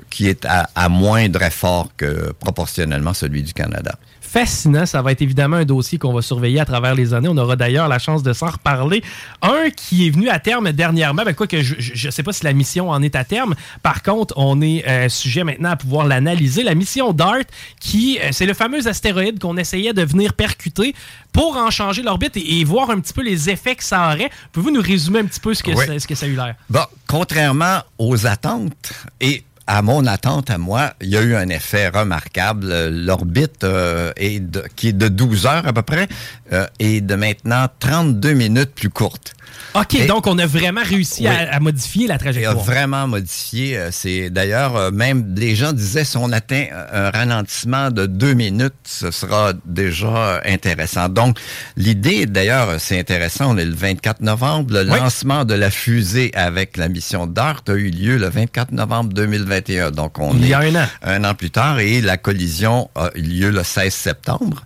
qui 0.09 0.27
est 0.27 0.45
à, 0.45 0.69
à 0.75 0.89
moindre 0.89 1.41
effort 1.43 1.89
que 1.97 2.31
proportionnellement 2.39 3.13
celui 3.13 3.43
du 3.43 3.53
Canada. 3.53 3.95
Fascinant. 4.31 4.85
Ça 4.85 5.01
va 5.01 5.11
être 5.11 5.21
évidemment 5.21 5.57
un 5.57 5.65
dossier 5.65 5.97
qu'on 5.97 6.13
va 6.13 6.21
surveiller 6.21 6.59
à 6.59 6.65
travers 6.65 6.95
les 6.95 7.13
années. 7.13 7.27
On 7.29 7.37
aura 7.37 7.55
d'ailleurs 7.55 7.87
la 7.87 7.99
chance 7.99 8.23
de 8.23 8.33
s'en 8.33 8.47
reparler. 8.47 9.03
Un 9.41 9.69
qui 9.75 10.07
est 10.07 10.09
venu 10.09 10.29
à 10.29 10.39
terme 10.39 10.71
dernièrement, 10.71 11.23
ben 11.23 11.33
quoi 11.33 11.47
que 11.47 11.61
je 11.61 12.07
ne 12.07 12.11
sais 12.11 12.23
pas 12.23 12.33
si 12.33 12.43
la 12.43 12.53
mission 12.53 12.89
en 12.89 13.01
est 13.01 13.15
à 13.15 13.23
terme. 13.23 13.55
Par 13.81 14.03
contre, 14.03 14.33
on 14.37 14.61
est 14.61 14.87
euh, 14.87 15.09
sujet 15.09 15.43
maintenant 15.43 15.71
à 15.71 15.75
pouvoir 15.75 16.05
l'analyser. 16.05 16.63
La 16.63 16.75
mission 16.75 17.13
DART, 17.13 17.43
qui 17.79 18.19
euh, 18.19 18.29
c'est 18.31 18.45
le 18.45 18.53
fameux 18.53 18.87
astéroïde 18.87 19.39
qu'on 19.39 19.57
essayait 19.57 19.93
de 19.93 20.03
venir 20.03 20.33
percuter 20.33 20.93
pour 21.33 21.57
en 21.57 21.69
changer 21.69 22.01
l'orbite 22.01 22.37
et, 22.37 22.59
et 22.59 22.63
voir 22.63 22.89
un 22.89 22.99
petit 22.99 23.13
peu 23.13 23.21
les 23.23 23.49
effets 23.49 23.75
que 23.75 23.83
ça 23.83 24.07
aurait. 24.07 24.29
Pouvez-vous 24.51 24.75
nous 24.75 24.81
résumer 24.81 25.19
un 25.19 25.25
petit 25.25 25.39
peu 25.39 25.53
ce 25.53 25.63
que, 25.63 25.71
Oui. 25.71 25.85
ça, 25.85 25.99
ce 25.99 26.07
que 26.07 26.15
ça 26.15 26.25
a 26.25 26.29
eu 26.29 26.35
l'air? 26.35 26.55
Bon, 26.69 26.83
contrairement 27.07 27.79
aux 27.97 28.25
attentes 28.27 28.93
et 29.21 29.43
à 29.71 29.83
mon 29.83 30.07
attente 30.07 30.49
à 30.49 30.57
moi, 30.57 30.93
il 30.99 31.09
y 31.09 31.17
a 31.17 31.21
eu 31.21 31.35
un 31.35 31.47
effet 31.47 31.89
remarquable. 31.89 32.87
L'orbite 32.87 33.63
euh, 33.63 34.11
est 34.17 34.41
qui 34.75 34.87
est 34.87 34.93
de 34.93 35.07
12 35.07 35.45
heures 35.45 35.67
à 35.67 35.73
peu 35.73 35.83
près 35.83 36.07
euh, 36.53 36.65
est 36.79 37.01
de 37.01 37.15
maintenant 37.15 37.67
32 37.79 38.33
minutes 38.33 38.71
plus 38.75 38.89
courte. 38.89 39.33
OK, 39.75 39.93
Et- 39.95 40.07
donc 40.07 40.25
on 40.25 40.37
a 40.39 40.47
vraiment 40.47 40.81
réussi 40.83 41.21
Oui. 41.23 41.27
à, 41.27 41.53
à 41.55 41.59
modifier 41.59 42.07
la 42.07 42.13
Et 42.13 42.15
a 42.15 42.19
trajectoire. 42.19 42.57
vraiment 42.57 43.07
modifié. 43.07 43.77
euh, 43.77 43.89
C'est 43.91 44.31
d'ailleurs 44.31 44.75
euh, 44.75 44.89
même 44.91 45.35
les 45.37 45.53
gens 45.55 45.73
disaient 45.73 46.03
si 46.05 46.17
on 46.17 46.31
atteint 46.31 46.65
un 46.91 47.11
ralentissement 47.11 47.91
de 47.91 48.07
deux 48.07 48.33
minutes, 48.33 48.73
ce 48.83 49.11
sera 49.11 49.53
déjà 49.65 50.07
euh, 50.07 50.39
intéressant. 50.45 51.07
Donc 51.09 51.37
l'idée 51.77 52.25
d'ailleurs 52.25 52.79
c'est 52.79 52.99
intéressant. 52.99 53.53
On 53.53 53.57
est 53.57 53.65
le 53.65 53.75
24 53.75 54.21
novembre. 54.21 54.73
Le 54.73 54.89
Oui. 54.91 54.97
lancement 54.99 55.45
de 55.45 55.53
la 55.53 55.69
fusée 55.69 56.31
avec 56.33 56.75
la 56.75 56.87
mission 56.89 57.27
DART 57.27 57.61
a 57.67 57.73
eu 57.73 57.91
lieu 57.91 58.17
le 58.17 58.27
24 58.29 58.71
novembre 58.71 59.13
2021. 59.13 59.91
Donc 59.91 60.17
on 60.17 60.33
Il 60.33 60.47
y 60.47 60.51
est 60.51 60.53
a 60.55 60.59
un 60.61 60.75
an. 60.75 60.87
un 61.03 61.23
an 61.25 61.35
plus 61.35 61.51
tard 61.51 61.79
et 61.79 62.01
la 62.01 62.17
collision 62.17 62.89
a 62.95 63.09
eu 63.13 63.21
lieu 63.21 63.51
le 63.51 63.63
16 63.63 63.93
septembre. 63.93 64.63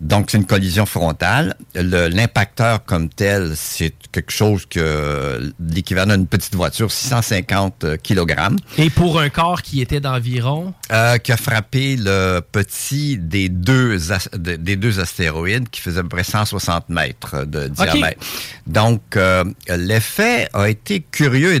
Donc, 0.00 0.30
c'est 0.30 0.38
une 0.38 0.46
collision 0.46 0.86
frontale. 0.86 1.54
Le- 1.74 2.08
L'impacteur 2.08 2.84
comme 2.84 3.08
tel, 3.10 3.52
c'est 3.54 3.92
quelque 4.12 4.32
chose 4.32 4.64
que 4.66 5.52
l'équivalent 5.60 6.16
d'une 6.16 6.26
petite 6.26 6.54
voiture, 6.54 6.90
650 6.90 7.84
kg, 8.02 8.56
Et 8.78 8.88
pour 8.90 9.20
un 9.20 9.28
corps 9.28 9.60
qui 9.62 9.80
était 9.82 10.00
d'environ... 10.00 10.72
euh, 10.90 11.18
qui 11.18 11.32
a 11.32 11.36
frappé 11.36 11.96
le 11.98 12.40
petit 12.40 13.18
des 13.18 13.48
deux, 13.50 13.98
des 14.38 14.76
deux 14.76 15.00
astéroïdes 15.00 15.68
qui 15.68 15.80
faisait 15.82 16.00
à 16.00 16.02
peu 16.02 16.08
près 16.08 16.24
160 16.24 16.88
mètres 16.88 17.44
de 17.44 17.68
diamètre. 17.68 18.24
Donc, 18.66 19.02
euh, 19.16 19.44
l'effet 19.68 20.48
a 20.54 20.68
été 20.70 21.00
curieux 21.00 21.54
et 21.56 21.60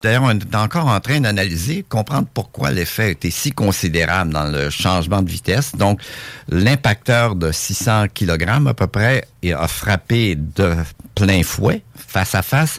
D'ailleurs, 0.00 0.22
on 0.22 0.30
est 0.30 0.54
encore 0.54 0.86
en 0.86 1.00
train 1.00 1.20
d'analyser, 1.20 1.84
comprendre 1.88 2.28
pourquoi 2.32 2.70
l'effet 2.70 3.10
été 3.10 3.32
si 3.32 3.50
considérable 3.50 4.32
dans 4.32 4.44
le 4.44 4.70
changement 4.70 5.22
de 5.22 5.28
vitesse. 5.28 5.74
Donc, 5.74 6.00
l'impacteur 6.48 7.34
de 7.34 7.50
600 7.50 8.06
kg 8.14 8.48
à 8.68 8.74
peu 8.74 8.86
près 8.86 9.24
a 9.52 9.66
frappé 9.66 10.36
de 10.36 10.76
plein 11.16 11.42
fouet, 11.42 11.82
face 11.96 12.36
à 12.36 12.42
face, 12.42 12.78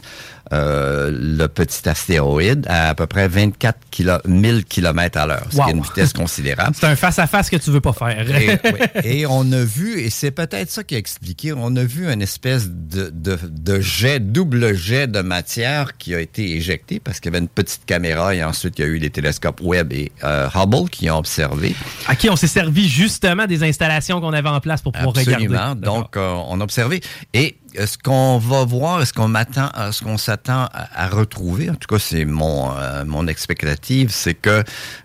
euh, 0.52 1.10
le 1.12 1.46
petit 1.46 1.88
astéroïde 1.88 2.66
à 2.68 2.90
à 2.90 2.94
peu 2.94 3.06
près 3.06 3.28
24 3.28 3.78
kilo, 3.90 4.14
1000 4.26 4.64
km 4.64 5.18
à 5.18 5.26
l'heure, 5.26 5.46
ce 5.50 5.56
qui 5.56 5.68
est 5.68 5.72
une 5.72 5.82
vitesse 5.82 6.12
considérable. 6.12 6.74
C'est 6.80 6.86
un 6.86 6.96
face-à-face 6.96 7.50
que 7.50 7.56
tu 7.56 7.70
veux 7.70 7.80
pas 7.80 7.92
faire. 7.92 8.28
Et, 8.30 8.58
oui. 8.64 9.00
Et 9.04 9.26
on 9.26 9.50
a 9.52 9.62
vu, 9.62 10.00
et 10.00 10.10
c'est 10.10 10.30
peut-être 10.30 10.70
ça 10.70 10.82
qui 10.82 10.94
a 10.94 10.98
expliqué, 10.98 11.52
on 11.52 11.76
a 11.76 11.84
vu 11.84 12.10
une 12.10 12.22
espèce 12.22 12.68
de, 12.68 13.10
de, 13.10 13.38
de 13.48 13.80
jet, 13.80 14.20
double 14.20 14.74
jet 14.74 15.06
de 15.06 15.20
matière 15.20 15.96
qui 15.98 16.14
a 16.14 16.20
été 16.20 16.56
éjecté 16.56 17.00
parce 17.00 17.20
qu'il 17.20 17.32
y 17.32 17.36
avait 17.36 17.42
une 17.42 17.48
petite 17.48 17.84
caméra 17.86 18.34
et 18.34 18.42
ensuite 18.42 18.78
il 18.78 18.82
y 18.82 18.84
a 18.84 18.88
eu 18.88 18.98
les 18.98 19.10
télescopes 19.10 19.60
Webb 19.62 19.92
et 19.92 20.12
euh, 20.24 20.48
Hubble 20.54 20.88
qui 20.90 21.10
ont 21.10 21.18
observé. 21.18 21.74
À 22.06 22.16
qui 22.16 22.28
on 22.30 22.36
s'est 22.36 22.46
servi 22.46 22.88
justement 22.88 23.46
des 23.46 23.62
installations 23.62 24.20
qu'on 24.20 24.32
avait 24.32 24.48
en 24.48 24.60
place 24.60 24.82
pour 24.82 24.92
pouvoir 24.92 25.16
Absolument. 25.16 25.44
regarder. 25.44 25.80
Donc, 25.80 26.16
euh, 26.16 26.32
on 26.48 26.60
a 26.60 26.64
observé. 26.64 27.00
Et 27.34 27.56
ce 27.74 27.96
qu'on 27.98 28.38
va 28.38 28.64
voir, 28.64 29.06
ce 29.06 29.12
qu'on 29.12 29.28
m'attend, 29.28 29.70
euh, 29.78 29.92
ce 29.92 30.02
qu'on 30.02 30.18
s'attend 30.18 30.64
à, 30.72 31.04
à 31.04 31.08
retrouver, 31.08 31.70
en 31.70 31.74
tout 31.74 31.88
cas, 31.88 31.98
c'est 32.00 32.24
mon 32.24 32.70
euh, 32.76 33.04
mon 33.04 33.26
expectative, 33.26 34.10
c'est 34.10 34.34
que 34.34 34.64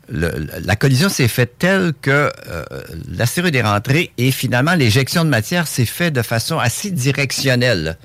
le- 0.09 0.47
la 0.63 0.75
collision 0.75 1.09
s'est 1.09 1.27
faite 1.27 1.55
telle 1.59 1.93
que 2.01 2.31
euh, 2.49 2.63
l'astéroïde 3.07 3.55
est 3.55 3.61
rentré 3.61 4.11
et 4.17 4.31
finalement 4.31 4.75
l'éjection 4.75 5.23
de 5.25 5.29
matière 5.29 5.67
s'est 5.67 5.85
faite 5.85 6.13
de 6.13 6.21
façon 6.21 6.57
assez 6.59 6.91
directionnelle. 6.91 7.97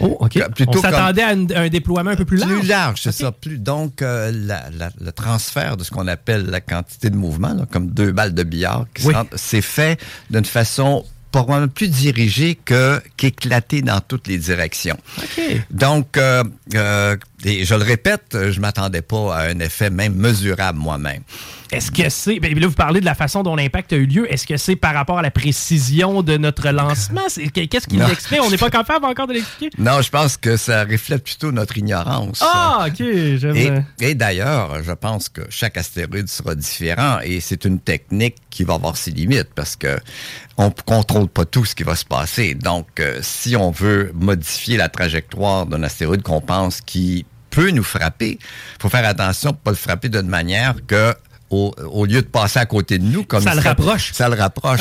Oh, 0.00 0.16
OK. 0.20 0.38
Plutôt 0.54 0.78
on 0.78 0.82
s'attendait 0.82 1.22
à, 1.22 1.28
un 1.60 1.68
déploiement 1.68 2.10
un 2.12 2.16
peu 2.16 2.24
plus 2.24 2.38
large. 2.38 2.50
Plus 2.60 2.66
large, 2.68 3.00
c'est 3.02 3.12
ça. 3.12 3.30
Plus, 3.30 3.58
donc, 3.58 4.00
euh, 4.00 4.32
la- 4.34 4.70
la- 4.78 4.90
le 4.98 5.12
transfert 5.12 5.76
de 5.76 5.84
ce 5.84 5.90
qu'on 5.90 6.06
appelle 6.08 6.46
la 6.46 6.62
quantité 6.62 7.10
de 7.10 7.16
mouvement, 7.16 7.52
là, 7.52 7.66
comme 7.70 7.88
deux 7.90 8.10
balles 8.10 8.32
de 8.32 8.42
billard, 8.42 8.86
qui 8.94 9.06
Oui. 9.06 9.14
c'est 9.36 9.60
fait 9.60 10.00
d'une 10.30 10.46
façon 10.46 11.04
probablement 11.32 11.68
plus 11.68 11.88
dirigée 11.88 12.54
que 12.54 13.00
qu'éclatée 13.16 13.82
dans 13.82 14.00
toutes 14.00 14.28
les 14.28 14.38
directions. 14.38 14.96
Donc, 15.70 16.16
euh, 16.16 16.44
euh, 16.74 17.16
Et 17.44 17.64
je 17.64 17.74
le 17.74 17.82
répète, 17.82 18.36
je 18.50 18.60
m'attendais 18.60 19.02
pas 19.02 19.36
à 19.36 19.42
un 19.48 19.58
effet 19.58 19.90
même 19.90 20.14
mesurable 20.14 20.78
moi-même. 20.78 21.22
Est-ce 21.72 21.90
que 21.90 22.08
c'est. 22.10 22.38
ben 22.38 22.56
là, 22.58 22.66
vous 22.66 22.74
parlez 22.74 23.00
de 23.00 23.06
la 23.06 23.14
façon 23.14 23.42
dont 23.42 23.56
l'impact 23.56 23.94
a 23.94 23.96
eu 23.96 24.04
lieu. 24.04 24.30
Est-ce 24.32 24.46
que 24.46 24.58
c'est 24.58 24.76
par 24.76 24.92
rapport 24.92 25.18
à 25.18 25.22
la 25.22 25.30
précision 25.30 26.22
de 26.22 26.36
notre 26.36 26.68
lancement? 26.68 27.22
Qu'est-ce 27.54 27.86
qui 27.88 27.96
Non. 27.96 28.08
l'explique? 28.08 28.40
On 28.44 28.50
n'est 28.50 28.58
pas 28.58 28.68
capable 28.68 29.06
encore 29.06 29.26
de 29.26 29.32
l'expliquer? 29.34 29.74
Non, 29.78 30.02
je 30.02 30.10
pense 30.10 30.36
que 30.36 30.58
ça 30.58 30.84
reflète 30.84 31.24
plutôt 31.24 31.50
notre 31.50 31.78
ignorance. 31.78 32.40
Ah, 32.42 32.86
OK. 32.88 32.96
j'aime- 32.98 33.56
Et, 34.00 34.10
et 34.10 34.14
d'ailleurs, 34.14 34.82
je 34.84 34.92
pense 34.92 35.30
que 35.30 35.40
chaque 35.48 35.78
astéroïde 35.78 36.28
sera 36.28 36.54
différent 36.54 37.18
et 37.24 37.40
c'est 37.40 37.64
une 37.64 37.80
technique 37.80 38.36
qui 38.50 38.64
va 38.64 38.74
avoir 38.74 38.96
ses 38.98 39.10
limites 39.10 39.48
parce 39.54 39.74
que 39.76 39.98
on 40.58 40.66
ne 40.66 40.70
contrôle 40.84 41.28
pas 41.28 41.46
tout 41.46 41.64
ce 41.64 41.74
qui 41.74 41.84
va 41.84 41.96
se 41.96 42.04
passer. 42.04 42.54
Donc, 42.54 42.86
euh, 43.00 43.18
si 43.22 43.56
on 43.56 43.70
veut 43.70 44.10
modifier 44.14 44.76
la 44.76 44.90
trajectoire 44.90 45.64
d'un 45.64 45.82
astéroïde 45.82 46.22
qu'on 46.22 46.42
pense 46.42 46.82
qui 46.82 47.24
peut 47.52 47.70
nous 47.70 47.84
frapper, 47.84 48.38
faut 48.80 48.88
faire 48.88 49.06
attention 49.06 49.52
pour 49.52 49.60
pas 49.60 49.70
le 49.70 49.76
frapper 49.76 50.08
d'une 50.08 50.26
manière 50.26 50.74
que 50.86 51.14
au, 51.52 51.74
au 51.90 52.06
lieu 52.06 52.22
de 52.22 52.26
passer 52.26 52.58
à 52.58 52.66
côté 52.66 52.98
de 52.98 53.04
nous, 53.04 53.24
comme 53.24 53.42
Ça 53.42 53.52
il 53.52 53.56
le 53.56 53.62
rapproche. 53.62 54.12
ça 54.12 54.28
le 54.28 54.36
rapproche, 54.36 54.80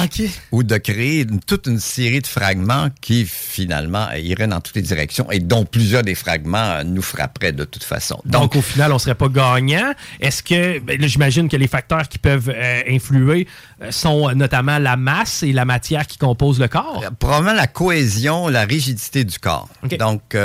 ou 0.51 0.63
de 0.63 0.77
créer 0.77 1.21
une- 1.21 1.39
toute 1.39 1.67
une 1.67 1.79
série 1.79 2.21
de 2.21 2.27
fragments 2.27 2.87
qui 3.01 3.25
finalement 3.25 4.07
iraient 4.13 4.47
dans 4.47 4.61
toutes 4.61 4.75
les 4.75 4.81
directions 4.81 5.29
et 5.31 5.39
dont 5.39 5.65
plusieurs 5.65 6.03
des 6.03 6.15
fragments 6.15 6.57
euh, 6.57 6.83
nous 6.83 7.01
frapperaient 7.01 7.51
de 7.51 7.63
toute 7.65 7.83
façon. 7.83 8.19
Donc, 8.25 8.55
au 8.55 8.61
final, 8.61 8.91
on 8.93 8.99
serait 8.99 9.15
pas 9.15 9.27
gagnant. 9.29 9.93
Est-ce 10.19 10.41
que, 10.43 10.79
ben 10.79 11.01
j'imagine 11.01 11.49
que 11.49 11.57
les 11.57 11.67
facteurs 11.67 12.07
qui 12.07 12.17
peuvent 12.17 12.49
euh, 12.53 12.81
influer 12.89 13.47
euh, 13.81 13.91
sont 13.91 14.31
notamment 14.33 14.77
la 14.77 14.95
masse 14.97 15.43
et 15.43 15.51
la 15.51 15.65
matière 15.65 16.07
qui 16.07 16.17
composent 16.17 16.59
le 16.59 16.67
corps? 16.67 17.03
probablement 17.19 17.53
la 17.53 17.67
cohésion, 17.67 18.47
la 18.47 18.63
rigidité 18.63 19.23
du 19.23 19.37
corps. 19.39 19.67
Donc, 19.99 20.35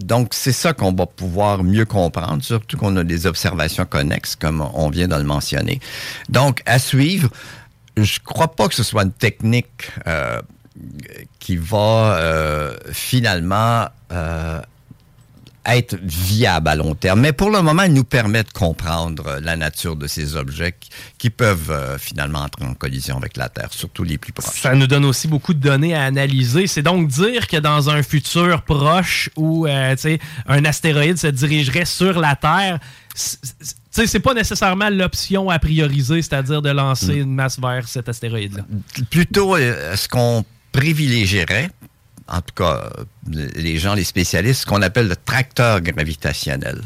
donc 0.00 0.28
c'est 0.32 0.52
ça 0.52 0.72
qu'on 0.72 0.92
va 0.92 1.06
pouvoir 1.06 1.62
mieux 1.64 1.84
comprendre, 1.84 2.42
surtout 2.42 2.76
qu'on 2.76 2.96
a 2.96 3.04
des 3.04 3.26
observations 3.26 3.84
connexes, 3.84 4.36
comme 4.36 4.64
on 4.74 4.88
vient 4.90 5.08
de 5.08 5.14
le 5.16 5.24
mentionner. 5.26 5.80
Donc, 6.28 6.62
à 6.66 6.78
suivre, 6.78 7.28
je 7.96 8.18
crois 8.24 8.54
pas 8.54 8.68
que 8.68 8.74
ce 8.74 8.82
soit 8.82 9.02
une 9.02 9.12
technique 9.12 9.90
euh, 10.06 10.40
qui 11.38 11.56
va 11.56 12.18
euh, 12.18 12.76
finalement 12.92 13.86
euh, 14.12 14.60
être 15.64 15.96
viable 16.02 16.68
à 16.68 16.76
long 16.76 16.94
terme. 16.94 17.20
Mais 17.20 17.32
pour 17.32 17.50
le 17.50 17.62
moment, 17.62 17.82
elle 17.82 17.92
nous 17.92 18.04
permet 18.04 18.42
de 18.42 18.52
comprendre 18.52 19.38
la 19.42 19.56
nature 19.56 19.96
de 19.96 20.06
ces 20.06 20.36
objets 20.36 20.74
qui, 21.18 21.30
peuvent 21.30 21.98
finalement 21.98 22.40
entrer 22.40 22.64
en 22.64 22.74
collision 22.74 23.16
avec 23.16 23.36
la 23.36 23.48
Terre, 23.48 23.72
surtout 23.72 24.04
les 24.04 24.16
plus 24.16 24.32
proches. 24.32 24.60
Ça 24.60 24.74
nous 24.74 24.86
donne 24.86 25.04
aussi 25.04 25.26
beaucoup 25.26 25.54
de 25.54 25.60
données 25.60 25.94
à 25.94 26.04
analyser. 26.04 26.66
C'est 26.66 26.82
donc 26.82 27.08
dire 27.08 27.48
que 27.48 27.56
dans 27.56 27.90
un 27.90 28.02
futur 28.02 28.62
proche 28.62 29.28
où 29.36 29.66
euh, 29.66 29.96
un 30.46 30.64
astéroïde 30.64 31.18
se 31.18 31.26
dirigerait 31.26 31.84
sur 31.84 32.20
la 32.20 32.36
Terre, 32.36 32.78
tu 33.96 34.02
sais, 34.02 34.06
c'est 34.06 34.20
pas 34.20 34.34
nécessairement 34.34 34.88
l'option 34.90 35.50
à 35.50 35.58
prioriser, 35.58 36.22
c'est-à-dire 36.22 36.62
de 36.62 36.70
lancer 36.70 37.14
une 37.16 37.34
masse 37.34 37.58
vers 37.58 37.88
cet 37.88 38.08
astéroïde-là. 38.08 38.62
plutôt 39.10 39.56
euh, 39.56 39.96
ce 39.96 40.06
qu'on 40.08 40.44
privilégierait, 40.72 41.70
en 42.28 42.40
tout 42.40 42.54
cas 42.54 42.90
les 43.32 43.78
gens, 43.78 43.94
les 43.94 44.04
spécialistes, 44.04 44.60
ce 44.62 44.66
qu'on 44.66 44.82
appelle 44.82 45.08
le 45.08 45.16
tracteur 45.16 45.80
gravitationnel. 45.80 46.80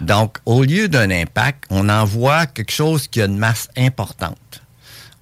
Donc, 0.00 0.38
au 0.46 0.62
lieu 0.62 0.88
d'un 0.88 1.10
impact, 1.10 1.64
on 1.70 1.88
envoie 1.88 2.46
quelque 2.46 2.72
chose 2.72 3.08
qui 3.08 3.20
a 3.20 3.26
une 3.26 3.36
masse 3.38 3.68
importante 3.76 4.62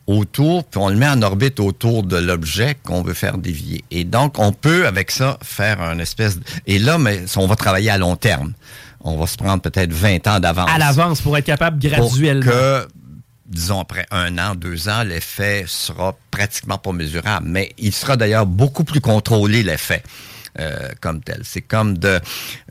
autour, 0.06 0.64
puis 0.64 0.80
on 0.80 0.88
le 0.88 0.96
met 0.96 1.08
en 1.08 1.20
orbite 1.22 1.58
autour 1.58 2.02
de 2.04 2.16
l'objet 2.16 2.76
qu'on 2.84 3.02
veut 3.02 3.14
faire 3.14 3.38
dévier. 3.38 3.84
Et 3.90 4.04
donc, 4.04 4.38
on 4.38 4.52
peut, 4.52 4.86
avec 4.86 5.10
ça, 5.10 5.38
faire 5.42 5.80
un 5.80 5.98
espèce... 5.98 6.38
de- 6.38 6.44
Et 6.66 6.78
là, 6.78 6.96
mais, 6.98 7.24
on 7.36 7.46
va 7.48 7.56
travailler 7.56 7.90
à 7.90 7.98
long 7.98 8.14
terme. 8.16 8.52
On 9.06 9.16
va 9.16 9.26
se 9.26 9.36
prendre 9.36 9.62
peut-être 9.62 9.92
20 9.92 10.26
ans 10.26 10.40
d'avance. 10.40 10.68
À 10.74 10.78
l'avance 10.78 11.20
pour 11.20 11.36
être 11.38 11.44
capable 11.46 11.78
Pour 11.78 11.90
graduellement. 12.10 12.50
que, 12.50 12.86
disons, 13.46 13.80
après 13.80 14.04
un 14.10 14.36
an, 14.38 14.54
deux 14.54 14.88
ans, 14.88 15.02
l'effet 15.04 15.64
sera 15.66 16.16
pratiquement 16.30 16.78
pas 16.78 16.92
mesurable. 16.92 17.46
Mais 17.48 17.72
il 17.78 17.92
sera 17.92 18.16
d'ailleurs 18.16 18.46
beaucoup 18.46 18.84
plus 18.84 19.00
contrôlé, 19.00 19.62
l'effet. 19.62 20.02
euh, 20.58 20.88
comme 21.02 21.20
tel. 21.22 21.42
C'est 21.44 21.60
comme 21.60 21.98
de, 21.98 22.18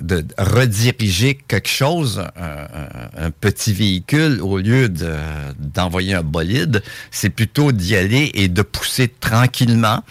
de 0.02 0.26
rediriger 0.40 1.38
quelque 1.48 1.70
chose, 1.70 2.24
un, 2.36 3.30
petit 3.30 3.74
véhicule, 3.74 4.40
au 4.42 4.58
lieu 4.58 4.90
de- 4.90 5.14
d'envoyer 5.60 6.16
un 6.16 6.24
bolide, 6.24 6.82
c'est 7.12 7.30
plutôt 7.30 7.72
d'y 7.72 7.96
aller 7.96 8.32
et 8.34 8.48
de 8.48 8.64
pousser 8.64 9.08
tranquillement 9.08 10.02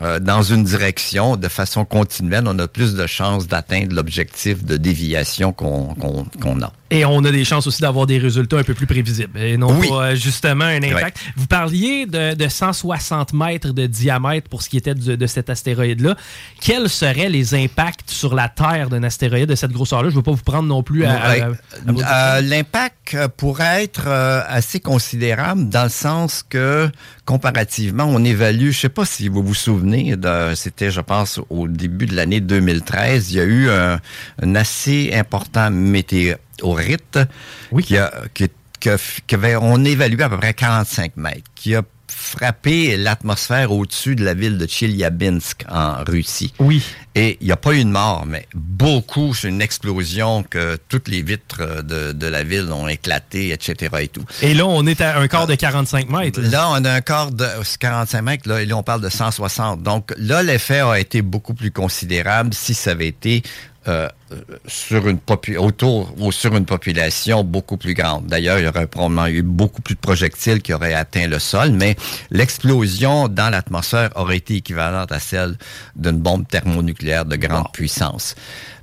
euh, 0.00 0.18
dans 0.18 0.42
une 0.42 0.64
direction 0.64 1.36
de 1.36 1.48
façon 1.48 1.84
continuelle. 1.84 2.44
On 2.46 2.58
a 2.58 2.66
plus 2.66 2.94
de 2.94 3.06
chances 3.06 3.46
d'atteindre 3.46 3.94
l'objectif 3.94 4.64
de 4.64 4.76
déviation 4.78 5.52
qu'on 5.52 6.62
a. 6.62 6.72
Et 6.92 7.04
on 7.04 7.24
a 7.24 7.30
des 7.30 7.44
chances 7.44 7.66
aussi 7.66 7.80
d'avoir 7.82 8.06
des 8.06 8.18
résultats 8.18 8.58
un 8.58 8.62
peu 8.64 8.74
plus 8.74 8.86
prévisibles. 8.86 9.38
Et 9.38 9.56
non 9.56 9.78
Oui. 9.78 9.88
pas 9.88 10.08
euh, 10.10 10.14
justement 10.14 10.64
un 10.66 10.82
impact. 10.82 11.16
Ouais. 11.18 11.32
Vous 11.36 11.46
parliez 11.46 12.06
de, 12.06 12.34
de 12.34 12.48
160 12.48 13.32
mètres 13.32 13.70
de 13.72 13.86
diamètre 13.86 14.48
pour 14.48 14.62
ce 14.62 14.68
qui 14.68 14.76
était 14.76 14.94
de, 14.94 15.16
de 15.16 15.26
cet 15.26 15.50
astéroïde-là. 15.50 16.16
Quels 16.60 16.88
seraient 16.88 17.28
les 17.30 17.54
impacts 17.54 18.10
sur 18.10 18.34
la 18.34 18.48
Terre 18.48 18.90
d'un 18.90 19.02
astéroïde 19.02 19.48
de 19.48 19.54
cette 19.54 19.72
grosseur-là? 19.72 20.10
Je 20.10 20.14
ne 20.14 20.18
veux 20.18 20.22
pas 20.22 20.32
vous 20.32 20.42
prendre 20.44 20.68
non 20.68 20.82
plus 20.82 21.04
à... 21.04 21.32
Euh, 21.86 22.40
L'impact 22.42 23.14
euh, 23.14 23.28
pourrait 23.28 23.84
être 23.84 24.06
assez 24.08 24.80
considérable 24.80 25.68
dans 25.68 25.84
le 25.84 25.88
sens 25.88 26.44
que, 26.48 26.90
comparativement, 27.24 28.04
on 28.04 28.22
évalue, 28.24 28.70
je 28.70 28.78
sais 28.80 28.88
pas 28.88 29.04
si 29.04 29.28
vous 29.28 29.42
vous 29.42 29.54
souvenez, 29.54 30.14
c'était, 30.54 30.90
je 30.90 31.00
pense, 31.00 31.40
au 31.50 31.68
début 31.68 32.06
de 32.06 32.14
l'année 32.14 32.40
2013, 32.40 33.32
il 33.32 33.36
y 33.36 33.40
a 33.40 33.44
eu 33.44 33.70
un, 33.70 33.98
un 34.42 34.54
assez 34.54 35.10
important 35.14 35.70
météorite 35.70 36.38
qui 37.82 37.96
a, 37.96 38.12
qui, 38.34 38.48
qui 38.80 38.90
a- 38.90 38.98
qui 39.26 39.34
avait, 39.34 39.56
on 39.56 39.84
évalue 39.84 40.20
à 40.20 40.28
peu 40.28 40.36
près 40.38 40.54
45 40.54 41.16
mètres, 41.16 41.48
qui 41.54 41.74
a 41.74 41.82
frappé 42.14 42.96
l'atmosphère 42.98 43.72
au-dessus 43.72 44.14
de 44.16 44.24
la 44.24 44.34
ville 44.34 44.58
de 44.58 44.66
Chelyabinsk 44.66 45.64
en 45.70 46.04
Russie. 46.04 46.52
Oui. 46.58 46.82
Et 47.14 47.38
il 47.40 47.46
n'y 47.46 47.52
a 47.52 47.56
pas 47.56 47.72
eu 47.74 47.84
de 47.84 47.88
mort, 47.90 48.24
mais 48.26 48.46
beaucoup, 48.54 49.34
c'est 49.34 49.48
une 49.48 49.60
explosion 49.62 50.42
que 50.42 50.78
toutes 50.88 51.08
les 51.08 51.22
vitres 51.22 51.60
euh, 51.60 51.82
de, 51.82 52.12
de 52.12 52.26
la 52.26 52.42
ville 52.44 52.70
ont 52.72 52.86
éclaté, 52.88 53.50
etc. 53.52 53.90
et 54.00 54.08
tout. 54.08 54.24
Et 54.42 54.54
là, 54.54 54.66
on 54.66 54.86
est 54.86 55.00
à 55.00 55.18
un 55.18 55.26
quart 55.28 55.46
de 55.46 55.54
45 55.54 56.08
mètres. 56.10 56.40
Là, 56.40 56.68
on 56.70 56.84
a 56.84 56.92
un 56.92 57.00
quart 57.00 57.30
de 57.32 57.46
c'est 57.64 57.78
45 57.78 58.22
mètres, 58.22 58.48
là, 58.48 58.62
et 58.62 58.66
là, 58.66 58.76
on 58.76 58.82
parle 58.82 59.00
de 59.00 59.08
160. 59.08 59.82
Donc 59.82 60.12
là, 60.16 60.42
l'effet 60.42 60.80
a 60.80 60.98
été 60.98 61.22
beaucoup 61.22 61.54
plus 61.54 61.70
considérable 61.70 62.54
si 62.54 62.74
ça 62.74 62.92
avait 62.92 63.08
été 63.08 63.42
euh, 63.88 64.08
sur 64.66 65.08
une 65.08 65.18
popu- 65.18 65.56
autour 65.56 66.14
ou 66.18 66.32
sur 66.32 66.54
une 66.56 66.64
population 66.66 67.44
beaucoup 67.44 67.76
plus 67.76 67.94
grande. 67.94 68.26
D'ailleurs, 68.26 68.58
il 68.58 68.64
y 68.64 68.68
aurait 68.68 68.86
probablement 68.86 69.26
eu 69.26 69.42
beaucoup 69.42 69.82
plus 69.82 69.94
de 69.94 70.00
projectiles 70.00 70.60
qui 70.62 70.72
auraient 70.72 70.94
atteint 70.94 71.26
le 71.26 71.38
sol, 71.38 71.70
mais 71.70 71.96
l'explosion 72.30 73.28
dans 73.28 73.50
l'atmosphère 73.50 74.10
aurait 74.16 74.36
été 74.38 74.56
équivalente 74.56 75.12
à 75.12 75.18
celle 75.20 75.56
d'une 75.96 76.18
bombe 76.18 76.46
thermonucléaire 76.46 77.24
de 77.24 77.36
grande 77.36 77.70
puissance. 77.72 78.34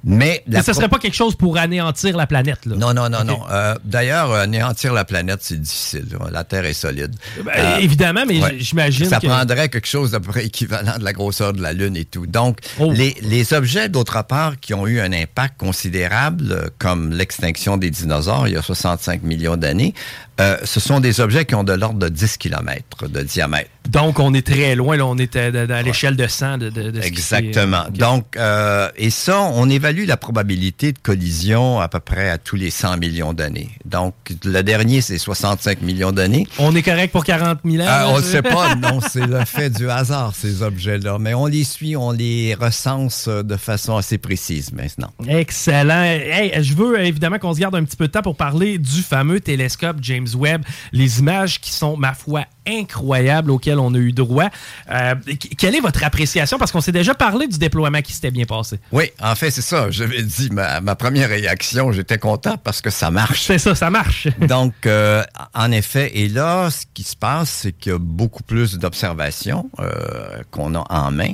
Mais, 0.06 0.44
Mais 0.48 0.62
ce 0.64 0.72
ne 0.72 0.76
serait 0.76 0.88
pas 0.88 0.98
quelque 0.98 1.14
chose 1.16 1.36
pour 1.36 1.58
anéantir 1.58 2.16
la 2.16 2.26
planète. 2.26 2.66
Là. 2.66 2.78
Non, 2.78 2.94
non, 2.94 3.10
non, 3.10 3.26
non. 3.26 3.42
Euh, 3.52 3.76
D'ailleurs, 3.84 4.32
euh, 4.32 4.44
anéantir 4.44 4.94
la 4.94 5.04
planète, 5.04 5.40
c'est 5.42 5.60
difficile. 5.60 6.06
La 6.32 6.46
Terre 6.46 6.64
est 6.64 6.74
solide. 6.74 7.14
Ben, 7.44 7.80
évidemment, 7.82 8.24
mais 8.26 8.36
j- 8.36 8.60
j'imagine 8.64 9.08
Ça 9.10 9.20
que- 9.20 9.28
prendrait 9.28 9.68
quelque 9.68 9.88
chose 9.88 10.12
d'à 10.12 10.22
peu 10.22 10.32
près 10.32 10.46
équivalent 10.52 10.98
de 10.98 11.04
la 11.04 11.12
grosseur 11.12 11.52
de 11.52 11.62
la 11.62 11.74
Lune 11.74 11.98
et 11.98 12.06
tout. 12.06 12.28
Donc, 12.28 12.60
Oh. 12.80 12.90
les, 12.94 13.14
les 13.22 13.52
objets, 13.52 13.90
d'autre 13.90 14.24
part, 14.24 14.58
qui 14.62 14.74
ont 14.74 14.88
eu 14.88 15.02
un 15.02 15.12
impact 15.12 15.39
considérable, 15.48 16.52
euh, 16.52 16.68
comme 16.78 17.12
l'extinction 17.12 17.78
des 17.78 17.90
dinosaures 17.90 18.48
il 18.48 18.54
y 18.54 18.58
a 18.58 18.62
65 18.62 19.24
millions 19.24 19.56
d'années, 19.56 19.94
euh, 20.42 20.58
ce 20.64 20.80
sont 20.80 21.00
des 21.00 21.22
objets 21.22 21.46
qui 21.46 21.56
ont 21.56 21.64
de 21.64 21.74
l'ordre 21.74 22.00
de 22.00 22.10
10 22.10 22.38
km 22.38 23.08
de 23.08 23.22
diamètre. 23.22 23.70
Donc, 23.90 24.20
on 24.20 24.34
est 24.34 24.46
très 24.46 24.76
loin. 24.76 24.98
Là, 24.98 25.06
on 25.08 25.18
est 25.18 25.36
à, 25.36 25.82
l'échelle 25.82 26.16
de 26.16 26.28
100 26.28 26.58
de, 26.60 26.70
de- 26.70 26.92
de 26.92 27.02
ce 27.02 27.08
qui 27.08 27.08
Exactement. 27.08 27.86
Donc, 27.90 28.38
euh, 28.38 28.90
et 28.96 29.10
ça, 29.10 29.42
on 29.42 29.70
évalue 29.70 30.06
la 30.06 30.18
probabilité 30.18 30.92
de 30.92 31.00
collision 31.00 31.80
à 31.80 31.88
peu 31.88 32.00
près 32.00 32.30
à 32.30 32.38
tous 32.38 32.56
les 32.56 32.70
100 32.70 32.98
millions 32.98 33.34
d'années. 33.34 33.70
Donc, 33.86 34.14
le 34.44 34.62
dernier, 34.62 35.02
c'est 35.02 35.18
65 35.18 35.82
millions 35.82 36.12
d'années. 36.12 36.48
On 36.60 36.76
est 36.76 36.84
correct 36.84 37.12
pour 37.12 37.24
40 37.26 37.60
000 37.66 37.82
ans? 37.82 37.86
Là, 37.86 38.10
on 38.10 38.18
ne 38.18 38.24
sait 38.24 38.42
pas, 38.44 38.76
non, 38.76 39.00
c'est 39.02 39.26
le 39.26 39.44
fait 39.46 39.70
du 39.72 39.90
hasard, 39.90 40.34
ces 40.36 40.62
objets-là. 40.62 41.18
Mais 41.20 41.34
on 41.34 41.48
les 41.48 41.64
suit, 41.64 41.96
on 41.96 42.12
les 42.12 42.56
recense 42.60 43.26
euh, 43.28 43.44
de 43.44 43.58
façon 43.58 43.98
assez 43.98 44.18
précise 44.18 44.72
maintenant. 44.72 45.12
Excellent. 45.28 46.04
Hey, 46.04 46.52
je 46.62 46.74
veux 46.76 47.00
euh, 47.00 47.04
évidemment 47.04 47.40
qu'on 47.40 47.54
se 47.54 47.60
garde 47.60 47.76
un 47.76 47.84
petit 47.84 47.98
peu 47.98 48.08
de 48.08 48.12
temps 48.12 48.22
pour 48.22 48.36
parler 48.36 48.78
du 48.78 49.02
fameux 49.02 49.40
télescope 49.40 49.98
James 50.02 50.28
Webb. 50.36 50.62
Les 50.92 51.20
images 51.20 51.60
qui 51.60 51.72
sont, 51.72 51.98
ma 51.98 52.14
foi, 52.14 52.44
incroyables 52.70 53.52
auxquelles 53.52 53.80
on 53.80 53.94
a 53.94 53.98
eu 53.98 54.12
droit. 54.12 54.50
Euh, 54.92 55.16
qu- 55.16 55.56
quelle 55.58 55.76
est 55.76 55.80
votre 55.82 56.04
appréciation? 56.04 56.58
Parce 56.58 56.72
qu'on 56.72 56.82
s'est 56.82 56.92
déjà 56.92 57.14
parlé 57.14 57.48
du 57.48 57.58
déploiement 57.58 58.02
qui 58.02 58.14
s'était 58.14 58.32
bien 58.32 58.46
passé. 58.46 58.80
Oui, 58.92 59.12
en 59.22 59.36
fait, 59.36 59.52
c'est 59.52 59.62
ça. 59.62 59.90
J'avais 59.92 60.22
dit, 60.24 60.50
ma, 60.52 60.82
ma 60.82 60.96
première 60.96 61.30
réaction, 61.30 61.92
j'étais 61.92 62.18
content 62.18 62.58
parce 62.58 62.82
que 62.82 62.90
ça 62.90 63.12
marche. 63.12 63.44
C'est 63.46 63.58
ça, 63.60 63.76
ça 63.76 63.90
marche. 63.90 64.28
Donc, 64.48 64.74
euh, 64.86 65.24
en 65.54 65.72
effet, 65.72 66.12
et 66.18 66.28
là, 66.30 66.70
ce 66.70 66.86
qui 66.94 67.04
se 67.04 67.16
passe, 67.16 67.50
c'est 67.50 67.72
qu'il 67.72 67.92
y 67.92 67.96
a 67.96 68.00
beaucoup 68.00 68.44
plus 68.44 68.78
d'observations 68.78 69.70
euh, 69.80 70.42
qu'on 70.52 70.76
a 70.76 70.86
en 70.90 71.12
main. 71.12 71.34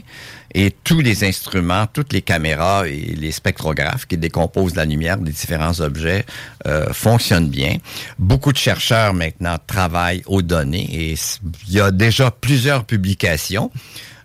Et 0.58 0.72
tous 0.86 1.02
les 1.02 1.26
instruments, 1.26 1.86
toutes 1.86 2.14
les 2.14 2.22
caméras 2.22 2.88
et 2.88 3.14
les 3.24 3.34
spectrographes 3.34 4.06
qui 4.06 4.18
décomposent 4.18 4.76
la 4.76 4.86
lumière 4.86 5.18
des 5.18 5.32
différents 5.34 5.78
objets 5.82 6.24
euh, 6.66 6.94
fonctionnent 6.94 7.50
bien. 7.50 7.76
Beaucoup 8.18 8.54
de 8.54 8.58
chercheurs 8.58 9.14
maintenant 9.14 9.58
travaillent 9.68 10.24
aux 10.28 10.42
données 10.42 10.88
et 11.12 11.16
il 11.68 11.74
y 11.74 11.82
a 11.82 11.92
déjà 11.92 12.32
plusieurs 12.32 12.86
publications. 12.86 13.70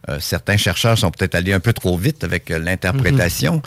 Euh, 0.09 0.19
certains 0.21 0.57
chercheurs 0.57 0.97
sont 0.97 1.11
peut-être 1.11 1.35
allés 1.35 1.53
un 1.53 1.59
peu 1.61 1.73
trop 1.73 1.97
vite 1.99 2.23
avec 2.23 2.51
euh, 2.53 2.59
l'interprétation, 2.61 3.61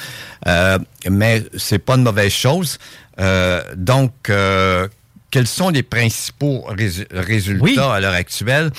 Euh, 0.48 0.80
mais 1.10 1.44
c'est 1.58 1.80
pas 1.80 1.96
une 1.96 2.04
mauvaise 2.04 2.32
chose. 2.32 2.78
Euh, 3.20 3.62
donc, 3.76 4.14
euh, 4.30 4.88
quels 5.32 5.48
sont 5.48 5.70
les 5.70 5.84
principaux 5.84 6.66
résu- 6.70 7.08
résultats 7.12 7.94
à 7.94 8.00
l'heure 8.00 8.14
actuelle? 8.26 8.72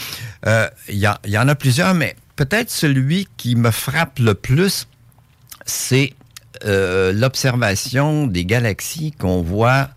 Euh, 0.47 0.68
Il 0.89 0.97
y, 0.97 1.07
a- 1.07 1.20
il 1.26 1.32
y 1.32 1.39
en 1.39 1.49
a 1.49 1.55
plusieurs, 1.55 1.95
mais 1.95 2.16
peut-être 2.37 2.70
celui 2.70 3.28
qui 3.37 3.57
me 3.57 3.70
frappe 3.70 4.18
le 4.18 4.35
plus, 4.35 4.87
c'est 5.66 6.12
euh, 6.64 7.12
l'observation 7.12 8.26
des 8.26 8.45
galaxies 8.45 9.12
qu'on 9.12 9.43
voit 9.43 9.89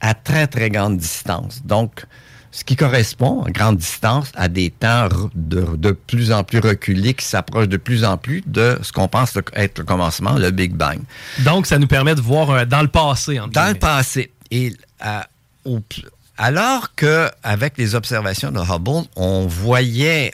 à 0.00 0.14
très, 0.14 0.46
très 0.46 0.70
grande 0.70 0.96
distance. 0.98 1.62
Donc, 1.64 2.04
ce 2.52 2.64
qui 2.64 2.74
correspond 2.74 3.42
à 3.44 3.50
grande 3.50 3.76
distance 3.76 4.32
à 4.34 4.48
des 4.48 4.70
temps 4.70 5.08
de, 5.34 5.76
de 5.76 5.92
plus 5.92 6.32
en 6.32 6.42
plus 6.42 6.58
reculés 6.58 7.14
qui 7.14 7.24
s'approchent 7.24 7.68
de 7.68 7.76
plus 7.76 8.02
en 8.04 8.16
plus 8.16 8.42
de 8.46 8.76
ce 8.82 8.92
qu'on 8.92 9.06
pense 9.06 9.36
être 9.54 9.78
le 9.78 9.84
commencement, 9.84 10.32
le 10.32 10.50
Big 10.50 10.72
Bang. 10.72 10.98
Donc, 11.40 11.66
ça 11.66 11.78
nous 11.78 11.86
permet 11.86 12.14
de 12.16 12.20
voir 12.20 12.50
euh, 12.50 12.64
dans 12.64 12.82
le 12.82 12.88
passé. 12.88 13.38
entre 13.38 13.52
Dans 13.52 13.68
le 13.72 13.78
passé. 13.78 14.32
Et 14.50 14.74
à- 15.00 15.28
au 15.64 15.78
pl- 15.80 16.08
alors 16.38 16.94
que 16.94 17.28
avec 17.42 17.76
les 17.78 17.94
observations 17.94 18.50
de 18.50 18.58
Hubble, 18.58 19.06
on 19.14 19.46
voyait 19.46 20.32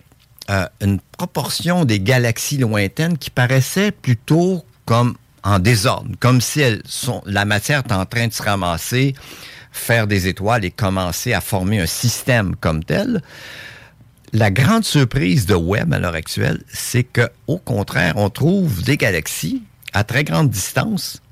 euh, 0.51 0.67
une 0.81 1.01
proportion 1.19 1.85
des 1.85 2.01
galaxies 2.01 2.59
lointaines 2.59 3.19
qui 3.19 3.31
paraissait 3.31 3.91
plutôt 3.91 4.65
comme 4.85 5.17
en 5.43 5.59
désordre, 5.59 6.11
comme 6.21 6.41
si 6.41 6.61
elles 6.61 6.83
sont, 6.85 7.23
la 7.27 7.45
matière 7.45 7.83
est 7.89 7.93
en 7.93 8.05
train 8.05 8.29
de 8.29 8.33
se 8.33 8.43
ramasser, 8.43 9.15
faire 9.73 10.07
des 10.07 10.27
étoiles 10.27 10.65
et 10.65 10.71
commencer 10.71 11.33
à 11.33 11.41
former 11.41 11.81
un 11.81 11.87
système 11.87 12.57
comme 12.57 12.83
tel. 12.83 13.23
La 14.33 14.51
grande 14.51 14.85
surprise 14.85 15.47
de 15.47 15.55
Webb 15.55 15.95
à 15.95 15.99
l'heure 15.99 16.15
actuelle, 16.15 16.63
c'est 16.73 17.05
que 17.05 17.29
au 17.47 17.59
contraire, 17.59 18.15
on 18.17 18.29
trouve 18.29 18.83
des 18.83 18.97
galaxies 18.97 19.63
à 19.93 20.05
très 20.05 20.25
grande 20.25 20.51
distance 20.51 21.23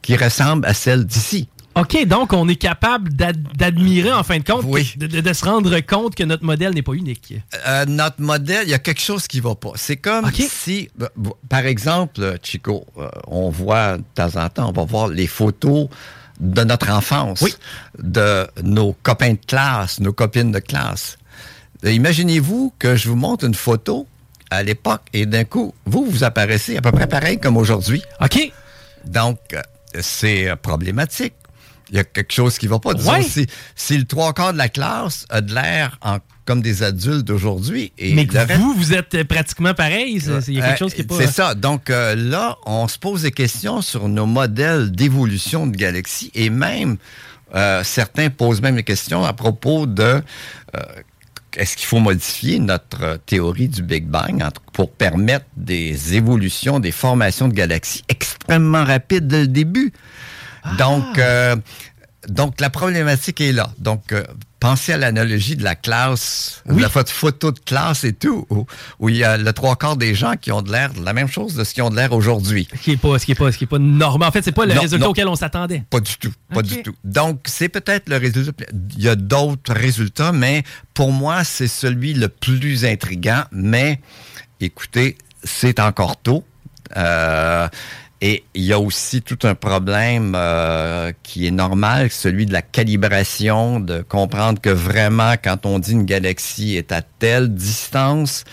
qui 0.00 0.16
ressemblent 0.16 0.66
à 0.66 0.74
celles 0.74 1.04
d'ici. 1.04 1.48
OK, 1.76 2.06
donc 2.06 2.32
on 2.32 2.48
est 2.48 2.56
capable 2.56 3.12
d'ad- 3.12 3.52
d'admirer, 3.54 4.12
en 4.12 4.22
fin 4.22 4.38
de 4.38 4.44
compte, 4.44 4.64
de, 4.96 5.06
de- 5.06 5.20
de 5.20 5.32
se 5.34 5.44
rendre 5.44 5.78
compte 5.80 6.14
que 6.14 6.24
notre 6.24 6.44
modèle 6.44 6.72
n'est 6.72 6.82
pas 6.82 6.94
unique. 6.94 7.34
Euh, 7.66 7.84
notre 7.86 8.20
modèle, 8.22 8.62
il 8.64 8.70
y 8.70 8.74
a 8.74 8.78
quelque 8.78 9.00
chose 9.02 9.26
qui 9.26 9.40
va 9.40 9.54
pas. 9.54 9.72
C'est 9.74 9.96
comme 9.98 10.24
si, 10.48 10.88
b- 10.98 11.06
par 11.50 11.66
exemple, 11.66 12.22
euh, 12.22 12.36
Chico, 12.42 12.86
euh, 12.98 13.08
on 13.26 13.50
voit 13.50 13.98
de 13.98 14.04
temps 14.14 14.36
en 14.36 14.48
temps, 14.48 14.68
on 14.70 14.72
va 14.72 14.84
voir 14.84 15.08
les 15.08 15.26
photos 15.26 15.88
de 16.40 16.64
notre 16.64 16.90
enfance, 16.90 17.40
de 17.98 18.46
nos 18.62 18.94
copains 19.02 19.32
de 19.32 19.38
classe, 19.46 20.00
nos 20.00 20.12
copines 20.14 20.52
de 20.52 20.58
classe. 20.60 21.18
Euh, 21.84 21.92
Imaginez-vous 21.92 22.72
que 22.78 22.96
je 22.96 23.08
vous 23.08 23.16
montre 23.16 23.44
une 23.44 23.54
photo 23.54 24.06
à 24.50 24.62
l'époque 24.62 25.02
et 25.12 25.26
d'un 25.26 25.44
coup, 25.44 25.74
vous, 25.84 26.06
vous 26.06 26.24
apparaissez 26.24 26.76
à 26.78 26.80
peu 26.80 26.92
près 26.92 27.06
pareil 27.06 27.38
comme 27.38 27.56
aujourd'hui. 27.58 28.02
OK. 28.22 28.50
Donc, 29.04 29.38
euh, 29.52 29.60
c'est 30.00 30.48
euh, 30.48 30.56
problématique. 30.56 31.34
Il 31.90 31.96
y 31.96 31.98
a 32.00 32.04
quelque 32.04 32.32
chose 32.32 32.58
qui 32.58 32.66
va 32.66 32.78
pas. 32.80 32.94
Disons, 32.94 33.12
Ouais. 33.12 33.22
si, 33.22 33.46
si 33.76 33.96
le 33.96 34.04
trois 34.04 34.32
quarts 34.32 34.52
de 34.52 34.58
la 34.58 34.68
classe 34.68 35.24
a 35.30 35.40
de 35.40 35.54
l'air 35.54 35.98
comme 36.44 36.60
des 36.60 36.82
adultes 36.82 37.24
d'aujourd'hui. 37.24 37.92
Mais 37.98 38.24
le 38.24 38.24
que 38.24 38.38
reste- 38.38 38.56
vous, 38.60 38.74
vous 38.74 38.92
êtes 38.92 39.14
euh, 39.14 39.24
pratiquement 39.24 39.74
pareil. 39.74 40.20
Il 40.48 40.54
y 40.54 40.60
a 40.60 40.66
quelque 40.66 40.74
euh, 40.74 40.76
chose 40.76 40.94
qui 40.94 41.00
n'est 41.02 41.06
pas... 41.06 41.16
C'est 41.18 41.26
ça. 41.30 41.54
Donc 41.54 41.90
euh, 41.90 42.14
là, 42.16 42.56
on 42.66 42.86
se 42.88 42.98
pose 42.98 43.22
des 43.22 43.30
questions 43.32 43.82
sur 43.82 44.08
nos 44.08 44.26
modèles 44.26 44.90
d'évolution 44.92 45.66
de 45.66 45.76
galaxies 45.76 46.30
et 46.34 46.50
même 46.50 46.96
euh, 47.54 47.82
certains 47.84 48.30
posent 48.30 48.60
même 48.62 48.76
des 48.76 48.82
questions 48.84 49.24
à 49.24 49.32
propos 49.32 49.86
de 49.86 50.02
euh, 50.02 50.80
est-ce 51.56 51.76
qu'il 51.76 51.86
faut 51.86 52.00
modifier 52.00 52.58
notre 52.58 53.02
euh, 53.02 53.16
théorie 53.24 53.68
du 53.68 53.82
Big 53.82 54.06
Bang 54.06 54.44
pour 54.72 54.90
permettre 54.92 55.46
des 55.56 56.14
évolutions, 56.14 56.80
des 56.80 56.92
formations 56.92 57.48
de 57.48 57.54
galaxies 57.54 58.02
extrêmement 58.08 58.84
rapides 58.84 59.26
dès 59.26 59.40
le 59.42 59.48
début? 59.48 59.92
Donc, 60.78 61.18
euh, 61.18 61.56
donc 62.28 62.60
la 62.60 62.70
problématique 62.70 63.40
est 63.40 63.52
là. 63.52 63.70
Donc, 63.78 64.12
euh, 64.12 64.24
pensez 64.58 64.92
à 64.92 64.96
l'analogie 64.96 65.54
de 65.54 65.62
la 65.62 65.76
classe, 65.76 66.62
de 66.66 66.80
la 66.80 66.88
photo, 66.88 67.52
de 67.52 67.58
classe 67.60 68.02
et 68.04 68.12
tout, 68.12 68.46
où, 68.50 68.66
où 68.98 69.08
il 69.08 69.16
y 69.16 69.22
a 69.22 69.36
le 69.36 69.52
trois 69.52 69.76
quarts 69.76 69.96
des 69.96 70.14
gens 70.14 70.34
qui 70.36 70.50
ont 70.50 70.62
de 70.62 70.72
l'air 70.72 70.92
de 70.92 71.04
la 71.04 71.12
même 71.12 71.28
chose 71.28 71.54
de 71.54 71.62
ce 71.62 71.72
qu'ils 71.74 71.82
ont 71.84 71.90
de 71.90 71.96
l'air 71.96 72.12
aujourd'hui. 72.12 72.66
Ce 72.74 72.78
qui 72.82 72.90
n'est 72.90 72.96
pas, 72.96 73.18
ce 73.18 73.26
qui 73.26 73.32
est 73.32 73.36
pas, 73.36 73.52
ce 73.52 73.58
qui 73.58 73.64
est 73.64 73.68
pas 73.68 73.78
normal. 73.78 74.28
En 74.28 74.32
fait, 74.32 74.42
c'est 74.42 74.52
pas 74.52 74.66
le 74.66 74.74
Non, 74.74 74.80
résultat 74.80 75.04
non. 75.04 75.10
auquel 75.10 75.28
on 75.28 75.36
s'attendait. 75.36 75.84
Pas 75.88 76.00
du 76.00 76.16
tout, 76.16 76.32
pas 76.52 76.62
du 76.62 76.82
tout. 76.82 76.94
Donc, 77.04 77.40
c'est 77.46 77.68
peut-être 77.68 78.08
le 78.08 78.16
résultat. 78.16 78.64
Il 78.96 79.02
y 79.04 79.08
a 79.08 79.14
d'autres 79.14 79.74
résultats, 79.74 80.32
mais 80.32 80.64
pour 80.94 81.12
moi, 81.12 81.44
c'est 81.44 81.68
celui 81.68 82.14
le 82.14 82.28
plus 82.28 82.84
intriguant. 82.84 83.44
Mais, 83.52 84.00
écoutez, 84.60 85.16
c'est 85.44 85.78
encore 85.78 86.16
tôt. 86.20 86.44
Euh, 86.96 87.68
et 88.20 88.44
il 88.54 88.62
y 88.62 88.72
a 88.72 88.80
aussi 88.80 89.20
tout 89.20 89.38
un 89.42 89.54
problème 89.54 90.34
euh, 90.34 91.12
qui 91.22 91.46
est 91.46 91.50
normal, 91.50 92.10
celui 92.10 92.46
de 92.46 92.52
la 92.52 92.62
calibration, 92.62 93.78
de 93.78 94.00
comprendre 94.00 94.60
que 94.60 94.70
vraiment, 94.70 95.34
quand 95.42 95.66
on 95.66 95.78
dit 95.78 95.92
une 95.92 96.06
galaxie 96.06 96.76
est 96.76 96.92
à 96.92 97.02
telle 97.02 97.54
distance, 97.54 98.44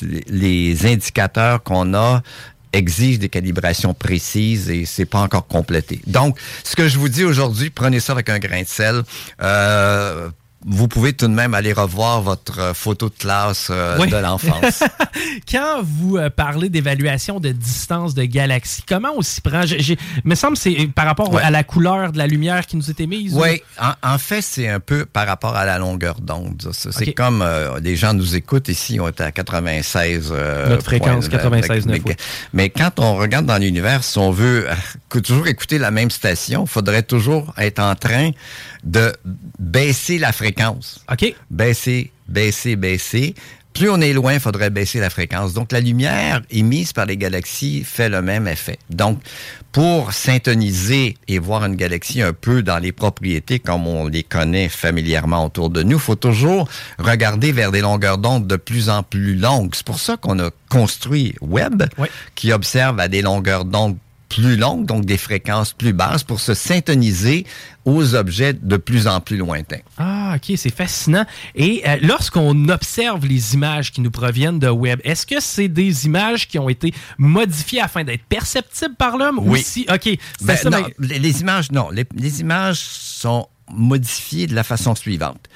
les 0.00 0.86
indicateurs 0.86 1.62
qu'on 1.62 1.92
a 1.92 2.22
exigent 2.72 3.18
des 3.18 3.28
calibrations 3.28 3.92
précises 3.92 4.70
et 4.70 4.86
c'est 4.86 5.04
pas 5.04 5.20
encore 5.20 5.46
complété. 5.46 6.00
Donc, 6.06 6.38
ce 6.64 6.74
que 6.74 6.88
je 6.88 6.98
vous 6.98 7.10
dis 7.10 7.24
aujourd'hui, 7.24 7.68
prenez 7.68 8.00
ça 8.00 8.12
avec 8.12 8.30
un 8.30 8.38
grain 8.38 8.62
de 8.62 8.68
sel. 8.68 9.02
Euh, 9.42 10.30
vous 10.64 10.88
pouvez 10.88 11.12
tout 11.12 11.26
de 11.28 11.32
même 11.32 11.54
aller 11.54 11.72
revoir 11.72 12.22
votre 12.22 12.58
euh, 12.60 12.74
photo 12.74 13.08
de 13.08 13.14
classe 13.14 13.68
euh, 13.70 13.96
Oui. 14.00 14.08
de 14.10 14.16
l'enfance. 14.16 14.82
Quand 15.50 15.82
vous 15.82 16.16
euh, 16.16 16.30
parlez 16.30 16.68
d'évaluation 16.68 17.40
de 17.40 17.50
distance 17.50 18.14
de 18.14 18.24
galaxies, 18.24 18.82
comment 18.86 19.10
on 19.16 19.22
s'y 19.22 19.40
prend? 19.40 19.62
J'ai- 19.64 19.98
me 20.24 20.34
semble 20.34 20.54
que 20.56 20.62
c'est 20.62 20.86
par 20.94 21.06
rapport 21.06 21.32
Ouais. 21.32 21.42
à 21.42 21.50
la 21.50 21.64
couleur 21.64 22.12
de 22.12 22.18
la 22.18 22.26
lumière 22.26 22.66
qui 22.66 22.76
nous 22.76 22.90
est 22.90 23.00
émise. 23.00 23.34
ou- 23.34 23.42
Oui, 23.42 23.62
en, 23.80 23.92
en 24.14 24.18
fait, 24.18 24.42
c'est 24.42 24.68
un 24.68 24.80
peu 24.80 25.04
par 25.06 25.26
rapport 25.26 25.56
à 25.56 25.64
la 25.64 25.78
longueur 25.78 26.20
d'onde. 26.20 26.70
C'est 26.72 27.12
comme 27.12 27.42
euh, 27.42 27.80
les 27.80 27.96
gens 27.96 28.14
nous 28.14 28.34
écoutent 28.36 28.68
ici, 28.68 28.98
on 29.00 29.08
est 29.08 29.20
à 29.20 29.32
96. 29.32 30.30
euh, 30.32 30.68
Notre 30.68 30.84
fréquence, 30.84 31.28
points, 31.28 31.38
96,9, 31.38 32.02
mais, 32.06 32.16
mais 32.52 32.70
quand 32.70 32.98
on 32.98 33.16
regarde 33.16 33.46
dans 33.46 33.58
l'univers, 33.58 34.04
si 34.04 34.18
on 34.18 34.30
veut 34.30 34.66
toujours 35.22 35.46
écouter 35.48 35.78
la 35.78 35.90
même 35.90 36.10
station, 36.10 36.64
il 36.64 36.70
faudrait 36.70 37.02
toujours 37.02 37.52
être 37.58 37.78
en 37.80 37.94
train 37.94 38.30
de 38.82 39.12
baisser 39.58 40.18
la 40.18 40.32
fréquence. 40.32 41.04
OK. 41.10 41.34
Baisser, 41.50 42.10
baisser, 42.28 42.76
baisser. 42.76 43.34
Plus 43.72 43.88
on 43.88 44.00
est 44.02 44.12
loin, 44.12 44.34
il 44.34 44.40
faudrait 44.40 44.68
baisser 44.68 45.00
la 45.00 45.08
fréquence. 45.08 45.54
Donc, 45.54 45.72
la 45.72 45.80
lumière 45.80 46.42
émise 46.50 46.92
par 46.92 47.06
les 47.06 47.16
galaxies 47.16 47.84
fait 47.84 48.10
le 48.10 48.20
même 48.20 48.46
effet. 48.46 48.78
Donc, 48.90 49.18
pour 49.72 50.12
syntoniser 50.12 51.16
et 51.26 51.38
voir 51.38 51.64
une 51.64 51.76
galaxie 51.76 52.20
un 52.20 52.34
peu 52.34 52.62
dans 52.62 52.78
les 52.78 52.92
propriétés 52.92 53.58
comme 53.58 53.86
on 53.86 54.08
les 54.08 54.24
connaît 54.24 54.68
familièrement 54.68 55.46
autour 55.46 55.70
de 55.70 55.82
nous, 55.82 55.96
il 55.96 56.02
faut 56.02 56.16
toujours 56.16 56.68
regarder 56.98 57.52
vers 57.52 57.72
des 57.72 57.80
longueurs 57.80 58.18
d'onde 58.18 58.46
de 58.46 58.56
plus 58.56 58.90
en 58.90 59.02
plus 59.02 59.36
longues. 59.36 59.74
C'est 59.74 59.86
pour 59.86 59.98
ça 59.98 60.18
qu'on 60.18 60.38
a 60.38 60.50
construit 60.68 61.34
Webb, 61.40 61.84
qui 62.34 62.52
observe 62.52 63.00
à 63.00 63.08
des 63.08 63.22
longueurs 63.22 63.64
d'onde 63.64 63.96
plus 64.34 64.56
longues, 64.56 64.86
donc 64.86 65.04
des 65.04 65.18
fréquences 65.18 65.72
plus 65.72 65.92
basses, 65.92 66.22
pour 66.24 66.40
se 66.40 66.54
syntoniser 66.54 67.46
aux 67.84 68.14
objets 68.14 68.52
de 68.52 68.76
plus 68.76 69.06
en 69.06 69.20
plus 69.20 69.36
lointains. 69.36 69.80
Ah, 69.98 70.34
OK, 70.36 70.56
c'est 70.56 70.74
fascinant. 70.74 71.24
Et 71.54 71.82
euh, 71.86 71.96
lorsqu'on 72.02 72.68
observe 72.68 73.26
les 73.26 73.54
images 73.54 73.90
qui 73.92 74.00
nous 74.00 74.10
proviennent 74.10 74.58
de 74.58 74.68
Webb, 74.68 75.00
est-ce 75.04 75.26
que 75.26 75.40
c'est 75.40 75.68
des 75.68 76.06
images 76.06 76.46
qui 76.48 76.58
ont 76.58 76.68
été 76.68 76.92
modifiées 77.18 77.80
afin 77.80 78.04
d'être 78.04 78.24
perceptibles 78.28 78.94
par 78.96 79.16
l'homme? 79.18 79.38
Ou 79.38 79.52
Oui. 79.52 79.62
si, 79.62 79.86
OK, 79.92 80.16
Ben, 80.42 80.56
ça, 80.56 80.70
non, 80.70 80.78
mais- 80.98 81.08
les, 81.08 81.18
les 81.18 81.40
images, 81.40 81.72
non. 81.72 81.90
Les, 81.90 82.06
les 82.16 82.40
images 82.40 82.78
sont 82.78 83.48
modifiées 83.72 84.46
de 84.46 84.54
la 84.54 84.64
façon 84.64 84.94
suivante. 84.94 85.48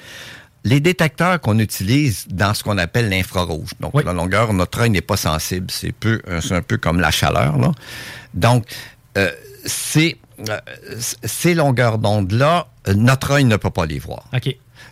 Les 0.67 0.81
détecteurs 0.81 1.39
qu'on 1.39 1.59
utilise 1.59 2.27
dans 2.27 2.53
ce 2.53 2.61
qu'on 2.61 2.77
appelle 2.77 3.07
l'infrarouge, 3.07 3.69
donc 3.79 4.03
la 4.03 4.11
longueur, 4.11 4.51
notre 4.51 4.81
œil 4.81 4.89
n'est 4.89 4.99
pas 4.99 5.15
sensible, 5.15 5.67
c'est 5.71 5.93
peu, 5.93 6.21
euh, 6.27 6.41
c'est 6.41 6.55
un 6.55 6.61
peu 6.61 6.75
comme 6.75 6.99
la 6.99 7.09
chaleur. 7.09 7.57
Là. 7.57 7.71
Donc, 8.33 8.65
euh, 9.17 9.31
c'est, 9.65 10.17
euh, 10.49 10.59
ces 11.23 11.53
longueurs 11.53 11.99
d'onde-là, 11.99 12.67
notre 12.93 13.31
œil 13.31 13.45
ne 13.45 13.55
peut 13.55 13.69
pas 13.69 13.85
les 13.85 13.99
voir. 13.99 14.25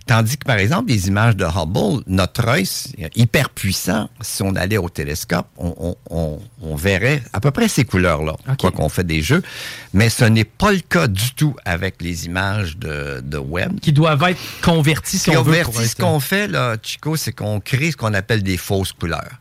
Tandis 0.08 0.38
que, 0.38 0.46
par 0.46 0.58
exemple, 0.58 0.90
les 0.90 1.08
images 1.08 1.36
de 1.36 1.46
Hubble, 1.46 2.04
notre 2.06 2.48
œil, 2.48 2.68
hyper 3.16 3.50
puissant. 3.50 4.08
Si 4.22 4.44
on 4.44 4.56
allait 4.56 4.78
au 4.78 4.88
télescope, 4.88 5.48
on, 5.58 5.74
on- 5.80 5.96
on- 6.16 6.40
on 6.62 6.76
verrait 6.76 7.24
à 7.34 7.40
peu 7.40 7.50
près 7.50 7.68
ces 7.68 7.86
couleurs-là, 7.86 8.36
quoi 8.60 8.72
qu'on 8.72 8.88
fait 8.90 9.04
des 9.04 9.24
jeux. 9.24 9.42
Mais 9.94 10.10
ce 10.10 10.24
n'est 10.26 10.44
pas 10.44 10.72
le 10.74 10.82
cas 10.82 11.08
du 11.08 11.34
tout 11.34 11.56
avec 11.66 12.02
les 12.04 12.28
images 12.28 12.78
de, 12.78 13.20
de 13.24 13.38
Webb. 13.40 13.80
Qui 13.80 13.94
doivent 13.94 14.22
être 14.30 14.40
converties, 14.62 15.18
si 15.18 15.32
Qui 15.32 15.38
on 15.38 15.42
veut. 15.42 15.46
convertit, 15.54 15.72
pour 15.74 15.82
ce 15.86 15.96
qu'on 15.96 16.20
fait, 16.20 16.48
là, 16.48 16.78
Chico, 16.84 17.16
c'est 17.16 17.32
qu'on 17.34 17.60
crée 17.60 17.90
ce 17.90 17.98
qu'on 17.98 18.14
appelle 18.14 18.44
des 18.44 18.58
fausses 18.58 18.92
couleurs. 18.94 19.32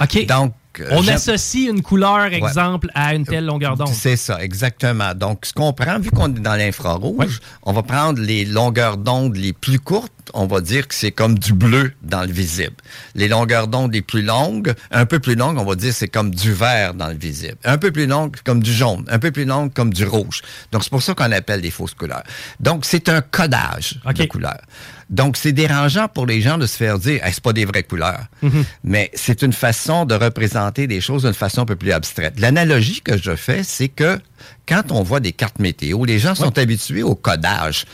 OK. 0.00 0.26
Donc, 0.26 0.52
On 0.90 1.02
j'aime- 1.02 1.14
associe 1.16 1.68
une 1.70 1.82
couleur, 1.82 2.18
Ouais. 2.30 2.36
exemple, 2.36 2.88
à 2.94 3.14
une 3.14 3.24
telle 3.24 3.44
longueur 3.46 3.76
d'onde. 3.76 3.88
C'est 3.88 4.16
ça, 4.16 4.42
exactement. 4.42 5.14
Donc, 5.14 5.44
ce 5.46 5.52
qu'on 5.52 5.72
prend, 5.72 5.98
vu 5.98 6.10
qu'on 6.10 6.28
est 6.34 6.40
dans 6.40 6.54
l'infrarouge, 6.56 7.40
on 7.62 7.72
va 7.72 7.82
prendre 7.82 8.20
les 8.20 8.44
longueurs 8.44 8.96
d'onde 8.96 9.36
les 9.36 9.52
plus 9.52 9.78
courtes, 9.80 10.12
on 10.34 10.46
va 10.46 10.60
dire 10.60 10.88
que 10.88 10.94
c'est 10.94 11.12
comme 11.12 11.38
du 11.38 11.52
bleu 11.52 11.92
dans 12.02 12.22
le 12.22 12.32
visible. 12.32 12.74
Les 13.14 13.28
longueurs 13.28 13.68
d'onde 13.68 13.92
les 13.92 14.02
plus 14.02 14.22
longues, 14.22 14.74
un 14.90 15.06
peu 15.06 15.18
plus 15.18 15.34
longues, 15.34 15.58
on 15.58 15.64
va 15.64 15.74
dire 15.74 15.92
c'est 15.92 16.08
comme 16.08 16.34
du 16.34 16.52
vert 16.52 16.94
dans 16.94 17.08
le 17.08 17.16
visible. 17.16 17.56
Un 17.64 17.78
peu 17.78 17.90
plus 17.90 18.06
longue, 18.06 18.36
comme 18.44 18.62
du 18.62 18.72
jaune. 18.72 19.04
Un 19.08 19.18
peu 19.18 19.30
plus 19.30 19.44
longue, 19.44 19.72
comme 19.72 19.92
du 19.92 20.04
rouge. 20.04 20.42
Donc, 20.70 20.82
c'est 20.84 20.90
pour 20.90 21.02
ça 21.02 21.14
qu'on 21.14 21.30
appelle 21.32 21.60
des 21.60 21.70
fausses 21.70 21.94
couleurs. 21.94 22.22
Donc, 22.60 22.84
c'est 22.84 23.08
un 23.08 23.20
codage 23.20 24.00
de 24.04 24.24
couleurs. 24.24 24.62
Donc, 25.10 25.36
c'est 25.36 25.52
dérangeant 25.52 26.08
pour 26.08 26.26
les 26.26 26.40
gens 26.40 26.56
de 26.56 26.66
se 26.66 26.76
faire 26.76 26.98
dire, 26.98 27.24
Hey, 27.24 27.32
c'est 27.32 27.42
pas 27.42 27.52
des 27.52 27.66
vraies 27.66 27.82
couleurs. 27.82 28.26
Mhm. 28.40 28.64
Mais 28.84 29.10
c'est 29.14 29.42
une 29.42 29.52
façon 29.52 30.06
de 30.06 30.14
représenter 30.14 30.86
des 30.86 31.00
choses 31.00 31.24
d'une 31.24 31.34
façon 31.34 31.62
un 31.62 31.66
peu 31.66 31.76
plus 31.76 31.92
abstraite. 31.92 32.40
L'analogie 32.40 33.02
que 33.02 33.18
je 33.18 33.36
fais, 33.36 33.62
c'est 33.62 33.88
que 33.88 34.18
quand 34.66 34.90
on 34.90 35.02
voit 35.02 35.20
des 35.20 35.32
cartes 35.32 35.58
météo, 35.58 36.04
les 36.04 36.18
gens 36.18 36.34
sont 36.34 36.56
habitués 36.58 37.02
au 37.02 37.14
codage. 37.14 37.84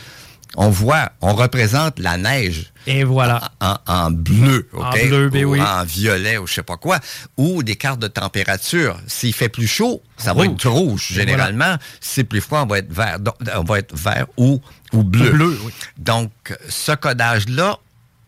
On 0.60 0.70
voit, 0.70 1.12
on 1.20 1.34
représente 1.34 2.00
la 2.00 2.16
neige. 2.16 2.72
Et 2.88 3.04
voilà. 3.04 3.52
En, 3.60 3.76
en 3.86 4.10
bleu, 4.10 4.68
OK? 4.72 4.82
En 4.84 5.06
bleu, 5.06 5.30
ben 5.30 5.44
ou 5.44 5.52
oui. 5.52 5.62
en 5.62 5.84
violet, 5.84 6.36
ou 6.36 6.48
je 6.48 6.54
sais 6.54 6.64
pas 6.64 6.76
quoi. 6.76 6.98
Ou 7.36 7.62
des 7.62 7.76
cartes 7.76 8.00
de 8.00 8.08
température. 8.08 8.98
S'il 9.06 9.32
fait 9.32 9.48
plus 9.48 9.68
chaud, 9.68 10.02
ça 10.16 10.34
va 10.34 10.42
Rouge. 10.42 10.54
être 10.54 10.68
rouge, 10.68 11.12
généralement. 11.12 11.76
Si 12.00 12.14
c'est 12.14 12.24
plus 12.24 12.40
froid, 12.40 12.62
on 12.62 12.66
va 12.66 12.78
être 12.78 12.92
vert. 12.92 13.20
Donc, 13.20 13.34
on 13.54 13.62
va 13.62 13.78
être 13.78 13.94
vert 13.96 14.26
ou, 14.36 14.60
ou 14.92 15.04
bleu. 15.04 15.28
Ou 15.28 15.32
bleu, 15.32 15.58
oui. 15.64 15.72
Donc, 15.96 16.32
ce 16.68 16.90
codage-là, 16.90 17.78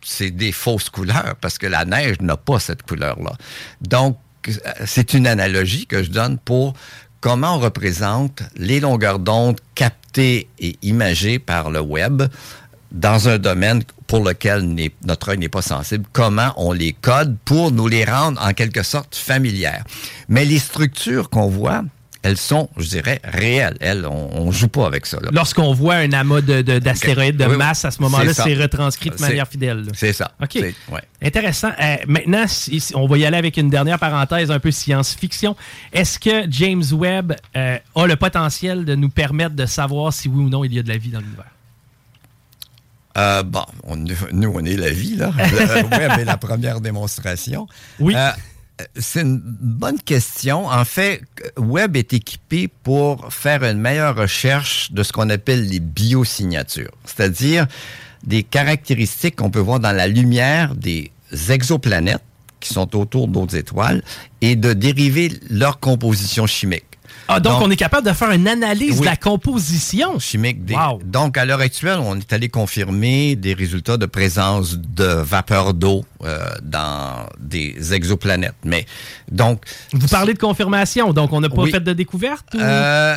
c'est 0.01 0.31
des 0.31 0.53
fausses 0.53 0.89
couleurs 0.89 1.35
parce 1.41 1.57
que 1.57 1.67
la 1.67 1.83
neige 1.83 2.21
n'a 2.21 2.37
pas 2.37 2.59
cette 2.61 2.83
couleur-là. 2.83 3.33
Donc, 3.81 4.17
euh, 4.47 4.51
c'est 4.85 5.13
une 5.13 5.27
analogie 5.27 5.85
que 5.85 6.01
je 6.01 6.09
donne 6.09 6.37
pour 6.37 6.75
comment 7.21 7.55
on 7.55 7.59
représente 7.59 8.43
les 8.55 8.79
longueurs 8.79 9.19
d'onde 9.19 9.59
captées 9.75 10.49
et 10.59 10.75
imagées 10.81 11.39
par 11.39 11.69
le 11.69 11.79
web 11.79 12.23
dans 12.91 13.29
un 13.29 13.37
domaine 13.37 13.83
pour 14.07 14.25
lequel 14.25 14.75
notre 15.05 15.29
œil 15.29 15.37
n'est 15.37 15.47
pas 15.47 15.61
sensible, 15.61 16.03
comment 16.11 16.51
on 16.57 16.73
les 16.73 16.91
code 16.91 17.37
pour 17.45 17.71
nous 17.71 17.87
les 17.87 18.03
rendre 18.03 18.41
en 18.45 18.51
quelque 18.51 18.83
sorte 18.83 19.15
familières? 19.15 19.85
Mais 20.27 20.43
les 20.43 20.59
structures 20.59 21.29
qu'on 21.29 21.47
voit, 21.47 21.83
elles 22.23 22.37
sont, 22.37 22.69
je 22.77 22.87
dirais, 22.87 23.19
réelles. 23.23 23.77
Elles, 23.79 24.05
on, 24.05 24.29
on 24.41 24.51
joue 24.51 24.67
pas 24.67 24.85
avec 24.85 25.05
ça. 25.07 25.17
Lorsqu'on 25.31 25.73
voit 25.73 25.95
un 25.95 26.11
amas 26.13 26.41
de- 26.41 26.61
de- 26.61 26.77
d'astéroïdes 26.79 27.37
de, 27.37 27.45
Oui, 27.45 27.57
masse, 27.57 27.83
à 27.83 27.89
ce 27.91 27.99
moment-là, 28.03 28.33
C'est 28.33 28.53
retranscrit 28.53 29.09
de 29.09 29.19
manière 29.19 29.47
fidèle. 29.47 29.85
C'est 29.95 30.13
ça. 30.13 30.31
OK. 30.41 30.55
Ouais. 30.55 30.73
Intéressant. 31.23 31.71
Euh, 31.81 31.95
maintenant, 32.07 32.45
si- 32.47 32.83
on 32.93 33.07
va 33.07 33.17
y 33.17 33.25
aller 33.25 33.37
avec 33.37 33.57
une 33.57 33.69
dernière 33.71 33.97
parenthèse 33.97 34.51
un 34.51 34.59
peu 34.59 34.69
science-fiction. 34.71 35.55
Est-ce 35.93 36.19
que 36.19 36.45
James 36.51 36.83
Webb 36.91 37.33
euh, 37.57 37.77
a 37.95 38.05
le 38.07 38.15
potentiel 38.15 38.85
de 38.85 38.93
nous 38.95 39.09
permettre 39.09 39.55
de 39.55 39.65
savoir 39.65 40.13
si 40.13 40.27
oui 40.27 40.43
ou 40.45 40.49
non 40.49 40.63
il 40.63 40.73
y 40.73 40.79
a 40.79 40.83
de 40.83 40.89
la 40.89 40.97
vie 40.97 41.09
dans 41.09 41.19
l'univers? 41.21 41.45
Euh, 43.17 43.43
bon, 43.43 43.65
on- 43.83 43.97
nous, 43.97 44.15
on 44.55 44.63
est 44.63 44.77
la 44.77 44.89
vie, 44.91 45.15
là. 45.17 45.31
Le 45.37 45.97
web 45.97 46.11
est 46.19 46.23
la 46.25 46.37
première 46.37 46.79
démonstration. 46.79 47.67
Oui. 47.99 48.15
Euh, 48.15 48.29
c'est 48.95 49.21
une 49.21 49.41
bonne 49.43 49.99
question. 49.99 50.67
En 50.67 50.85
fait, 50.85 51.21
Web 51.57 51.95
est 51.95 52.13
équipé 52.13 52.69
pour 52.83 53.33
faire 53.33 53.63
une 53.63 53.79
meilleure 53.79 54.15
recherche 54.15 54.91
de 54.91 55.03
ce 55.03 55.11
qu'on 55.11 55.29
appelle 55.29 55.67
les 55.67 55.79
biosignatures, 55.79 56.91
c'est-à-dire 57.05 57.67
des 58.23 58.43
caractéristiques 58.43 59.37
qu'on 59.37 59.49
peut 59.49 59.59
voir 59.59 59.79
dans 59.79 59.91
la 59.91 60.07
lumière 60.07 60.75
des 60.75 61.11
exoplanètes 61.49 62.21
qui 62.59 62.73
sont 62.73 62.95
autour 62.95 63.27
d'autres 63.27 63.55
étoiles 63.55 64.03
et 64.41 64.55
de 64.55 64.73
dériver 64.73 65.31
leur 65.49 65.79
composition 65.79 66.45
chimique. 66.45 66.85
Ah, 67.35 67.39
donc, 67.39 67.61
on 67.61 67.69
est 67.71 67.75
capable 67.75 68.07
de 68.07 68.13
faire 68.13 68.31
une 68.31 68.47
analyse 68.47 68.95
Oui. 68.95 68.99
de 69.01 69.05
la 69.05 69.15
composition 69.15 70.19
chimique. 70.19 70.65
Des, 70.65 70.75
Wow. 70.75 70.99
Donc, 71.03 71.37
à 71.37 71.45
l'heure 71.45 71.59
actuelle, 71.59 71.99
on 72.01 72.15
est 72.17 72.33
allé 72.33 72.49
confirmer 72.49 73.35
des 73.35 73.53
résultats 73.53 73.97
de 73.97 74.05
présence 74.05 74.77
de 74.77 75.03
vapeur 75.05 75.73
d'eau 75.73 76.05
euh, 76.23 76.39
dans 76.63 77.27
des 77.39 77.93
exoplanètes. 77.93 78.55
Mais 78.65 78.85
donc, 79.31 79.63
Vous 79.93 80.07
parlez 80.09 80.33
de 80.33 80.39
confirmation, 80.39 81.13
donc 81.13 81.31
on 81.31 81.39
n'a 81.39 81.49
pas 81.49 81.61
Oui. 81.63 81.71
fait 81.71 81.79
de 81.79 81.93
découverte? 81.93 82.53
ou- 82.53 82.59
euh, 82.59 83.15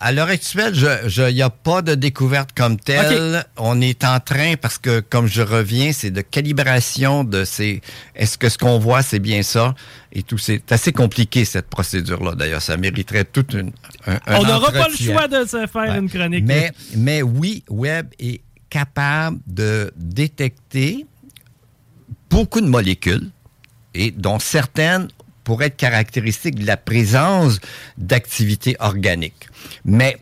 à 0.00 0.10
l'heure 0.12 0.28
actuelle, 0.28 0.74
il 1.06 1.34
n'y 1.34 1.40
a 1.42 1.50
pas 1.50 1.82
de 1.82 1.94
découverte 1.94 2.50
comme 2.54 2.76
telle. 2.78 3.44
On 3.56 3.80
est 3.80 4.04
en 4.04 4.18
train, 4.20 4.54
parce 4.60 4.76
que 4.78 4.98
comme 5.00 5.28
je 5.28 5.42
reviens, 5.42 5.92
c'est 5.92 6.10
de 6.10 6.20
calibration 6.20 7.22
de 7.22 7.44
ces... 7.44 7.80
Est-ce 8.16 8.36
que 8.38 8.48
ce 8.48 8.58
qu'on 8.58 8.78
voit, 8.80 9.02
c'est 9.02 9.20
bien 9.20 9.42
ça? 9.42 9.74
Et 10.12 10.22
tout, 10.24 10.36
c'est 10.38 10.72
assez 10.72 10.92
compliqué, 10.92 11.44
cette 11.44 11.68
procédure-là. 11.68 12.34
D'ailleurs, 12.34 12.62
ça 12.62 12.76
mériterait 12.76 13.24
toute 13.24 13.52
une... 13.54 13.70
un- 14.06 14.18
un 14.26 14.36
on 14.40 14.44
n'aura 14.44 14.72
pas 14.72 14.88
le 14.88 14.96
choix 14.96 15.28
de 15.28 15.44
se 15.46 15.66
faire 15.68 15.82
Ouais. 15.90 15.98
une 15.98 16.10
chronique. 16.10 16.44
Mais, 16.44 16.72
mais 16.96 17.22
oui, 17.22 17.62
Webb 17.70 18.08
est 18.18 18.40
capable 18.68 19.38
de 19.46 19.92
détecter 19.96 21.06
beaucoup 22.30 22.60
de 22.60 22.66
molécules, 22.66 23.30
et 23.94 24.10
dont 24.10 24.38
certaines 24.38 25.08
pourraient 25.46 25.66
être 25.66 25.76
caractéristiques 25.76 26.56
de 26.56 26.66
la 26.66 26.76
présence 26.76 27.60
d'activité 27.98 28.76
organique. 28.80 29.48
Mais 29.84 30.18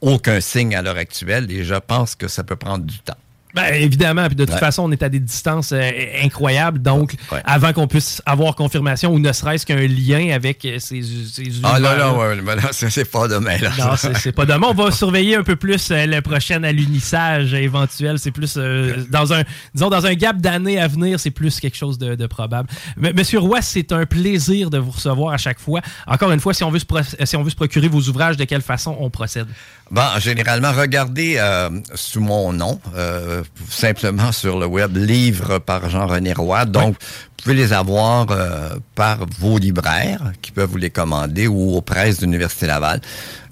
aucun 0.00 0.40
signe 0.40 0.76
à 0.76 0.82
l'heure 0.82 0.96
actuelle, 0.96 1.50
et 1.50 1.64
je 1.64 1.74
pense 1.74 2.14
que 2.14 2.28
ça 2.28 2.44
peut 2.44 2.54
prendre 2.54 2.84
du 2.84 3.00
temps. 3.00 3.18
Ben, 3.54 3.74
évidemment, 3.74 4.26
puis 4.28 4.34
de 4.36 4.44
toute 4.44 4.54
Ouais. 4.54 4.60
façon, 4.60 4.84
on 4.84 4.92
est 4.92 5.02
à 5.02 5.08
des 5.08 5.20
distances 5.20 5.72
euh, 5.72 5.90
incroyables, 6.24 6.80
donc 6.80 7.14
avant 7.44 7.72
qu'on 7.74 7.86
puisse 7.86 8.22
avoir 8.24 8.54
confirmation 8.54 9.12
ou 9.12 9.18
ne 9.18 9.30
serait-ce 9.32 9.66
qu'un 9.66 9.86
lien 9.86 10.30
avec 10.34 10.64
euh, 10.64 10.78
ces, 10.78 11.02
ces 11.02 11.50
Ah 11.62 11.78
là, 11.78 11.96
là, 11.96 12.12
ouais, 12.14 12.36
mais 12.42 12.56
là, 12.56 12.62
c'est 12.72 13.10
pas 13.10 13.28
demain. 13.28 13.58
Là. 13.58 13.70
Non, 13.78 13.96
c'est 13.96 14.32
pas 14.32 14.46
demain. 14.46 14.68
On 14.70 14.74
va 14.74 14.90
surveiller 14.90 15.36
un 15.36 15.42
peu 15.42 15.56
plus 15.56 15.90
euh, 15.90 16.06
le 16.06 16.20
prochain 16.22 16.62
alunissage 16.64 17.52
éventuel. 17.54 18.18
C'est 18.18 18.30
plus 18.30 18.54
euh, 18.56 19.04
dans 19.10 19.32
un, 19.34 19.42
disons, 19.74 19.90
dans 19.90 20.06
un 20.06 20.14
gap 20.14 20.38
d'années 20.38 20.80
à 20.80 20.88
venir, 20.88 21.20
c'est 21.20 21.30
plus 21.30 21.60
quelque 21.60 21.76
chose 21.76 21.98
de, 21.98 22.14
de 22.14 22.26
probable. 22.26 22.68
M- 23.02 23.12
Monsieur 23.14 23.38
Roy, 23.38 23.60
c'est 23.60 23.92
un 23.92 24.06
plaisir 24.06 24.70
de 24.70 24.78
vous 24.78 24.92
recevoir 24.92 25.34
à 25.34 25.38
chaque 25.38 25.60
fois. 25.60 25.80
Encore 26.06 26.30
une 26.32 26.40
fois, 26.40 26.54
si 26.54 26.64
on 26.64 26.70
veut 26.70 26.78
se, 26.78 26.86
si 27.24 27.36
on 27.36 27.42
veut 27.42 27.50
se 27.50 27.56
procurer 27.56 27.88
vos 27.88 28.00
ouvrages, 28.08 28.36
de 28.36 28.44
quelle 28.44 28.62
façon 28.62 28.96
on 28.98 29.10
procède? 29.10 29.46
Bon, 29.92 30.18
généralement, 30.20 30.72
regardez 30.72 31.36
euh, 31.36 31.68
sous 31.94 32.22
mon 32.22 32.54
nom, 32.54 32.80
euh, 32.96 33.44
simplement 33.68 34.32
sur 34.32 34.58
le 34.58 34.64
web, 34.64 34.96
livres 34.96 35.58
par 35.58 35.90
Jean-René 35.90 36.32
Roy. 36.32 36.64
Donc, 36.64 36.94
vous 36.94 37.42
pouvez 37.42 37.54
les 37.56 37.74
avoir 37.74 38.30
euh, 38.30 38.70
par 38.94 39.26
vos 39.38 39.58
libraires 39.58 40.32
qui 40.40 40.50
peuvent 40.50 40.70
vous 40.70 40.78
les 40.78 40.88
commander 40.88 41.46
ou 41.46 41.74
aux 41.74 41.82
presses 41.82 42.20
de 42.20 42.24
l'Université 42.24 42.68
Laval. 42.68 43.02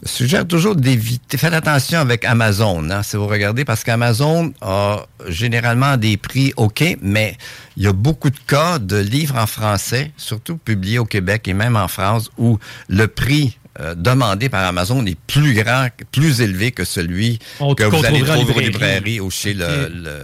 Je 0.03 0.09
suggère 0.09 0.49
toujours 0.49 0.77
d'éviter, 0.77 1.37
faites 1.37 1.53
attention 1.53 1.99
avec 1.99 2.25
Amazon, 2.25 2.89
hein, 2.89 3.03
si 3.03 3.19
vous 3.19 3.27
regardez, 3.27 3.67
parce 3.67 3.85
qu'Amazon 3.85 4.55
a 4.63 5.05
généralement 5.29 5.99
des 5.99 6.17
prix 6.17 6.55
OK, 6.57 6.97
mais 7.03 7.37
il 7.77 7.83
y 7.83 7.87
a 7.87 7.93
beaucoup 7.93 8.31
de 8.31 8.39
cas 8.47 8.79
de 8.79 8.97
livres 8.97 9.37
en 9.37 9.47
français, 9.47 10.11
surtout 10.17 10.57
publiés 10.57 11.01
au 11.01 11.05
Québec 11.05 11.49
et 11.49 11.53
même 11.53 11.77
en 11.77 11.89
France, 11.89 12.31
où 12.39 12.59
le 12.89 13.09
prix 13.09 13.59
euh, 13.81 13.95
demandé 13.95 14.49
par 14.49 14.65
Amazon 14.67 15.05
est 15.07 15.19
plus 15.27 15.55
grand, 15.55 15.89
plus 16.13 16.41
élevé 16.41 16.71
que 16.73 16.85
celui 16.85 17.39
On- 17.61 17.75
que 17.75 17.85
vous 17.85 18.05
allez 18.05 18.21
trouver 18.23 18.33
aux 18.33 18.45
librairie. 18.45 18.67
librairies 18.67 19.21
ou 19.21 19.31
chez 19.31 19.55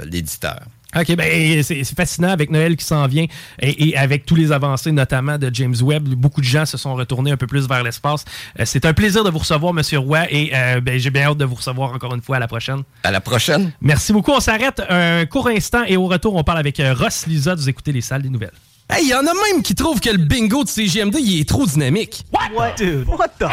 l'éditeur. 0.04 0.60
OK, 0.98 1.14
ben 1.14 1.62
c'est 1.62 1.84
fascinant 1.94 2.30
avec 2.30 2.48
Noël 2.50 2.74
qui 2.74 2.84
s'en 2.84 3.06
vient 3.06 3.26
et, 3.60 3.88
et 3.88 3.96
avec 3.98 4.24
tous 4.24 4.34
les 4.34 4.50
avancées, 4.50 4.92
notamment 4.92 5.36
de 5.36 5.50
James 5.52 5.74
Webb. 5.82 6.04
Beaucoup 6.08 6.40
de 6.40 6.46
gens 6.46 6.64
se 6.64 6.78
sont 6.78 6.94
retournés 6.94 7.32
un 7.32 7.36
peu 7.36 7.46
plus 7.46 7.68
vers 7.68 7.82
l'espace. 7.82 8.24
Euh, 8.58 8.62
c'est 8.64 8.86
un 8.86 8.94
plaisir 8.94 9.22
de 9.22 9.28
vous 9.28 9.40
recevoir, 9.40 9.74
Monsieur 9.74 9.98
Roy, 9.98 10.24
et 10.30 10.52
euh, 10.54 10.80
ben, 10.80 10.98
j'ai 10.98 11.10
bien 11.10 11.24
hâte 11.24 11.36
de 11.38 11.44
vous 11.44 11.56
recevoir 11.56 11.92
encore 11.92 12.14
une 12.14 12.22
fois 12.22 12.36
à 12.36 12.38
la 12.38 12.48
prochaine. 12.48 12.82
À 13.02 13.10
la 13.10 13.20
prochaine. 13.20 13.72
Merci 13.82 14.14
beaucoup. 14.14 14.30
On 14.32 14.40
s'arrête 14.40 14.80
un 14.88 15.26
court 15.26 15.48
instant 15.48 15.84
et 15.86 15.98
au 15.98 16.06
retour, 16.06 16.34
on 16.34 16.44
parle 16.44 16.58
avec 16.60 16.80
Ross 16.80 17.26
Lizotte. 17.26 17.58
Vous 17.58 17.68
écoutez 17.68 17.92
les 17.92 18.00
salles 18.00 18.22
des 18.22 18.30
nouvelles. 18.30 18.52
Hey, 18.88 19.08
y 19.08 19.14
en 19.14 19.18
a 19.26 19.34
même 19.34 19.62
qui 19.62 19.74
trouvent 19.74 20.00
que 20.00 20.10
le 20.10 20.18
bingo 20.18 20.62
de 20.62 20.68
CGMD 20.68 21.16
il 21.18 21.40
est 21.40 21.48
trop 21.48 21.66
dynamique. 21.66 22.24
What? 22.54 22.74
Dude, 22.76 23.08
what 23.08 23.28
the? 23.38 23.48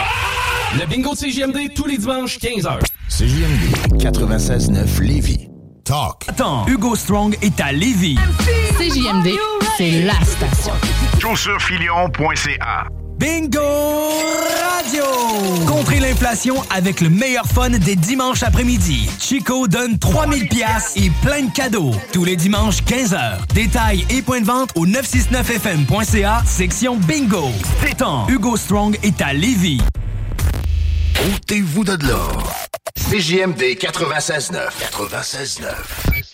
Le 0.80 0.86
bingo 0.86 1.14
de 1.14 1.18
CGMD 1.18 1.74
tous 1.76 1.86
les 1.88 1.98
dimanches 1.98 2.38
15h. 2.38 2.80
CJMD 3.10 3.98
96.9 4.00 5.02
Lévis. 5.02 5.48
Talk. 5.86 6.26
Attends, 6.30 6.66
Hugo 6.68 6.96
Strong 6.96 7.38
est 7.42 7.60
à 7.60 7.72
Lévis. 7.72 8.18
CJMD, 8.78 9.32
c'est 9.78 10.04
la 10.04 10.14
station. 10.24 10.74
Chaussurefilion.ca 11.20 12.88
Bingo 13.24 13.62
Radio! 13.62 15.06
Contrez 15.66 16.02
l'inflation 16.02 16.62
avec 16.70 17.00
le 17.00 17.08
meilleur 17.08 17.46
fun 17.46 17.70
des 17.70 17.96
dimanches 17.96 18.44
après-midi. 18.44 19.10
Chico 19.18 19.70
donne 19.70 19.98
3000 19.98 20.50
pièces 20.50 20.92
et 20.98 21.10
plein 21.22 21.44
de 21.44 21.52
cadeaux. 21.54 21.92
Tous 22.12 22.26
les 22.26 22.36
dimanches 22.36 22.84
15h. 22.84 23.48
Détails 23.54 24.06
et 24.10 24.22
points 24.22 24.42
de 24.42 24.46
vente 24.46 24.72
au 24.76 24.86
969fm.ca, 24.86 26.44
section 26.46 26.98
Bingo. 26.98 27.48
Détends, 27.82 28.28
Hugo 28.28 28.58
Strong 28.58 29.00
est 29.04 29.22
à 29.22 29.32
Lévis. 29.32 29.80
Ôtez-vous 31.34 31.86
de. 31.86 31.98
CJMD 33.10 33.78
96.9. 33.80 34.68
96.9. 34.92 36.33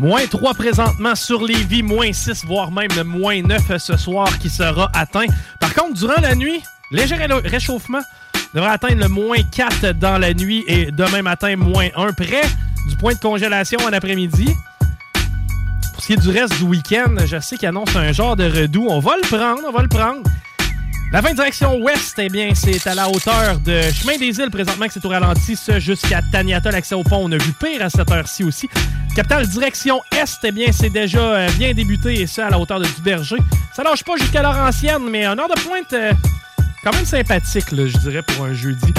Moins 0.00 0.26
3 0.26 0.54
présentement 0.54 1.14
sur 1.14 1.44
Lévis, 1.44 1.82
moins 1.82 2.10
6, 2.12 2.46
voire 2.46 2.70
même 2.72 2.88
le 2.96 3.04
moins 3.04 3.42
9 3.42 3.76
ce 3.76 3.98
soir 3.98 4.38
qui 4.38 4.48
sera 4.48 4.90
atteint. 4.94 5.26
Par 5.60 5.74
contre, 5.74 5.92
durant 5.92 6.18
la 6.22 6.34
nuit, 6.34 6.62
léger 6.90 7.16
ré- 7.16 7.26
réchauffement 7.44 8.00
devrait 8.54 8.70
atteindre 8.70 9.02
le 9.02 9.08
moins 9.08 9.42
4 9.42 9.92
dans 9.98 10.16
la 10.16 10.32
nuit 10.32 10.64
et 10.66 10.90
demain 10.90 11.20
matin, 11.20 11.54
moins 11.56 11.88
1, 11.94 12.12
près 12.14 12.40
du 12.88 12.96
point 12.96 13.12
de 13.12 13.18
congélation 13.18 13.78
en 13.80 13.92
après-midi. 13.92 14.48
Pour 15.92 16.02
ce 16.02 16.06
qui 16.06 16.12
est 16.14 16.16
du 16.16 16.30
reste 16.30 16.56
du 16.56 16.64
week-end, 16.64 17.14
je 17.26 17.38
sais 17.38 17.58
qu'il 17.58 17.68
annonce 17.68 17.94
un 17.94 18.10
genre 18.12 18.36
de 18.36 18.44
redoux. 18.44 18.86
On 18.88 19.00
va 19.00 19.12
le 19.22 19.28
prendre, 19.28 19.60
on 19.68 19.70
va 19.72 19.82
le 19.82 19.88
prendre. 19.88 20.22
La 21.12 21.20
20 21.20 21.34
direction 21.34 21.76
ouest, 21.78 22.14
eh 22.18 22.28
bien, 22.28 22.52
c'est 22.54 22.86
à 22.86 22.94
la 22.94 23.08
hauteur 23.08 23.58
de 23.58 23.82
Chemin 23.90 24.16
des 24.16 24.38
Îles 24.38 24.50
présentement 24.50 24.86
que 24.86 24.92
c'est 24.92 25.04
au 25.04 25.08
ralenti, 25.08 25.56
ça 25.56 25.80
jusqu'à 25.80 26.22
Taniata, 26.22 26.70
l'accès 26.70 26.94
au 26.94 27.02
pont. 27.02 27.22
On 27.24 27.32
a 27.32 27.36
vu 27.36 27.52
pire 27.52 27.84
à 27.84 27.90
cette 27.90 28.08
heure-ci 28.08 28.44
aussi. 28.44 28.68
Capitale 29.16 29.48
direction 29.48 30.00
est, 30.12 30.38
eh 30.44 30.52
bien, 30.52 30.70
c'est 30.70 30.88
déjà 30.88 31.18
euh, 31.18 31.48
bien 31.58 31.74
débuté 31.74 32.20
et 32.20 32.28
ça 32.28 32.46
à 32.46 32.50
la 32.50 32.60
hauteur 32.60 32.78
de 32.78 32.86
Duberger. 32.86 33.38
Ça 33.74 33.82
lâche 33.82 34.04
pas 34.04 34.16
jusqu'à 34.18 34.40
Laurentienne, 34.40 35.10
mais 35.10 35.24
un 35.24 35.36
heure 35.36 35.48
de 35.48 35.60
pointe 35.60 35.92
euh, 35.94 36.12
quand 36.84 36.94
même 36.94 37.04
sympathique, 37.04 37.72
là, 37.72 37.88
je 37.88 37.98
dirais, 37.98 38.22
pour 38.22 38.44
un 38.44 38.54
jeudi. 38.54 38.94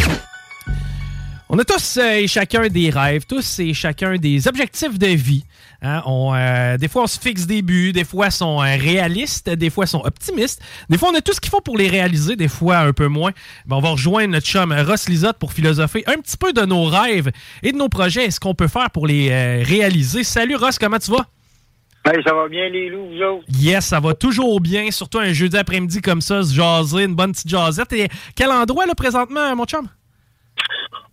On 1.54 1.60
a 1.60 1.66
tous 1.66 1.98
euh, 1.98 2.14
et 2.14 2.28
chacun 2.30 2.70
des 2.70 2.90
rêves, 2.90 3.26
tous 3.28 3.60
et 3.60 3.74
chacun 3.74 4.16
des 4.16 4.48
objectifs 4.48 4.98
de 4.98 5.08
vie. 5.08 5.44
Hein, 5.82 6.02
on, 6.06 6.34
euh, 6.34 6.78
des 6.78 6.88
fois, 6.88 7.04
on 7.04 7.08
se 7.08 7.20
fixe 7.20 7.46
des 7.46 7.62
buts, 7.62 7.92
des 7.92 8.06
fois, 8.06 8.32
sont 8.32 8.62
euh, 8.62 8.78
réalistes, 8.78 9.50
des 9.50 9.70
fois, 9.70 9.86
sont 9.86 10.02
optimistes. 10.06 10.62
Des 10.90 10.98
fois, 10.98 11.10
on 11.12 11.16
a 11.18 11.20
tout 11.20 11.34
ce 11.34 11.42
qu'il 11.42 11.50
faut 11.50 11.60
pour 11.60 11.78
les 11.78 11.90
réaliser, 11.90 12.38
des 12.38 12.48
fois, 12.48 12.78
un 12.78 12.94
peu 12.94 13.08
moins. 13.08 13.32
Ben, 13.66 13.76
on 13.76 13.82
va 13.82 13.90
rejoindre 13.90 14.32
notre 14.32 14.48
chum 14.48 14.72
Ross 14.72 15.10
Lisotte 15.10 15.40
pour 15.40 15.52
philosopher 15.52 16.06
un 16.08 16.22
petit 16.22 16.38
peu 16.38 16.54
de 16.54 16.62
nos 16.62 16.86
rêves 16.86 17.32
et 17.64 17.74
de 17.74 17.78
nos 17.78 17.90
projets 17.90 18.28
et 18.28 18.32
ce 18.32 18.40
qu'on 18.40 18.56
peut 18.56 18.70
faire 18.70 18.90
pour 18.90 19.06
les 19.06 19.30
euh, 19.30 19.62
réaliser. 19.62 20.24
Salut 20.24 20.56
Ross, 20.56 20.80
comment 20.80 21.00
tu 21.00 21.12
vas? 21.12 21.28
Hey, 22.06 22.24
ça 22.26 22.34
va 22.34 22.48
bien, 22.48 22.70
les 22.70 22.90
loups, 22.90 23.10
vous 23.10 23.22
autres? 23.24 23.46
Yes, 23.60 23.88
ça 23.88 24.00
va 24.00 24.14
toujours 24.14 24.62
bien, 24.62 24.90
surtout 24.90 25.20
un 25.20 25.34
jeudi 25.34 25.58
après-midi 25.58 26.00
comme 26.02 26.22
ça, 26.22 26.44
se 26.44 26.54
jaser, 26.54 27.04
une 27.04 27.16
bonne 27.16 27.34
petite 27.34 27.50
jasette. 27.50 27.92
Et 27.92 28.08
quel 28.38 28.52
endroit, 28.52 28.86
là, 28.86 28.96
présentement, 28.96 29.54
mon 29.54 29.66
chum? 29.66 29.90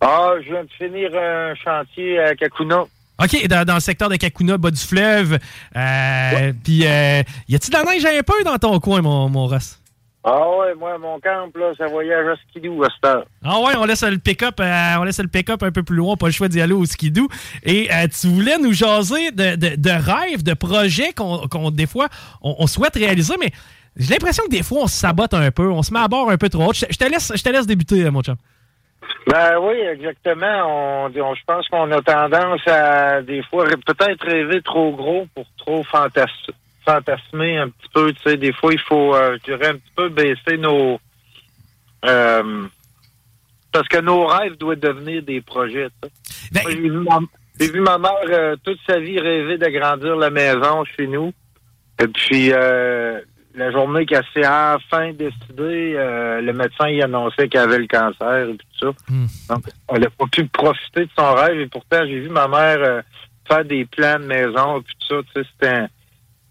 Ah, 0.01 0.31
je 0.43 0.51
viens 0.51 0.63
de 0.63 0.69
finir 0.77 1.11
un 1.13 1.53
chantier 1.55 2.19
à 2.19 2.35
Kakuna. 2.35 2.83
OK, 3.21 3.47
dans, 3.47 3.65
dans 3.65 3.73
le 3.73 3.79
secteur 3.81 4.07
de 4.07 4.15
Kakuna, 4.15 4.57
bas 4.57 4.71
du 4.71 4.79
fleuve. 4.79 5.37
Euh, 5.75 6.53
Puis, 6.63 6.85
euh, 6.85 7.21
y 7.49 7.55
a-t-il 7.55 7.69
de 7.69 7.73
la 7.73 7.83
neige 7.83 8.05
un 8.05 8.23
peu 8.23 8.43
dans 8.45 8.57
ton 8.57 8.79
coin, 8.79 9.01
mon, 9.01 9.27
mon 9.27 9.47
Ross? 9.47 9.77
Ah 10.23 10.49
ouais, 10.57 10.75
moi, 10.75 10.97
mon 10.97 11.19
camp, 11.19 11.49
là, 11.55 11.71
ça 11.77 11.87
voyage 11.87 12.27
à 12.27 12.35
skidoo 12.49 12.83
à 12.83 12.87
cette 12.93 13.05
heure. 13.09 13.25
Ah 13.43 13.59
ouais, 13.61 13.73
on 13.77 13.85
laisse 13.85 14.03
le 14.03 14.17
pick-up, 14.17 14.59
euh, 14.59 14.95
on 14.99 15.03
laisse 15.03 15.19
le 15.19 15.27
pick-up 15.27 15.63
un 15.63 15.71
peu 15.71 15.81
plus 15.83 15.95
loin, 15.95 16.15
pas 16.17 16.27
le 16.27 16.33
choix 16.33 16.49
d'y 16.49 16.59
aller 16.61 16.73
au 16.73 16.85
skidoo. 16.85 17.27
Et 17.63 17.89
euh, 17.91 18.05
tu 18.07 18.27
voulais 18.27 18.57
nous 18.57 18.73
jaser 18.73 19.31
de, 19.31 19.55
de, 19.55 19.75
de 19.77 19.89
rêves, 19.89 20.43
de 20.43 20.53
projets 20.53 21.13
qu'on, 21.13 21.47
qu'on, 21.47 21.71
des 21.71 21.87
fois, 21.87 22.09
on, 22.41 22.55
on 22.59 22.67
souhaite 22.67 22.95
réaliser, 22.95 23.33
mais 23.39 23.51
j'ai 23.95 24.13
l'impression 24.13 24.43
que 24.43 24.51
des 24.51 24.63
fois, 24.63 24.83
on 24.83 24.87
se 24.87 24.97
sabote 24.97 25.33
un 25.33 25.51
peu, 25.51 25.69
on 25.69 25.83
se 25.83 25.93
met 25.93 25.99
à 25.99 26.07
bord 26.09 26.29
un 26.29 26.37
peu 26.37 26.49
trop 26.49 26.69
haut. 26.69 26.73
Je, 26.73 26.85
je 26.89 26.97
te 26.97 27.05
laisse, 27.05 27.31
je 27.33 27.41
te 27.41 27.49
laisse 27.49 27.65
débuter, 27.65 28.09
mon 28.09 28.21
chum. 28.21 28.35
Ben 29.27 29.57
oui, 29.59 29.75
exactement. 29.79 31.05
On, 31.05 31.11
on- 31.21 31.35
je 31.35 31.43
pense 31.45 31.67
qu'on 31.67 31.91
a 31.91 32.01
tendance 32.01 32.67
à, 32.67 33.21
des 33.21 33.43
fois, 33.43 33.65
peut-être 33.85 34.25
rêver 34.25 34.61
trop 34.61 34.91
gros 34.91 35.27
pour 35.35 35.45
trop 35.57 35.83
fantas- 35.83 36.49
fantasmer 36.85 37.57
un 37.57 37.69
petit 37.69 37.89
peu. 37.93 38.13
Tu 38.13 38.21
sais, 38.23 38.37
des 38.37 38.53
fois, 38.53 38.73
il 38.73 38.79
faut, 38.79 39.13
euh, 39.15 39.37
je 39.39 39.51
dirais, 39.51 39.69
un 39.69 39.73
petit 39.75 39.91
peu 39.95 40.09
baisser 40.09 40.57
nos... 40.57 40.99
euh, 42.05 42.65
parce 43.71 43.87
que 43.87 43.99
nos 43.99 44.25
rêves 44.25 44.57
doivent 44.57 44.79
devenir 44.79 45.21
des 45.23 45.41
projets. 45.41 45.89
J'ai 46.67 46.75
vu, 46.75 46.89
ma- 46.91 47.19
j'ai 47.59 47.71
vu 47.71 47.81
ma 47.81 47.97
mère 47.99 48.11
euh, 48.29 48.55
toute 48.63 48.79
sa 48.87 48.99
vie 48.99 49.19
rêver 49.19 49.57
d'agrandir 49.57 50.15
la 50.15 50.29
maison 50.31 50.83
chez 50.85 51.05
nous. 51.07 51.31
Et 52.01 52.07
puis, 52.07 52.51
euh, 52.53 53.19
la 53.59 53.71
journée 53.71 54.05
qu'elle 54.05 54.23
s'est 54.33 54.47
enfin 54.47 55.11
décidée, 55.11 55.93
euh, 55.95 56.39
le 56.39 56.53
médecin 56.53 56.87
y 56.87 57.01
annonçait 57.01 57.49
qu'elle 57.49 57.63
avait 57.63 57.79
le 57.79 57.87
cancer 57.87 58.49
et 58.49 58.55
tout 58.55 58.65
ça. 58.79 59.53
Donc, 59.53 59.65
elle 59.89 60.01
n'a 60.01 60.09
pas 60.09 60.25
pu 60.31 60.45
profiter 60.45 61.01
de 61.01 61.09
son 61.17 61.33
rêve. 61.33 61.59
Et 61.59 61.67
pourtant, 61.67 62.05
j'ai 62.05 62.21
vu 62.21 62.29
ma 62.29 62.47
mère 62.47 62.77
euh, 62.81 63.01
faire 63.45 63.65
des 63.65 63.85
plans 63.85 64.17
de 64.17 64.25
maison 64.25 64.79
et 64.79 64.83
tout 64.83 65.07
ça. 65.09 65.15
Tu 65.35 65.43
sais, 65.43 65.49
c'était 65.51 65.85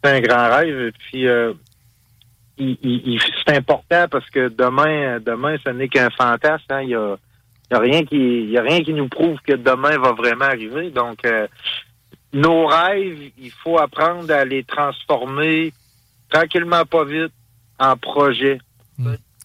un, 0.05 0.21
grand 0.21 0.55
rêve. 0.55 0.89
Et 0.89 0.93
puis, 0.93 1.27
euh, 1.27 1.55
c'est 2.59 3.57
important 3.57 4.07
parce 4.11 4.29
que 4.29 4.49
demain, 4.49 5.19
demain, 5.19 5.57
ce 5.65 5.71
n'est 5.71 5.89
qu'un 5.89 6.11
fantasme. 6.11 6.65
hein. 6.69 6.83
Il 6.83 6.91
y 6.91 6.95
a, 6.95 7.17
il 7.71 7.75
y 7.75 7.77
a 7.77 7.81
rien 7.81 8.05
qui, 8.05 8.45
y 8.51 8.59
a 8.59 8.63
rien 8.63 8.83
qui 8.83 8.93
nous 8.93 9.09
prouve 9.09 9.39
que 9.47 9.55
demain 9.55 9.97
va 9.97 10.13
vraiment 10.13 10.45
arriver. 10.45 10.91
Donc, 10.91 11.21
nos 12.35 12.67
rêves, 12.67 13.31
il 13.39 13.51
faut 13.51 13.79
apprendre 13.79 14.31
à 14.31 14.45
les 14.45 14.63
transformer 14.65 15.73
tranquillement, 16.31 16.85
pas 16.85 17.05
vite, 17.05 17.33
en 17.79 17.97
projet. 17.97 18.59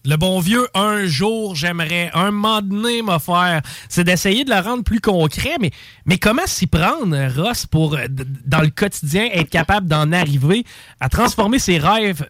Le 0.06 0.16
bon 0.16 0.38
vieux, 0.40 0.66
un 0.74 1.06
jour, 1.06 1.54
j'aimerais, 1.54 2.10
un 2.12 2.30
moment 2.30 2.60
donné, 2.60 3.00
faire, 3.20 3.62
c'est 3.88 4.04
d'essayer 4.04 4.44
de 4.44 4.50
le 4.50 4.60
rendre 4.60 4.84
plus 4.84 5.00
concret, 5.00 5.54
mais, 5.60 5.70
mais 6.04 6.18
comment 6.18 6.44
s'y 6.46 6.66
prendre, 6.66 7.16
Ross, 7.40 7.64
pour, 7.64 7.96
dans 8.44 8.60
le 8.60 8.68
quotidien, 8.68 9.28
être 9.32 9.48
capable 9.48 9.86
d'en 9.86 10.12
arriver 10.12 10.64
à 11.00 11.08
transformer 11.08 11.58
ses 11.58 11.78
rêves, 11.78 12.28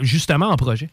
justement, 0.00 0.46
en 0.46 0.56
projet? 0.56 0.88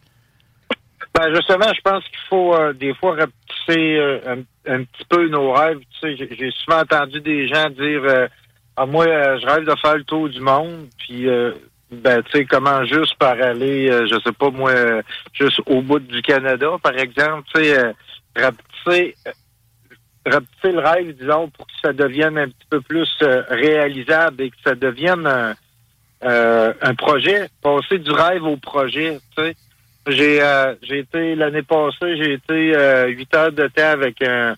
Ben 1.15 1.33
justement, 1.33 1.71
je 1.75 1.81
pense 1.81 2.03
qu'il 2.03 2.19
faut 2.29 2.53
euh, 2.53 2.71
des 2.73 2.93
fois 2.93 3.11
rapetisser 3.15 3.97
euh, 3.97 4.19
un, 4.27 4.71
un 4.73 4.83
petit 4.83 5.05
peu 5.09 5.27
nos 5.27 5.51
rêves. 5.53 5.79
Tu 5.99 6.15
sais, 6.17 6.27
j'ai- 6.37 6.51
souvent 6.51 6.81
entendu 6.81 7.19
des 7.19 7.47
gens 7.47 7.69
dire 7.69 8.03
euh, 8.03 8.27
ah, 8.77 8.85
moi, 8.85 9.05
je 9.05 9.45
rêve 9.45 9.65
de 9.65 9.73
faire 9.81 9.97
le 9.97 10.03
tour 10.03 10.29
du 10.29 10.39
monde, 10.39 10.87
puis 10.99 11.27
euh, 11.27 11.53
ben 11.91 12.21
tu 12.23 12.31
sais, 12.31 12.45
comment 12.45 12.85
juste 12.85 13.15
par 13.17 13.41
aller, 13.41 13.89
euh, 13.89 14.05
je 14.05 14.19
sais 14.23 14.31
pas 14.31 14.49
moi, 14.51 14.73
juste 15.33 15.61
au 15.65 15.81
bout 15.81 15.99
du 15.99 16.21
Canada, 16.21 16.71
par 16.81 16.97
exemple, 16.97 17.47
tu 17.53 17.63
sais, 17.63 17.79
euh, 17.79 17.93
rapetisser, 18.35 19.15
euh, 19.27 20.39
le 20.63 20.79
rêve, 20.79 21.15
disons, 21.17 21.49
pour 21.49 21.65
que 21.65 21.73
ça 21.83 21.93
devienne 21.93 22.37
un 22.37 22.47
petit 22.47 22.67
peu 22.69 22.81
plus 22.81 23.09
euh, 23.23 23.43
réalisable 23.49 24.43
et 24.43 24.49
que 24.51 24.57
ça 24.63 24.75
devienne 24.75 25.25
un, 25.25 25.55
euh, 26.23 26.73
un 26.81 26.93
projet, 26.93 27.49
passer 27.63 27.97
du 27.97 28.11
rêve 28.11 28.43
au 28.43 28.57
projet, 28.57 29.19
tu 29.35 29.43
sais. 29.43 29.55
J'ai 30.07 30.41
j'ai 30.81 30.99
été 30.99 31.35
l'année 31.35 31.61
passée, 31.61 32.17
j'ai 32.17 32.33
été 32.33 33.05
huit 33.09 33.31
heures 33.35 33.51
de 33.51 33.67
temps 33.67 33.91
avec 33.91 34.23
un 34.23 34.55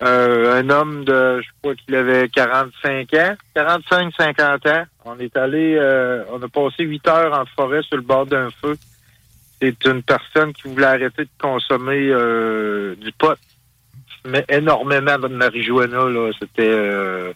euh, 0.00 0.60
un 0.60 0.70
homme 0.70 1.04
de 1.04 1.40
je 1.40 1.48
crois 1.60 1.74
qu'il 1.74 1.94
avait 1.96 2.28
45 2.28 3.14
ans, 3.14 3.34
45 3.54 4.14
50 4.16 4.66
ans. 4.66 4.84
On 5.04 5.18
est 5.18 5.36
allé 5.36 5.76
euh, 5.76 6.22
on 6.30 6.40
a 6.40 6.48
passé 6.48 6.84
huit 6.84 7.06
heures 7.08 7.36
en 7.36 7.44
forêt 7.46 7.82
sur 7.82 7.96
le 7.96 8.02
bord 8.02 8.26
d'un 8.26 8.48
feu. 8.62 8.76
C'est 9.60 9.84
une 9.86 10.04
personne 10.04 10.52
qui 10.52 10.68
voulait 10.68 10.86
arrêter 10.86 11.24
de 11.24 11.30
consommer 11.40 12.10
euh, 12.10 12.94
du 12.94 13.10
pot. 13.10 13.36
Mais 14.24 14.44
énormément 14.48 15.18
de 15.18 15.28
marijuana 15.28 16.04
là, 16.04 16.30
c'était 16.38 16.62
euh, 16.62 17.32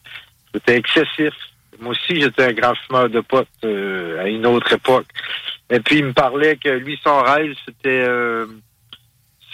c'était 0.55 0.77
excessif. 0.77 1.35
Moi 1.81 1.93
aussi, 1.93 2.21
j'étais 2.21 2.45
un 2.45 2.53
grand 2.53 2.75
fumeur 2.87 3.09
de 3.09 3.21
pot 3.21 3.49
euh, 3.65 4.23
à 4.23 4.29
une 4.29 4.47
autre 4.47 4.73
époque. 4.73 5.07
Et 5.69 5.81
puis, 5.81 5.99
il 5.99 6.05
me 6.05 6.13
parlait 6.13 6.57
que 6.57 6.69
lui, 6.69 7.01
son 7.03 7.23
rêve, 7.23 7.55
c'était 7.65 8.07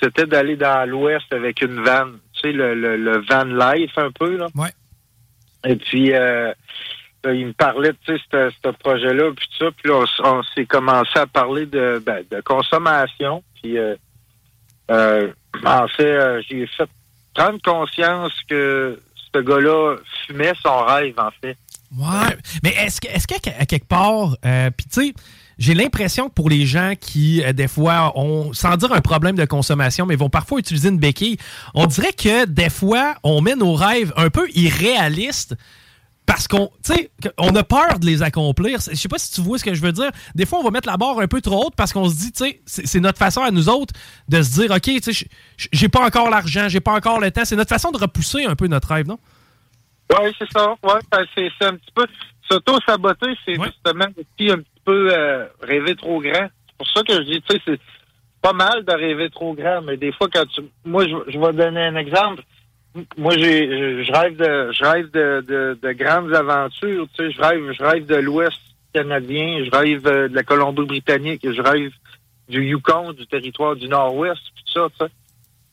c'était 0.00 0.26
d'aller 0.26 0.56
dans 0.56 0.88
l'Ouest 0.88 1.32
avec 1.32 1.62
une 1.62 1.82
van. 1.82 2.10
Tu 2.42 2.50
sais, 2.50 2.52
le, 2.52 2.74
le, 2.74 2.96
le 2.96 3.18
van 3.28 3.44
life 3.44 3.96
un 3.96 4.10
peu, 4.10 4.36
là. 4.36 4.48
Ouais. 4.54 4.70
Et 5.64 5.76
puis, 5.76 6.12
euh, 6.12 6.52
là, 7.24 7.32
il 7.32 7.46
me 7.46 7.52
parlait 7.52 7.92
de 7.92 8.18
ce 8.28 8.70
projet-là, 8.78 9.32
puis 9.36 9.48
tout 9.48 9.64
ça. 9.64 9.70
Puis 9.72 9.90
là, 9.90 10.04
on, 10.24 10.42
s'est 10.54 10.66
commencé 10.66 11.18
à 11.18 11.26
parler 11.26 11.66
de, 11.66 12.02
ben, 12.04 12.24
de 12.30 12.40
consommation. 12.40 13.42
Puis, 13.60 13.78
euh, 13.78 13.96
euh, 14.90 15.32
en 15.64 15.88
fait, 15.88 16.42
j'ai 16.48 16.66
fait 16.66 16.88
prendre 17.34 17.60
conscience 17.62 18.32
que 18.48 19.00
ce 19.34 19.40
gars-là 19.40 19.96
fumait 20.26 20.54
son 20.62 20.84
rêve, 20.84 21.14
en 21.18 21.30
fait. 21.40 21.56
Ouais, 21.96 22.36
mais 22.62 22.70
est-ce 22.70 23.00
que, 23.00 23.08
est-ce 23.08 23.26
qu'à 23.26 23.66
quelque 23.66 23.86
part, 23.86 24.36
puis 24.76 24.86
tu 24.92 25.06
sais, 25.06 25.14
j'ai 25.58 25.74
l'impression 25.74 26.28
que 26.28 26.34
pour 26.34 26.48
les 26.48 26.66
gens 26.66 26.94
qui, 26.98 27.42
euh, 27.44 27.52
des 27.52 27.68
fois, 27.68 28.12
ont, 28.16 28.52
sans 28.52 28.76
dire 28.76 28.92
un 28.92 29.00
problème 29.00 29.36
de 29.36 29.44
consommation, 29.44 30.06
mais 30.06 30.16
vont 30.16 30.30
parfois 30.30 30.60
utiliser 30.60 30.88
une 30.88 30.98
béquille, 30.98 31.36
on 31.74 31.86
dirait 31.86 32.12
que 32.12 32.46
des 32.46 32.70
fois, 32.70 33.16
on 33.22 33.40
met 33.40 33.56
nos 33.56 33.74
rêves 33.74 34.12
un 34.16 34.30
peu 34.30 34.48
irréalistes 34.54 35.56
parce 36.28 36.46
qu'on, 36.46 36.70
tu 36.84 36.92
sais, 36.92 37.10
on 37.38 37.56
a 37.56 37.64
peur 37.64 37.98
de 37.98 38.04
les 38.04 38.22
accomplir. 38.22 38.80
Je 38.80 38.94
sais 38.94 39.08
pas 39.08 39.18
si 39.18 39.32
tu 39.32 39.40
vois 39.40 39.56
ce 39.56 39.64
que 39.64 39.72
je 39.72 39.80
veux 39.80 39.92
dire. 39.92 40.10
Des 40.34 40.44
fois, 40.44 40.58
on 40.58 40.62
va 40.62 40.70
mettre 40.70 40.86
la 40.86 40.98
barre 40.98 41.18
un 41.20 41.26
peu 41.26 41.40
trop 41.40 41.66
haute 41.66 41.74
parce 41.74 41.90
qu'on 41.94 42.06
se 42.06 42.16
dit, 42.16 42.32
tu 42.32 42.44
sais, 42.44 42.60
c'est 42.66 43.00
notre 43.00 43.18
façon 43.18 43.40
à 43.40 43.50
nous 43.50 43.70
autres 43.70 43.94
de 44.28 44.42
se 44.42 44.60
dire, 44.60 44.70
OK, 44.70 44.90
j'ai 45.72 45.88
pas 45.88 46.04
encore 46.04 46.28
l'argent, 46.28 46.68
j'ai 46.68 46.80
pas 46.80 46.92
encore 46.92 47.18
le 47.18 47.30
temps. 47.30 47.46
C'est 47.46 47.56
notre 47.56 47.70
façon 47.70 47.92
de 47.92 47.96
repousser 47.96 48.44
un 48.44 48.56
peu 48.56 48.66
notre 48.66 48.88
rêve, 48.88 49.06
non? 49.06 49.18
Oui, 50.10 50.30
c'est 50.38 50.50
ça. 50.52 50.74
Ouais, 50.82 51.00
ben, 51.10 51.24
c'est 51.34 51.50
c'est 51.58 51.66
un 51.66 51.76
petit 51.76 51.92
peu. 51.94 52.06
S'auto-saboter, 52.50 53.34
c'est 53.46 53.54
justement 53.54 54.06
aussi 54.16 54.50
un 54.50 54.58
petit 54.58 54.77
euh, 54.92 55.46
rêver 55.60 55.94
trop 55.96 56.20
grand. 56.20 56.48
C'est 56.68 56.76
pour 56.78 56.88
ça 56.88 57.02
que 57.02 57.14
je 57.14 57.22
dis, 57.22 57.42
tu 57.42 57.56
sais, 57.56 57.62
c'est 57.66 57.80
pas 58.40 58.52
mal 58.52 58.84
de 58.84 58.92
rêver 58.92 59.30
trop 59.30 59.54
grand, 59.54 59.82
mais 59.82 59.96
des 59.96 60.12
fois, 60.12 60.28
quand 60.32 60.46
tu. 60.46 60.62
Moi, 60.84 61.06
je, 61.06 61.30
je 61.30 61.38
vais 61.38 61.52
donner 61.52 61.82
un 61.82 61.96
exemple. 61.96 62.42
moi, 63.16 63.34
j'ai, 63.36 64.04
je 64.04 64.12
rêve 64.12 64.36
de, 64.36 64.72
je 64.72 64.84
rêve 64.84 65.10
de, 65.10 65.44
de, 65.46 65.78
de 65.80 65.92
grandes 65.92 66.34
aventures. 66.34 67.06
Tu 67.16 67.24
sais, 67.24 67.30
je 67.32 67.40
rêve, 67.40 67.72
je 67.72 67.82
rêve 67.82 68.06
de 68.06 68.16
l'Ouest 68.16 68.58
canadien, 68.92 69.64
je 69.64 69.70
rêve 69.70 70.06
euh, 70.06 70.28
de 70.28 70.34
la 70.34 70.42
Colombie-Britannique, 70.42 71.42
je 71.44 71.62
rêve 71.62 71.92
du 72.48 72.64
Yukon, 72.64 73.12
du 73.12 73.26
territoire 73.26 73.76
du 73.76 73.88
Nord-Ouest, 73.88 74.40
tout 74.72 74.88
ça. 74.98 75.06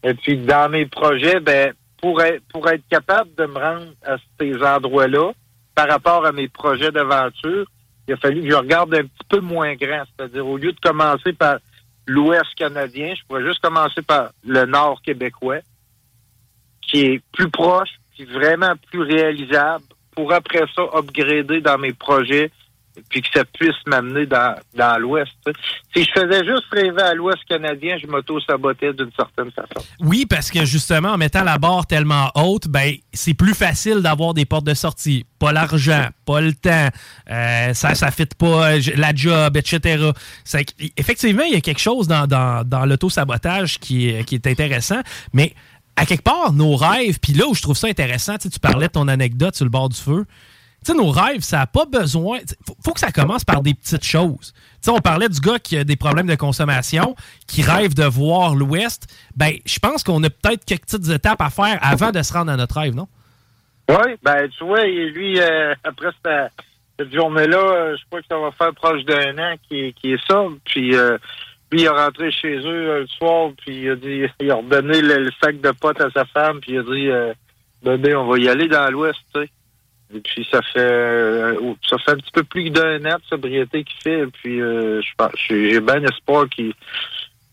Et 0.03 0.13
puis, 0.13 0.37
dans 0.37 0.69
mes 0.69 0.85
projets, 0.85 1.39
ben, 1.39 1.73
pour 2.01 2.21
être, 2.21 2.43
pour 2.49 2.69
être 2.69 2.83
capable 2.89 3.33
de 3.35 3.45
me 3.45 3.57
rendre 3.57 3.87
à 4.05 4.17
ces 4.39 4.61
endroits-là, 4.61 5.31
par 5.73 5.89
rapport 5.89 6.25
à 6.25 6.31
mes 6.31 6.47
projets 6.47 6.91
d'aventure, 6.91 7.65
il 8.07 8.13
a 8.13 8.17
fallu 8.17 8.41
que 8.41 8.49
je 8.49 8.55
regarde 8.55 8.93
un 8.93 9.03
petit 9.03 9.27
peu 9.27 9.39
moins 9.39 9.73
grand. 9.75 10.03
C'est-à-dire, 10.15 10.45
au 10.45 10.57
lieu 10.57 10.71
de 10.71 10.79
commencer 10.79 11.33
par 11.33 11.57
l'Ouest 12.05 12.53
canadien, 12.55 13.13
je 13.15 13.23
pourrais 13.27 13.43
juste 13.43 13.61
commencer 13.61 14.01
par 14.01 14.31
le 14.43 14.65
Nord 14.65 15.01
québécois 15.01 15.59
qui 16.81 17.01
est 17.01 17.21
plus 17.31 17.49
proche, 17.49 17.89
qui 18.15 18.25
vraiment 18.25 18.73
plus 18.91 19.01
réalisable, 19.01 19.83
pour 20.15 20.31
après 20.31 20.63
ça 20.75 20.83
upgrader 20.93 21.61
dans 21.61 21.77
mes 21.77 21.93
projets, 21.93 22.51
puis 23.09 23.21
que 23.21 23.27
ça 23.33 23.43
puisse 23.45 23.75
m'amener 23.87 24.25
dans, 24.25 24.55
l'Ouest. 24.99 25.31
Si 25.95 26.03
je 26.03 26.11
faisais 26.11 26.45
juste 26.45 26.65
rêver 26.71 27.01
à 27.01 27.13
l'Ouest 27.13 27.43
canadien, 27.47 27.97
je 28.01 28.07
m'auto-sabotais 28.07 28.93
d'une 28.93 29.11
certaine 29.15 29.51
façon. 29.51 29.85
Oui, 29.99 30.25
parce 30.25 30.49
que 30.51 30.65
justement, 30.65 31.09
en 31.09 31.17
mettant 31.17 31.43
la 31.43 31.57
barre 31.57 31.85
tellement 31.85 32.31
haute, 32.35 32.67
ben 32.67 32.93
c'est 33.13 33.33
plus 33.33 33.53
facile 33.53 34.01
d'avoir 34.01 34.33
des 34.33 34.45
portes 34.45 34.65
de 34.65 34.73
sortie. 34.73 35.25
Pas 35.39 35.51
l'argent, 35.51 36.07
pas 36.25 36.41
le 36.41 36.53
temps, 36.53 36.89
euh, 37.29 37.73
ça 37.73 37.95
ça 37.95 38.11
fit 38.11 38.25
pas, 38.37 38.73
euh, 38.73 38.79
la 38.95 39.13
job, 39.13 39.57
etc. 39.57 40.11
Effectivement, 40.97 41.43
il 41.43 41.53
y 41.53 41.57
a 41.57 41.61
quelque 41.61 41.81
chose 41.81 42.07
dans, 42.07 42.85
l'auto-sabotage 42.85 43.79
qui 43.79 44.09
est, 44.09 44.23
qui 44.23 44.35
est 44.35 44.47
intéressant, 44.47 45.01
mais 45.33 45.53
à 45.95 46.05
quelque 46.05 46.23
part, 46.23 46.51
nos 46.53 46.75
rêves, 46.75 47.19
puis 47.19 47.33
là 47.33 47.47
où 47.47 47.55
je 47.55 47.61
trouve 47.61 47.77
ça 47.77 47.87
intéressant, 47.87 48.37
tu 48.37 48.59
parlais 48.59 48.87
de 48.87 48.91
ton 48.91 49.07
anecdote 49.07 49.55
sur 49.55 49.65
le 49.65 49.71
bord 49.71 49.89
du 49.89 49.99
feu, 49.99 50.25
sais, 50.91 50.97
nos 50.97 51.09
rêves, 51.09 51.41
ça 51.41 51.57
n'a 51.57 51.67
pas 51.67 51.85
besoin. 51.85 52.39
Faut, 52.65 52.75
faut 52.83 52.93
que 52.93 52.99
ça 52.99 53.11
commence 53.11 53.43
par 53.43 53.61
des 53.61 53.73
petites 53.73 54.03
choses. 54.03 54.53
Tu 54.53 54.59
sais, 54.81 54.91
on 54.91 54.99
parlait 54.99 55.29
du 55.29 55.39
gars 55.39 55.59
qui 55.59 55.77
a 55.77 55.83
des 55.83 55.95
problèmes 55.95 56.27
de 56.27 56.35
consommation, 56.35 57.15
qui 57.47 57.61
rêve 57.63 57.93
de 57.93 58.03
voir 58.05 58.55
l'Ouest. 58.55 59.07
Ben, 59.35 59.53
je 59.65 59.79
pense 59.79 60.03
qu'on 60.03 60.23
a 60.23 60.29
peut-être 60.29 60.63
quelques 60.65 60.83
petites 60.83 61.09
étapes 61.09 61.41
à 61.41 61.49
faire 61.49 61.79
avant 61.81 62.11
de 62.11 62.21
se 62.21 62.33
rendre 62.33 62.51
à 62.51 62.57
notre 62.57 62.79
rêve, 62.79 62.93
non? 62.95 63.07
Oui, 63.89 64.15
ben 64.23 64.47
tu 64.57 64.63
vois, 64.63 64.83
lui, 64.85 65.39
euh, 65.39 65.73
après 65.83 66.09
cette, 66.23 66.51
cette 66.99 67.13
journée-là, 67.13 67.57
euh, 67.57 67.95
je 67.97 68.03
crois 68.07 68.21
que 68.21 68.27
ça 68.27 68.37
va 68.39 68.51
faire 68.51 68.73
proche 68.73 69.03
d'un 69.05 69.37
an 69.37 69.55
qui, 69.67 69.79
est- 69.79 69.91
qui 69.93 70.13
est 70.13 70.27
ça. 70.27 70.43
Puis 70.65 70.95
euh, 70.95 71.17
lui, 71.71 71.81
il 71.81 71.85
est 71.85 71.89
rentré 71.89 72.31
chez 72.31 72.55
eux 72.57 72.65
euh, 72.89 72.99
le 73.01 73.07
soir, 73.07 73.51
puis 73.57 73.81
il 73.83 73.89
a 73.91 73.95
dit, 73.95 74.23
il 74.39 74.51
a 74.51 74.55
redonné 74.55 75.01
le, 75.01 75.29
sac 75.43 75.61
de 75.61 75.71
potes 75.71 76.01
à 76.01 76.09
sa 76.09 76.25
femme, 76.25 76.59
puis 76.61 76.73
il 76.73 76.79
a 76.79 76.83
dit, 76.83 77.09
euh, 77.09 77.33
bébé, 77.83 78.15
on 78.15 78.27
va 78.27 78.39
y 78.39 78.49
aller 78.49 78.67
dans 78.67 78.89
l'Ouest, 78.91 79.19
tu 79.33 79.41
sais. 79.41 79.49
Et 80.13 80.19
puis 80.19 80.47
ça 80.51 80.61
fait 80.61 80.79
euh, 80.79 81.73
ça 81.89 81.97
fait 81.97 82.11
un 82.11 82.17
petit 82.17 82.31
peu 82.31 82.43
plus 82.43 82.69
d'un 82.69 83.03
an 83.05 83.15
de 83.17 83.23
sobriété 83.27 83.83
qu'il 83.83 84.01
fait. 84.01 84.19
Et 84.19 84.27
puis 84.27 84.61
euh, 84.61 85.01
j'ai 85.47 85.79
bien 85.79 86.03
espoir 86.03 86.47
qu'il 86.49 86.73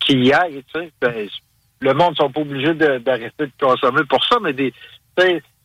qu'il 0.01 0.25
y 0.25 0.33
aille, 0.33 0.63
tu 0.73 0.81
sais. 0.81 0.93
Ben, 1.01 1.29
le 1.81 1.95
monde 1.95 2.17
sont 2.17 2.31
pas 2.31 2.41
obligés 2.41 2.75
d'arrêter 2.75 3.47
de, 3.47 3.51
consommer 3.61 4.03
pour 4.09 4.25
ça, 4.25 4.37
mais 4.41 4.53
des. 4.53 4.73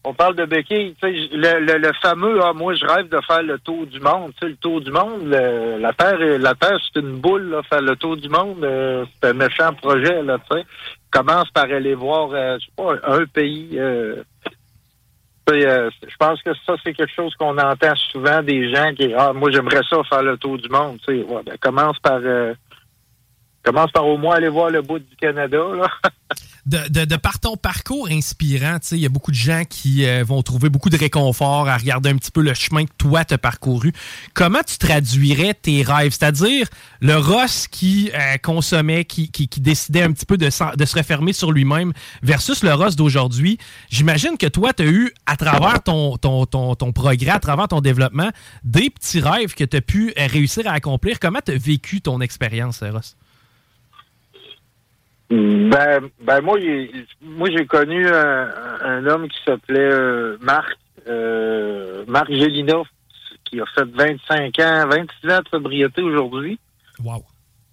on 0.04 0.14
parle 0.14 0.36
de 0.36 0.46
béquilles, 0.46 0.96
le, 1.04 1.60
le, 1.60 1.78
le 1.78 1.92
fameux 2.02 2.40
ah, 2.42 2.54
moi 2.54 2.74
je 2.74 2.86
rêve 2.86 3.10
de 3.10 3.20
faire 3.28 3.44
le 3.44 3.60
tour 3.60 3.86
du 3.86 4.00
monde. 4.00 4.32
Le 4.42 4.56
tour 4.56 4.82
du 4.82 4.92
monde, 4.92 5.28
la 5.28 5.94
Terre 5.94 6.18
la 6.18 6.56
Terre, 6.56 6.80
c'est 6.82 7.02
une 7.02 7.18
boule, 7.20 7.60
faire 7.70 7.82
le 7.82 7.96
tour 7.96 8.16
du 8.16 8.30
monde, 8.30 8.64
euh, 8.64 9.06
c'est 9.22 9.30
un 9.30 9.34
méchant 9.34 9.74
projet, 9.74 10.24
là, 10.24 10.38
tu 10.50 10.58
sais. 10.58 10.66
Commence 11.12 11.50
par 11.52 11.66
aller 11.66 11.96
voir 11.96 12.30
euh, 12.32 12.58
je 12.60 12.66
sais 12.66 12.72
pas, 12.76 12.94
un 13.04 13.26
pays. 13.26 13.78
Euh, 15.54 15.90
je 16.06 16.16
pense 16.18 16.42
que 16.42 16.54
ça, 16.66 16.76
c'est 16.84 16.94
quelque 16.94 17.14
chose 17.14 17.34
qu'on 17.36 17.58
entend 17.58 17.96
souvent 18.12 18.42
des 18.42 18.74
gens 18.74 18.94
qui 18.94 19.14
Ah, 19.18 19.32
moi 19.34 19.50
j'aimerais 19.52 19.82
ça 19.90 20.02
faire 20.10 20.24
le 20.24 20.38
tour 20.38 20.58
du 20.58 20.70
monde. 20.70 21.00
Ouais, 21.08 21.24
ben, 21.46 21.56
commence 21.60 21.98
par 22.00 22.20
euh, 22.24 22.54
commence 23.64 23.92
par 23.92 24.06
au 24.08 24.18
moins 24.18 24.36
aller 24.36 24.50
voir 24.50 24.70
le 24.70 24.82
bout 24.82 25.00
du 25.00 25.16
Canada. 25.20 25.58
Là. 25.58 25.88
de, 26.66 27.06
de- 27.06 27.16
par 27.18 27.40
ton 27.40 27.56
parcours 27.58 28.08
inspirant, 28.10 28.78
il 28.92 29.00
y 29.00 29.06
a 29.06 29.10
beaucoup 29.10 29.32
de 29.32 29.36
gens 29.38 29.64
qui 29.70 30.06
euh, 30.06 30.24
vont 30.26 30.42
trouver 30.42 30.70
beaucoup 30.70 30.90
de 30.90 30.98
réconfort 30.98 31.68
à 31.68 31.78
regarder 31.78 32.10
un 32.10 32.16
petit 32.18 32.32
peu 32.32 32.42
le 32.42 32.54
chemin 32.54 32.86
que 32.86 32.92
toi 32.98 33.26
t'as 33.26 33.38
parcouru. 33.38 33.92
Comment 34.34 34.62
tu 34.66 34.78
traduirais 34.78 35.54
tes 35.54 35.82
rêves? 35.84 36.12
C'est-à-dire 36.12 36.68
le 37.02 37.16
Ross 37.18 37.68
qui 37.68 38.10
euh, 38.14 38.38
consommait, 38.42 39.06
qui, 39.06 39.30
qui- 39.32 39.48
décidait 39.60 40.04
un 40.04 40.12
petit 40.14 40.26
peu 40.26 40.38
de, 40.38 40.50
se 40.50 40.96
refermer 40.98 41.34
sur 41.34 41.52
lui-même 41.52 41.92
versus 42.22 42.64
le 42.64 42.74
Ross 42.74 42.96
d'aujourd'hui. 42.96 43.58
J'imagine 43.90 44.38
que 44.38 44.48
toi, 44.48 44.72
tu 44.72 44.84
as 44.84 44.88
eu, 44.88 45.12
à 45.26 45.36
travers 45.36 45.82
ton, 45.84 46.16
ton, 46.18 46.46
ton, 46.46 46.76
ton 46.76 46.92
progrès, 46.94 47.32
à 47.32 47.40
travers 47.40 47.68
ton 47.68 47.82
développement, 47.82 48.30
des 48.64 48.90
petits 48.90 49.20
rêves 49.20 49.56
que 49.56 49.64
tu 49.64 49.78
as 49.78 49.82
pu 49.82 50.14
euh, 50.18 50.28
réussir 50.28 50.68
à 50.68 50.72
accomplir. 50.74 51.20
Comment 51.20 51.40
tu 51.46 51.52
as 51.54 51.58
vécu 51.58 52.02
ton 52.02 52.22
expérience, 52.22 52.82
Ross? 52.84 53.16
Ben, 55.30 56.10
ben 56.22 56.42
moi, 56.42 56.58
il- 56.60 57.06
moi 57.22 57.50
j'ai 57.52 57.66
connu 57.66 58.08
un, 58.08 58.50
un 58.82 59.06
homme 59.08 59.28
qui 59.28 59.38
s'appelait 59.44 59.80
euh, 59.92 60.38
Marc, 60.42 60.78
euh, 61.08 62.06
Marc 62.08 62.32
Gélina, 62.32 62.82
qui 63.44 63.60
a 63.60 63.66
fait 63.76 63.84
25 63.86 64.60
ans, 64.60 64.88
26 64.90 65.32
ans 65.32 65.40
de 65.40 65.50
sobriété 65.50 66.02
aujourd'hui. 66.02 66.58
Wow. 67.04 67.24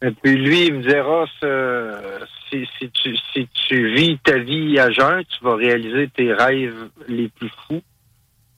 Et 0.02 0.10
puis 0.10 0.36
lui, 0.36 0.66
il 0.66 0.74
me 0.74 0.82
disait, 0.82 1.00
Ross, 1.00 1.30
euh, 1.44 2.18
si, 2.50 2.68
si, 2.78 2.90
tu, 2.90 3.16
si 3.32 3.48
tu 3.54 3.94
vis 3.94 4.18
ta 4.18 4.38
vie 4.38 4.78
à 4.78 4.90
jeun, 4.90 5.22
tu 5.24 5.42
vas 5.44 5.54
réaliser 5.54 6.08
tes 6.08 6.32
rêves 6.34 6.88
les 7.08 7.28
plus 7.28 7.50
fous. 7.66 7.82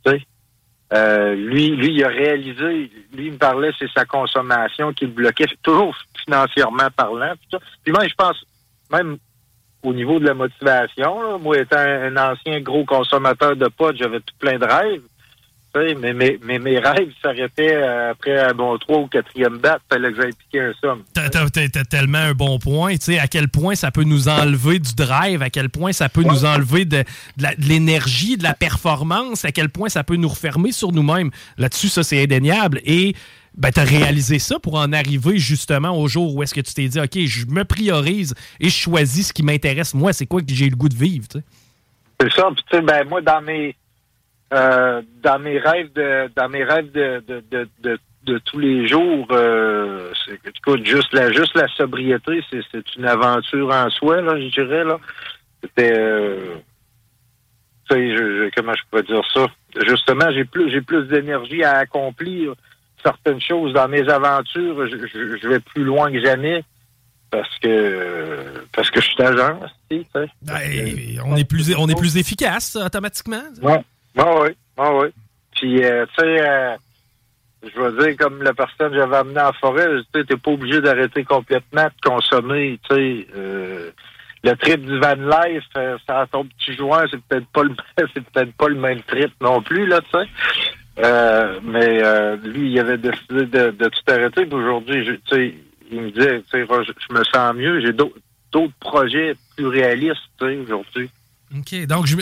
Tu 0.05 0.10
sais? 0.12 0.23
Euh, 0.93 1.35
lui, 1.35 1.70
lui, 1.70 1.94
il 1.94 2.05
a 2.05 2.09
réalisé, 2.09 2.90
lui, 3.12 3.27
il 3.27 3.32
me 3.32 3.39
parlait, 3.39 3.70
c'est 3.78 3.90
sa 3.93 4.05
consommation 4.05 4.93
qui 4.93 5.05
le 5.05 5.10
bloquait, 5.12 5.47
toujours 5.62 5.94
financièrement 6.24 6.89
parlant. 6.97 7.35
Puis 7.85 7.93
moi, 7.93 8.06
je 8.09 8.14
pense, 8.14 8.36
même 8.91 9.19
au 9.83 9.93
niveau 9.93 10.19
de 10.19 10.27
la 10.27 10.35
motivation, 10.35 11.23
là, 11.23 11.39
moi, 11.39 11.59
étant 11.59 11.79
un, 11.79 12.17
ancien 12.17 12.61
gros 12.61 12.85
consommateur 12.85 13.57
de 13.57 13.69
potes, 13.69 13.97
j'avais 13.97 14.21
tout 14.21 14.35
plein 14.39 14.59
de 14.59 14.65
rêves. 14.65 15.03
Sais, 15.77 15.94
Mais, 15.94 16.15
mais, 16.15 16.39
mais 16.43 16.59
mes 16.59 16.78
rêves 16.78 17.11
s'arrêtaient 17.20 17.74
euh, 17.77 18.12
après 18.12 18.39
un 18.39 18.55
bon 18.55 18.78
trois 18.78 18.98
ou 19.01 19.07
quatrième 19.09 19.59
date, 19.59 19.82
fallait 19.93 20.11
que 20.11 20.23
j'aille 20.23 20.32
piquer 20.32 20.61
un 20.61 20.73
somme. 20.81 21.03
T'as, 21.12 21.28
tellement 21.85 22.19
un 22.19 22.32
bon 22.32 22.59
point, 22.59 22.93
tu 22.93 23.05
sais, 23.05 23.19
à 23.19 23.27
quel 23.28 23.48
point 23.48 23.74
ça 23.74 23.90
peut 23.90 24.05
nous 24.05 24.28
enlever 24.28 24.78
du 24.78 24.94
drive, 24.94 25.43
à 25.43 25.51
quel 25.51 25.69
point 25.69 25.93
ça 25.93 26.09
peut 26.09 26.23
nous 26.23 26.44
enlever 26.47 26.85
de, 26.86 26.98
de 27.36 27.43
la- 27.43 27.55
de 27.55 27.65
l'énergie, 27.65 28.36
de 28.39 28.43
la 28.43 28.55
performance, 28.55 29.44
à 29.44 29.53
quel 29.53 29.69
point 29.69 29.89
ça 29.90 30.03
peut 30.03 30.16
nous 30.16 30.28
refermer 30.28 30.73
sur 30.73 30.93
nous-mêmes. 30.93 31.31
Là-dessus, 31.59 31.89
ça, 31.89 32.03
c'est 32.03 32.23
indéniable. 32.23 32.81
Et 32.85 33.15
ben, 33.55 33.70
tu 33.70 33.81
as 33.81 33.85
réalisé 33.85 34.39
ça 34.39 34.59
pour 34.59 34.77
en 34.77 34.93
arriver 34.93 35.39
justement 35.39 35.90
au 35.98 36.09
jour 36.09 36.35
où 36.35 36.43
est-ce 36.43 36.55
que 36.55 36.61
tu 36.61 36.73
t'es 36.74 36.89
dit, 36.89 37.01
OK, 37.01 37.19
je 37.27 37.47
me 37.47 37.65
priorise 37.65 38.35
et 38.61 38.69
je 38.69 38.74
choisis 38.74 39.28
ce 39.28 39.32
qui 39.32 39.43
m'intéresse. 39.43 39.94
Moi, 39.94 40.12
c'est 40.12 40.27
quoi 40.27 40.40
que 40.40 40.47
j'ai 40.48 40.70
le 40.70 40.77
goût 40.77 40.89
de 40.89 40.97
vivre, 40.97 41.27
tu 41.28 41.39
sais? 41.39 41.44
C'est 42.20 42.32
ça. 42.32 42.48
Puis 42.55 42.65
tu 42.70 42.77
sais, 42.77 42.82
ben 42.82 43.07
moi 43.07 43.20
dans 43.20 43.43
mes 43.43 43.77
euh, 44.52 45.02
dans 45.23 45.39
mes 45.39 45.59
rêves 45.59 45.93
de 45.93 46.31
dans 46.36 46.48
mes 46.48 46.64
rêves 46.64 46.90
de 46.93 47.23
de, 47.27 47.43
de, 47.51 47.68
de, 47.81 47.98
de 48.24 48.39
tous 48.39 48.59
les 48.59 48.86
jours, 48.89 49.27
euh, 49.31 50.12
écoute, 50.44 50.85
juste 50.86 51.12
la 51.12 51.32
juste 51.32 51.55
la 51.56 51.68
sobriété, 51.68 52.43
c'est 52.51 52.60
c'est 52.73 52.97
une 52.97 53.06
aventure 53.06 53.70
en 53.73 53.90
soi 53.90 54.20
là, 54.23 54.39
je 54.40 54.48
dirais 54.48 54.85
là. 54.85 54.98
C'était 55.62 55.93
euh, 55.98 56.56
je, 57.90 57.97
je- 57.97 58.51
comment 58.56 58.73
je 58.74 58.82
pourrais 58.90 59.02
dire 59.05 59.23
ça? 59.32 59.47
Justement, 59.86 60.31
j'ai 60.32 60.44
plus 60.44 60.70
j'ai 60.70 60.81
plus 60.81 61.05
d'énergie 61.06 61.62
à 61.64 61.78
accomplir 61.78 62.55
certaines 63.02 63.40
choses 63.40 63.73
dans 63.73 63.89
mes 63.89 64.09
aventures. 64.09 64.86
Je, 64.89 64.97
je, 65.06 65.36
je 65.40 65.48
vais 65.48 65.60
plus 65.60 65.85
loin 65.85 66.10
que 66.10 66.20
jamais 66.24 66.64
parce 67.31 67.59
que 67.59 68.64
parce 68.74 68.90
que 68.90 69.01
je 69.01 69.06
suis 69.10 69.23
agent. 69.23 69.60
Ben, 70.43 70.59
on, 71.24 71.36
est 71.36 71.44
plus, 71.44 71.74
on 71.77 71.89
est 71.89 71.98
plus 71.98 72.16
efficace 72.16 72.77
automatiquement. 72.77 73.43
Ouais. 73.62 73.81
Ah 74.16 74.40
oui, 74.40 74.48
ah 74.76 74.94
oui. 74.94 75.09
Puis, 75.55 75.84
euh, 75.84 76.06
tu 76.06 76.24
sais, 76.24 76.48
euh, 76.48 76.76
je 77.62 77.80
vais 77.80 78.05
dire, 78.05 78.16
comme 78.16 78.43
la 78.43 78.55
personne 78.55 78.90
que 78.90 78.97
j'avais 78.97 79.16
amenée 79.16 79.40
en 79.40 79.52
forêt, 79.55 79.86
tu 80.12 80.24
t'es 80.24 80.36
pas 80.36 80.51
obligé 80.51 80.80
d'arrêter 80.80 81.24
complètement 81.24 81.84
de 81.84 82.09
consommer, 82.09 82.78
tu 82.88 82.94
sais. 82.94 83.26
euh, 83.36 83.90
le 84.44 84.52
trip 84.56 84.84
du 84.84 84.98
van 84.98 85.14
life, 85.14 85.64
euh, 85.76 85.97
ça 86.06 86.26
ton 86.30 86.44
petit 86.44 86.74
joint, 86.76 87.05
c'est 87.10 87.20
peut-être 87.22 87.48
pas 87.48 87.64
le 87.64 87.74
c'est 88.14 88.24
peut-être 88.24 88.52
pas 88.55 88.68
le 88.68 88.76
même 88.76 89.02
trip 89.02 89.32
non 89.40 89.60
plus, 89.62 89.86
là, 89.86 90.01
tu 90.01 90.10
sais. 90.18 90.28
Euh, 90.98 91.60
mais 91.62 92.36
lui, 92.38 92.70
il 92.70 92.78
avait 92.78 92.97
décidé 92.97 93.44
de, 93.44 93.70
tout 93.70 94.12
arrêter. 94.12 94.47
Aujourd'hui, 94.51 95.05
tu 95.05 95.36
sais, 95.36 95.55
il 95.90 96.01
me 96.01 96.10
disait, 96.10 96.43
tu 96.43 96.51
sais, 96.51 96.66
je 96.66 97.14
me 97.14 97.24
sens 97.24 97.55
mieux, 97.55 97.80
j'ai 97.80 97.93
d'autres 97.93 98.74
projets 98.80 99.34
plus 99.56 99.66
réalistes, 99.66 100.22
tu 100.38 100.47
sais, 100.47 100.56
aujourd'hui. 100.56 101.10
OK. 101.55 101.86
Donc, 101.86 102.06
je, 102.06 102.16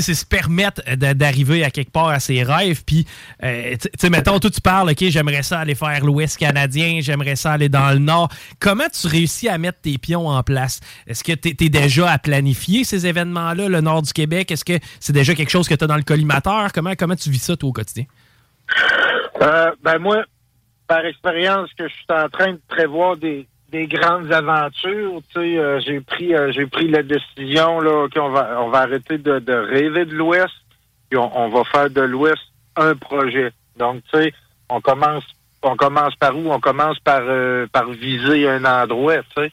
c'est 0.00 0.14
se 0.14 0.24
permettre 0.24 0.82
d'arriver 0.96 1.64
à 1.64 1.70
quelque 1.70 1.90
part 1.90 2.08
à 2.08 2.20
ses 2.20 2.42
rêves. 2.42 2.84
Puis, 2.84 3.06
euh, 3.42 3.76
tu 3.80 3.88
sais, 3.98 4.10
mettons, 4.10 4.38
toi, 4.38 4.50
tu 4.50 4.60
parles, 4.60 4.90
OK, 4.90 5.04
j'aimerais 5.08 5.42
ça 5.42 5.60
aller 5.60 5.74
faire 5.74 6.04
l'Ouest 6.04 6.38
canadien, 6.38 7.00
j'aimerais 7.00 7.36
ça 7.36 7.52
aller 7.52 7.68
dans 7.68 7.90
le 7.90 7.98
Nord. 7.98 8.28
Comment 8.60 8.88
tu 8.88 9.06
réussis 9.06 9.48
à 9.48 9.58
mettre 9.58 9.80
tes 9.80 9.98
pions 9.98 10.28
en 10.28 10.42
place? 10.42 10.80
Est-ce 11.06 11.22
que 11.24 11.32
tu 11.32 11.48
es, 11.48 11.68
déjà 11.68 12.10
à 12.10 12.18
planifier 12.18 12.84
ces 12.84 13.06
événements-là, 13.06 13.68
le 13.68 13.80
Nord 13.80 14.02
du 14.02 14.12
Québec? 14.12 14.50
Est-ce 14.50 14.64
que 14.64 14.78
c'est 15.00 15.12
déjà 15.12 15.34
quelque 15.34 15.50
chose 15.50 15.68
que 15.68 15.74
tu 15.74 15.84
as 15.84 15.86
dans 15.86 15.96
le 15.96 16.02
collimateur? 16.02 16.72
Comment, 16.72 16.94
comment 16.98 17.16
tu 17.16 17.30
vis 17.30 17.42
ça, 17.42 17.56
toi, 17.56 17.68
au 17.68 17.72
quotidien? 17.72 18.04
Euh, 19.42 19.72
ben 19.82 19.98
moi, 19.98 20.24
par 20.86 21.04
expérience, 21.04 21.70
que 21.76 21.88
je 21.88 21.92
suis 21.92 22.04
en 22.10 22.28
train 22.28 22.52
de 22.52 22.60
prévoir 22.68 23.16
des, 23.16 23.46
des 23.72 23.86
grandes 23.86 24.30
aventures, 24.30 25.22
tu 25.32 25.40
sais, 25.40 25.58
euh, 25.58 25.80
j'ai 25.80 26.00
pris 26.00 26.34
euh, 26.34 26.52
j'ai 26.52 26.66
pris 26.66 26.88
la 26.88 27.02
décision 27.02 27.80
là 27.80 28.06
qu'on 28.14 28.28
va 28.28 28.60
on 28.60 28.68
va 28.68 28.80
arrêter 28.80 29.16
de, 29.16 29.38
de 29.38 29.52
rêver 29.54 30.04
de 30.04 30.14
l'Ouest, 30.14 30.52
puis 31.08 31.18
on, 31.18 31.36
on 31.36 31.48
va 31.48 31.64
faire 31.64 31.88
de 31.88 32.02
l'Ouest 32.02 32.42
un 32.76 32.94
projet. 32.94 33.50
Donc, 33.76 34.02
tu 34.12 34.18
sais, 34.18 34.34
on 34.68 34.80
commence 34.82 35.24
on 35.62 35.74
commence 35.74 36.14
par 36.16 36.36
où? 36.36 36.52
On 36.52 36.60
commence 36.60 36.98
par 37.00 37.22
euh, 37.22 37.66
par 37.72 37.90
viser 37.90 38.46
un 38.46 38.64
endroit, 38.64 39.22
tu 39.34 39.42
sais. 39.42 39.52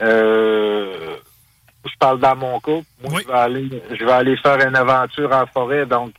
Je 0.00 1.98
parle 2.00 2.18
dans 2.18 2.34
mon 2.34 2.58
cas. 2.58 2.80
Moi, 3.08 3.20
je 3.22 3.28
vais 3.28 3.38
aller 3.38 3.82
je 3.92 4.04
vais 4.04 4.12
aller 4.12 4.36
faire 4.38 4.66
une 4.66 4.74
aventure 4.74 5.32
en 5.32 5.46
forêt, 5.46 5.86
donc 5.86 6.12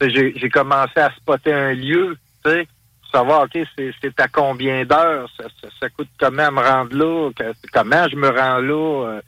j'ai 0.00 0.32
j'ai 0.36 0.50
commencé 0.50 0.98
à 0.98 1.10
spotter 1.12 1.52
un 1.52 1.74
lieu, 1.74 2.16
tu 2.44 2.50
sais, 2.50 2.66
savoir, 3.12 3.42
OK, 3.42 3.58
c'est 3.76 4.20
à 4.20 4.28
combien 4.28 4.84
d'heures, 4.84 5.28
ça, 5.38 5.44
coûte 5.90 6.08
comment 6.18 6.50
me 6.50 6.60
rendre 6.60 6.96
là, 6.96 7.30
comment 7.72 8.08
je 8.10 8.16
me 8.16 8.28
rends 8.28 8.58
là. 8.58 9.06
euh, 9.08 9.20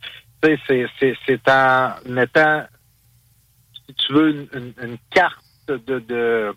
c'est- 1.27 1.48
en 1.51 1.90
mettant, 2.06 2.65
si 3.86 3.94
tu 3.94 4.12
veux, 4.12 4.31
une, 4.55 4.73
carte 5.11 5.39
de, 5.69 5.78
de, 6.01 6.55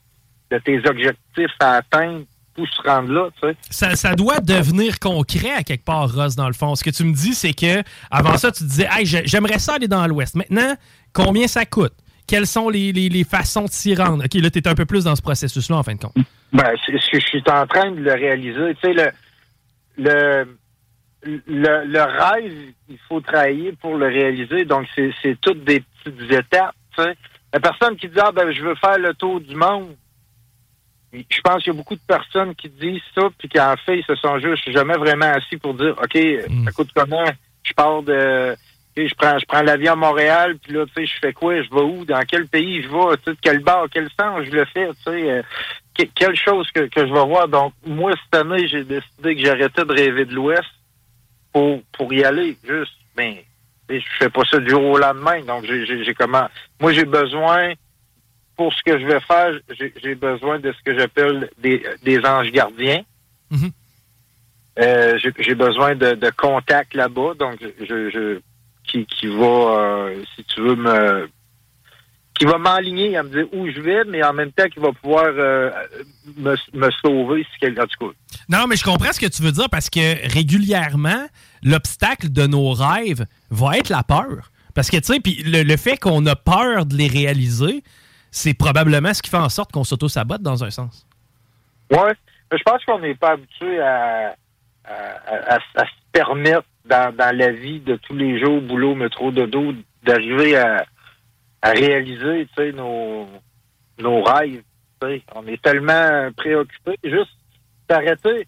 de 0.51 0.57
tes 0.59 0.77
objectifs 0.89 1.55
à 1.59 1.73
atteindre 1.75 2.25
pour 2.53 2.67
se 2.67 2.81
rendre 2.81 3.11
là, 3.11 3.29
tu 3.41 3.47
sais. 3.47 3.55
Ça, 3.69 3.95
ça 3.95 4.15
doit 4.15 4.39
devenir 4.39 4.97
concret 4.99 5.51
à 5.51 5.63
quelque 5.63 5.85
part, 5.85 6.11
Ross, 6.13 6.35
dans 6.35 6.47
le 6.47 6.53
fond. 6.53 6.73
Ce 6.75 6.83
que 6.83 6.89
tu 6.89 7.03
me 7.03 7.13
dis, 7.13 7.33
c'est 7.35 7.53
que 7.53 7.83
avant 8.09 8.37
ça, 8.37 8.51
tu 8.51 8.63
disais, 8.63 8.87
hey, 8.91 9.05
j'ai- 9.05 9.25
j'aimerais 9.27 9.59
ça 9.59 9.75
aller 9.75 9.87
dans 9.87 10.05
l'Ouest. 10.07 10.35
Maintenant, 10.35 10.75
combien 11.13 11.47
ça 11.47 11.65
coûte? 11.65 11.93
Quelles 12.27 12.47
sont 12.47 12.67
les, 12.69 12.91
les- 12.91 13.09
les 13.09 13.23
façons 13.23 13.65
de 13.65 13.71
s'y 13.71 13.95
rendre? 13.95 14.25
OK, 14.25 14.33
là, 14.33 14.49
tu 14.49 14.59
es 14.59 14.67
un 14.67 14.75
peu 14.75 14.85
plus 14.85 15.03
dans 15.05 15.15
ce 15.15 15.21
processus-là, 15.21 15.77
en 15.77 15.83
fin 15.83 15.93
de 15.95 15.99
compte. 15.99 16.15
Ben, 16.53 16.73
c'est 16.85 16.97
ce 16.99 17.09
que 17.09 17.19
je 17.19 17.27
suis 17.27 17.43
en 17.47 17.67
train 17.67 17.91
de 17.91 17.99
le 17.99 18.13
réaliser. 18.13 18.75
Tu 18.75 18.81
sais, 18.81 18.93
le, 18.93 19.11
le, 19.97 20.57
le, 21.47 21.85
le 21.85 22.01
rêve, 22.01 22.73
il 22.89 22.97
faut 23.07 23.19
travailler 23.19 23.73
pour 23.73 23.97
le 23.97 24.07
réaliser. 24.07 24.65
Donc, 24.65 24.87
c'est 24.95 25.11
c'est 25.21 25.39
toutes 25.41 25.63
des 25.63 25.81
petites 26.03 26.31
étapes. 26.31 26.75
Tu 26.95 27.03
sais. 27.03 27.15
La 27.53 27.59
personne 27.59 27.95
qui 27.97 28.07
dit, 28.07 28.19
ah, 28.19 28.31
ben, 28.31 28.51
je 28.51 28.61
veux 28.61 28.75
faire 28.75 28.97
le 28.97 29.13
tour 29.13 29.39
du 29.41 29.55
monde. 29.55 29.95
Je 31.13 31.41
pense 31.41 31.63
qu'il 31.63 31.73
y 31.73 31.75
a 31.75 31.77
beaucoup 31.77 31.95
de 31.95 32.01
personnes 32.05 32.53
qui 32.55 32.69
disent 32.69 33.01
ça, 33.15 33.29
puis 33.37 33.47
qui 33.47 33.59
en 33.59 33.75
fait, 33.77 33.99
ils 33.99 34.05
se 34.05 34.15
sont 34.15 34.39
juste 34.39 34.69
jamais 34.71 34.97
vraiment 34.97 35.31
assis 35.31 35.57
pour 35.57 35.73
dire, 35.73 35.95
OK, 36.01 36.17
ça 36.65 36.71
coûte 36.71 36.89
comment? 36.93 37.25
Je 37.63 37.73
pars 37.73 38.03
de, 38.03 38.55
je 39.05 39.13
prends, 39.15 39.37
je 39.37 39.45
prends 39.45 39.61
l'avion 39.61 39.93
à 39.93 39.95
Montréal, 39.95 40.57
puis 40.57 40.73
là, 40.73 40.85
tu 40.87 40.93
sais, 40.93 41.05
je 41.05 41.19
fais 41.19 41.33
quoi? 41.33 41.61
Je 41.61 41.69
vais 41.69 41.81
où? 41.81 42.05
Dans 42.05 42.23
quel 42.27 42.47
pays 42.47 42.81
je 42.81 42.87
vais? 42.87 43.17
Tu 43.17 43.23
sais, 43.25 43.31
de 43.31 43.37
quel 43.41 43.59
bar, 43.59 43.85
quel 43.91 44.09
sens 44.19 44.45
je 44.45 44.51
le 44.51 44.65
fais? 44.65 44.87
Tu 44.89 45.03
sais, 45.03 45.29
euh, 45.31 45.41
que- 45.95 46.09
quelle 46.15 46.35
chose 46.35 46.69
que, 46.71 46.81
que 46.87 47.01
je 47.07 47.13
vais 47.13 47.25
voir? 47.25 47.47
Donc, 47.47 47.73
moi, 47.85 48.13
cette 48.23 48.41
année, 48.41 48.67
j'ai 48.67 48.83
décidé 48.83 49.35
que 49.35 49.41
j'arrêtais 49.41 49.85
de 49.85 49.93
rêver 49.93 50.25
de 50.25 50.33
l'Ouest 50.33 50.69
pour, 51.53 51.81
pour 51.91 52.11
y 52.13 52.23
aller. 52.23 52.57
Juste, 52.67 52.93
ben, 53.15 53.35
je 53.89 53.99
fais 54.19 54.29
pas 54.29 54.43
ça 54.49 54.57
du 54.59 54.69
jour 54.69 54.83
au 54.83 54.97
lendemain. 54.97 55.41
Donc, 55.43 55.65
j'ai, 55.65 56.13
comment, 56.13 56.47
moi, 56.79 56.91
j'ai 56.93 57.05
besoin, 57.05 57.73
pour 58.55 58.73
ce 58.73 58.81
que 58.83 58.99
je 58.99 59.05
vais 59.05 59.19
faire, 59.19 59.59
j'ai, 60.01 60.15
besoin 60.15 60.59
de 60.59 60.71
ce 60.71 60.83
que 60.83 60.97
j'appelle 60.97 61.49
des, 61.57 61.83
des 62.03 62.19
anges 62.25 62.51
gardiens. 62.51 63.03
Mhm. 63.51 63.71
Euh, 64.79 65.17
j'ai, 65.39 65.55
besoin 65.55 65.95
de, 65.95 66.13
de 66.13 66.29
contacts 66.29 66.93
là-bas. 66.93 67.33
Donc, 67.39 67.57
je, 67.61 68.09
je, 68.11 68.39
qui, 68.87 69.05
qui 69.05 69.27
va, 69.27 69.45
euh, 69.45 70.23
si 70.35 70.43
tu 70.45 70.61
veux, 70.61 70.75
me, 70.75 71.29
qui 72.33 72.45
va 72.45 72.57
m'enligner 72.57 73.17
à 73.17 73.23
me 73.23 73.29
dire 73.29 73.47
où 73.53 73.67
je 73.69 73.79
vais, 73.81 74.03
mais 74.05 74.23
en 74.23 74.33
même 74.33 74.51
temps 74.51 74.67
qui 74.67 74.79
va 74.79 74.91
pouvoir 74.91 75.25
euh, 75.27 75.71
me, 76.37 76.55
me 76.73 76.89
sauver 77.03 77.45
si 77.51 77.59
quelqu'un, 77.59 77.85
tout 77.85 78.07
cas. 78.09 78.13
Non, 78.49 78.67
mais 78.67 78.75
je 78.75 78.83
comprends 78.83 79.11
ce 79.11 79.19
que 79.19 79.25
tu 79.25 79.41
veux 79.41 79.51
dire 79.51 79.69
parce 79.69 79.89
que 79.89 80.31
régulièrement, 80.31 81.27
l'obstacle 81.63 82.29
de 82.31 82.45
nos 82.47 82.71
rêves 82.71 83.25
va 83.49 83.77
être 83.77 83.89
la 83.89 84.03
peur. 84.03 84.51
Parce 84.75 84.89
que, 84.91 84.97
tu 84.97 85.13
sais, 85.13 85.19
puis 85.19 85.41
le, 85.43 85.63
le 85.63 85.77
fait 85.77 85.97
qu'on 85.97 86.23
a 86.27 86.35
peur 86.35 86.85
de 86.85 86.95
les 86.95 87.07
réaliser, 87.07 87.83
c'est 88.29 88.53
probablement 88.53 89.13
ce 89.13 89.21
qui 89.23 89.29
fait 89.31 89.37
en 89.37 89.49
sorte 89.49 89.71
qu'on 89.71 89.83
s'auto-sabote 89.83 90.41
dans 90.43 90.63
un 90.63 90.69
sens. 90.69 91.07
Ouais. 91.91 92.13
Mais 92.51 92.57
Je 92.59 92.63
pense 92.63 92.85
qu'on 92.85 92.99
n'est 92.99 93.15
pas 93.15 93.31
habitué 93.31 93.79
à, 93.81 94.35
à, 94.85 94.93
à- 95.55 95.59
à 95.75 95.85
se 95.85 95.91
permettre 96.11 96.63
dans, 96.89 97.15
dans 97.15 97.35
la 97.35 97.51
vie 97.51 97.79
de 97.79 97.95
tous 97.95 98.15
les 98.15 98.39
jours, 98.39 98.61
boulot, 98.61 98.95
métro, 98.95 99.31
dodo, 99.31 99.73
d'arriver 100.03 100.55
à, 100.57 100.85
à 101.61 101.71
réaliser, 101.71 102.47
nos, 102.73 103.27
nos 103.99 104.23
rêves. 104.23 104.61
On 105.35 105.45
est 105.47 105.61
tellement 105.61 106.29
préoccupés. 106.35 106.97
Juste 107.03 107.31
s'arrêter. 107.89 108.47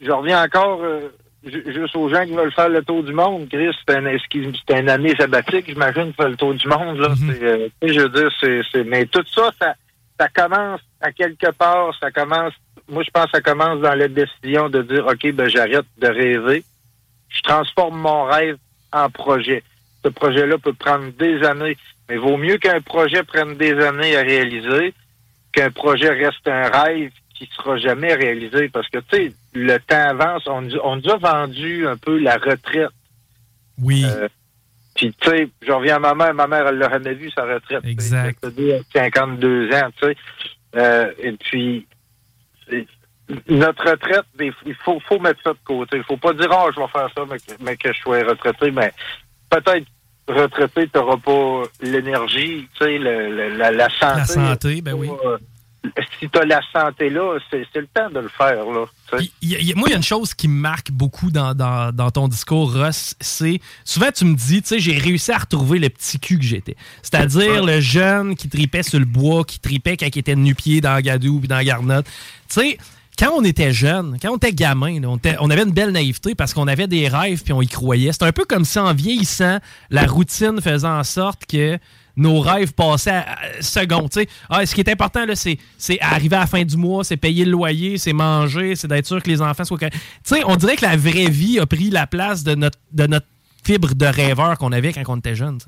Je 0.00 0.10
reviens 0.10 0.42
encore 0.42 0.80
euh, 0.82 1.08
ju- 1.44 1.64
juste 1.66 1.94
aux 1.96 2.08
gens 2.08 2.24
qui 2.24 2.32
veulent 2.34 2.52
faire 2.52 2.68
le 2.68 2.82
tour 2.82 3.02
du 3.02 3.12
monde. 3.12 3.48
Chris, 3.48 3.70
c'est 3.86 3.96
un, 3.96 4.06
une 4.80 4.88
année 4.88 5.14
sabbatique, 5.16 5.66
j'imagine, 5.68 6.12
faire 6.14 6.28
le 6.30 6.36
tour 6.36 6.54
du 6.54 6.66
monde. 6.68 6.98
Là. 6.98 7.14
C'est, 7.16 7.42
euh, 7.42 7.68
je 7.82 8.00
veux 8.00 8.08
dire, 8.08 8.30
c'est- 8.40 8.84
mais 8.84 9.04
tout 9.06 9.24
ça, 9.34 9.50
ça, 9.60 9.74
ça 10.18 10.28
commence 10.28 10.80
à 11.00 11.12
quelque 11.12 11.50
part, 11.52 11.94
ça 12.00 12.10
commence, 12.10 12.52
moi 12.88 13.02
je 13.04 13.10
pense 13.10 13.26
que 13.26 13.30
ça 13.34 13.40
commence 13.40 13.80
dans 13.80 13.94
la 13.94 14.08
décision 14.08 14.68
de 14.68 14.82
dire, 14.82 15.06
OK, 15.06 15.30
ben 15.32 15.48
j'arrête 15.48 15.86
de 15.98 16.06
rêver. 16.08 16.64
Je 17.28 17.42
transforme 17.42 17.98
mon 17.98 18.24
rêve 18.24 18.56
en 18.92 19.10
projet. 19.10 19.62
Ce 20.04 20.08
projet-là 20.08 20.58
peut 20.58 20.72
prendre 20.72 21.10
des 21.12 21.42
années, 21.44 21.76
mais 22.08 22.16
vaut 22.16 22.36
mieux 22.36 22.58
qu'un 22.58 22.80
projet 22.80 23.22
prenne 23.22 23.56
des 23.56 23.72
années 23.78 24.16
à 24.16 24.22
réaliser 24.22 24.94
qu'un 25.52 25.70
projet 25.70 26.10
reste 26.10 26.46
un 26.46 26.68
rêve 26.68 27.10
qui 27.34 27.48
sera 27.56 27.76
jamais 27.78 28.14
réalisé. 28.14 28.68
Parce 28.68 28.88
que, 28.88 28.98
tu 28.98 29.16
sais, 29.16 29.32
le 29.54 29.78
temps 29.78 30.08
avance. 30.08 30.42
On, 30.46 30.68
on 30.82 30.96
nous 30.96 31.10
a 31.10 31.16
vendu 31.16 31.86
un 31.86 31.96
peu 31.96 32.18
la 32.18 32.36
retraite. 32.36 32.90
Oui. 33.80 34.04
puis, 34.94 35.14
tu 35.20 35.28
sais, 35.28 35.48
je 35.62 35.72
reviens 35.72 35.96
à 35.96 35.98
ma 35.98 36.14
mère. 36.14 36.34
Ma 36.34 36.46
mère, 36.46 36.66
elle 36.68 36.78
l'a 36.78 36.90
jamais 36.90 37.14
vu, 37.14 37.30
sa 37.30 37.44
retraite. 37.44 37.84
Exact. 37.84 38.44
C'est 38.56 38.82
52 38.92 39.72
ans, 39.72 39.90
tu 40.00 40.06
sais. 40.06 40.16
Euh, 40.76 41.12
et 41.18 41.32
puis, 41.32 41.86
notre 43.48 43.90
retraite, 43.90 44.24
il 44.40 44.74
faut, 44.84 45.00
faut 45.06 45.18
mettre 45.18 45.40
ça 45.42 45.50
de 45.50 45.58
côté. 45.64 45.98
Il 45.98 46.04
faut 46.04 46.16
pas 46.16 46.32
dire, 46.32 46.48
oh, 46.50 46.70
je 46.74 46.80
vais 46.80 46.88
faire 46.88 47.08
ça, 47.14 47.22
mais, 47.30 47.38
que- 47.38 47.62
mais 47.62 47.76
que 47.76 47.92
je 47.92 47.98
sois 48.00 48.22
retraité. 48.24 48.70
Mais 48.70 48.92
peut-être 49.50 49.86
retraité, 50.28 50.88
tu 50.92 50.98
n'auras 50.98 51.16
pas 51.18 51.62
l'énergie, 51.80 52.68
tu 52.78 52.84
sais, 52.84 52.98
la, 52.98 53.70
la 53.70 53.88
santé. 53.90 54.16
La 54.18 54.24
santé, 54.24 54.80
ben 54.82 54.94
oui. 54.94 55.08
Euh, 55.24 55.38
Si 56.20 56.28
tu 56.28 56.38
as 56.38 56.44
la 56.44 56.60
santé 56.72 57.08
là, 57.08 57.38
c'est 57.50 57.64
le 57.76 57.86
temps 57.86 58.10
de 58.10 58.18
le 58.20 58.28
faire. 58.28 58.64
Là. 58.66 58.84
Il 59.40 59.52
il 59.62 59.76
moi, 59.76 59.88
il 59.88 59.92
y 59.92 59.94
a 59.94 59.96
une 59.96 60.02
chose 60.02 60.34
qui 60.34 60.48
me 60.48 60.60
marque 60.60 60.90
beaucoup 60.90 61.30
dans, 61.30 61.54
dans- 61.54 61.92
dans 61.94 62.10
ton 62.10 62.26
discours, 62.28 62.74
Ross, 62.74 63.14
c'est 63.20 63.60
souvent 63.84 64.10
tu 64.14 64.24
me 64.24 64.34
dis, 64.34 64.60
tu 64.60 64.68
sais, 64.68 64.80
j'ai 64.80 64.98
réussi 64.98 65.30
à 65.32 65.38
retrouver 65.38 65.78
le 65.78 65.88
petit 65.88 66.18
cul 66.18 66.36
que 66.38 66.44
j'étais. 66.44 66.76
C'est-à-dire 67.02 67.64
le 67.64 67.80
jeune 67.80 68.34
qui 68.36 68.48
tripait 68.48 68.82
sur 68.82 68.98
le 68.98 69.04
bois, 69.06 69.44
qui 69.44 69.60
tripait 69.60 69.96
quand 69.96 70.06
il 70.14 70.18
était 70.18 70.34
nu-pied 70.36 70.80
dans 70.80 70.98
Gadou 71.00 71.38
puis 71.38 71.48
dans 71.48 71.62
Garnotte. 71.62 72.06
Tu 72.06 72.60
sais, 72.60 72.78
quand 73.18 73.32
on 73.34 73.42
était 73.42 73.72
jeune, 73.72 74.16
quand 74.22 74.30
on 74.32 74.36
était 74.36 74.52
gamin, 74.52 75.00
on, 75.04 75.50
avait 75.50 75.62
une 75.62 75.72
belle 75.72 75.90
naïveté 75.90 76.34
parce 76.34 76.54
qu'on 76.54 76.68
avait 76.68 76.86
des 76.86 77.08
rêves 77.08 77.42
puis 77.42 77.52
on 77.52 77.60
y 77.60 77.66
croyait. 77.66 78.12
C'est 78.12 78.22
un 78.22 78.32
peu 78.32 78.44
comme 78.44 78.64
si 78.64 78.78
en 78.78 78.94
vieillissant, 78.94 79.58
la 79.90 80.06
routine 80.06 80.60
faisait 80.60 80.86
en 80.86 81.02
sorte 81.02 81.44
que 81.46 81.78
nos 82.16 82.40
rêves 82.40 82.72
passaient 82.74 83.10
à, 83.10 83.38
à 83.38 84.08
sais. 84.10 84.28
Ah, 84.48 84.66
ce 84.66 84.74
qui 84.74 84.80
est 84.80 84.90
important, 84.90 85.24
c'est, 85.34 85.58
c'est 85.78 86.00
arriver 86.00 86.36
à 86.36 86.40
la 86.40 86.46
fin 86.46 86.62
du 86.62 86.76
mois, 86.76 87.04
c'est 87.04 87.16
payer 87.16 87.44
le 87.44 87.52
loyer, 87.52 87.98
c'est 87.98 88.12
manger, 88.12 88.76
c'est 88.76 88.88
d'être 88.88 89.06
sûr 89.06 89.22
que 89.22 89.28
les 89.28 89.40
enfants 89.40 89.64
soient... 89.64 89.78
corrects. 89.78 89.94
Tu 89.94 90.34
sais, 90.36 90.42
on 90.46 90.56
dirait 90.56 90.76
que 90.76 90.84
la 90.84 90.96
vraie 90.96 91.30
vie 91.30 91.58
a 91.58 91.66
pris 91.66 91.90
la 91.90 92.06
place 92.06 92.44
de 92.44 92.54
notre, 92.54 92.78
de 92.92 93.06
notre 93.06 93.26
fibre 93.64 93.94
de 93.94 94.06
rêveur 94.06 94.58
qu'on 94.58 94.72
avait 94.72 94.92
quand 94.92 95.02
on 95.08 95.16
était 95.16 95.34
jeune. 95.34 95.58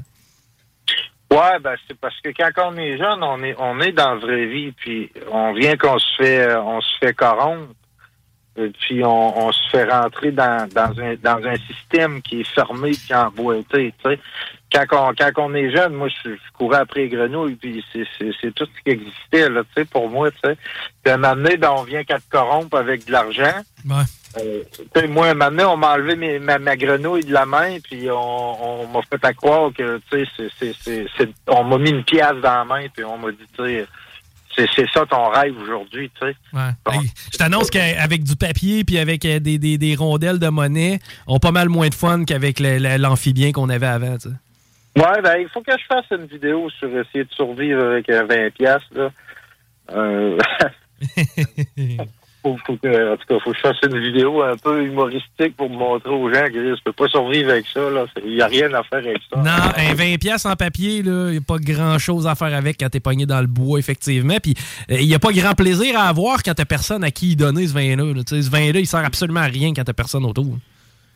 Ouais, 1.31 1.61
ben 1.61 1.77
c'est 1.87 1.97
parce 1.99 2.19
que 2.21 2.31
quand 2.31 2.73
on 2.73 2.77
est 2.77 2.99
jeune, 2.99 3.23
on 3.23 3.43
est 3.43 3.55
on 3.59 3.81
est 3.81 3.93
dans 3.93 4.15
la 4.15 4.21
vraie 4.21 4.47
vie, 4.47 4.73
puis 4.73 5.13
on 5.31 5.53
vient 5.53 5.77
qu'on 5.77 5.99
se 5.99 6.17
fait 6.17 6.41
euh, 6.41 6.61
on 6.61 6.81
se 6.81 6.99
fait 6.99 7.15
corrompre, 7.15 7.73
et 8.57 8.71
puis 8.71 9.05
on, 9.05 9.47
on 9.47 9.53
se 9.53 9.71
fait 9.71 9.85
rentrer 9.85 10.33
dans, 10.33 10.69
dans 10.69 10.99
un 11.01 11.15
dans 11.23 11.41
un 11.47 11.57
système 11.57 12.21
qui 12.21 12.41
est 12.41 12.53
fermé 12.53 12.91
puis 12.91 13.15
emboîté, 13.15 13.95
tu 14.03 14.11
sais. 14.11 14.19
Quand 14.73 14.85
on, 14.93 15.15
quand 15.15 15.31
on 15.37 15.55
est 15.55 15.71
jeune, 15.71 15.95
moi 15.95 16.09
je, 16.09 16.31
je 16.31 16.53
courais 16.53 16.79
après 16.79 17.03
les 17.03 17.09
grenouilles, 17.09 17.55
puis 17.57 17.85
c'est, 17.93 18.07
c'est, 18.19 18.31
c'est 18.41 18.55
tout 18.55 18.67
ce 18.67 18.83
qui 18.83 18.91
existait 18.91 19.49
là, 19.49 19.63
tu 19.63 19.69
sais, 19.77 19.85
pour 19.85 20.09
moi, 20.11 20.31
tu 20.33 20.39
sais. 20.45 20.57
Puis 21.03 21.13
à 21.13 21.15
un 21.15 21.17
moment 21.17 21.37
donné, 21.37 21.57
ben, 21.57 21.71
on 21.77 21.83
vient 21.85 22.03
qu'à 22.03 22.19
te 22.19 22.29
corrompre 22.29 22.77
avec 22.77 23.05
de 23.07 23.13
l'argent. 23.13 23.63
Ouais. 23.89 24.03
Euh, 24.39 24.63
moi, 25.09 25.35
maintenant, 25.35 25.75
on 25.75 25.77
m'a 25.77 25.95
enlevé 25.95 26.15
mes- 26.15 26.39
ma, 26.39 26.59
ma 26.59 26.77
grenouille 26.77 27.25
de 27.25 27.33
la 27.33 27.47
main, 27.47 27.79
puis 27.83 28.09
on, 28.11 28.83
on 28.85 28.87
m'a 28.87 29.01
fait 29.03 29.25
à 29.25 29.33
croire 29.33 29.73
que, 29.77 30.01
tu 30.11 30.25
sais, 30.61 31.35
on 31.49 31.65
m'a 31.65 31.79
mis 31.79 31.91
une 31.91 32.05
pièce 32.05 32.37
dans 32.43 32.55
la 32.59 32.65
main, 32.65 32.87
puis 32.95 33.03
on 33.05 33.19
m'a 33.19 33.33
dit, 33.33 33.39
tu 33.59 33.65
sais, 33.65 33.87
c'est 34.77 34.89
ça 34.93 35.05
ton 35.07 35.29
rêve 35.31 35.57
aujourd'hui, 35.61 36.11
tu 36.21 36.27
sais. 36.29 36.35
Ouais. 36.53 36.93
Hey, 36.93 37.11
je 37.33 37.39
t'annonce 37.39 37.71
qu'avec 37.71 38.23
du 38.23 38.37
papier 38.37 38.85
puis 38.85 38.99
avec 38.99 39.25
euh, 39.25 39.41
des, 39.41 39.59
des- 39.59 39.79
des 39.79 39.95
rondelles 39.97 40.39
de 40.39 40.49
monnaie, 40.49 40.99
on 41.27 41.37
a 41.37 41.41
pas 41.41 41.51
mal 41.53 41.69
moins 41.69 41.89
de 41.89 41.95
fun 41.95 42.25
qu'avec 42.25 42.61
l'amphibien 42.61 43.53
qu'on 43.53 43.69
avait 43.69 43.87
avant. 43.87 44.17
tu 44.19 44.29
sais. 44.29 44.35
Ouais, 44.97 45.23
ben, 45.23 45.37
il 45.41 45.49
faut 45.49 45.63
que 45.63 45.73
je 45.73 45.85
fasse 45.87 46.05
une 46.11 46.27
vidéo 46.27 46.69
sur 46.79 46.89
essayer 46.89 47.25
de 47.25 47.33
survivre 47.33 47.83
avec 47.85 48.09
euh, 48.11 48.25
20 48.29 48.51
pièces 48.55 48.83
là. 48.93 49.11
Euh... 49.93 50.39
faut, 52.43 52.57
faut 52.67 52.77
que, 52.77 53.13
en 53.13 53.17
tout 53.17 53.27
cas, 53.29 53.39
faut 53.43 53.51
que 53.51 53.57
je 53.57 53.63
fasse 53.63 53.77
une 53.85 53.99
vidéo 53.99 54.43
un 54.43 54.57
peu 54.57 54.85
humoristique 54.85 55.57
pour 55.57 55.71
montrer 55.71 56.11
aux 56.11 56.33
gens 56.33 56.45
que 56.47 56.75
je 56.75 56.83
peux 56.85 56.93
pas 56.93 57.09
survivre 57.09 57.51
avec 57.51 57.67
ça. 57.67 57.81
Il 58.25 58.35
y 58.35 58.43
a 58.43 58.47
rien 58.47 58.73
à 58.75 58.83
faire 58.83 58.99
avec 58.99 59.21
ça. 59.33 59.41
Non, 59.41 59.73
un 59.77 59.95
20 59.95 60.19
pièces 60.19 60.47
en 60.47 60.57
papier, 60.57 60.99
il 60.99 61.11
n'y 61.11 61.37
a 61.37 61.41
pas 61.41 61.59
grand-chose 61.59 62.27
à 62.27 62.35
faire 62.35 62.55
avec 62.55 62.79
quand 62.79 62.89
t'es 62.89 63.01
pogné 63.01 63.27
dans 63.27 63.41
le 63.41 63.47
bois, 63.47 63.79
effectivement. 63.79 64.37
Puis 64.43 64.55
il 64.89 65.07
n'y 65.07 65.15
a 65.15 65.19
pas 65.19 65.33
grand 65.33 65.55
plaisir 65.55 65.99
à 65.99 66.05
avoir 66.05 66.43
quand 66.43 66.55
t'as 66.55 66.65
personne 66.65 67.05
à 67.05 67.11
qui 67.11 67.37
donner 67.37 67.67
ce 67.67 67.75
vin-là. 67.75 68.15
là. 68.15 68.25
Tu 68.25 68.37
sais, 68.37 68.43
Ce 68.43 68.51
vin-là, 68.51 68.81
il 68.81 68.87
sert 68.87 69.05
absolument 69.05 69.41
à 69.41 69.45
rien 69.45 69.73
quand 69.75 69.85
t'as 69.85 69.93
personne 69.93 70.25
autour. 70.25 70.57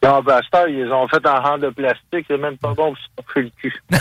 Non, 0.05 0.20
ben, 0.20 0.38
à 0.52 0.68
ils 0.68 0.92
ont 0.92 1.09
fait 1.09 1.26
en 1.26 1.40
rang 1.40 1.56
de 1.56 1.70
plastique, 1.70 2.26
c'est 2.28 2.36
même 2.36 2.59
pas 2.59 2.74
bon 2.74 2.94
pour 3.16 3.24
se 3.34 3.40
le 3.40 3.51
cul. 3.56 3.74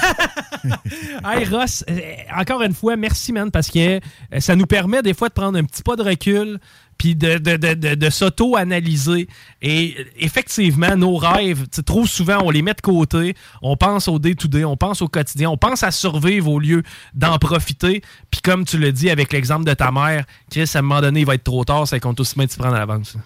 Hey 1.25 1.45
Ross, 1.45 1.83
euh, 1.89 1.99
encore 2.37 2.61
une 2.61 2.73
fois, 2.73 2.95
merci 2.95 3.31
man, 3.31 3.51
parce 3.51 3.69
que 3.69 3.97
euh, 3.97 3.99
ça 4.39 4.55
nous 4.55 4.65
permet 4.65 5.01
des 5.01 5.13
fois 5.13 5.29
de 5.29 5.33
prendre 5.33 5.57
un 5.57 5.63
petit 5.63 5.81
pas 5.81 5.95
de 5.95 6.03
recul, 6.03 6.59
puis 6.97 7.15
de, 7.15 7.37
de, 7.37 7.57
de, 7.57 7.95
de- 7.95 8.09
s'auto-analyser. 8.09 9.27
Et 9.61 9.95
effectivement, 10.17 10.95
nos 10.95 11.17
rêves, 11.17 11.67
trop 11.85 12.05
souvent, 12.05 12.39
on 12.43 12.49
les 12.49 12.61
met 12.61 12.73
de 12.73 12.81
côté, 12.81 13.35
on 13.61 13.75
pense 13.75 14.07
au 14.07 14.19
day-to-day, 14.19 14.65
on 14.65 14.77
pense 14.77 15.01
au 15.01 15.07
quotidien, 15.07 15.49
on 15.49 15.57
pense 15.57 15.83
à 15.83 15.91
survivre 15.91 16.49
au 16.51 16.59
lieu 16.59 16.83
d'en 17.13 17.37
profiter. 17.37 18.01
Puis 18.31 18.41
comme 18.41 18.65
tu 18.65 18.77
le 18.77 18.91
dis 18.91 19.09
avec 19.09 19.33
l'exemple 19.33 19.65
de 19.65 19.73
ta 19.73 19.91
mère, 19.91 20.25
Chris, 20.49 20.69
à 20.75 20.79
un 20.79 20.81
moment 20.81 21.01
donné, 21.01 21.21
il 21.21 21.25
va 21.25 21.35
être 21.35 21.43
trop 21.43 21.63
tard, 21.63 21.87
ça 21.87 21.99
compte 21.99 22.19
aussi 22.19 22.35
bien 22.35 22.45
de 22.45 22.51
s'y 22.51 22.57
prendre 22.57 22.75
à 22.75 22.79
l'avance. 22.79 23.17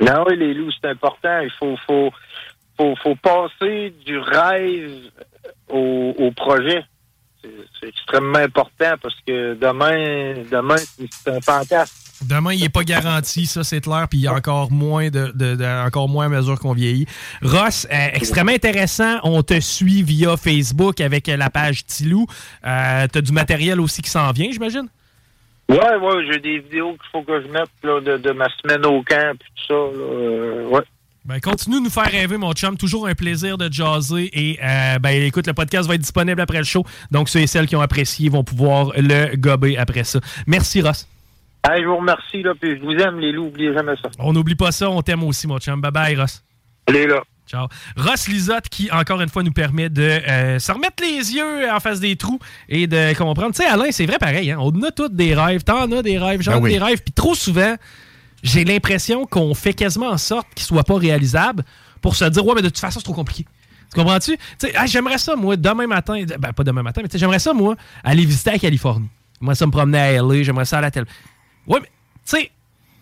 Non, 0.00 0.24
oui, 0.26 0.36
les 0.36 0.54
loups, 0.54 0.70
c'est 0.80 0.88
important. 0.88 1.40
Il 1.40 1.50
faut, 1.58 1.76
faut, 1.86 2.10
faut, 2.76 2.94
faut 3.02 3.16
passer 3.16 3.92
du 4.06 4.18
rêve 4.18 4.90
au, 5.68 6.14
au 6.18 6.30
projet. 6.32 6.84
C'est 7.80 7.88
extrêmement 7.88 8.38
important 8.38 8.94
parce 9.02 9.14
que 9.26 9.54
demain, 9.54 10.42
demain, 10.50 10.76
c'est 10.76 11.30
un 11.30 11.40
fantasme. 11.40 11.99
Demain, 12.22 12.52
il 12.52 12.60
n'est 12.60 12.68
pas 12.68 12.84
garanti, 12.84 13.46
ça 13.46 13.64
c'est 13.64 13.80
clair, 13.80 14.06
puis 14.08 14.18
il 14.18 14.22
y 14.22 14.26
a 14.28 14.34
encore 14.34 14.70
moins 14.70 15.08
de, 15.08 15.32
de- 15.34 15.54
de- 15.54 15.86
encore 15.86 16.08
moins 16.08 16.26
à 16.26 16.28
mesure 16.28 16.58
qu'on 16.58 16.74
vieillit. 16.74 17.06
Ross, 17.42 17.86
euh, 17.90 18.08
extrêmement 18.12 18.52
intéressant. 18.52 19.18
On 19.22 19.42
te 19.42 19.58
suit 19.60 20.02
via 20.02 20.36
Facebook 20.36 21.00
avec 21.00 21.28
euh, 21.30 21.36
la 21.38 21.48
page 21.48 21.86
Tilou. 21.86 22.26
Euh, 22.66 23.06
tu 23.10 23.18
as 23.18 23.22
du 23.22 23.32
matériel 23.32 23.80
aussi 23.80 24.02
qui 24.02 24.10
s'en 24.10 24.30
vient, 24.32 24.48
j'imagine? 24.52 24.86
Ouais, 25.70 25.78
ouais, 25.78 26.26
j'ai 26.30 26.40
des 26.40 26.58
vidéos 26.58 26.90
qu'il 26.92 27.08
faut 27.12 27.22
que 27.22 27.40
je 27.42 27.46
mette 27.48 27.70
là, 27.84 28.00
de, 28.00 28.16
de 28.18 28.32
ma 28.32 28.48
semaine 28.60 28.84
au 28.84 29.02
camp 29.02 29.36
puis 29.38 29.48
tout 29.56 29.66
ça. 29.68 29.74
Euh, 29.74 30.68
ouais. 30.68 30.82
Ben, 31.24 31.38
continue 31.40 31.76
de 31.78 31.84
nous 31.84 31.90
faire 31.90 32.10
rêver, 32.10 32.36
mon 32.36 32.52
chum. 32.52 32.76
Toujours 32.76 33.06
un 33.06 33.14
plaisir 33.14 33.56
de 33.56 33.72
jaser. 33.72 34.30
Et 34.32 34.58
euh, 34.62 34.98
ben, 34.98 35.22
écoute, 35.22 35.46
le 35.46 35.52
podcast 35.52 35.86
va 35.88 35.94
être 35.94 36.00
disponible 36.00 36.40
après 36.40 36.58
le 36.58 36.64
show. 36.64 36.84
Donc, 37.10 37.28
ceux 37.28 37.40
et 37.40 37.46
celles 37.46 37.66
qui 37.66 37.76
ont 37.76 37.80
apprécié 37.82 38.28
vont 38.28 38.42
pouvoir 38.42 38.90
le 38.96 39.36
gober 39.36 39.76
après 39.78 40.04
ça. 40.04 40.18
Merci, 40.46 40.82
Ross. 40.82 41.06
Hey, 41.68 41.82
je 41.82 41.86
vous 41.88 41.96
remercie, 41.98 42.42
là, 42.42 42.52
puis 42.58 42.76
je 42.78 42.82
vous 42.82 42.92
aime, 42.92 43.18
les 43.18 43.32
loups, 43.32 43.46
oubliez 43.48 43.72
jamais 43.74 43.92
ça. 44.02 44.08
On 44.18 44.32
n'oublie 44.32 44.54
pas 44.54 44.72
ça. 44.72 44.88
On 44.88 45.02
t'aime 45.02 45.22
aussi, 45.24 45.46
mon 45.46 45.58
chum. 45.58 45.80
Bye 45.80 45.90
bye, 45.92 46.16
Ross. 46.16 46.42
Allez, 46.86 47.06
là. 47.06 47.22
Ciao. 47.46 47.66
Ross 47.96 48.28
Lisotte 48.28 48.68
qui, 48.68 48.90
encore 48.92 49.20
une 49.20 49.28
fois, 49.28 49.42
nous 49.42 49.52
permet 49.52 49.88
de 49.90 50.02
euh, 50.02 50.58
se 50.58 50.70
remettre 50.72 51.02
les 51.02 51.34
yeux 51.34 51.70
en 51.70 51.80
face 51.80 52.00
des 52.00 52.16
trous 52.16 52.38
et 52.68 52.86
de 52.86 53.12
comprendre. 53.18 53.54
Tu 53.54 53.62
sais, 53.62 53.68
Alain, 53.68 53.90
c'est 53.90 54.06
vrai 54.06 54.18
pareil. 54.18 54.50
Hein? 54.52 54.58
On 54.60 54.70
a 54.82 54.90
tous 54.90 55.08
des 55.08 55.34
rêves. 55.34 55.62
T'en 55.64 55.90
as 55.92 56.02
des 56.02 56.16
rêves. 56.18 56.40
J'en 56.42 56.52
ai 56.52 56.54
Ben 56.56 56.62
oui. 56.62 56.72
des 56.72 56.78
rêves. 56.78 57.02
Puis 57.02 57.12
trop 57.12 57.34
souvent, 57.34 57.74
j'ai 58.42 58.64
l'impression 58.64 59.26
qu'on 59.26 59.52
fait 59.54 59.74
quasiment 59.74 60.08
en 60.10 60.18
sorte 60.18 60.46
qu'ils 60.54 60.64
soient 60.64 60.84
pas 60.84 60.96
réalisables 60.96 61.64
pour 62.00 62.14
se 62.14 62.24
dire, 62.24 62.46
ouais, 62.46 62.54
mais 62.54 62.62
de 62.62 62.68
toute 62.68 62.78
façon, 62.78 63.00
c'est 63.00 63.04
trop 63.04 63.14
compliqué. 63.14 63.44
Tu 63.92 64.00
comprends-tu? 64.00 64.36
Tu 64.36 64.42
sais, 64.58 64.72
ah, 64.76 64.86
j'aimerais 64.86 65.18
ça, 65.18 65.34
moi, 65.34 65.56
demain 65.56 65.88
matin. 65.88 66.22
Ben, 66.38 66.52
pas 66.52 66.62
demain 66.64 66.84
matin, 66.84 67.00
mais 67.02 67.08
tu 67.08 67.14
sais, 67.14 67.18
j'aimerais 67.18 67.40
ça, 67.40 67.52
moi, 67.52 67.74
aller 68.04 68.24
visiter 68.24 68.52
la 68.52 68.58
Californie. 68.60 69.08
J'aimerais 69.40 69.56
ça 69.56 69.66
me 69.66 69.72
promener 69.72 69.98
à 69.98 70.12
LA. 70.22 70.44
J'aimerais 70.44 70.64
ça 70.66 70.78
à 70.78 70.80
la 70.82 70.90
télé. 70.92 71.06
Ouais, 71.70 71.80
mais, 71.80 71.88
tu 72.26 72.36
sais, 72.36 72.50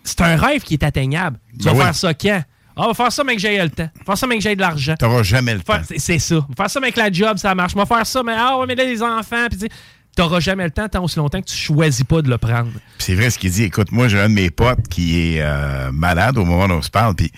c'est 0.05 0.20
un 0.20 0.36
rêve 0.36 0.62
qui 0.62 0.74
est 0.74 0.82
atteignable. 0.85 1.39
Tu 1.59 1.65
Ben 1.65 1.73
vas 1.73 1.78
oui. 1.78 1.85
faire 1.85 1.95
ça 1.95 2.15
quand? 2.15 2.43
Ah, 2.77 2.82
on 2.85 2.89
va 2.89 2.95
faire 2.95 3.12
ça, 3.12 3.24
mais 3.24 3.35
que 3.35 3.40
j'ai 3.40 3.61
le 3.61 3.70
temps. 3.70 3.90
Faire 4.07 4.16
ça, 4.16 4.27
mais 4.28 4.36
que 4.36 4.43
j'ai 4.43 4.55
de 4.55 4.61
l'argent. 4.61 4.95
T'auras 4.97 5.24
jamais 5.24 5.55
le 5.55 5.61
temps. 5.61 5.73
Faire- 5.74 5.85
c'est- 5.85 5.99
C'est 5.99 6.19
ça. 6.20 6.47
Faire 6.57 6.70
ça, 6.70 6.78
mais 6.81 6.93
que 6.93 6.99
la 7.01 7.11
job, 7.11 7.36
ça 7.36 7.53
marche. 7.57 7.73
On 7.74 7.81
va 7.81 7.86
faire 7.86 8.07
ça, 8.07 8.23
mais 8.23 8.35
ah, 8.36 8.57
ouais, 8.59 8.66
mais 8.66 8.77
là, 8.77 8.85
les 8.85 9.03
enfants. 9.03 9.49
Puis, 9.51 9.69
t'auras 10.15 10.39
jamais 10.40 10.65
le 10.65 10.70
temps 10.70 10.89
tant 10.89 11.03
aussi 11.03 11.16
longtemps 11.19 11.40
que 11.40 11.47
tu 11.49 11.57
choisis 11.57 12.05
pas 12.05 12.23
de 12.23 12.28
le 12.31 12.39
prendre. 12.39 12.70
C'est 12.99 13.15
vrai 13.16 13.31
ce 13.31 13.39
qu'il 13.39 13.51
dit. 13.51 13.65
Écoute, 13.65 13.90
moi, 13.90 14.07
j'ai 14.09 14.20
un 14.20 14.28
de 14.28 14.35
mes 14.35 14.51
potes 14.51 14.86
qui 14.89 15.19
est 15.19 15.40
euh, 15.43 15.90
malade 15.93 16.39
au 16.39 16.45
moment 16.45 16.73
où 16.73 16.78
on 16.78 16.82
se 16.82 16.90
parle, 16.90 17.15
puis 17.16 17.32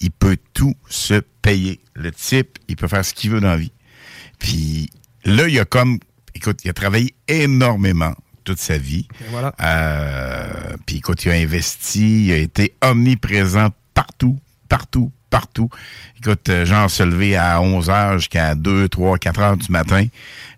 il 0.00 0.10
peut 0.10 0.36
tout 0.52 0.74
se 0.90 1.22
payer. 1.40 1.80
Le 1.94 2.10
type, 2.12 2.58
il 2.68 2.76
peut 2.76 2.88
faire 2.88 3.04
ce 3.04 3.14
qu'il 3.14 3.30
veut 3.30 3.40
dans 3.40 3.48
la 3.48 3.56
vie. 3.56 3.72
Puis 4.38 4.90
là, 5.24 5.48
il 5.48 5.58
a 5.58 5.64
comme... 5.64 5.98
Écoute, 6.34 6.60
il 6.64 6.70
a 6.70 6.72
travaillé 6.74 7.14
énormément 7.28 8.14
toute 8.44 8.58
sa 8.58 8.78
vie. 8.78 9.06
voilà. 9.30 9.54
Euh, 9.62 10.76
puis 10.86 10.96
écoute, 10.96 11.24
il 11.24 11.30
a 11.30 11.34
investi, 11.34 12.26
il 12.26 12.32
a 12.32 12.36
été 12.36 12.74
omniprésent 12.82 13.68
partout, 13.94 14.38
partout, 14.68 15.10
partout. 15.30 15.68
Écoute, 16.18 16.48
euh, 16.48 16.64
genre 16.64 16.90
se 16.90 17.02
lever 17.02 17.36
à 17.36 17.60
11 17.60 17.90
heures 17.90 18.18
jusqu'à 18.18 18.54
2, 18.54 18.88
3, 18.88 19.18
4 19.18 19.40
heures 19.40 19.56
du 19.56 19.70
matin. 19.70 20.06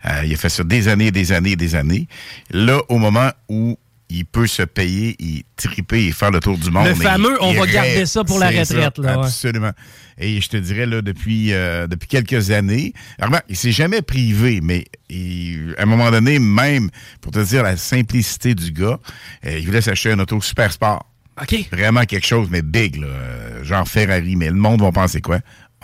Euh, 0.07 0.23
il 0.25 0.35
a 0.35 0.37
fait 0.37 0.49
ça 0.49 0.65
des 0.65 0.89
années, 0.89 1.11
des 1.11 1.33
années, 1.33 1.57
des 1.57 1.75
années. 1.75 2.09
Là, 2.51 2.81
au 2.89 2.99
moment 2.99 3.31
où 3.49 3.79
il 4.19 4.25
peut 4.25 4.47
se 4.47 4.63
payer, 4.63 5.17
il 5.19 5.43
triper 5.57 6.07
et 6.07 6.13
faire 6.13 6.31
le 6.31 6.41
tour 6.41 6.57
du 6.59 6.71
monde. 6.71 6.87
Le 6.87 6.93
il- 6.93 7.03
fameux, 7.03 7.37
on 7.43 7.53
il 7.53 7.59
va 7.59 7.67
garder 7.67 8.07
ça 8.07 8.25
pour 8.25 8.39
la 8.39 8.49
retraite, 8.51 8.99
là, 8.99 9.19
ouais. 9.19 9.25
Absolument. 9.27 9.73
Et 10.19 10.41
je 10.41 10.49
te 10.49 10.57
dirais, 10.57 10.87
là, 10.87 11.03
depuis, 11.03 11.53
euh, 11.53 11.87
depuis 11.87 12.07
quelques 12.09 12.51
années, 12.51 12.93
alors, 13.19 13.41
il 13.49 13.57
s'est 13.57 13.73
jamais 13.73 14.03
privé, 14.03 14.61
mais 14.63 14.85
il- 15.11 15.75
à 15.79 15.83
un 15.83 15.87
moment 15.87 16.11
donné, 16.11 16.39
même, 16.39 16.91
pour 17.21 17.33
te 17.33 17.39
dire 17.45 17.63
la 17.63 17.77
simplicité 17.77 18.55
du 18.55 18.71
gars, 18.73 18.99
euh, 19.47 19.59
il 19.59 19.67
voulait 19.67 19.81
s'acheter 19.81 20.13
un 20.13 20.19
auto 20.19 20.41
super 20.41 20.73
sport. 20.73 21.11
OK. 21.41 21.67
Vraiment 21.73 22.05
quelque 22.05 22.27
chose, 22.27 22.47
mais 22.51 22.63
big, 22.63 22.97
là, 22.97 23.09
genre 23.65 23.89
Ferrari, 23.89 24.37
mais 24.37 24.47
le 24.51 24.55
monde 24.55 24.81
va 24.83 24.93
penser 24.93 25.21
quoi? 25.21 25.41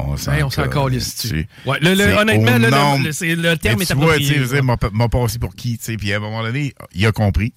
On 0.09 0.16
s'en 0.16 0.51
s'en 0.51 0.68
calisse. 0.68 1.32
Ouais, 1.66 1.78
le- 1.81 1.94
le- 1.94 2.14
honnêtement, 2.16 2.59
le- 2.59 2.70
nombre. 2.70 3.05
le- 3.05 3.35
le 3.51 3.56
terme 3.56 3.82
est 3.82 3.86
tu 3.86 3.94
vois, 3.94 4.16
tu 4.18 4.32
approprié, 4.35 4.62
m'a 4.62 4.77
m'a 4.93 5.09
passé 5.09 5.39
pour 5.39 5.55
qui, 5.55 5.78
tu 5.78 5.85
sais, 5.85 5.97
puis 5.97 6.12
à 6.12 6.16
un 6.16 6.20
moment 6.20 6.43
donné, 6.43 6.74
il 6.94 7.06
a 7.06 7.12
compris. 7.12 7.52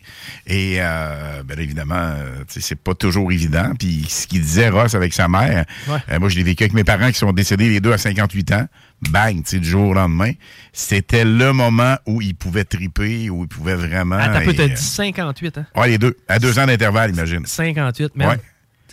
Et, 0.47 0.77
euh, 0.79 1.43
ben, 1.43 1.59
évidemment, 1.59 1.95
euh, 1.95 2.39
tu 2.47 2.55
sais, 2.55 2.61
c'est 2.61 2.75
pas 2.79 2.93
toujours 2.93 3.31
évident. 3.31 3.71
Puis 3.77 4.05
ce 4.09 4.27
qu'il 4.27 4.41
disait, 4.41 4.69
Ross, 4.69 4.95
avec 4.95 5.13
sa 5.13 5.27
mère, 5.27 5.65
Ouais. 5.87 5.97
euh, 6.11 6.19
moi, 6.19 6.29
je 6.29 6.35
l'ai 6.35 6.43
vécu 6.43 6.63
avec 6.63 6.73
mes 6.73 6.83
parents 6.83 7.09
qui 7.11 7.17
sont 7.17 7.31
décédés 7.33 7.69
les 7.69 7.79
deux 7.79 7.93
à 7.93 7.97
58 7.97 8.51
ans. 8.53 8.67
Bang, 9.09 9.35
tu 9.37 9.41
sais, 9.45 9.59
du 9.59 9.67
jour 9.67 9.89
au 9.89 9.93
lendemain. 9.93 10.31
C'était 10.71 11.25
le 11.25 11.51
moment 11.51 11.97
où 12.05 12.21
ils 12.21 12.35
pouvaient 12.35 12.63
triper, 12.63 13.29
où 13.29 13.43
ils 13.43 13.47
pouvaient 13.49 13.75
vraiment... 13.75 14.17
Et, 14.17 14.53
t'as 14.55 14.63
euh, 14.63 14.67
dit 14.69 14.81
58, 14.81 15.57
hein? 15.57 15.65
Ouais, 15.75 15.89
les 15.89 15.97
deux. 15.97 16.15
À 16.29 16.39
deux 16.39 16.57
ans 16.57 16.65
d'intervalle, 16.65 17.11
imagine. 17.11 17.45
58, 17.45 18.15
man. 18.15 18.29
Ouais. 18.29 18.37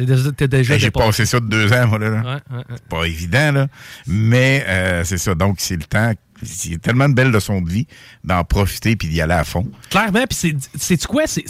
T'es 0.01 0.06
déjà, 0.06 0.32
t'es 0.32 0.48
déjà 0.48 0.74
Hey, 0.74 0.81
J'ai 0.81 0.90
passé 0.90 1.27
ça 1.27 1.40
de 1.40 1.47
deux 1.47 1.72
ans, 1.72 1.86
moi, 1.86 1.98
là. 1.98 2.09
là. 2.10 2.16
Ouais, 2.22 2.56
ouais, 2.56 2.64
ouais. 2.70 2.77
Pas 2.89 3.05
évident, 3.05 3.52
là. 3.52 3.66
Mais 4.06 4.64
euh, 4.66 5.05
c'est 5.05 5.18
ça. 5.18 5.35
Donc, 5.35 5.56
c'est 5.59 5.77
le 5.77 5.82
temps. 5.85 6.12
Il 6.64 6.72
y 6.72 6.74
a 6.74 6.78
tellement 6.78 7.09
de 7.09 7.14
belles 7.14 7.31
leçons 7.31 7.60
de 7.60 7.68
vie 7.68 7.86
d'en 8.24 8.43
profiter 8.44 8.97
puis 8.97 9.09
d'y 9.09 9.20
aller 9.20 9.35
à 9.35 9.44
fond. 9.44 9.70
Clairement, 9.90 10.24
puis 10.27 10.39
c'est, 10.39 10.56
c'est 10.78 11.05
quoi? 11.06 11.27
C'est, 11.27 11.44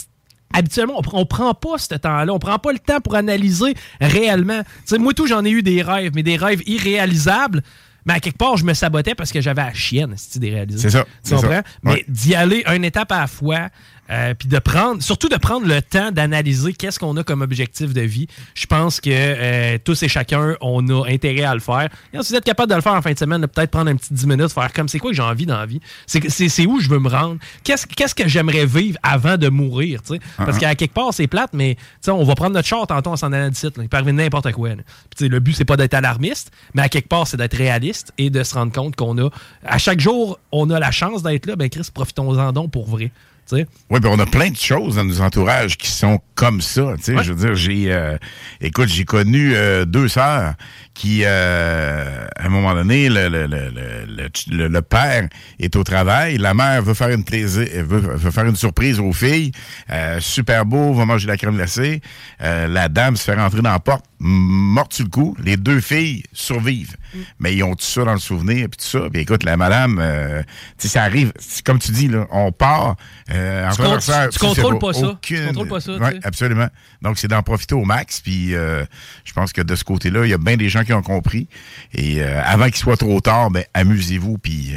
habituellement, 0.52 0.98
on, 0.98 1.18
on 1.20 1.26
prend 1.26 1.54
pas 1.54 1.78
ce 1.78 1.94
temps-là. 1.94 2.32
On 2.32 2.40
prend 2.40 2.58
pas 2.58 2.72
le 2.72 2.80
temps 2.80 3.00
pour 3.00 3.14
analyser 3.14 3.74
réellement. 4.00 4.62
Tu 4.62 4.68
sais, 4.86 4.98
moi, 4.98 5.12
tout, 5.14 5.28
j'en 5.28 5.44
ai 5.44 5.50
eu 5.50 5.62
des 5.62 5.80
rêves, 5.82 6.10
mais 6.16 6.24
des 6.24 6.36
rêves 6.36 6.62
irréalisables. 6.66 7.62
Mais 8.06 8.14
à 8.14 8.20
quelque 8.20 8.38
part, 8.38 8.56
je 8.56 8.64
me 8.64 8.72
sabotais 8.74 9.14
parce 9.14 9.30
que 9.30 9.40
j'avais 9.42 9.62
la 9.62 9.74
chienne, 9.74 10.14
c'est 10.16 10.38
déréalisé. 10.40 10.78
C'est 10.78 10.90
ça, 10.90 11.04
Tu 11.04 11.10
c'est 11.22 11.34
comprends? 11.36 11.50
ça. 11.50 11.62
Mais 11.82 12.04
d'y 12.08 12.34
aller 12.34 12.64
une 12.74 12.84
étape 12.84 13.12
à 13.12 13.20
la 13.20 13.26
fois, 13.26 13.68
euh, 14.10 14.34
puis 14.34 14.48
de 14.48 14.58
prendre, 14.58 15.02
surtout 15.02 15.28
de 15.28 15.36
prendre 15.36 15.66
le 15.66 15.80
temps 15.82 16.10
d'analyser 16.10 16.72
qu'est-ce 16.72 16.98
qu'on 16.98 17.16
a 17.16 17.22
comme 17.24 17.42
objectif 17.42 17.92
de 17.94 18.00
vie. 18.00 18.26
Je 18.54 18.66
pense 18.66 19.00
que 19.00 19.10
euh, 19.12 19.78
tous 19.84 20.02
et 20.02 20.08
chacun, 20.08 20.56
on 20.60 20.86
a 20.88 21.08
intérêt 21.08 21.44
à 21.44 21.54
le 21.54 21.60
faire. 21.60 21.88
Et 22.12 22.18
si 22.22 22.32
vous 22.32 22.36
êtes 22.36 22.44
capable 22.44 22.70
de 22.70 22.76
le 22.76 22.80
faire 22.82 22.94
en 22.94 23.02
fin 23.02 23.12
de 23.12 23.18
semaine, 23.18 23.40
de 23.40 23.46
peut-être 23.46 23.70
prendre 23.70 23.90
un 23.90 23.96
petit 23.96 24.12
10 24.12 24.26
minutes, 24.26 24.52
faire 24.52 24.72
comme 24.72 24.88
c'est 24.88 24.98
quoi 24.98 25.10
que 25.10 25.16
j'ai 25.16 25.22
envie 25.22 25.46
dans 25.46 25.58
la 25.58 25.66
vie? 25.66 25.80
C'est, 26.06 26.66
où 26.66 26.80
je 26.80 26.88
veux 26.88 26.98
me 26.98 27.08
rendre? 27.08 27.38
Qu'est-ce, 27.64 28.14
que 28.14 28.28
j'aimerais 28.28 28.66
vivre 28.66 28.98
avant 29.02 29.36
de 29.36 29.48
mourir? 29.48 30.02
tu 30.02 30.14
sais? 30.14 30.20
Parce 30.36 30.56
Uh-huh. 30.56 30.60
qu'à 30.60 30.74
quelque 30.74 30.94
part, 30.94 31.14
c'est 31.14 31.26
plate, 31.26 31.50
mais 31.54 31.76
on 32.08 32.24
va 32.24 32.34
prendre 32.34 32.54
notre 32.54 32.66
char 32.66 32.86
tantôt, 32.86 33.10
on 33.10 33.16
s'en 33.16 33.32
allant 33.32 33.48
d'ici. 33.48 33.68
Il 33.78 33.88
peut 33.88 33.96
arriver 33.96 34.12
n'importe 34.12 34.50
quoi. 34.52 34.70
Puis, 35.16 35.28
le 35.28 35.40
but, 35.40 35.54
c'est 35.54 35.64
pas 35.64 35.76
d'être 35.76 35.94
alarmiste, 35.94 36.50
mais 36.74 36.82
à 36.82 36.88
quelque 36.88 37.08
part, 37.08 37.26
c'est 37.26 37.36
d'être 37.36 37.56
réaliste 37.56 38.12
et 38.18 38.30
de 38.30 38.42
se 38.42 38.54
rendre 38.54 38.72
compte 38.72 38.96
qu'on 38.96 39.16
a, 39.18 39.30
à 39.64 39.78
chaque 39.78 40.00
jour, 40.00 40.38
on 40.52 40.68
a 40.70 40.78
la 40.80 40.90
chance 40.90 41.22
d'être 41.22 41.46
là. 41.46 41.56
Ben, 41.56 41.68
Chris, 41.68 41.88
profitons-en 41.92 42.52
donc 42.52 42.70
pour 42.72 42.86
vrai. 42.88 43.12
Oui, 43.52 44.00
ben 44.00 44.08
on 44.10 44.18
a 44.18 44.26
plein 44.26 44.50
de 44.50 44.56
choses 44.56 44.96
dans 44.96 45.04
nos 45.04 45.20
entourages 45.20 45.76
qui 45.76 45.88
sont 45.90 46.20
comme 46.34 46.60
ça. 46.60 46.94
Tu 46.98 47.02
sais, 47.04 47.14
Ouais. 47.16 47.24
je 47.24 47.32
veux 47.32 47.46
dire, 47.46 47.54
j'ai, 47.54 47.92
euh, 47.92 48.16
écoute, 48.60 48.88
j'ai 48.88 49.04
connu 49.04 49.52
euh, 49.54 49.84
deux 49.84 50.08
sœurs 50.08 50.54
qui, 50.94 51.22
euh, 51.24 52.26
à 52.36 52.46
un 52.46 52.48
moment 52.48 52.74
donné, 52.74 53.08
le, 53.08 53.28
le, 53.28 53.46
le, 53.46 53.70
le, 53.70 54.28
le- 54.50 54.68
le 54.68 54.82
père 54.82 55.28
est 55.58 55.74
au 55.76 55.84
travail, 55.84 56.38
la 56.38 56.54
mère 56.54 56.82
veut 56.82 56.94
faire 56.94 57.08
une 57.10 57.24
plaisir, 57.24 57.66
veut, 57.86 58.00
veut 58.00 58.30
faire 58.30 58.44
une 58.46 58.56
surprise 58.56 58.98
aux 59.00 59.12
filles, 59.12 59.52
euh, 59.90 60.20
super 60.20 60.64
beau, 60.66 60.92
va 60.94 61.04
manger 61.06 61.26
de 61.26 61.30
la 61.32 61.36
crème 61.36 61.56
glacée. 61.56 62.00
Euh, 62.42 62.66
la 62.68 62.88
dame 62.88 63.16
se 63.16 63.24
fait 63.24 63.34
rentrer 63.34 63.62
dans 63.62 63.70
la 63.72 63.78
porte, 63.80 64.04
m- 64.20 64.26
morte 64.26 64.92
sur 64.94 65.04
le 65.04 65.10
coup. 65.10 65.36
Les 65.42 65.56
deux 65.56 65.80
filles 65.80 66.22
survivent, 66.32 66.96
mais 67.38 67.54
ils 67.54 67.62
ont 67.62 67.74
tout 67.74 67.84
ça 67.84 68.04
dans 68.04 68.12
le 68.12 68.18
souvenir 68.18 68.68
puis 68.68 68.78
tout 68.78 68.84
ça. 68.98 69.08
Puis 69.12 69.22
écoute, 69.22 69.42
la 69.44 69.56
madame, 69.56 69.98
euh, 70.00 70.42
tu 70.78 70.86
sais, 70.86 70.88
ça 70.88 71.02
arrive, 71.02 71.32
comme 71.64 71.78
tu 71.78 71.92
dis 71.92 72.08
là, 72.08 72.26
on 72.30 72.52
part. 72.52 72.96
Euh, 73.30 73.66
en 73.66 73.70
Tu 73.70 73.76
traversant, 73.78 74.28
contrôles 74.38 74.78
pas 74.78 74.92
ça. 74.92 75.08
aucune- 75.08 75.36
Tu 75.40 75.46
contrôles 75.46 75.68
pas 75.68 75.80
ça, 75.80 75.98
sais. 75.98 76.20
absolument. 76.22 76.68
Donc, 77.02 77.18
c'est 77.18 77.28
d'en 77.28 77.42
profiter 77.42 77.74
au 77.74 77.84
max. 77.84 78.20
Puis, 78.20 78.54
euh, 78.54 78.84
je 79.24 79.32
pense 79.32 79.52
que 79.52 79.62
de 79.62 79.74
ce 79.74 79.84
côté-là, 79.84 80.24
il 80.24 80.30
y 80.30 80.34
a 80.34 80.38
bien 80.38 80.56
des 80.56 80.68
gens 80.68 80.84
qui 80.84 80.92
ont 80.92 81.02
compris. 81.02 81.48
Et 81.94 82.22
avant 82.22 82.66
qu'il 82.66 82.76
soit 82.76 82.96
trop 82.96 83.20
tard, 83.20 83.50
ben, 83.50 83.64
amusez-vous, 83.74 84.38
puis 84.38 84.74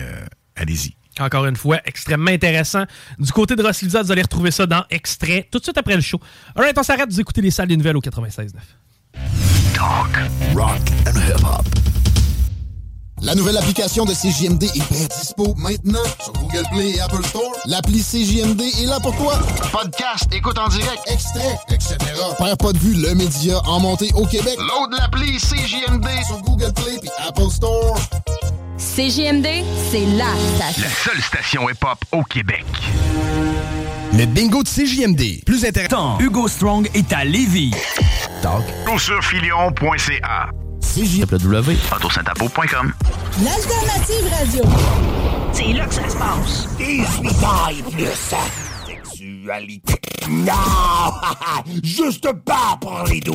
allez-y. 0.55 0.95
Encore 1.19 1.45
une 1.45 1.55
fois, 1.55 1.79
extrêmement 1.85 2.31
intéressant. 2.31 2.85
Du 3.19 3.31
côté 3.31 3.55
de 3.55 3.61
Ross 3.61 3.83
vous 3.83 4.11
allez 4.11 4.23
retrouver 4.23 4.49
ça 4.49 4.65
dans 4.65 4.83
Extrait, 4.89 5.47
tout 5.51 5.59
de 5.59 5.63
suite 5.63 5.77
après 5.77 5.95
le 5.95 6.01
show. 6.01 6.19
Alright, 6.55 6.75
on 6.75 6.81
s'arrête, 6.81 7.07
vous 7.07 7.19
écoutez 7.21 7.41
les 7.41 7.51
salles 7.51 7.67
des 7.67 7.77
nouvelles 7.77 7.97
au 7.97 8.01
96.9. 8.01 8.49
Talk, 9.73 10.17
rock 10.55 10.81
and 11.07 11.17
hip-hop. 11.17 11.65
La 13.21 13.35
nouvelle 13.35 13.57
application 13.57 14.03
de 14.03 14.13
CJMD 14.13 14.63
est 14.63 14.91
bien 14.91 15.07
dispo 15.07 15.53
maintenant 15.57 16.03
sur 16.21 16.33
Google 16.33 16.63
Play 16.73 16.91
et 16.91 16.99
Apple 16.99 17.23
Store. 17.25 17.51
L'appli 17.65 18.01
CJMD 18.03 18.61
est 18.61 18.85
là 18.85 18.99
pour 18.99 19.15
toi. 19.15 19.39
Podcast, 19.71 20.27
écoute 20.33 20.57
en 20.57 20.67
direct, 20.67 21.01
extrait, 21.07 21.57
etc. 21.69 21.95
Père 22.37 22.57
pas 22.57 22.73
de 22.73 22.77
vue, 22.79 22.95
le 22.95 23.15
média 23.15 23.61
en 23.65 23.79
montée 23.79 24.11
au 24.15 24.25
Québec. 24.25 24.57
Load 24.57 24.91
l'appli 24.99 25.37
CJMD 25.37 26.07
sur 26.27 26.41
Google 26.41 26.73
Play 26.73 26.99
et 27.01 27.27
Apple 27.27 27.49
Store. 27.49 27.97
CJMD, 28.77 29.47
c'est 29.89 30.05
la 30.17 30.27
station. 30.57 30.83
La 30.83 30.89
seule 30.89 31.21
station 31.21 31.69
hip-hop 31.69 31.97
au 32.11 32.23
Québec. 32.23 32.65
Le 34.15 34.27
bingo 34.27 34.61
de 34.61 34.67
CJMD. 34.67 35.43
Plus 35.43 35.65
intéressant. 35.65 36.19
Hugo 36.19 36.47
Strong 36.47 36.87
est 36.93 37.11
à 37.11 37.25
Lévis. 37.25 37.71
Talk. 38.43 38.63
sur 38.99 39.23
filion.ca. 39.23 40.49
CJMD. 40.81 41.77
Autosaintapo.com. 41.95 42.93
L'alternative 43.43 44.29
radio. 44.31 44.63
C'est 45.51 45.73
là 45.73 45.87
que 45.87 45.95
ça 45.95 46.07
se 46.07 46.15
passe. 46.15 46.67
18 46.77 47.43
ans 47.43 47.69
et 47.71 47.91
plus. 47.91 48.05
Sexualité. 48.85 49.95
Non! 50.29 50.53
Juste 51.83 52.31
pas 52.45 52.77
pour 52.79 53.03
les 53.09 53.19
doux. 53.19 53.33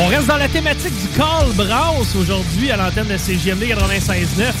On 0.00 0.06
reste 0.06 0.28
dans 0.28 0.36
la 0.36 0.46
thématique 0.46 0.94
du 0.94 1.08
call 1.18 1.50
brass 1.56 2.14
aujourd'hui 2.14 2.70
à 2.70 2.76
l'antenne 2.76 3.08
de 3.08 3.16
CGMD 3.16 3.64
96.9. 3.64 4.52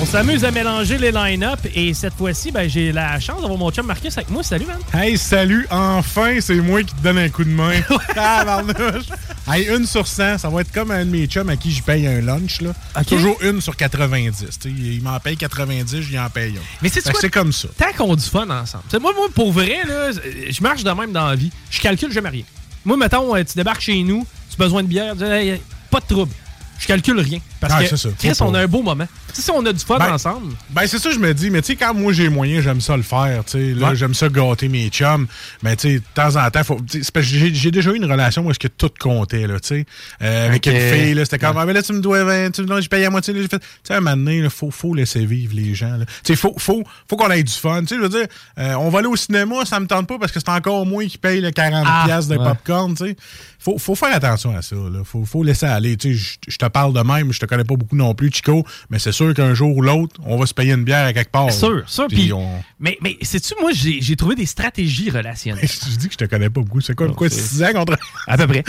On 0.00 0.06
s'amuse 0.06 0.44
à 0.44 0.52
mélanger 0.52 0.98
les 0.98 1.10
line-up 1.10 1.58
et 1.74 1.92
cette 1.94 2.14
fois-ci, 2.14 2.52
ben, 2.52 2.70
j'ai 2.70 2.92
la 2.92 3.18
chance 3.18 3.40
d'avoir 3.40 3.58
mon 3.58 3.72
chum 3.72 3.86
Marcus 3.86 4.16
avec 4.16 4.30
moi. 4.30 4.44
Salut, 4.44 4.66
man. 4.66 4.78
Hey, 4.94 5.18
salut, 5.18 5.66
enfin, 5.68 6.36
c'est 6.40 6.54
moi 6.60 6.84
qui 6.84 6.94
te 6.94 7.02
donne 7.02 7.18
un 7.18 7.28
coup 7.28 7.42
de 7.42 7.50
main. 7.50 7.72
Tabarnouche. 8.14 9.06
hey, 9.50 9.66
une 9.66 9.84
sur 9.84 10.06
100, 10.06 10.38
ça 10.38 10.48
va 10.48 10.60
être 10.60 10.70
comme 10.70 10.92
un 10.92 11.06
de 11.06 11.10
mes 11.10 11.26
chums 11.26 11.48
à 11.48 11.56
qui 11.56 11.72
je 11.72 11.82
paye 11.82 12.06
un 12.06 12.20
lunch. 12.20 12.60
Là. 12.60 12.72
Toujours 13.04 13.42
une 13.42 13.60
sur 13.60 13.74
90. 13.76 14.38
tu 14.38 14.46
sais. 14.46 14.68
Il 14.68 15.02
m'en 15.02 15.18
paye 15.18 15.36
90, 15.36 16.02
je 16.02 16.08
lui 16.08 16.18
en 16.20 16.30
paye 16.30 16.56
un. 16.56 16.62
Mais 16.82 16.88
c'est 16.88 17.02
c'est 17.04 17.30
comme 17.30 17.52
ça. 17.52 17.66
Tant 17.76 17.92
qu'on 17.96 18.14
du 18.14 18.22
fun 18.22 18.48
ensemble. 18.48 18.84
T'sais, 18.86 19.00
moi, 19.00 19.12
moi, 19.12 19.26
pour 19.34 19.50
vrai, 19.50 19.80
là, 19.88 20.12
je 20.12 20.62
marche 20.62 20.84
de 20.84 20.90
même 20.92 21.10
dans 21.10 21.26
la 21.26 21.34
vie. 21.34 21.50
Je 21.68 21.80
calcule 21.80 22.12
jamais 22.12 22.28
rien. 22.28 22.44
Moi, 22.84 22.96
mettons, 22.96 23.34
euh, 23.36 23.44
tu 23.44 23.54
débarques 23.54 23.80
chez 23.80 24.02
nous, 24.02 24.26
tu 24.56 24.62
as 24.62 24.64
besoin 24.64 24.82
de 24.82 24.88
bière, 24.88 25.12
tu 25.12 25.24
dis, 25.24 25.30
Hey, 25.30 25.60
pas 25.90 26.00
de 26.00 26.06
trouble. 26.06 26.32
Je 26.78 26.88
calcule 26.88 27.20
rien. 27.20 27.38
Parce 27.60 27.74
Ah, 27.76 27.84
que 27.84 27.94
ça. 27.94 28.08
Chris, 28.18 28.32
on 28.40 28.52
a 28.54 28.60
un 28.62 28.66
beau 28.66 28.82
moment. 28.82 29.06
Tu 29.28 29.36
sais, 29.36 29.42
si 29.42 29.50
on 29.52 29.64
a 29.64 29.72
du 29.72 29.78
fun 29.84 29.98
Ben, 30.00 30.14
ensemble. 30.14 30.52
Ben, 30.70 30.84
c'est 30.88 30.98
ça, 30.98 31.12
je 31.12 31.18
me 31.20 31.32
dis. 31.32 31.48
Mais 31.48 31.60
tu 31.62 31.68
sais, 31.68 31.76
quand 31.76 31.94
moi 31.94 32.12
j'ai 32.12 32.28
moyen, 32.28 32.60
j'aime 32.60 32.80
ça 32.80 32.96
le 32.96 33.04
faire. 33.04 33.44
tu 33.44 33.52
sais. 33.52 33.80
Ouais. 33.80 33.94
j'aime 33.94 34.14
ça 34.14 34.28
gâter 34.28 34.68
mes 34.68 34.88
chums. 34.88 35.28
Mais 35.62 35.76
tu 35.76 35.88
sais, 35.88 35.94
de 36.00 36.04
temps 36.12 36.34
en 36.44 36.50
temps, 36.50 36.64
faut, 36.64 36.80
j'ai 37.20 37.70
déjà 37.70 37.92
eu 37.92 37.96
une 37.98 38.10
relation 38.10 38.44
où 38.44 38.50
est-ce 38.50 38.58
que 38.58 38.66
tout 38.66 38.90
comptait, 38.98 39.46
là, 39.46 39.60
tu 39.60 39.68
sais. 39.68 39.86
Euh, 40.22 40.48
avec 40.48 40.66
une 40.66 40.72
fille, 40.76 41.14
là, 41.14 41.24
c'était 41.24 41.38
comme, 41.38 41.56
ah, 41.56 41.64
mais 41.64 41.72
là, 41.72 41.84
tu 41.84 41.92
me 41.92 42.00
dois 42.00 42.24
20, 42.24 42.50
tu 42.50 42.62
me 42.62 42.66
dois, 42.66 42.80
je 42.80 42.88
paye 42.88 43.04
à 43.04 43.10
moitié. 43.10 43.32
là, 43.32 43.42
j'ai 43.42 43.48
fait, 43.48 43.60
tu 43.60 43.66
sais, 43.84 43.94
à 43.94 43.98
un 43.98 44.00
moment 44.00 44.16
donné, 44.16 44.38
il 44.38 44.50
faut, 44.50 44.72
faut 44.72 44.92
laisser 44.92 45.24
vivre 45.24 45.54
les 45.54 45.76
gens, 45.76 45.96
là. 45.98 46.04
Tu 46.04 46.12
sais, 46.24 46.34
faut, 46.36 46.54
faut, 46.58 46.82
faut 47.08 47.16
qu'on 47.16 47.30
ait 47.30 47.44
du 47.44 47.52
fun. 47.52 47.82
Tu 47.82 47.88
sais, 47.90 47.94
je 47.96 48.00
veux 48.00 48.08
dire, 48.08 48.26
euh, 48.58 48.74
on 48.74 48.88
va 48.90 48.98
aller 48.98 49.08
au 49.08 49.14
cinéma, 49.16 49.64
ça 49.66 49.78
me 49.78 49.86
tente 49.86 50.08
pas 50.08 50.18
parce 50.18 50.32
que 50.32 50.40
c'est 50.40 50.50
encore 50.50 50.84
moi 50.84 51.04
qui 51.06 51.16
paye 51.16 51.40
le 51.40 51.50
40$ 51.50 51.84
Ah, 51.86 52.20
de 52.20 52.28
ouais. 52.28 52.36
popcorn, 52.44 52.96
tu 52.96 53.06
sais. 53.06 53.16
Faut, 53.62 53.78
faut 53.78 53.94
faire 53.94 54.12
attention 54.14 54.56
à 54.56 54.60
ça, 54.62 54.74
là. 54.74 55.04
Faut, 55.04 55.24
faut 55.24 55.44
laisser 55.44 55.66
aller. 55.66 55.96
Tu 55.96 56.16
sais, 56.18 56.36
je- 56.48 56.56
te 56.58 56.66
parle 56.66 56.92
de 56.92 57.00
même, 57.00 57.32
je 57.32 57.38
te 57.38 57.46
connais 57.46 57.62
pas 57.62 57.76
beaucoup 57.76 57.94
non 57.94 58.12
plus, 58.14 58.30
Chico, 58.32 58.66
mais 58.90 58.98
c'est 58.98 59.12
sûr 59.12 59.32
qu'un 59.34 59.54
jour 59.54 59.76
ou 59.76 59.82
l'autre, 59.82 60.20
on 60.26 60.36
va 60.36 60.46
se 60.46 60.54
payer 60.54 60.72
une 60.72 60.82
bière 60.84 61.06
à 61.06 61.12
quelque 61.12 61.30
part. 61.30 61.52
Sûr, 61.52 61.82
sûr. 61.88 62.06
Puis 62.08 62.16
Puis, 62.16 62.32
on- 62.32 62.60
Mais, 62.80 62.98
mais 63.00 63.16
sais-tu, 63.22 63.54
moi, 63.60 63.70
j'ai 63.72 64.16
trouvé 64.16 64.34
des 64.34 64.46
stratégies 64.46 65.10
relationnelles. 65.10 65.62
Je 65.68 65.96
dis 65.96 66.06
que 66.08 66.12
je 66.14 66.18
te 66.18 66.24
connais 66.24 66.50
pas 66.50 66.60
beaucoup. 66.60 66.80
C'est 66.80 66.94
quoi, 66.96 67.08
quoi, 67.10 67.28
6 67.28 67.62
ans 67.62 67.72
contre. 67.72 67.96
À 68.26 68.36
peu 68.36 68.46
près. 68.48 68.64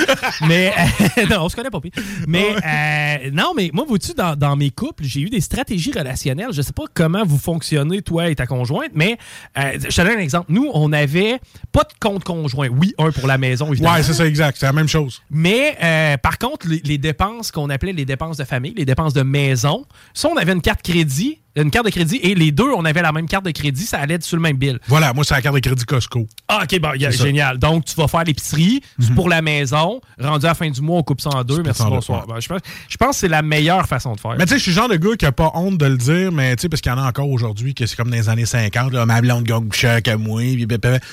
mais 0.48 0.72
euh, 1.18 1.26
non, 1.30 1.46
on 1.46 1.50
se 1.50 1.56
connaît 1.56 1.70
pas 1.72 1.82
pire. 1.82 1.92
Mais 2.28 2.56
euh, 2.64 3.32
non, 3.32 3.54
mais 3.56 3.72
moi, 3.74 3.86
vois-tu, 3.88 4.14
dans, 4.14 4.36
dans 4.36 4.56
mes 4.56 4.70
couples, 4.70 5.04
j'ai 5.04 5.22
eu 5.22 5.30
des 5.30 5.42
stratégies 5.42 5.92
relationnelles. 5.92 6.50
Je 6.52 6.62
sais 6.62 6.72
pas 6.74 6.84
comment 6.94 7.24
vous 7.26 7.38
fonctionnez, 7.40 8.02
toi 8.04 8.30
et 8.30 8.36
ta 8.36 8.46
conjointe, 8.46 8.92
mais 8.94 9.18
euh, 9.58 9.72
je 9.82 9.88
te 9.96 10.02
donne 10.02 10.18
un 10.18 10.22
exemple. 10.22 10.52
Nous, 10.52 10.70
on 10.74 10.92
avait 10.94 11.40
pas 11.72 11.84
de 11.84 11.94
compte 12.00 12.24
conjoint. 12.24 12.68
Oui, 12.70 12.94
un 13.00 13.12
pour 13.12 13.28
la 13.28 13.38
maison, 13.40 13.72
évidemment. 13.74 13.96
Ouais, 13.96 14.04
c'est 14.04 14.14
ça, 14.14 14.26
exact. 14.28 14.58
C'est 14.60 14.66
la 14.68 14.74
même 14.74 14.83
chose. 14.88 15.22
Mais 15.30 15.78
euh, 15.84 16.18
par 16.18 16.38
contre, 16.38 16.68
les, 16.68 16.82
les 16.84 16.98
dépenses 16.98 17.52
qu'on 17.52 17.70
appelait 17.70 17.94
les 17.94 18.06
dépenses 18.06 18.38
de 18.38 18.44
famille, 18.44 18.74
les 18.76 18.86
dépenses 18.86 19.14
de 19.14 19.22
maison, 19.22 19.86
ça, 20.14 20.30
on 20.30 20.38
avait 20.38 20.54
une 20.54 20.62
carte 20.62 20.82
crédit, 20.82 21.40
une 21.56 21.70
carte 21.70 21.86
de 21.86 21.92
crédit, 21.92 22.18
et 22.24 22.34
les 22.34 22.52
deux, 22.52 22.72
on 22.76 22.84
avait 22.86 23.02
la 23.02 23.12
même 23.12 23.28
carte 23.28 23.46
de 23.46 23.52
crédit, 23.52 23.86
ça 23.86 24.00
allait 24.00 24.20
sur 24.22 24.38
le 24.38 24.42
même 24.42 24.58
bill. 24.58 24.80
Voilà, 24.88 25.14
moi, 25.14 25.24
c'est 25.24 25.36
la 25.36 25.42
carte 25.42 25.56
de 25.56 25.60
crédit 25.60 25.86
Costco. 25.86 26.28
Ah, 26.48 26.62
OK, 26.64 26.80
bon, 26.80 26.94
y 26.96 27.06
a- 27.06 27.12
génial. 27.12 27.58
Donc, 27.60 27.86
tu 27.86 27.94
vas 27.96 28.08
faire 28.08 28.24
l'épicerie, 28.24 28.82
c'est 29.00 29.14
pour 29.14 29.30
la 29.30 29.42
maison. 29.42 30.02
Rendu 30.20 30.46
à 30.46 30.50
la 30.50 30.56
fin 30.56 30.70
du 30.70 30.82
mois, 30.82 30.98
on 31.00 31.04
coupe 31.04 31.22
ça 31.22 31.30
en 31.30 31.44
deux. 31.44 31.62
Merci, 31.62 31.84
bonsoir. 31.84 32.26
Ben, 32.28 32.40
je, 32.40 32.48
pense, 32.48 32.62
je 32.90 32.98
pense 32.98 33.10
que 33.10 33.16
c'est 33.16 33.28
la 33.28 33.42
meilleure 33.44 33.88
façon 33.88 34.14
de 34.16 34.20
faire. 34.20 34.36
Mais 34.38 34.46
tu 34.46 34.52
sais, 34.54 34.58
je 34.58 34.64
suis 34.64 34.72
le 34.72 34.76
genre 34.78 34.90
de 34.90 34.96
gars 34.96 35.16
qui 35.18 35.26
a 35.26 35.32
pas 35.32 35.52
honte 35.54 35.78
de 35.78 35.86
le 35.86 35.98
dire, 35.98 36.32
mais 36.32 36.56
tu 36.56 36.62
sais, 36.64 36.70
parce 36.70 36.82
qu'il 36.82 36.92
y 36.92 36.96
en 36.96 36.98
a 36.98 37.08
encore 37.08 37.30
aujourd'hui 37.30 37.76
que 37.76 37.86
c'est 37.86 37.96
comme 37.96 38.10
dans 38.10 38.16
les 38.16 38.30
années 38.30 38.46
50, 38.46 38.92
là, 38.94 39.06
ma 39.06 39.22
blonde 39.22 39.44
gagne 39.44 39.70
que 39.70 40.16
moi. 40.16 40.42
puis. 40.42 40.68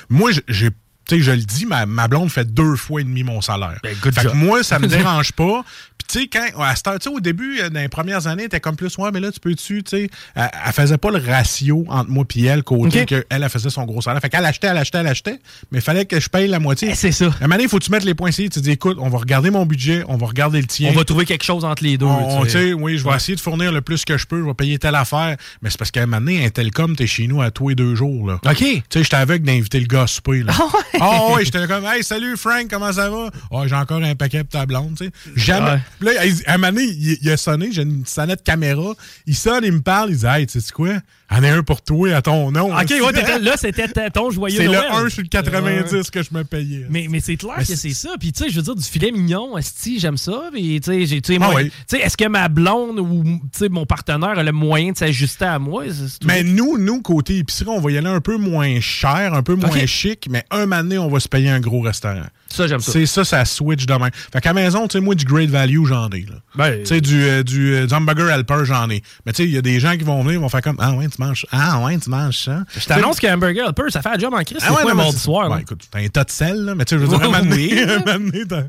Moi, 0.09 0.31
j'ai- 0.33 0.43
j'ai. 0.49 0.69
Tu 1.11 1.17
sais, 1.17 1.23
je 1.23 1.31
le 1.33 1.39
dis, 1.43 1.67
ma, 1.67 1.87
ma 1.87 2.07
blonde 2.09 2.31
fait 2.31 2.45
deux 2.53 2.77
fois 2.77 3.01
et 3.01 3.05
demi 3.05 3.23
mon 3.25 3.41
salaire. 3.41 3.79
good 4.03 4.15
fait 4.15 4.29
que 4.29 4.35
moi, 4.35 4.63
ça 4.63 4.79
me 4.79 4.87
dérange 4.89 5.33
pas. 5.33 5.65
Puis 5.99 6.07
tu 6.09 6.21
sais, 6.21 6.29
quand, 6.29 6.63
à 6.63 6.75
cette 6.77 6.87
heure, 6.89 7.13
au 7.13 7.21
début, 7.21 7.61
euh, 7.61 7.69
dans 7.69 7.81
les 7.81 7.89
premières 7.89 8.27
années, 8.27 8.45
était 8.45 8.59
comme 8.61 8.75
plus, 8.77 8.97
ouais, 8.99 9.11
mais 9.13 9.21
là, 9.21 9.31
tu 9.31 9.39
peux-tu, 9.39 9.83
tu 9.83 9.91
sais, 9.91 10.11
elle, 10.35 10.49
elle 10.67 10.73
faisait 10.73 10.97
pas 10.99 11.11
le 11.11 11.19
ratio 11.19 11.85
entre 11.89 12.11
moi 12.11 12.25
et 12.37 12.45
elle, 12.45 12.63
côté 12.63 13.03
Ok. 13.03 13.07
qu'elle, 13.07 13.25
elle 13.29 13.49
faisait 13.49 13.71
son 13.71 13.85
gros 13.85 14.01
salaire. 14.01 14.21
Fait 14.23 14.29
qu'elle 14.31 14.45
achetait, 14.47 14.69
elle 14.69 14.79
achetait, 14.79 14.99
elle 14.99 15.07
achetait, 15.09 15.39
mais 15.71 15.79
il 15.79 15.83
fallait 15.83 16.07
que 16.07 16.19
je 16.19 16.29
paye 16.29 16.49
la 16.49 16.59
moitié. 16.59 16.89
Eh, 16.93 16.95
c'est 16.95 17.13
ça. 17.13 17.27
À 17.41 17.45
un 17.45 17.49
moment 17.49 17.61
il 17.61 17.69
faut 17.69 17.79
que 17.79 17.85
tu 17.85 17.91
mettes 17.91 18.05
les 18.05 18.15
points 18.15 18.31
ici, 18.31 18.49
tu 18.49 18.61
dis, 18.61 18.71
écoute, 18.71 18.97
on 19.01 19.09
va 19.11 19.19
regarder 19.19 19.51
mon 19.51 19.67
budget, 19.67 20.03
on 20.09 20.17
va 20.17 20.27
regarder 20.27 20.61
le 20.61 20.67
tien. 20.67 20.91
on 20.91 20.97
va 20.97 21.05
trouver 21.05 21.27
quelque 21.27 21.45
chose 21.45 21.65
entre 21.65 21.83
les 21.85 21.99
deux. 21.99 22.07
On- 22.07 22.45
tu 22.45 22.51
sais. 22.51 22.73
oui, 22.73 22.97
je 22.99 23.05
vais 23.05 23.15
essayer 23.15 23.37
de 23.37 23.41
fournir 23.41 23.71
le 23.73 23.81
plus 23.83 24.05
que 24.05 24.17
je 24.17 24.27
peux, 24.27 24.41
je 24.41 24.45
vais 24.47 24.55
payer 24.55 24.79
telle 24.79 24.95
affaire. 24.95 25.37
Mais 25.63 25.71
c'est 25.71 25.79
parce 25.79 25.91
qu'à 25.91 26.03
un 26.03 26.07
moment 26.07 26.21
donné, 26.21 26.45
un 26.47 26.51
Telcom, 26.51 26.97
t'es 26.97 27.07
chez 27.07 27.27
nous 27.27 27.43
à 27.43 27.51
tous 27.51 27.69
les 27.69 27.75
deux 27.75 27.95
jours. 27.95 28.27
Là. 28.29 28.41
OK. 28.45 28.57
Tu 28.57 28.83
sais, 28.93 29.03
j'étais 29.03 29.17
aveugle 29.17 29.45
d'inviter 29.45 29.79
le 29.81 29.87
gars 29.87 30.03
à 30.03 30.07
souper. 30.07 30.43
Là. 30.43 30.55
Ah 31.03 31.33
ouais, 31.33 31.45
j'étais 31.45 31.67
comme, 31.67 31.85
hey, 31.87 32.05
salut 32.05 32.37
Frank, 32.37 32.69
comment 32.69 32.93
ça 32.93 33.09
va? 33.09 33.31
Ah, 33.51 33.67
j'ai 33.67 33.75
encore 33.75 34.03
un 34.03 34.15
paquet 34.15 34.45
pour 34.45 34.51
ta 34.61 34.67
blonde, 34.67 34.97
tu 34.99 35.07
sais. 35.07 35.13
Jamais. 35.35 35.81
Ouais. 36.03 36.15
Là, 36.15 36.21
à 36.47 36.55
un 36.55 36.59
moment 36.59 36.73
donné, 36.73 36.85
il, 36.85 37.19
il 37.23 37.31
a 37.31 37.37
sonné, 37.37 37.73
j'ai 37.73 37.83
une 37.83 38.05
sonnette 38.05 38.43
caméra. 38.43 38.93
Il 39.27 39.35
sonne, 39.35 39.65
il 39.65 39.73
me 39.73 39.81
parle, 39.81 40.11
il 40.11 40.19
dit, 40.19 40.27
hey, 40.27 40.47
tu 40.47 40.61
sais 40.61 40.73
quoi? 40.73 40.95
En 41.33 41.45
a 41.45 41.49
un 41.53 41.63
pour 41.63 41.81
toi 41.83 42.13
à 42.17 42.23
ton 42.23 42.51
nom. 42.51 42.75
OK, 42.77 42.91
ouais, 42.91 43.39
là, 43.41 43.53
c'était 43.57 43.87
ta- 43.87 44.11
ton 44.11 44.31
joyeux 44.31 44.57
C'est 44.57 44.65
le 44.65 44.73
Noël. 44.73 44.89
1 44.93 45.09
sur 45.11 45.23
le 45.23 45.29
90 45.29 45.93
Ouais. 45.95 46.03
que 46.13 46.23
je 46.25 46.29
me 46.33 46.43
payais. 46.43 46.87
Mais, 46.91 47.07
mais 47.09 47.21
c'est 47.21 47.37
clair 47.37 47.55
Mais 47.59 47.65
que 47.65 47.77
c'est- 47.77 47.91
ça. 47.95 48.09
Puis, 48.19 48.33
tu 48.33 48.43
sais, 48.45 48.51
je 48.51 48.57
veux 48.57 48.63
dire, 48.63 48.75
du 48.75 48.83
filet 48.85 49.13
mignon, 49.13 49.57
esti, 49.57 50.01
j'aime 50.01 50.17
ça. 50.17 50.51
Puis, 50.53 50.81
tu 50.81 51.07
sais, 51.07 51.23
Ah 51.37 51.39
moi, 51.39 51.55
oui. 51.57 51.71
est-ce 51.93 52.17
que 52.17 52.27
ma 52.27 52.49
blonde 52.49 52.99
ou, 52.99 53.23
tu 53.53 53.59
sais, 53.59 53.69
mon 53.69 53.87
partenaire 53.87 54.39
a 54.39 54.43
le 54.43 54.51
moyen 54.53 54.91
de 54.93 54.97
s'ajuster 54.97 55.45
à 55.45 55.59
moi? 55.61 55.85
Mais 56.25 56.43
nous, 56.43 56.79
nous, 56.79 57.01
côté 57.01 57.39
épicerie, 57.39 57.71
on 57.71 57.81
va 57.81 57.93
y 57.93 57.99
aller 57.99 58.09
un 58.09 58.21
peu 58.21 58.37
moins 58.37 58.81
cher, 58.81 59.33
un 59.33 59.43
peu 59.45 59.55
moins 59.55 59.87
chic, 59.87 60.27
mais 60.31 60.45
un 60.51 60.67
donné, 60.67 60.99
on 60.99 61.09
va 61.09 61.21
se 61.21 61.29
payer 61.29 61.51
un 61.51 61.61
gros 61.61 61.81
restaurant. 61.81 62.27
Ça, 62.49 62.67
j'aime 62.67 62.81
ça. 62.81 62.91
C'est 62.91 63.07
ça, 63.07 63.25
ça 63.25 63.45
switch 63.45 63.87
de 63.87 63.93
même. 63.95 64.11
Fait 64.33 64.41
qu'à 64.41 64.53
maison, 64.53 64.89
tu 64.89 64.99
sais, 64.99 65.01
moi, 65.01 65.15
du 65.15 65.25
great 65.25 65.49
value, 65.49 65.85
j'en 65.87 66.09
ai. 66.09 66.27
Ben, 66.57 66.81
tu 66.81 66.87
sais, 66.87 67.01
du, 67.01 67.23
euh, 67.23 67.43
du, 67.45 67.75
euh, 67.77 67.87
du 67.87 67.95
hamburger 67.95 68.29
helper, 68.29 68.65
j'en 68.65 68.91
ai. 68.91 69.03
Mais 69.25 69.33
tu 69.33 69.37
sais, 69.45 69.49
il 69.49 69.55
y 69.55 69.59
a 69.59 69.63
des 69.63 69.79
gens 69.79 69.97
qui 69.97 70.03
vont 70.03 70.21
venir, 70.23 70.33
ils 70.35 70.41
vont 70.41 70.49
faire 70.49 70.61
comme 70.63 70.75
Ah 70.81 70.93
ouais, 70.95 71.07
tu 71.07 71.20
manges 71.21 71.47
Ah 71.53 71.79
ouais, 71.85 71.97
tu 71.99 72.11
manges 72.11 72.39
ça. 72.39 72.65
Je 72.77 72.85
t'annonce 72.87 73.21
qu'un 73.21 73.35
hamburger 73.35 73.67
helper, 73.69 73.85
ça 73.91 74.03
fait 74.03 74.09
un 74.09 74.19
job 74.19 74.35
en 74.35 74.43
crise. 74.43 74.59
Ah 74.63 74.73
ouais, 74.73 74.83
quoi 74.83 74.95
non, 74.95 75.09
un 75.09 75.13
c'est- 75.13 75.19
soir? 75.19 75.49
là? 75.49 75.57
Ouais, 75.57 75.63
écoute, 75.63 75.83
t'as 75.91 76.01
un 76.01 76.09
tas 76.09 76.25
de 76.25 76.31
sel, 76.31 76.65
là, 76.65 76.75
mais 76.75 76.85
tu 76.85 76.97
sais, 76.97 77.01
je 77.01 77.07
veux 77.07 77.17
dire, 77.17 77.35
un 77.35 77.43
donné, 77.43 77.69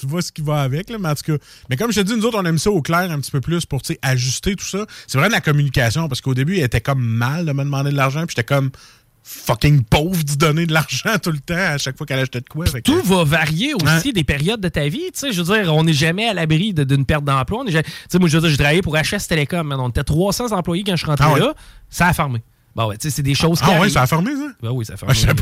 tu 0.00 0.06
vois 0.06 0.22
ce 0.22 0.32
qui 0.32 0.42
va 0.42 0.62
avec, 0.62 0.88
là, 0.90 0.96
mais 0.98 1.08
en 1.10 1.14
tout 1.14 1.36
cas. 1.36 1.44
Mais 1.68 1.76
comme 1.76 1.92
je 1.92 2.00
te 2.00 2.06
dis, 2.06 2.14
nous 2.16 2.24
autres, 2.24 2.38
on 2.40 2.44
aime 2.46 2.58
ça 2.58 2.70
au 2.70 2.80
clair 2.82 3.10
un 3.10 3.20
petit 3.20 3.30
peu 3.30 3.40
plus 3.40 3.66
pour, 3.66 3.82
tu 3.82 3.92
sais, 3.94 3.98
ajuster 4.02 4.54
tout 4.56 4.64
ça. 4.64 4.86
C'est 5.06 5.18
vrai 5.18 5.28
de 5.28 5.32
la 5.32 5.40
communication, 5.40 6.08
parce 6.08 6.20
qu'au 6.20 6.34
début, 6.34 6.56
il 6.56 6.62
était 6.62 6.80
comme 6.80 7.02
mal 7.02 7.44
de 7.44 7.52
me 7.52 7.64
demander 7.64 7.90
de 7.90 7.96
l'argent, 7.96 8.20
puis 8.26 8.34
j'étais 8.36 8.44
comme 8.54 8.70
fucking 9.24 9.82
pauvre 9.84 10.22
d'y 10.22 10.36
donner 10.36 10.66
de 10.66 10.72
l'argent 10.72 11.16
tout 11.22 11.30
le 11.30 11.38
temps 11.38 11.54
à 11.56 11.78
chaque 11.78 11.96
fois 11.96 12.06
qu'elle 12.06 12.18
achetait 12.18 12.40
de 12.40 12.48
quoi. 12.48 12.64
Tout 12.84 13.02
va 13.02 13.24
varier 13.24 13.72
aussi 13.74 14.12
des 14.12 14.24
périodes 14.24 14.60
de 14.60 14.68
ta 14.68 14.88
vie. 14.88 15.10
Tu 15.12 15.20
sais, 15.20 15.32
je 15.32 15.42
veux 15.42 15.56
dire, 15.62 15.74
on 15.74 15.84
n'est 15.84 15.92
jamais 15.92 16.28
à 16.28 16.34
l'abri 16.34 16.74
de- 16.74 16.84
d'une 16.84 17.04
perte 17.06 17.24
d'emploi. 17.24 17.64
Tu 17.66 17.72
sais, 17.72 18.18
moi, 18.18 18.28
je 18.28 18.36
veux 18.36 18.40
dire, 18.42 18.50
j'ai 18.50 18.56
travaillé 18.56 18.82
pour 18.82 18.96
HS 18.96 19.28
Télécom. 19.28 19.66
man. 19.66 19.78
On 19.80 19.88
était 19.90 20.02
300 20.04 20.52
employés 20.52 20.82
quand 20.84 20.92
je 20.92 20.96
suis 20.98 21.06
rentré 21.06 21.26
Ah 21.28 21.32
ouais? 21.34 21.40
là. 21.40 21.54
Ça 21.88 22.08
a 22.08 22.12
fermé. 22.12 22.42
Bon, 22.74 22.86
ouais, 22.88 22.96
tu 22.96 23.08
sais, 23.08 23.14
c'est 23.16 23.22
des 23.22 23.34
choses 23.34 23.58
qui 23.60 23.66
Ah 23.66 23.72
ouais, 23.72 23.76
arrivent. 23.80 23.92
ça 23.92 24.02
a 24.02 24.06
fermé, 24.06 24.30
ça? 24.34 24.46
Ben 24.62 24.70
oui, 24.70 24.84
ça 24.86 24.94
a 24.94 24.96
Ah, 25.06 25.12
fermé. 25.14 25.34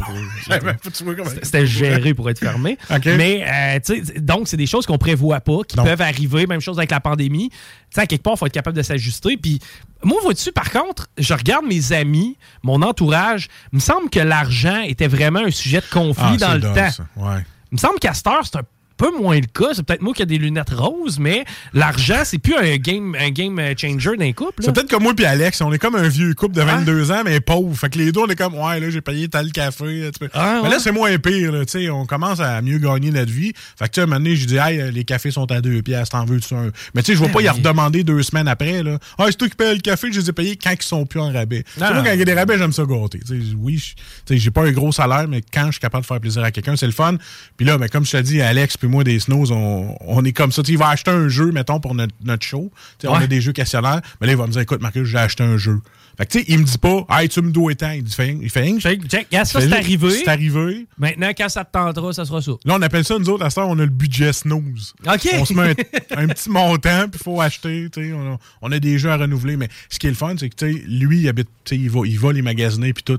C'était- 1.43 1.67
géré 1.67 2.13
pour 2.15 2.29
être 2.29 2.39
fermé. 2.41 2.77
Mais, 3.07 3.45
euh, 3.47 3.79
tu 3.85 4.05
sais, 4.05 4.21
donc, 4.21 4.49
c'est 4.49 4.57
des 4.57 4.67
choses 4.67 4.85
qu'on 4.87 4.99
prévoit 4.99 5.41
pas, 5.41 5.59
qui 5.67 5.77
peuvent 5.77 6.01
arriver. 6.01 6.47
Même 6.47 6.61
chose 6.61 6.79
avec 6.79 6.91
la 6.91 7.01
pandémie. 7.01 7.51
Tu 7.51 7.57
sais, 7.91 8.01
à 8.01 8.07
quelque 8.07 8.23
part, 8.23 8.35
il 8.35 8.39
faut 8.39 8.47
être 8.47 8.53
capable 8.53 8.77
de 8.77 8.83
s'ajuster. 8.83 9.37
Puis, 9.37 9.61
moi, 10.03 10.19
vois-tu, 10.23 10.51
par 10.53 10.71
contre, 10.71 11.09
je 11.19 11.33
regarde 11.35 11.65
mes 11.67 11.93
amis, 11.93 12.37
mon 12.63 12.83
entourage. 12.83 13.49
Il 13.73 13.77
me 13.77 13.81
semble 13.81 14.11
que 14.11 14.21
l'argent 14.21 14.81
était 14.83 15.09
vraiment 15.09 15.41
un 15.41 15.51
sujet 15.51 15.81
de 15.81 15.87
conflit 15.91 16.23
Ah, 16.35 16.37
dans 16.37 16.55
le 16.55 16.61
temps. 16.63 16.91
ça. 16.91 17.05
Ouais. 17.17 17.45
Il 17.71 17.77
me 17.77 17.79
semble 17.79 17.99
qu'à 18.01 18.15
cette 18.15 18.27
heure, 18.27 18.43
c'est 18.45 18.57
un 18.57 18.63
peu 19.01 19.17
moins 19.19 19.37
le 19.41 19.47
cas. 19.47 19.71
C'est 19.73 19.83
peut-être 19.83 20.03
moi 20.03 20.13
qui 20.13 20.23
ai 20.23 20.27
des 20.27 20.37
lunettes 20.39 20.71
roses, 20.71 21.19
mais 21.19 21.45
l'argent, 21.73 22.21
c'est 22.25 22.39
plus 22.39 22.55
un 22.57 22.77
game, 22.77 23.17
un 23.19 23.31
game 23.31 23.59
changer 23.77 24.17
d'un 24.19 24.33
couple. 24.33 24.63
C'est 24.63 24.73
peut-être 24.75 24.91
comme 24.91 25.03
moi 25.05 25.15
puis 25.15 25.25
Alex, 25.25 25.61
on 25.63 25.73
est 25.73 25.79
comme 25.79 25.95
un 25.95 26.09
vieux 26.09 26.35
couple 26.35 26.55
de 26.55 26.63
22 26.63 27.11
ans, 27.11 27.23
mais 27.25 27.41
pauvre. 27.41 27.75
Fait 27.77 27.89
que 27.89 27.99
les 27.99 28.13
deux, 28.13 28.21
on 28.21 28.27
est 28.27 28.37
comme, 28.37 28.55
ouais, 28.55 28.79
là, 28.79 28.91
j'ai 28.91 29.01
payé 29.01 29.29
tel 29.29 29.51
café. 29.53 30.11
Ah, 30.35 30.57
mais 30.57 30.69
ouais. 30.69 30.75
là, 30.75 30.79
c'est 30.81 30.93
moins 30.93 31.17
pire, 31.19 31.53
là, 31.53 31.65
tu 31.65 31.73
sais, 31.81 31.89
on 31.91 32.05
commence 32.05 32.41
à 32.41 32.61
mieux 32.63 32.79
gagner 32.79 33.11
notre 33.11 33.33
vie. 33.33 33.53
Fait 33.79 33.87
que, 33.87 33.91
tu 33.93 33.95
sais, 33.95 34.01
un 34.03 34.07
moment 34.07 34.17
donné, 34.19 34.37
je 34.37 34.45
dis, 34.47 34.57
hey, 34.57 34.93
les 34.93 35.05
cafés 35.05 35.31
sont 35.31 35.51
à 35.51 35.61
deux 35.61 35.81
piastres, 35.83 36.17
t'en 36.19 36.25
veux-tu 36.27 36.55
un? 36.55 36.71
Mais 36.95 37.03
tu 37.03 37.13
sais, 37.13 37.15
je 37.19 37.21
vais 37.23 37.31
Ah 37.31 37.33
pas 37.33 37.41
y 37.41 37.45
oui. 37.45 37.51
redemander 37.51 38.05
deux 38.05 38.23
semaines 38.23 38.49
après, 38.49 38.83
là. 38.83 38.99
Ah, 39.19 39.25
c'est 39.29 39.37
toi 39.37 39.49
qui 39.49 39.57
payes 39.57 39.75
le 39.75 39.81
café, 39.81 40.13
je 40.13 40.21
les 40.21 40.29
ai 40.29 40.33
payés 40.33 40.57
quand 40.57 40.73
ils 40.79 40.83
sont 40.83 41.07
plus 41.07 41.21
en 41.21 41.33
rabais. 41.33 41.65
Ah. 41.81 41.93
moi, 41.95 42.03
quand 42.05 42.13
il 42.13 42.19
y 42.19 42.23
a 42.23 42.25
des 42.27 42.35
rabais, 42.35 42.59
j'aime 42.59 42.73
ça 42.73 42.85
gâter. 42.85 43.21
Tu 43.21 43.27
sais, 43.41 43.55
oui, 43.57 43.79
je- 43.79 43.95
tu 43.95 44.03
sais, 44.27 44.37
j'ai 44.37 44.51
pas 44.51 44.63
un 44.65 44.73
gros 44.73 44.93
salaire, 44.93 45.27
mais 45.29 45.41
quand 45.53 45.67
je 45.67 45.73
suis 45.73 45.81
capable 45.81 46.03
de 46.03 46.07
faire 46.07 46.21
plaisir 46.21 46.43
à 46.45 46.51
quelqu'un, 46.51 46.77
c'est 46.77 46.87
le 46.87 46.93
fun. 46.93 47.17
Puis 47.57 47.65
là, 47.67 47.79
ben, 47.79 47.89
comme 47.89 48.05
je 48.05 48.11
te 48.13 48.17
dis, 48.19 48.41
Alex 48.43 48.77
puis 48.77 48.89
moi, 48.91 49.05
des 49.05 49.19
Snows, 49.21 49.51
on, 49.53 49.97
on 50.01 50.25
est 50.25 50.33
comme 50.33 50.53
ça. 50.53 50.63
Tu 50.63 50.69
sais, 50.69 50.73
il 50.75 50.79
va 50.79 50.89
acheter 50.89 51.11
un 51.11 51.29
jeu, 51.29 51.51
mettons, 51.53 51.81
pour 51.81 51.95
notre, 51.95 52.15
notre 52.25 52.45
show. 52.45 52.71
Tu 52.99 53.07
sais, 53.07 53.09
On 53.09 53.17
Ouais. 53.17 53.25
a 53.25 53.27
des 53.27 53.41
jeux 53.41 53.53
questionnaires. 53.53 54.01
Mais 54.21 54.27
là, 54.27 54.35
il 54.35 54.37
va 54.39 54.47
me 54.47 54.53
dire, 54.53 54.61
écoute, 54.61 54.81
Marcus, 54.83 55.05
j'ai 55.05 55.19
acheté 55.19 55.43
un 55.43 55.57
jeu. 55.57 55.81
Fait 56.19 56.27
que, 56.27 56.33
tu 56.33 56.39
sais, 56.41 56.45
il 56.49 56.59
me 56.59 56.65
dit 56.65 56.77
pas, 56.77 57.07
hey, 57.11 57.29
tu 57.31 57.41
me 57.41 57.51
dois 57.51 57.75
tant. 57.75 57.93
Il 57.93 58.03
dit, 58.03 58.15
il 58.43 58.51
fait. 58.51 58.79
Check, 58.79 59.07
check. 59.09 59.27
Ça, 59.31 59.61
c'est 59.61 59.73
arrivé. 59.73 60.11
C'est 60.11 60.29
arrivé. 60.29 60.87
Maintenant, 60.99 61.31
quand 61.37 61.49
ça 61.49 61.65
te 61.65 61.73
tentera, 61.73 62.13
ça 62.13 62.25
sera 62.27 62.43
ça. 62.43 62.51
Là, 62.67 62.75
on 62.79 62.83
appelle 62.83 63.05
ça, 63.05 63.19
nous 63.19 63.29
autres, 63.31 63.45
à 63.45 63.51
temps, 63.51 63.71
on 63.71 63.79
a 63.79 63.83
le 63.85 63.87
budget 63.91 64.33
snooze. 64.35 64.93
OK. 65.07 65.29
On 65.39 65.45
se 65.47 65.55
met 65.55 65.71
un, 65.71 65.75
un 66.25 66.27
petit 66.29 66.51
montant, 66.51 67.09
puis 67.09 67.19
il 67.21 67.25
faut 67.25 67.41
acheter. 67.41 67.89
tu 67.91 68.03
sais, 68.09 68.13
On 68.13 68.35
a, 68.35 68.39
on 68.61 68.71
a 68.73 68.79
des 68.79 68.99
jeux 68.99 69.11
à 69.11 69.17
renouveler. 69.17 69.57
Mais 69.57 69.69
ce 69.89 69.99
qui 69.99 70.09
est 70.09 70.11
le 70.11 70.17
fun, 70.17 70.35
c'est 70.39 70.51
que 70.51 70.57
tu 70.57 70.73
sais, 70.75 70.83
lui, 70.87 71.21
il 71.21 71.29
habite, 71.29 71.49
il 71.71 71.89
va, 71.89 72.01
il 72.05 72.19
va 72.19 72.33
les 72.33 72.43
magasiner, 72.43 72.93
puis 72.93 73.03
tout. 73.05 73.19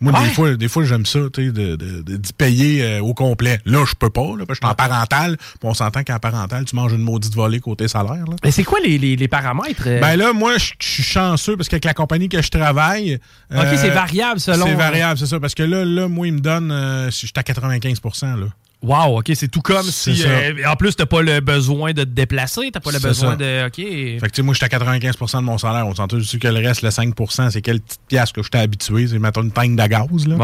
Moi, 0.00 0.12
Ouais. 0.12 0.28
des 0.28 0.34
fois, 0.34 0.54
des 0.56 0.68
fois 0.68 0.84
j'aime 0.84 1.06
ça, 1.06 1.20
tu 1.32 1.46
sais, 1.46 1.52
de, 1.52 1.74
de, 1.76 2.02
de- 2.02 2.16
d'y 2.16 2.32
payer 2.32 2.82
euh, 2.84 3.00
au 3.02 3.12
complet. 3.14 3.60
Là, 3.64 3.84
je 3.86 3.94
peux 3.94 4.08
pas, 4.10 4.36
là, 4.36 4.46
parce 4.46 4.60
que 4.60 4.66
je 4.66 4.66
suis 4.66 4.72
en 4.72 4.74
parental. 4.90 5.36
Puis 5.36 5.58
on 5.62 5.74
s'entend 5.74 6.02
qu'en 6.02 6.18
parental, 6.18 6.64
tu 6.64 6.74
manges 6.76 6.92
une 6.92 7.02
maudite 7.02 7.34
volée 7.34 7.60
côté 7.60 7.88
salaire. 7.88 8.24
Là. 8.28 8.36
Mais 8.44 8.50
c'est 8.50 8.64
quoi 8.64 8.78
les, 8.84 8.98
les- 8.98 9.16
les 9.16 9.28
paramètres? 9.28 9.84
euh? 9.86 10.00
Ben 10.00 10.16
là, 10.16 10.32
moi, 10.32 10.58
je 10.58 10.72
je 10.80 10.86
suis 10.88 11.02
chanceux 11.02 11.56
parce 11.56 11.68
qu'avec 11.68 11.84
la 11.84 11.94
compagnie 11.94 12.28
que 12.28 12.40
je 12.42 12.50
travaille. 12.50 13.18
OK, 13.54 13.64
c'est 13.76 13.90
variable 13.90 14.40
selon- 14.40 14.66
C'est 14.66 14.74
variable, 14.74 15.18
c'est 15.18 15.26
ça. 15.26 15.38
Parce 15.40 15.54
que 15.54 15.62
là, 15.62 15.84
là 15.84 16.08
moi, 16.08 16.26
il 16.26 16.34
me 16.34 16.40
donne. 16.40 16.70
euh, 16.72 17.10
si 17.10 17.26
j'étais 17.26 17.40
à 17.40 17.42
95 17.42 18.00
là. 18.22 18.46
Wow, 18.82 19.18
OK, 19.18 19.30
c'est 19.34 19.48
tout 19.48 19.60
comme 19.60 19.82
si. 19.84 20.22
euh, 20.26 20.54
en 20.66 20.74
plus, 20.74 20.96
t'as 20.96 21.04
pas 21.04 21.20
le 21.20 21.40
besoin 21.40 21.92
de 21.92 22.02
te 22.04 22.08
déplacer, 22.08 22.70
t'as 22.72 22.80
pas 22.80 22.92
le 22.92 22.98
besoin 22.98 23.32
ça. 23.32 23.36
de. 23.36 23.66
OK. 23.66 23.74
Fait 23.76 24.18
que, 24.22 24.26
tu 24.28 24.36
sais, 24.36 24.42
moi, 24.42 24.54
j'étais 24.54 24.74
à 24.74 24.78
95% 24.78 25.36
de 25.36 25.42
mon 25.42 25.58
salaire. 25.58 25.86
On 25.86 25.94
s'entend 25.94 26.16
dessus 26.16 26.38
que 26.38 26.48
le 26.48 26.66
reste, 26.66 26.80
le 26.80 26.88
5% 26.88 27.50
c'est 27.50 27.60
quelle 27.60 27.80
petite 27.82 28.00
pièce 28.08 28.32
que 28.32 28.42
j'étais 28.42 28.58
habitué. 28.58 29.06
C'est, 29.06 29.18
mettons, 29.18 29.42
une 29.42 29.52
tank 29.52 29.76
de 29.76 29.86
gaz, 29.86 30.26
là. 30.26 30.36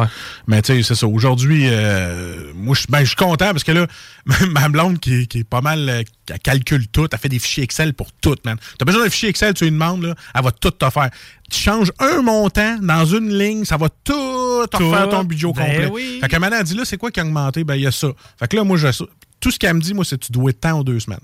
Mais, 0.46 0.60
tu 0.60 0.74
sais, 0.74 0.82
c'est 0.82 0.94
ça. 0.94 1.06
Aujourd'hui, 1.06 1.62
euh, 1.66 2.52
moi, 2.54 2.76
je 2.78 2.84
ben, 2.90 3.00
je 3.00 3.06
suis 3.06 3.16
content 3.16 3.52
parce 3.52 3.64
que 3.64 3.72
là, 3.72 3.86
ma 4.50 4.68
blonde, 4.68 5.00
qui, 5.00 5.22
est- 5.22 5.26
qui 5.26 5.38
est 5.38 5.44
pas 5.44 5.62
mal, 5.62 5.88
euh, 5.88 6.02
elle 6.28 6.38
calcule 6.40 6.88
tout. 6.88 7.06
Elle 7.10 7.18
fait 7.18 7.28
des 7.30 7.38
fichiers 7.38 7.64
Excel 7.64 7.94
pour 7.94 8.12
tout, 8.20 8.36
man. 8.44 8.58
T'as 8.78 8.84
besoin 8.84 9.04
d'un 9.04 9.10
fichier 9.10 9.30
Excel, 9.30 9.54
tu 9.54 9.64
lui 9.64 9.70
demandes, 9.70 10.02
là, 10.02 10.14
elle 10.34 10.42
va 10.44 10.50
tout 10.52 10.70
te 10.72 10.90
faire. 10.90 11.08
Tu 11.50 11.58
changes 11.60 11.92
un 12.00 12.22
montant 12.22 12.76
dans 12.80 13.04
une 13.04 13.36
ligne, 13.36 13.64
ça 13.64 13.76
va 13.76 13.88
tout 14.02 14.12
refaire 14.72 15.08
ton 15.08 15.22
budget 15.24 15.46
au 15.46 15.52
Ben 15.52 15.64
complet. 15.66 15.90
oui. 15.92 16.18
Fait 16.20 16.28
que 16.28 16.36
maintenant, 16.36 16.56
elle 16.58 16.64
dit, 16.64 16.74
là, 16.74 16.84
c'est 16.84 16.96
quoi 16.96 17.10
qui 17.10 17.20
a 17.20 17.24
augmenté? 17.24 17.62
Ben, 17.62 17.76
il 17.76 17.82
y 17.82 17.86
a 17.86 17.92
ça. 17.92 18.08
Fait 18.38 18.48
que 18.48 18.56
là, 18.56 18.64
moi, 18.64 18.76
je, 18.76 18.88
tout 19.38 19.50
ce 19.50 19.58
qu'elle 19.58 19.74
me 19.74 19.80
dit, 19.80 19.94
moi, 19.94 20.04
c'est 20.04 20.18
tu 20.18 20.32
dois 20.32 20.50
être 20.50 20.60
temps 20.60 20.80
aux 20.80 20.84
deux 20.84 20.98
semaines. 20.98 21.20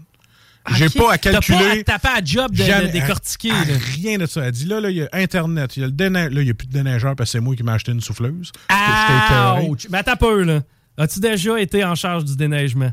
J'ai 0.77 0.89
pas 0.91 1.15
à 1.15 1.19
T'as 1.19 1.33
calculer. 1.33 1.83
pas 1.83 1.99
à 2.17 2.25
job 2.25 2.53
de, 2.53 2.93
décortiquer. 2.93 3.51
à- 3.51 3.61
à 3.63 3.65
là. 3.65 3.75
rien 3.97 4.17
de 4.17 4.27
ça. 4.27 4.43
Elle 4.45 4.53
dit 4.53 4.65
là, 4.67 4.81
là, 4.81 4.91
il 4.91 4.97
y 4.99 5.03
a 5.03 5.09
Internet, 5.13 5.77
il 5.77 5.81
y 5.81 5.83
a 5.83 5.87
le 5.87 5.93
déneigeur. 5.93 6.31
Là, 6.31 6.41
il 6.41 6.45
n'y 6.45 6.51
a 6.53 6.55
plus 6.55 6.69
de 6.69 6.73
déneigeur 6.73 7.17
parce 7.17 7.31
que 7.31 7.33
c'est 7.33 7.41
moi 7.41 7.57
qui 7.57 7.65
m'ai 7.65 7.73
acheté 7.73 7.91
une 7.91 8.01
souffleuse. 8.01 8.53
Ouch! 9.69 9.89
Mais 9.91 9.99
attends 9.99 10.13
un 10.13 10.17
peu, 10.17 10.43
là. 10.45 10.61
As-tu 10.99 11.19
déjà 11.19 11.61
été 11.61 11.85
en 11.85 11.97
charge 11.97 12.25
du 12.27 12.37
déneigement? 12.37 12.93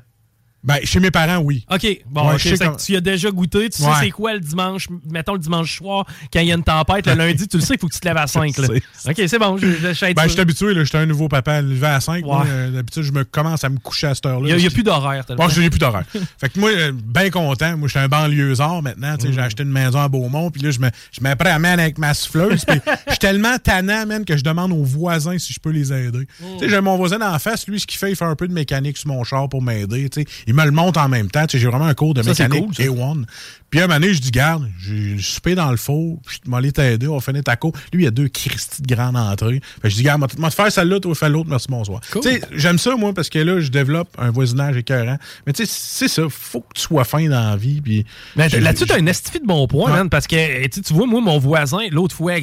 Ben, 0.61 0.79
chez 0.83 0.99
mes 0.99 1.09
parents, 1.11 1.37
oui. 1.37 1.65
OK. 1.71 1.87
Bon, 2.05 2.29
Ouais, 2.29 2.37
je 2.37 2.55
tu 2.85 2.91
y 2.93 2.95
as 2.97 3.01
déjà 3.01 3.31
goûté. 3.31 3.69
Tu 3.69 3.81
Ouais. 3.81 3.87
sais 3.93 3.99
c'est 4.01 4.09
quoi 4.11 4.33
le 4.33 4.39
dimanche, 4.41 4.87
mettons 5.09 5.33
le 5.33 5.39
dimanche 5.39 5.77
soir, 5.77 6.05
quand 6.33 6.41
il 6.41 6.47
y 6.47 6.51
a 6.51 6.55
une 6.55 6.63
tempête, 6.63 7.07
le 7.07 7.13
lundi, 7.13 7.47
tu 7.47 7.57
le 7.57 7.63
sais, 7.63 7.75
il 7.75 7.79
faut 7.79 7.87
que 7.87 7.93
tu 7.93 7.99
te 7.99 8.07
lèves 8.07 8.17
à 8.17 8.27
5. 8.27 8.57
Là. 8.57 8.67
Je 9.05 9.09
OK, 9.09 9.21
c'est 9.27 9.39
bon. 9.39 9.57
Je, 9.57 9.67
je, 9.67 9.87
je 9.87 9.93
suis 9.93 10.13
Ben, 10.13 10.23
je 10.23 10.29
suis 10.29 10.39
habitué, 10.41 10.73
là, 10.73 10.83
j'étais 10.83 10.97
un 10.97 11.05
nouveau 11.05 11.29
papa 11.29 11.61
levé 11.61 11.87
à 11.87 11.99
5. 12.01 12.25
Ouais. 12.25 12.71
D'habitude, 12.71 13.03
je 13.03 13.11
me 13.13 13.23
commence 13.23 13.63
à 13.63 13.69
me 13.69 13.77
coucher 13.77 14.07
à 14.07 14.15
cette 14.15 14.25
heure-là. 14.25 14.49
Il 14.49 14.57
n'y 14.57 14.65
a, 14.65 14.69
plus 14.69 14.83
d'horaire. 14.83 15.25
Bon, 15.37 15.47
je 15.47 15.61
n'ai 15.61 15.69
plus 15.69 15.79
d'horaire. 15.79 16.03
fait 16.39 16.49
que 16.49 16.59
moi, 16.59 16.69
euh, 16.71 16.91
bien 16.93 17.29
content. 17.29 17.77
Moi, 17.77 17.87
j'étais 17.87 17.99
un 17.99 18.07
banlieusard 18.09 18.81
maintenant. 18.81 19.15
sais, 19.19 19.29
Mm. 19.29 19.33
J'ai 19.33 19.41
acheté 19.41 19.63
une 19.63 19.71
maison 19.71 19.99
à 19.99 20.07
Beaumont. 20.07 20.49
Puis 20.51 20.61
là, 20.61 20.71
je 20.71 20.79
me, 20.79 20.89
je 21.11 21.21
me 21.21 21.35
prends 21.35 21.51
à 21.51 21.59
man 21.59 21.79
avec 21.79 21.97
ma 21.97 22.13
souffleuse. 22.13 22.65
Je 23.07 23.11
suis 23.11 23.19
tellement 23.19 23.57
tannant, 23.59 24.05
man, 24.05 24.25
que 24.25 24.35
je 24.37 24.43
demande 24.43 24.71
aux 24.71 24.83
voisins 24.83 25.37
si 25.37 25.53
je 25.53 25.59
peux 25.59 25.69
les 25.71 25.91
aider. 25.93 26.27
Mm. 26.41 26.45
Tu 26.57 26.65
sais, 26.65 26.69
J'ai 26.69 26.81
mon 26.81 26.97
voisin 26.97 27.21
en 27.21 27.37
face. 27.39 27.67
Lui, 27.67 27.79
ce 27.79 27.87
qu'il 27.87 27.97
fait, 27.97 28.11
il 28.11 28.15
fait 28.15 28.25
un 28.25 28.35
peu 28.35 28.47
de 28.47 28.53
mécanique 28.53 28.97
sur 28.97 29.07
mon 29.07 29.23
char 29.23 29.47
pour 29.49 29.61
m'aider. 29.61 30.09
Il 30.49 30.55
me 30.55 30.65
le 30.65 30.71
monte 30.71 30.97
en 30.97 31.07
même 31.07 31.29
temps. 31.29 31.45
Tu 31.45 31.57
sais, 31.57 31.61
J'ai 31.61 31.67
vraiment 31.67 31.85
un 31.85 31.93
cours 31.93 32.15
de 32.15 32.23
Ça, 32.23 32.31
mécanique 32.31 32.65
cool, 32.65 32.75
ça. 32.75 32.83
A1. 32.83 33.23
Puis 33.69 33.79
un 33.79 33.87
moment 33.87 33.99
donné, 33.99 34.13
je 34.13 34.19
dis, 34.21 34.31
garde, 34.31 34.67
j'ai 34.79 35.15
le 35.15 35.19
souper 35.21 35.55
dans 35.55 35.69
le 35.71 35.77
four. 35.77 36.19
Je 36.29 36.49
vais 36.49 36.57
aller 36.57 36.71
t'aider. 36.71 37.07
On 37.07 37.15
va 37.15 37.21
finir 37.21 37.43
ta 37.43 37.55
cour. 37.55 37.71
Lui, 37.93 38.03
il 38.03 38.07
a 38.07 38.11
deux 38.11 38.27
Christy 38.27 38.81
de 38.81 38.95
grande 38.95 39.15
entrée. 39.15 39.61
Fait 39.81 39.81
que 39.83 39.89
je 39.89 39.95
dis, 39.95 40.03
garde, 40.03 40.19
moi, 40.37 40.49
te 40.49 40.55
faire 40.55 40.71
celle-là, 40.71 40.99
toi, 40.99 41.13
fais 41.15 41.29
l'autre. 41.29 41.49
Merci, 41.49 41.67
bonsoir. 41.69 42.01
Tu 42.11 42.21
sais, 42.21 42.41
J'aime 42.53 42.77
ça, 42.79 42.95
moi, 42.95 43.13
parce 43.13 43.29
que 43.29 43.39
là, 43.39 43.59
je 43.59 43.69
développe 43.69 44.09
un 44.17 44.31
voisinage 44.31 44.75
écœurant. 44.77 45.17
Mais 45.45 45.53
tu 45.53 45.65
sais, 45.65 45.71
c'est 45.71 46.07
ça. 46.07 46.23
Faut 46.29 46.61
que 46.61 46.73
tu 46.75 46.81
sois 46.81 47.03
fin 47.03 47.23
dans 47.29 47.49
la 47.49 47.55
vie. 47.55 47.81
Puis 47.81 48.05
là-dessus, 48.35 48.85
t'as 48.87 48.99
un 48.99 49.05
estifi 49.05 49.39
de 49.39 49.45
bon 49.45 49.67
point, 49.67 49.89
man, 49.91 50.09
parce 50.09 50.25
que 50.27 50.35
eh, 50.35 50.69
tu 50.69 50.93
vois, 50.93 51.05
moi, 51.07 51.21
mon 51.21 51.37
voisin, 51.37 51.79
l'autre 51.91 52.15
fois, 52.15 52.33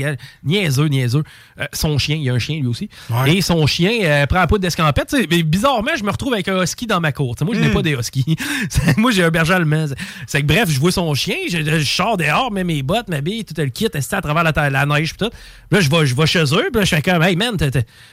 niaiseux, 0.44 0.86
niaiseux, 0.88 1.22
euh, 1.60 1.64
son 1.72 1.98
chien, 1.98 2.16
il 2.16 2.22
y 2.22 2.30
a 2.30 2.34
un 2.34 2.38
chien 2.38 2.58
lui 2.60 2.66
aussi, 2.68 2.88
Ouais. 3.10 3.36
et 3.36 3.40
son 3.40 3.66
chien 3.66 3.90
euh, 4.02 4.26
prend 4.26 4.40
un 4.40 4.46
pot 4.46 4.58
d'escampette. 4.58 5.14
mais 5.30 5.42
bizarrement, 5.42 5.90
je 5.98 6.04
me 6.04 6.10
retrouve 6.10 6.34
avec 6.34 6.48
un 6.48 6.62
husky 6.62 6.86
dans 6.86 7.00
ma 7.00 7.12
cour. 7.12 7.34
Moi, 7.42 7.54
je 7.54 7.60
n'ai 7.60 7.68
Mm. 7.68 7.72
pas 7.72 7.82
des 7.82 7.92
huskies. 7.94 8.36
moi, 8.96 9.10
j'ai 9.10 9.24
un 9.24 9.30
berger 9.30 9.54
allemand. 9.54 9.86
C'est 10.26 10.40
que 10.42 10.46
bref, 10.46 10.70
je 10.70 10.78
vois 10.78 10.92
son 10.92 11.14
chien, 11.16 11.34
je, 11.50 11.58
je 11.80 11.84
sors 11.84 12.16
dehors, 12.16 12.52
mets 12.52 12.62
mes 12.62 12.82
bottes, 12.84 13.08
ma 13.08 13.20
bille, 13.20 13.44
tout 13.44 13.54
le 13.58 13.66
kit, 13.68 13.88
à 13.92 14.20
travers 14.22 14.44
la, 14.70 14.86
neige, 14.86 15.12
pis 15.12 15.18
tout. 15.24 15.30
Puis 15.30 15.38
là, 15.72 15.80
je 15.80 15.90
vais, 15.90 16.06
je 16.06 16.14
vais 16.14 16.26
chez 16.26 16.44
eux, 16.44 16.68
puis 16.72 16.80
là, 16.80 16.84
je 16.84 16.94
fais 16.94 17.02
comme, 17.02 17.22
hey 17.24 17.34
man, 17.34 17.56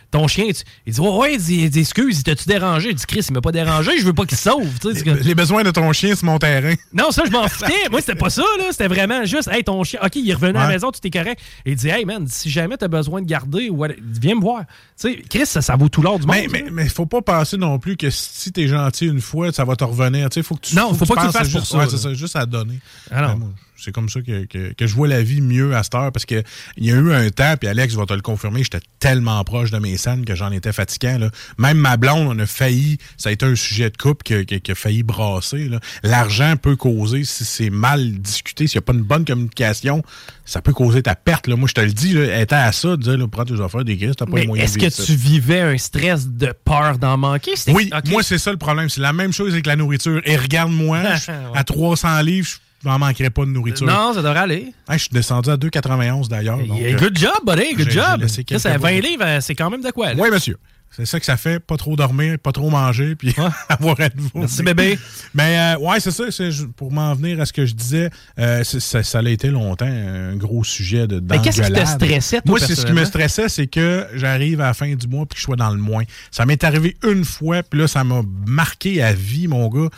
ton 0.10 0.28
chien, 0.28 0.46
tu- 0.48 0.64
il 0.88 0.94
dit, 0.94 1.00
ouais, 1.00 1.10
ouais, 1.10 1.36
il 1.36 1.70
dit, 1.70 1.80
excuse, 1.80 2.20
il 2.20 2.24
t'a-tu 2.24 2.46
dérangé? 2.48 2.90
Il 2.90 2.96
dit, 2.96 3.06
Chris, 3.06 3.26
il 3.30 3.34
m'a 3.34 3.42
pas 3.42 3.52
dérangé, 3.52 3.92
je 4.00 4.06
veux 4.06 4.14
pas 4.14 4.26
qu'il 4.26 4.38
sauve. 4.38 4.68
tu 4.82 4.90
c'est 4.96 5.04
que- 5.04 5.12
Les 5.12 5.36
besoins 5.36 5.64
de 5.64 5.72
ton 5.72 5.92
chien, 5.94 6.16
c'est 6.16 6.26
mon 6.26 6.40
terrain. 6.40 6.74
non, 6.94 7.12
ça, 7.12 7.24
je 7.26 7.32
m'en 7.32 7.48
foutais. 7.48 7.90
Moi, 7.92 8.00
c'était 8.02 8.16
pas 8.16 8.30
ça, 8.32 8.44
là. 8.58 8.66
C'était 8.72 8.88
vraiment 8.88 9.26
juste, 9.26 9.50
hey, 9.52 9.64
ton 9.64 9.84
chien, 9.84 10.00
OK, 10.04 10.16
il 10.16 10.30
est 10.30 10.34
revenu 10.34 10.58
à 10.58 10.64
la 10.64 10.68
maison, 10.70 10.92
tout 10.92 11.00
est 11.06 11.12
correct. 11.12 11.40
Il 11.66 11.76
dit, 11.76 11.90
hey, 11.90 12.06
man, 12.06 12.26
si 12.28 12.50
jamais 12.50 12.78
t'as 12.78 12.88
besoin 12.88 13.22
de 13.22 13.28
garder, 13.28 13.70
ou 13.70 13.86
viens 14.22 14.36
me 14.36 14.42
voir. 14.42 14.62
Tu 15.00 15.14
sais, 15.14 15.22
Chris, 15.30 15.46
ça, 15.46 15.62
ça 15.62 15.76
vaut 15.76 15.90
tout 15.90 16.02
l'or 16.02 16.20
du 16.20 16.26
monde. 16.28 16.36
Mais, 16.36 16.48
mais, 16.52 16.66
mais 16.72 16.90
faut 16.90 17.06
pas 17.06 17.22
penser 17.22 17.58
non 17.58 17.80
plus 17.80 17.98
que 17.98 18.10
si 18.10 18.52
t'es 18.52 18.68
gentil 18.68 19.08
une 19.08 19.22
fois, 19.22 19.52
ça 19.52 19.66
va 19.66 19.76
te 19.76 19.84
revenir. 19.84 20.30
Tu 20.30 20.36
sais, 20.36 20.44
faut 20.44 20.56
que 20.56 20.62
tu, 20.68 20.76
Non, 20.76 20.94
faut 20.94 21.06
pas 21.06 21.16
que 21.16 21.20
tu 21.22 21.26
le 21.28 21.32
penses 21.32 21.42
fasses 21.42 21.52
pour 21.52 21.66
ça, 21.66 21.78
ouais, 21.78 21.84
là. 21.86 21.90
c'est 21.92 21.98
ça, 21.98 22.14
juste 22.14 22.36
à 22.36 22.46
donner. 22.46 22.80
Ah. 23.12 23.36
Ben, 23.36 23.54
c'est 23.76 23.92
comme 23.92 24.08
ça 24.08 24.22
que, 24.22 24.46
que- 24.46 24.72
que 24.72 24.88
je 24.88 24.96
vois 24.96 25.10
la 25.10 25.22
vie 25.22 25.42
mieux 25.42 25.76
à 25.76 25.84
cette 25.84 25.94
heure 25.96 26.10
parce 26.14 26.26
que 26.26 26.42
il 26.78 26.86
y 26.86 26.92
a 26.92 26.96
eu 26.96 27.12
un 27.12 27.30
temps, 27.32 27.56
puis 27.60 27.68
Alex 27.68 27.96
va 27.96 28.06
te 28.06 28.14
le 28.14 28.22
confirmer, 28.22 28.64
j'étais 28.64 28.80
tellement 29.00 29.44
proche 29.44 29.72
de 29.72 29.78
mes 29.80 29.98
scènes 29.98 30.24
que 30.24 30.36
j'en 30.36 30.52
étais 30.54 30.72
fatiguant. 30.72 31.18
là. 31.18 31.30
Même 31.58 31.78
ma 31.80 31.98
blonde, 31.98 32.28
on 32.30 32.40
a 32.40 32.46
failli, 32.46 32.98
ça 33.18 33.28
a 33.28 33.32
été 33.34 33.46
un 33.46 33.56
sujet 33.56 33.90
de 33.90 33.98
couple 33.98 34.24
qui, 34.24 34.34
a- 34.36 34.46
qui 34.46 34.56
a- 34.56 34.60
qui 34.60 34.72
a 34.72 34.76
failli 34.76 35.04
brasser. 35.04 35.70
L'argent 36.02 36.56
peut 36.56 36.76
causer, 36.78 37.26
si 37.26 37.44
c'est 37.44 37.70
mal 37.70 38.14
discuté, 38.20 38.68
s'il 38.68 38.78
n'y 38.78 38.84
a 38.84 38.86
pas 38.86 38.94
une 38.94 39.02
bonne 39.04 39.26
communication, 39.26 40.02
ça 40.46 40.62
peut 40.62 40.74
causer 40.74 41.04
ta 41.04 41.16
perte. 41.16 41.48
là. 41.48 41.56
Moi, 41.58 41.68
je 41.68 41.74
te 41.74 41.82
le 41.82 41.92
dis, 41.92 42.14
là, 42.14 42.40
étant 42.42 42.56
à 42.64 42.72
ça, 42.72 42.90
de 42.96 43.02
dire, 43.02 43.18
là, 43.18 43.28
prends 43.28 43.44
tes 43.46 43.60
affaires, 43.60 43.84
des 43.84 43.98
crises, 43.98 44.14
t'as 44.18 44.26
pas 44.26 44.38
les 44.40 44.48
moyens 44.48 44.70
est-ce 44.70 44.78
que 44.80 44.90
ça. 44.90 45.04
tu 45.04 45.16
vivais 45.16 45.60
un 45.62 45.78
stress 45.78 46.28
de 46.30 46.54
peur 46.64 46.98
d'en 47.00 47.18
manquer? 47.18 47.52
Oui, 47.68 47.90
moi, 48.08 48.24
c'est 48.24 48.38
ça 48.38 48.52
le 48.52 48.58
problème. 48.58 48.88
C'est 48.90 49.02
la 49.02 49.14
même 49.14 49.34
chose 49.34 49.52
avec 49.52 49.66
la 49.66 49.76
nourriture. 49.76 50.22
Et 50.26 50.38
regarde-moi, 50.38 51.00
à 51.54 51.64
300 51.66 52.22
livres, 52.22 52.48
je 52.48 52.56
n'en 52.84 53.00
manquerai 53.00 53.30
pas 53.30 53.46
de 53.46 53.50
nourriture. 53.52 53.88
Non, 53.88 54.14
ça 54.14 54.22
devrait 54.22 54.40
aller. 54.40 54.74
Hey, 54.90 54.98
je 54.98 55.04
suis 55.04 55.10
descendu 55.12 55.50
à 55.50 55.56
2,91 55.58 56.28
d'ailleurs. 56.28 56.60
Yeah, 56.62 56.94
good 56.98 57.18
job, 57.18 57.32
buddy, 57.46 57.74
good 57.76 57.90
job. 57.90 58.28
Ça, 58.28 58.44
quelques 58.44 58.60
c'est 58.62 58.78
20 58.78 58.96
bouts. 58.96 59.02
livres, 59.02 59.26
euh, 59.26 59.42
c'est 59.42 59.56
quand 59.56 59.70
même 59.70 59.82
de 59.82 59.92
quoi, 59.92 60.14
là? 60.14 60.22
Oui, 60.22 60.30
monsieur. 60.32 60.58
C'est 60.96 61.06
ça 61.08 61.20
que 61.20 61.26
ça 61.26 61.38
fait, 61.38 61.60
pas 61.60 61.76
trop 61.76 61.96
dormir, 61.96 62.38
pas 62.38 62.52
trop 62.52 62.70
manger, 62.70 63.16
puis 63.16 63.34
avoir 63.70 64.00
à 64.00 64.10
nouveau. 64.16 64.40
Merci, 64.42 64.62
bébé. 64.62 65.00
Mais 65.34 65.76
euh, 65.76 65.80
ouais, 65.80 66.00
c'est 66.00 66.12
ça. 66.12 66.26
pour 66.76 66.92
m'en 66.92 67.14
venir 67.16 67.42
à 67.42 67.46
ce 67.48 67.54
que 67.54 67.66
je 67.66 67.74
disais, 67.74 68.10
euh, 68.38 68.64
c'est- 68.64 68.80
ça, 68.80 69.02
ça 69.02 69.20
a 69.20 69.30
été 69.30 69.50
longtemps 69.50 69.88
un 69.88 70.36
gros 70.36 70.64
sujet 70.64 71.08
de 71.08 71.20
Mais 71.20 71.42
qu'est-ce 71.42 71.62
qui 71.64 71.72
te 71.72 71.86
stressait, 71.86 72.42
toi, 72.42 72.52
Moi, 72.52 72.60
c'est 72.60 72.76
ce 72.76 72.86
qui 72.86 72.92
me 72.94 73.06
stressait, 73.06 73.50
c'est 73.50 73.68
que 73.68 74.08
j'arrive 74.14 74.62
à 74.62 74.66
la 74.68 74.74
fin 74.76 74.94
du 74.94 75.08
mois 75.08 75.26
puis 75.26 75.36
que 75.36 75.40
je 75.40 75.44
sois 75.46 75.56
dans 75.56 75.72
le 75.72 75.80
moins. 75.82 76.04
Ça 76.30 76.46
m'est 76.46 76.64
arrivé 76.64 76.96
une 77.04 77.26
fois, 77.26 77.64
puis 77.64 77.80
là, 77.80 77.88
ça 77.88 78.04
m'a 78.04 78.22
marqué 78.46 79.02
à 79.02 79.14
vie, 79.14 79.48
mon 79.48 79.68
gars. 79.70 79.90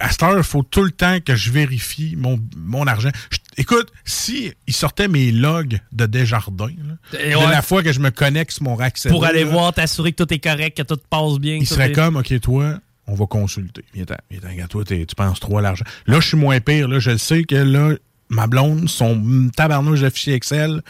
À 0.00 0.10
cette 0.10 0.22
heure, 0.22 0.38
il 0.38 0.42
faut 0.44 0.62
tout 0.62 0.82
le 0.82 0.90
temps 0.92 1.18
que 1.20 1.36
je 1.36 1.50
vérifie 1.50 2.14
mon, 2.16 2.40
mon 2.56 2.86
argent. 2.86 3.10
Je- 3.30 3.38
écoute, 3.58 3.92
si 4.04 4.52
il 4.66 4.72
sortait 4.72 5.08
mes 5.08 5.30
logs 5.30 5.78
de 5.92 6.06
Desjardins, 6.06 6.68
là, 7.12 7.20
Et 7.20 7.32
de 7.32 7.36
ouais. 7.36 7.50
la 7.50 7.60
fois 7.62 7.82
que 7.82 7.92
je 7.92 8.00
me 8.00 8.10
connecte 8.10 8.52
sur 8.52 8.62
mon 8.62 8.74
rack 8.76 8.96
Pour 9.08 9.24
aller 9.26 9.44
là, 9.44 9.50
voir, 9.50 9.74
t'assurer 9.74 10.12
que 10.12 10.22
tout 10.24 10.32
est 10.32 10.38
correct, 10.38 10.76
que 10.78 10.82
tout 10.82 10.98
passe 11.10 11.38
bien. 11.38 11.56
il 11.56 11.66
serait 11.66 11.90
est- 11.90 11.92
comme, 11.92 12.16
OK, 12.16 12.40
toi, 12.40 12.78
on 13.06 13.14
va 13.14 13.26
consulter. 13.26 13.84
Viens-t'en, 13.94 14.16
regarde, 14.48 14.70
toi, 14.70 14.84
tu 14.84 15.04
penses 15.16 15.40
trop 15.40 15.58
à 15.58 15.62
l'argent. 15.62 15.84
Là, 16.06 16.20
je 16.20 16.28
suis 16.28 16.36
moins 16.36 16.60
pire. 16.60 16.88
Là, 16.88 16.98
je 16.98 17.10
le 17.10 17.18
sais 17.18 17.44
que 17.44 17.54
là, 17.56 17.94
ma 18.28 18.46
blonde, 18.46 18.88
son 18.88 19.48
tabarnouche 19.56 20.00
de 20.00 20.10
fichier 20.10 20.34
Excel 20.34 20.82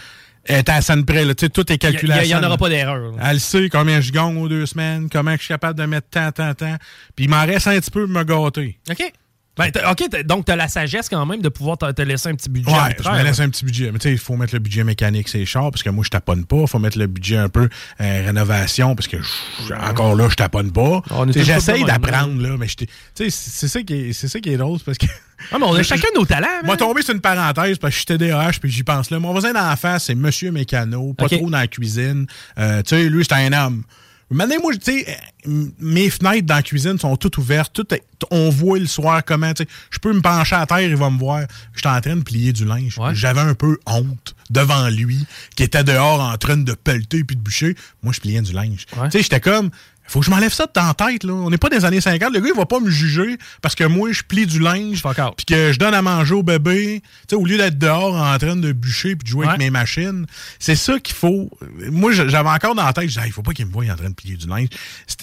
est 0.44 0.68
à 0.68 0.80
scène 0.80 1.04
près. 1.04 1.24
Là. 1.24 1.34
Tu 1.34 1.46
sais, 1.46 1.50
tout 1.50 1.70
est 1.72 1.78
calculé 1.78 2.12
Il 2.12 2.16
y 2.16 2.18
a- 2.18 2.20
à 2.20 2.24
il 2.24 2.30
y 2.30 2.34
en 2.34 2.42
aura 2.42 2.56
pas 2.56 2.68
d'erreur. 2.68 3.12
Elle 3.22 3.38
sait 3.38 3.68
combien 3.68 4.00
je 4.00 4.10
gagne 4.10 4.36
aux 4.38 4.48
deux 4.48 4.66
semaines, 4.66 5.08
comment 5.10 5.32
je 5.32 5.38
suis 5.38 5.48
capable 5.48 5.78
de 5.78 5.84
mettre 5.84 6.08
tant, 6.10 6.32
tant, 6.32 6.54
tant. 6.54 6.76
Puis 7.14 7.26
il 7.26 7.28
m'en 7.30 7.44
reste 7.44 7.66
un 7.68 7.78
petit 7.78 7.90
peu 7.90 8.06
de 8.06 8.12
me 8.12 8.24
gâter. 8.24 8.78
OK. 8.90 9.12
Ben, 9.58 9.70
t'as- 9.70 9.90
OK, 9.90 10.04
t'as- 10.10 10.22
donc 10.22 10.44
tu 10.46 10.52
as 10.52 10.56
la 10.56 10.68
sagesse 10.68 11.08
quand 11.08 11.24
même 11.26 11.40
de 11.42 11.48
pouvoir 11.48 11.76
te, 11.78 11.90
te 11.92 12.02
laisser 12.02 12.28
un 12.28 12.34
petit 12.34 12.48
budget. 12.48 12.70
Ouais, 12.70 12.96
je 12.98 13.08
me 13.18 13.22
laisse 13.24 13.40
un 13.40 13.48
petit 13.50 13.64
budget. 13.64 13.90
Mais 13.92 13.98
tu 13.98 14.04
sais, 14.08 14.12
il 14.12 14.18
faut 14.18 14.36
mettre 14.36 14.54
le 14.54 14.60
budget 14.60 14.84
mécanique, 14.84 15.28
c'est 15.28 15.44
cher, 15.44 15.62
parce 15.70 15.82
que 15.82 15.90
moi, 15.90 16.04
je 16.04 16.10
taponne 16.10 16.44
pas. 16.44 16.56
Il 16.62 16.68
faut 16.68 16.78
mettre 16.78 16.98
le 16.98 17.06
budget 17.06 17.36
un 17.36 17.48
peu 17.48 17.68
euh, 18.00 18.22
rénovation, 18.26 18.94
parce 18.94 19.08
que 19.08 19.16
je- 19.20 19.74
encore 19.74 20.14
là, 20.14 20.28
je 20.30 20.36
taponne 20.36 20.70
pas. 20.72 21.02
J'essaye 21.44 21.82
d'apprendre, 21.86 22.40
là, 22.42 22.56
mais 22.58 22.68
je 22.68 22.76
t'ai- 22.76 22.86
tu 22.86 22.92
sais, 23.14 23.30
c'est 23.30 23.68
ça 23.68 23.82
qui 23.82 23.94
est, 23.94 24.12
c'est 24.12 24.28
ça 24.28 24.40
qui 24.40 24.50
est 24.50 24.56
drôle, 24.56 24.78
parce 24.84 24.98
que. 24.98 25.06
Ah, 25.52 25.56
mais 25.58 25.64
on 25.66 25.74
a 25.74 25.82
chacun 25.82 26.08
nos 26.14 26.24
talents. 26.24 26.46
Moi, 26.64 26.76
tombé 26.76 27.02
sur 27.02 27.14
une 27.14 27.20
parenthèse 27.20 27.78
parce 27.78 27.92
que 27.94 28.00
je 28.00 28.06
suis 28.06 28.06
TDAH 28.18 28.58
puis 28.60 28.70
j'y 28.70 28.82
pense 28.82 29.10
là. 29.10 29.18
Mon 29.20 29.32
voisin 29.32 29.52
d'en 29.52 29.74
face, 29.76 30.04
c'est 30.06 30.14
Monsieur 30.14 30.50
Mécano, 30.50 31.12
pas 31.14 31.26
trop 31.38 31.50
dans 31.50 31.58
la 31.58 31.66
cuisine. 31.68 32.26
Euh, 32.58 32.82
tu 32.82 32.96
sais, 32.96 33.08
lui, 33.08 33.24
c'est 33.24 33.34
un 33.34 33.52
homme. 33.52 33.82
Maintenant, 34.30 34.56
moi, 34.62 34.74
tu 34.76 34.80
sais, 34.92 35.06
euh, 35.46 35.64
mes 35.78 36.10
fenêtres 36.10 36.46
dans 36.46 36.56
la 36.56 36.62
cuisine 36.62 36.98
sont 36.98 37.16
toutes 37.16 37.38
ouvertes. 37.38 37.72
Tout 37.72 37.94
est- 37.94 38.02
on 38.30 38.50
voit 38.50 38.78
le 38.78 38.86
soir 38.86 39.24
comment, 39.24 39.54
tu 39.54 39.62
sais, 39.62 39.68
je 39.90 39.98
peux 39.98 40.12
me 40.12 40.20
pencher 40.20 40.54
à 40.56 40.66
terre, 40.66 40.80
il 40.80 40.96
va 40.96 41.08
me 41.08 41.18
voir. 41.18 41.42
J'étais 41.74 41.88
en 41.88 42.00
train 42.00 42.16
de 42.16 42.22
plier 42.22 42.52
du 42.52 42.64
linge. 42.66 42.96
J'avais 43.14 43.40
un 43.40 43.54
peu 43.54 43.78
honte 43.86 44.34
devant 44.50 44.88
lui, 44.88 45.24
qui 45.56 45.62
était 45.62 45.84
dehors 45.84 46.20
en 46.20 46.36
train 46.36 46.56
de 46.58 46.72
pelleter 46.74 47.24
puis 47.24 47.36
de 47.36 47.40
bûcher. 47.40 47.74
Moi, 48.02 48.12
je 48.12 48.20
pliais 48.20 48.42
du 48.42 48.52
linge. 48.52 48.84
Tu 49.08 49.18
sais, 49.18 49.22
j'étais 49.22 49.40
comme, 49.40 49.70
faut 50.08 50.20
que 50.20 50.26
je 50.26 50.30
m'enlève 50.30 50.52
ça 50.52 50.66
de 50.66 50.72
la 50.74 50.94
tête, 50.94 51.24
là. 51.24 51.34
On 51.34 51.50
n'est 51.50 51.58
pas 51.58 51.68
des 51.68 51.84
années 51.84 52.00
50. 52.00 52.32
Le 52.32 52.40
gars, 52.40 52.48
il 52.52 52.56
va 52.56 52.66
pas 52.66 52.80
me 52.80 52.90
juger 52.90 53.36
parce 53.62 53.74
que 53.74 53.84
moi, 53.84 54.10
je 54.12 54.22
plie 54.22 54.46
du 54.46 54.58
linge 54.58 55.02
puis 55.36 55.44
que 55.44 55.72
je 55.72 55.78
donne 55.78 55.94
à 55.94 56.02
manger 56.02 56.34
au 56.34 56.42
bébé. 56.42 57.02
Tu 57.02 57.10
sais, 57.30 57.36
au 57.36 57.44
lieu 57.44 57.58
d'être 57.58 57.78
dehors 57.78 58.14
en 58.14 58.38
train 58.38 58.56
de 58.56 58.72
bûcher 58.72 59.16
puis 59.16 59.24
de 59.24 59.28
jouer 59.28 59.46
avec 59.46 59.58
mes 59.58 59.70
machines. 59.70 60.26
C'est 60.58 60.76
ça 60.76 60.98
qu'il 60.98 61.14
faut. 61.14 61.50
Moi, 61.90 62.12
j'avais 62.12 62.48
encore 62.48 62.74
dans 62.74 62.84
la 62.84 62.92
tête, 62.92 63.04
je 63.04 63.14
disais, 63.14 63.26
il 63.26 63.32
faut 63.32 63.42
pas 63.42 63.52
qu'il 63.52 63.66
me 63.66 63.72
voie 63.72 63.84
en 63.84 63.96
train 63.96 64.08
de 64.08 64.14
plier 64.14 64.36
du 64.36 64.46
linge. 64.46 64.68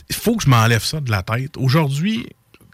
Il 0.10 0.16
faut 0.16 0.36
que 0.36 0.44
je 0.44 0.50
m'enlève 0.50 0.84
ça 0.84 1.00
de 1.00 1.12
la 1.12 1.24
tête. 1.24 1.58
Aujourd'hui, 1.58 2.28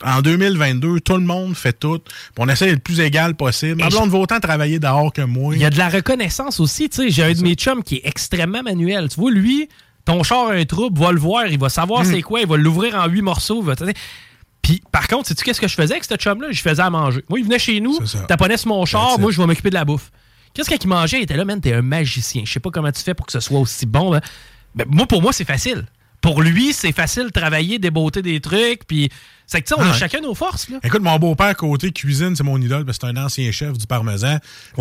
en 0.03 0.21
2022, 0.21 0.99
tout 0.99 1.13
le 1.13 1.19
monde 1.19 1.55
fait 1.55 1.73
tout. 1.73 2.01
on 2.37 2.49
essaie 2.49 2.65
d'être 2.65 2.75
le 2.75 2.81
plus 2.81 2.99
égal 2.99 3.35
possible. 3.35 3.83
Blonde 3.89 4.09
va 4.09 4.17
autant 4.17 4.39
travailler 4.39 4.79
dehors 4.79 5.13
que 5.13 5.21
moi. 5.21 5.55
Il 5.55 5.61
y 5.61 5.65
a 5.65 5.69
de 5.69 5.77
la 5.77 5.89
reconnaissance 5.89 6.59
aussi. 6.59 6.89
Tu 6.89 7.03
sais, 7.03 7.09
j'ai 7.09 7.23
un 7.23 7.33
de 7.33 7.41
mes 7.41 7.55
chums 7.55 7.83
qui 7.83 7.97
est 7.97 8.01
extrêmement 8.05 8.63
manuel. 8.63 9.09
Tu 9.09 9.19
vois, 9.19 9.31
lui, 9.31 9.69
ton 10.05 10.23
char 10.23 10.47
a 10.49 10.53
un 10.53 10.65
trouble, 10.65 10.99
va 10.99 11.11
le 11.11 11.19
voir, 11.19 11.45
il 11.47 11.59
va 11.59 11.69
savoir 11.69 12.01
Hmm. 12.03 12.05
c'est 12.11 12.21
quoi, 12.21 12.41
il 12.41 12.47
va 12.47 12.57
l'ouvrir 12.57 12.95
en 12.95 13.07
huit 13.07 13.21
morceaux. 13.21 13.61
il 13.61 13.65
va 13.65 13.75
Puis, 14.61 14.81
par 14.91 15.07
contre, 15.07 15.27
sais-tu 15.27 15.43
qu'est-ce 15.43 15.61
que 15.61 15.67
je 15.67 15.75
faisais 15.75 15.93
avec 15.93 16.03
ce 16.05 16.15
chum-là? 16.15 16.47
Je 16.51 16.61
faisais 16.61 16.81
à 16.81 16.89
manger. 16.89 17.23
Moi, 17.29 17.39
il 17.39 17.45
venait 17.45 17.59
chez 17.59 17.79
nous, 17.79 17.97
taponnait 18.27 18.57
sur 18.57 18.69
mon 18.69 18.85
char, 18.85 19.17
moi, 19.19 19.31
je 19.31 19.37
vais 19.41 19.45
m'occuper 19.47 19.69
de 19.69 19.75
la 19.75 19.85
bouffe. 19.85 20.11
Qu'est-ce 20.53 20.69
qu'il 20.69 20.89
mangeait? 20.89 21.19
Il 21.19 21.23
était 21.23 21.37
là, 21.37 21.45
man, 21.45 21.61
t'es 21.61 21.73
un 21.73 21.81
magicien. 21.81 22.43
Je 22.45 22.51
sais 22.51 22.59
pas 22.59 22.69
comment 22.71 22.91
tu 22.91 23.01
fais 23.01 23.13
pour 23.13 23.25
que 23.25 23.31
ce 23.31 23.39
soit 23.39 23.59
aussi 23.59 23.85
bon. 23.85 24.13
hein. 24.13 24.21
Ben, 24.75 24.85
moi, 24.89 25.05
pour 25.07 25.21
moi, 25.21 25.31
c'est 25.33 25.45
facile. 25.45 25.85
Pour 26.21 26.41
lui, 26.41 26.71
c'est 26.73 26.91
facile 26.91 27.23
de 27.25 27.29
travailler, 27.29 27.79
déboter 27.79 28.21
des 28.21 28.39
trucs, 28.39 28.85
puis... 28.87 29.09
C'est 29.47 29.61
que, 29.61 29.67
tu 29.67 29.73
sais, 29.73 29.81
on 29.81 29.83
Ah 29.83 29.89
a 29.89 29.91
ouais. 29.91 29.97
chacun 29.97 30.21
nos 30.21 30.33
forces, 30.33 30.69
là. 30.69 30.77
Écoute, 30.81 31.01
mon 31.01 31.17
beau-père, 31.19 31.57
côté 31.57 31.91
cuisine, 31.91 32.37
c'est 32.37 32.43
mon 32.43 32.57
idole, 32.61 32.85
parce 32.85 32.97
que 32.97 33.05
c'est 33.05 33.11
un 33.17 33.21
ancien 33.21 33.51
chef 33.51 33.77
du 33.77 33.85
parmesan. 33.85 34.37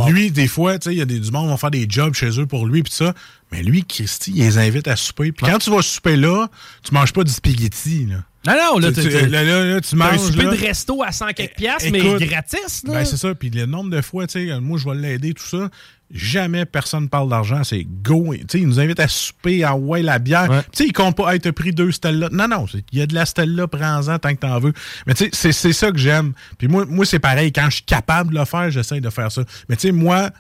Lui, 0.07 0.31
des 0.31 0.47
fois, 0.47 0.79
tu 0.79 0.91
sais, 0.91 0.95
il 0.95 0.99
y 0.99 1.03
a 1.03 1.07
des, 1.07 1.19
du 1.19 1.33
monde 1.33 1.47
qui 1.47 1.49
vont 1.51 1.57
faire 1.57 1.73
des 1.73 1.87
jobs 1.89 2.15
chez 2.15 2.39
eux 2.39 2.47
pour 2.47 2.67
lui, 2.67 2.85
puis 2.85 2.93
ça. 2.93 3.13
Mais 3.51 3.65
lui, 3.65 3.83
Christy, 3.85 4.31
il 4.37 4.45
les 4.45 4.59
invite 4.59 4.87
à 4.87 4.95
souper. 4.95 5.33
Puis 5.33 5.45
quand 5.45 5.59
tu 5.59 5.71
vas 5.71 5.83
souper 5.83 6.15
là, 6.15 6.47
tu 6.85 6.95
manges 6.95 7.13
pas 7.13 7.25
du 7.25 7.33
spaghetti, 7.33 8.07
là. 8.07 8.23
Non, 8.47 8.55
non, 8.75 8.79
là, 8.79 8.93
Tu- 8.93 9.03
tu- 9.03 9.09
tu- 9.09 9.27
là, 9.27 9.43
là, 9.43 9.65
là, 9.65 9.81
tu 9.81 9.97
T'as 9.97 10.07
un 10.09 10.13
manges. 10.13 10.21
souper 10.21 10.45
de 10.45 10.51
resto 10.67 11.03
à 11.03 11.11
100 11.11 11.33
quelques 11.33 11.57
piastres, 11.57 11.89
Écoute, 11.93 12.21
mais 12.21 12.27
gratis, 12.27 12.85
là. 12.85 12.93
Ben, 12.93 13.05
c'est 13.05 13.17
ça. 13.17 13.35
Puis 13.35 13.51
le 13.51 13.67
nombre 13.67 13.91
de 13.91 14.01
fois, 14.01 14.29
tu 14.29 14.47
sais, 14.49 14.61
moi, 14.61 14.79
je 14.79 14.89
vais 14.89 14.95
l'aider, 14.95 15.35
tout 15.35 15.45
ça. 15.45 15.69
Jamais 16.13 16.65
personne 16.65 17.09
parle 17.09 17.29
d'argent. 17.29 17.63
C'est 17.63 17.85
go. 18.03 18.35
Tu 18.35 18.45
sais, 18.49 18.59
il 18.61 18.67
nous 18.67 18.81
invite 18.81 18.99
à 18.99 19.07
souper, 19.07 19.63
à 19.63 19.77
ouais 19.77 20.03
la 20.03 20.19
bière. 20.19 20.49
Tu 20.73 20.79
sais, 20.83 20.87
il 20.89 20.93
compte 20.93 21.17
pas, 21.17 21.33
hey, 21.33 21.41
t'as 21.41 21.53
pris 21.53 21.73
deux 21.73 21.93
Stella. 21.93 22.29
Non, 22.33 22.49
non. 22.49 22.67
Il 22.93 22.99
y 22.99 23.03
a 23.03 23.07
de 23.07 23.15
la 23.15 23.25
Stella, 23.25 23.69
prends-en 23.69 24.19
tant 24.19 24.31
que 24.35 24.41
t'en 24.41 24.59
veux. 24.59 24.73
Mais 25.07 25.15
tu 25.15 25.29
sais, 25.33 25.53
c'est- 25.53 25.73
ça 25.73 25.93
que 25.93 25.99
j'aime. 25.99 26.33
Puis 26.59 26.67
moi, 26.67 26.85
moi 26.87 27.05
c'est 27.07 27.21
pareil. 27.21 27.53
Quand 27.53 27.67
je 27.71 27.77
suis 27.77 27.85
capable 27.85 28.35
de 28.35 28.39
le 28.41 28.45
faire, 28.45 28.71
j'essaie 28.71 29.01
de 29.01 29.09
faire 29.11 29.31
ça. 29.31 29.43
Mais 29.69 29.77
tu 29.77 29.83
sais, 29.83 29.93
moi, 29.93 30.31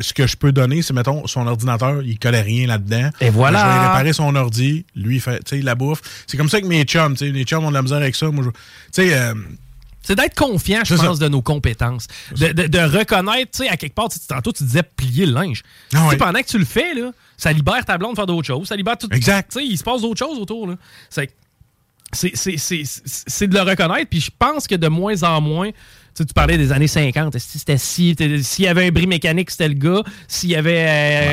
ce 0.00 0.12
que 0.12 0.26
je 0.26 0.36
peux 0.36 0.50
donner, 0.52 0.82
c'est, 0.82 0.92
mettons, 0.94 1.26
son 1.28 1.46
ordinateur, 1.46 2.02
il 2.02 2.18
collait 2.18 2.40
rien 2.42 2.66
là-dedans. 2.66 3.10
Et 3.20 3.30
voilà. 3.30 3.60
Je 3.60 3.64
vais 3.66 3.86
réparer 3.88 4.12
son 4.12 4.34
ordi. 4.34 4.84
Lui, 4.96 5.16
il 5.16 5.20
fait, 5.20 5.38
tu 5.44 5.56
sais, 5.56 5.62
la 5.62 5.76
bouffe. 5.76 6.00
C'est 6.26 6.36
comme 6.36 6.48
ça 6.48 6.60
que 6.60 6.66
mes 6.66 6.82
chums, 6.82 7.12
tu 7.14 7.26
sais, 7.26 7.30
les 7.32 7.44
chums 7.44 7.64
ont 7.64 7.68
de 7.70 7.74
la 7.74 7.82
misère 7.82 7.98
avec 7.98 8.16
ça. 8.16 8.28
Moi, 8.30 8.42
je- 8.44 8.50
tu 8.50 8.56
sais, 9.08 9.14
euh, 9.16 9.34
C'est 10.02 10.14
d'être 10.16 10.34
confiant, 10.34 10.80
je 10.84 10.94
pense, 10.94 11.18
de 11.18 11.28
nos 11.28 11.42
compétences. 11.42 12.06
De, 12.36 12.48
de- 12.52 12.66
de 12.68 12.78
reconnaître, 12.78 13.50
tu 13.52 13.64
sais, 13.64 13.68
à 13.68 13.76
quelque 13.76 13.94
part, 13.94 14.08
tantôt, 14.28 14.52
tu 14.52 14.64
disais 14.64 14.82
plier 14.82 15.26
le 15.26 15.32
linge. 15.32 15.62
Ah 15.94 16.08
ouais. 16.08 16.16
Pendant 16.16 16.40
que 16.40 16.46
tu 16.46 16.58
le 16.58 16.64
fais, 16.64 16.94
là, 16.94 17.10
ça 17.36 17.52
libère 17.52 17.84
ta 17.84 17.98
blonde 17.98 18.12
de 18.12 18.16
faire 18.16 18.26
d'autres 18.26 18.46
choses. 18.46 18.66
Ça 18.68 18.76
libère 18.76 18.96
tout. 18.96 19.08
Exact. 19.12 19.52
Tu 19.52 19.58
sais, 19.60 19.66
il 19.66 19.76
se 19.76 19.84
passe 19.84 20.00
d'autres 20.02 20.18
choses 20.18 20.38
autour. 20.38 20.66
là. 20.66 20.76
C'est- 21.10 21.30
c'est- 22.12 22.32
c'est- 22.34 22.56
C'est 22.56 22.82
c'est 23.26 23.46
de 23.46 23.54
le 23.54 23.60
reconnaître. 23.62 24.08
Puis 24.10 24.20
je 24.20 24.30
pense 24.36 24.66
que 24.66 24.74
de 24.74 24.88
moins 24.88 25.22
en 25.22 25.40
moins, 25.40 25.68
tu 25.70 25.76
sais, 26.14 26.24
tu 26.24 26.34
parlais 26.34 26.58
des 26.58 26.72
années 26.72 26.88
50. 26.88 27.38
Si 27.38 27.58
C'était 27.60 27.78
si, 27.78 28.16
s'il 28.42 28.64
y 28.64 28.68
avait 28.68 28.86
un 28.88 28.90
bris 28.90 29.06
mécanique, 29.06 29.50
c'était 29.50 29.68
le 29.68 29.74
gars. 29.74 30.02
S'il 30.26 30.50
y 30.50 30.56
avait 30.56 30.86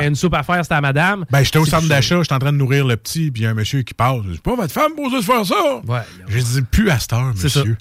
euh, 0.04 0.08
une 0.08 0.14
soupe 0.14 0.34
à 0.34 0.42
faire, 0.44 0.62
c'était 0.62 0.74
la 0.74 0.80
madame. 0.82 1.24
Ben, 1.32 1.42
j'étais 1.42 1.58
au 1.58 1.64
centre 1.66 1.88
d'achat, 1.88 2.22
j'étais 2.22 2.34
en 2.34 2.38
train 2.38 2.52
de 2.52 2.58
nourrir 2.58 2.86
le 2.86 2.96
petit, 2.96 3.30
puis 3.32 3.42
il 3.42 3.44
y 3.44 3.46
a 3.48 3.50
un 3.50 3.54
monsieur 3.54 3.82
qui 3.82 3.94
passe. 3.94 4.18
C'est 4.32 4.40
pas 4.42 4.54
votre 4.54 4.72
femme 4.72 4.92
pour 4.94 5.10
se 5.10 5.20
faire 5.20 5.44
ça. 5.44 5.80
J'ai 6.28 6.42
dit, 6.42 6.62
plus 6.62 6.90
à 6.90 6.98
cette 7.00 7.12
heure, 7.12 7.32
monsieur. 7.64 7.76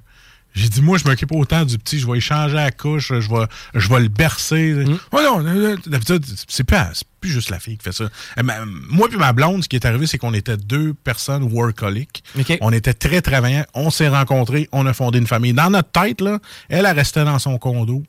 J'ai 0.53 0.69
dit, 0.69 0.81
moi, 0.81 0.97
je 0.97 1.07
m'occupe 1.07 1.31
autant 1.33 1.65
du 1.65 1.77
petit, 1.77 1.99
je 1.99 2.07
vais 2.07 2.17
échanger 2.17 2.55
la 2.55 2.71
couche, 2.71 3.09
je 3.09 3.29
vais, 3.29 3.45
je 3.75 3.89
vais 3.89 3.99
le 3.99 4.07
bercer. 4.07 4.73
Mm. 4.73 4.97
Oh 5.11 5.19
non, 5.21 5.75
d'habitude, 5.85 6.25
c'est 6.47 6.63
plus, 6.63 7.03
plus 7.21 7.29
juste 7.29 7.49
la 7.49 7.59
fille 7.59 7.77
qui 7.77 7.83
fait 7.83 7.91
ça. 7.91 8.05
Euh, 8.39 8.65
moi 8.89 9.07
puis 9.07 9.17
ma 9.17 9.33
blonde, 9.33 9.63
ce 9.63 9.69
qui 9.69 9.75
est 9.75 9.85
arrivé, 9.85 10.07
c'est 10.07 10.17
qu'on 10.17 10.33
était 10.33 10.57
deux 10.57 10.93
personnes 10.93 11.43
workaholic. 11.43 12.23
On 12.61 12.71
était 12.73 12.93
très 12.93 13.21
travaillants, 13.21 13.65
on 13.75 13.91
s'est 13.91 14.07
rencontrés, 14.07 14.67
on 14.71 14.85
a 14.87 14.93
fondé 14.93 15.19
une 15.19 15.27
famille. 15.27 15.53
Dans 15.53 15.69
notre 15.69 15.91
tête, 15.91 16.21
là, 16.21 16.39
elle, 16.69 16.85
elle 16.85 16.95
restait 16.95 17.23
dans 17.23 17.39
son 17.39 17.57
condo, 17.59 18.03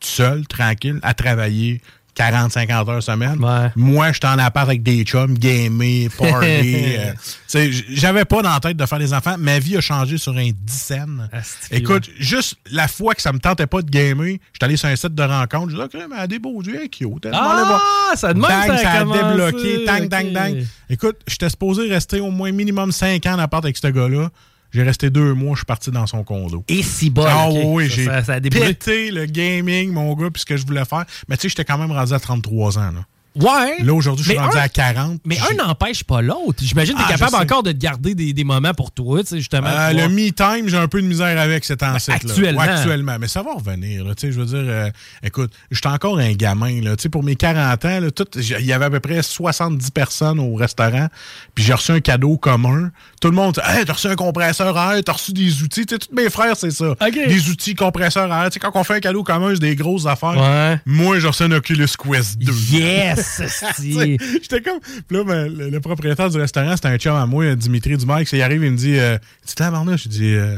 seule, 0.00 0.46
tranquille, 0.46 0.98
à 1.02 1.14
travailler 1.14 1.80
40-50 2.16 2.90
heures 2.90 3.02
semaine. 3.02 3.38
Moi, 3.76 4.12
j'étais 4.12 4.26
en 4.26 4.38
appart 4.38 4.68
avec 4.68 4.82
des 4.82 5.02
chums, 5.04 5.34
gamer, 5.36 6.08
party. 6.16 6.96
euh, 7.56 7.72
J'avais 7.90 8.24
pas 8.24 8.42
dans 8.42 8.52
la 8.52 8.60
tête 8.60 8.76
de 8.76 8.86
faire 8.86 8.98
des 8.98 9.12
enfants. 9.12 9.36
Ma 9.38 9.58
vie 9.58 9.76
a 9.76 9.80
changé 9.80 10.18
sur 10.18 10.36
un 10.36 10.50
dixaine. 10.52 11.28
Écoute, 11.70 12.08
juste 12.18 12.54
la 12.70 12.88
fois 12.88 13.14
que 13.14 13.22
ça 13.22 13.32
me 13.32 13.38
tentait 13.38 13.66
pas 13.66 13.82
de 13.82 13.90
gamer, 13.90 14.38
j'étais 14.52 14.64
allé 14.64 14.76
sur 14.76 14.88
un 14.88 14.96
site 14.96 15.14
de 15.14 15.22
rencontre. 15.22 15.70
J'ai 15.70 15.76
dit, 15.76 15.82
OK, 15.82 15.94
mais 15.94 16.16
elle 16.16 16.22
a 16.22 16.26
des 16.26 16.38
beaux 16.38 16.62
yeux, 16.62 16.86
cute. 16.90 17.24
Elle 17.26 17.32
Ah, 17.34 18.12
ça 18.14 18.32
de 18.32 18.40
même, 18.40 18.50
Bang, 18.50 18.66
ça 18.66 18.74
a 18.74 18.78
ça 18.78 19.00
a 19.00 19.04
débloqué. 19.04 19.84
Tang, 19.84 20.04
OK. 20.04 20.08
tang, 20.08 20.32
tang. 20.32 20.54
Écoute, 20.88 21.16
j'étais 21.26 21.48
supposé 21.48 21.88
rester 21.88 22.20
au 22.20 22.30
moins 22.30 22.52
minimum 22.52 22.92
5 22.92 23.24
ans 23.26 23.34
en 23.34 23.38
appart 23.38 23.64
avec 23.64 23.76
ce 23.76 23.88
gars-là. 23.88 24.30
J'ai 24.74 24.82
resté 24.82 25.08
deux 25.08 25.34
mois, 25.34 25.52
je 25.52 25.58
suis 25.58 25.66
parti 25.66 25.92
dans 25.92 26.06
son 26.08 26.24
condo. 26.24 26.64
Et 26.66 26.82
si 26.82 27.08
bas. 27.08 27.26
Ah 27.28 27.48
ok. 27.48 27.58
oui, 27.66 27.88
j'ai 27.88 28.08
pété 28.50 29.12
le 29.12 29.26
gaming, 29.26 29.92
mon 29.92 30.12
gars, 30.14 30.30
puis 30.32 30.40
ce 30.40 30.46
que 30.46 30.56
je 30.56 30.66
voulais 30.66 30.84
faire. 30.84 31.04
Mais 31.28 31.36
tu 31.36 31.42
sais, 31.42 31.48
j'étais 31.50 31.64
quand 31.64 31.78
même 31.78 31.92
rendu 31.92 32.12
à 32.12 32.18
33 32.18 32.78
ans. 32.78 32.90
Là, 32.90 33.06
Ouais. 33.36 33.82
Là, 33.82 33.92
aujourd'hui, 33.94 34.24
je 34.24 34.30
suis 34.30 34.38
rendu 34.38 34.56
un- 34.56 34.60
à 34.60 34.68
40. 34.68 35.20
Mais 35.24 35.38
un 35.50 35.54
n'empêche 35.66 36.04
pas 36.04 36.22
l'autre. 36.22 36.58
J'imagine 36.62 36.94
que 36.94 37.00
tu 37.00 37.04
Ah, 37.08 37.12
es 37.12 37.16
je 37.16 37.18
capable 37.24 37.42
encore 37.42 37.62
de 37.62 37.72
te 37.72 37.76
garder 37.78 38.14
des, 38.14 38.32
des 38.32 38.44
moments 38.44 38.74
pour 38.74 38.92
toi, 38.92 39.20
tu 39.22 39.28
sais, 39.30 39.38
justement. 39.38 39.66
Euh, 39.68 39.92
le 39.92 40.08
me-time, 40.08 40.68
j'ai 40.68 40.76
un 40.76 40.86
peu 40.88 41.02
de 41.02 41.06
misère 41.06 41.38
avec 41.40 41.64
cet 41.64 41.82
ancêtre 41.82 42.24
Ben, 42.26 42.30
actuellement. 42.30 42.60
actuellement. 42.60 43.16
Mais 43.20 43.28
ça 43.28 43.42
va 43.42 43.54
revenir. 43.54 44.04
Tu 44.16 44.28
sais, 44.28 44.32
Je 44.32 44.38
veux 44.40 44.46
dire, 44.46 44.58
euh, 44.64 44.90
écoute, 45.22 45.52
j'étais 45.70 45.88
encore 45.88 46.18
un 46.18 46.32
gamin. 46.32 46.80
Là. 46.80 46.96
Tu 46.96 47.02
sais, 47.02 47.08
Pour 47.08 47.22
mes 47.24 47.36
40 47.36 47.84
ans, 47.84 48.00
il 48.36 48.64
y 48.66 48.72
avait 48.72 48.84
à 48.84 48.90
peu 48.90 49.00
près 49.00 49.22
70 49.22 49.90
personnes 49.90 50.38
au 50.38 50.54
restaurant. 50.54 51.08
Puis 51.54 51.64
j'ai 51.64 51.74
reçu 51.74 51.92
un 51.92 52.00
cadeau 52.00 52.36
commun. 52.36 52.90
Tout 53.20 53.28
le 53.28 53.34
monde 53.34 53.60
Hey, 53.64 53.84
t'as 53.84 53.94
reçu 53.94 54.06
un 54.08 54.14
compresseur 54.16 54.76
à 54.76 54.96
air, 54.96 55.02
t'as 55.04 55.12
reçu 55.12 55.32
des 55.32 55.62
outils. 55.62 55.86
Tu 55.86 55.94
sais, 55.94 55.98
tous 55.98 56.14
mes 56.14 56.30
frères, 56.30 56.56
c'est 56.56 56.70
ça. 56.70 56.94
Des 57.12 57.48
outils, 57.48 57.74
compresseurs 57.74 58.30
à 58.30 58.44
air. 58.44 58.50
Tu 58.50 58.54
sais, 58.54 58.60
quand 58.60 58.70
on 58.74 58.84
fait 58.84 58.94
un 58.94 59.00
cadeau 59.00 59.22
commun, 59.24 59.50
c'est 59.54 59.60
des 59.60 59.76
grosses 59.76 60.06
affaires. 60.06 60.36
Ouais. 60.36 60.78
Moi, 60.86 61.18
j'ai 61.18 61.26
reçu 61.28 61.42
un 61.44 61.50
Oculus 61.52 61.86
Quest 61.98 62.38
2. 62.38 62.52
Yes, 62.52 63.23
J'étais 63.80 64.60
comme. 64.60 64.80
Puis 64.80 65.16
là, 65.16 65.24
ben, 65.24 65.56
le, 65.56 65.70
le 65.70 65.80
propriétaire 65.80 66.30
du 66.30 66.38
restaurant, 66.38 66.74
c'était 66.76 66.88
un 66.88 66.98
chum 66.98 67.14
à 67.14 67.26
moi, 67.26 67.54
Dimitri 67.54 67.96
Dumac. 67.96 68.30
Il 68.32 68.42
arrive, 68.42 68.62
il 68.64 68.72
me 68.72 68.76
dit 68.76 68.98
euh, 68.98 69.18
Tu 69.46 69.54
tabarnouche 69.54 70.04
Je 70.04 70.08
dis 70.08 70.34
euh, 70.34 70.56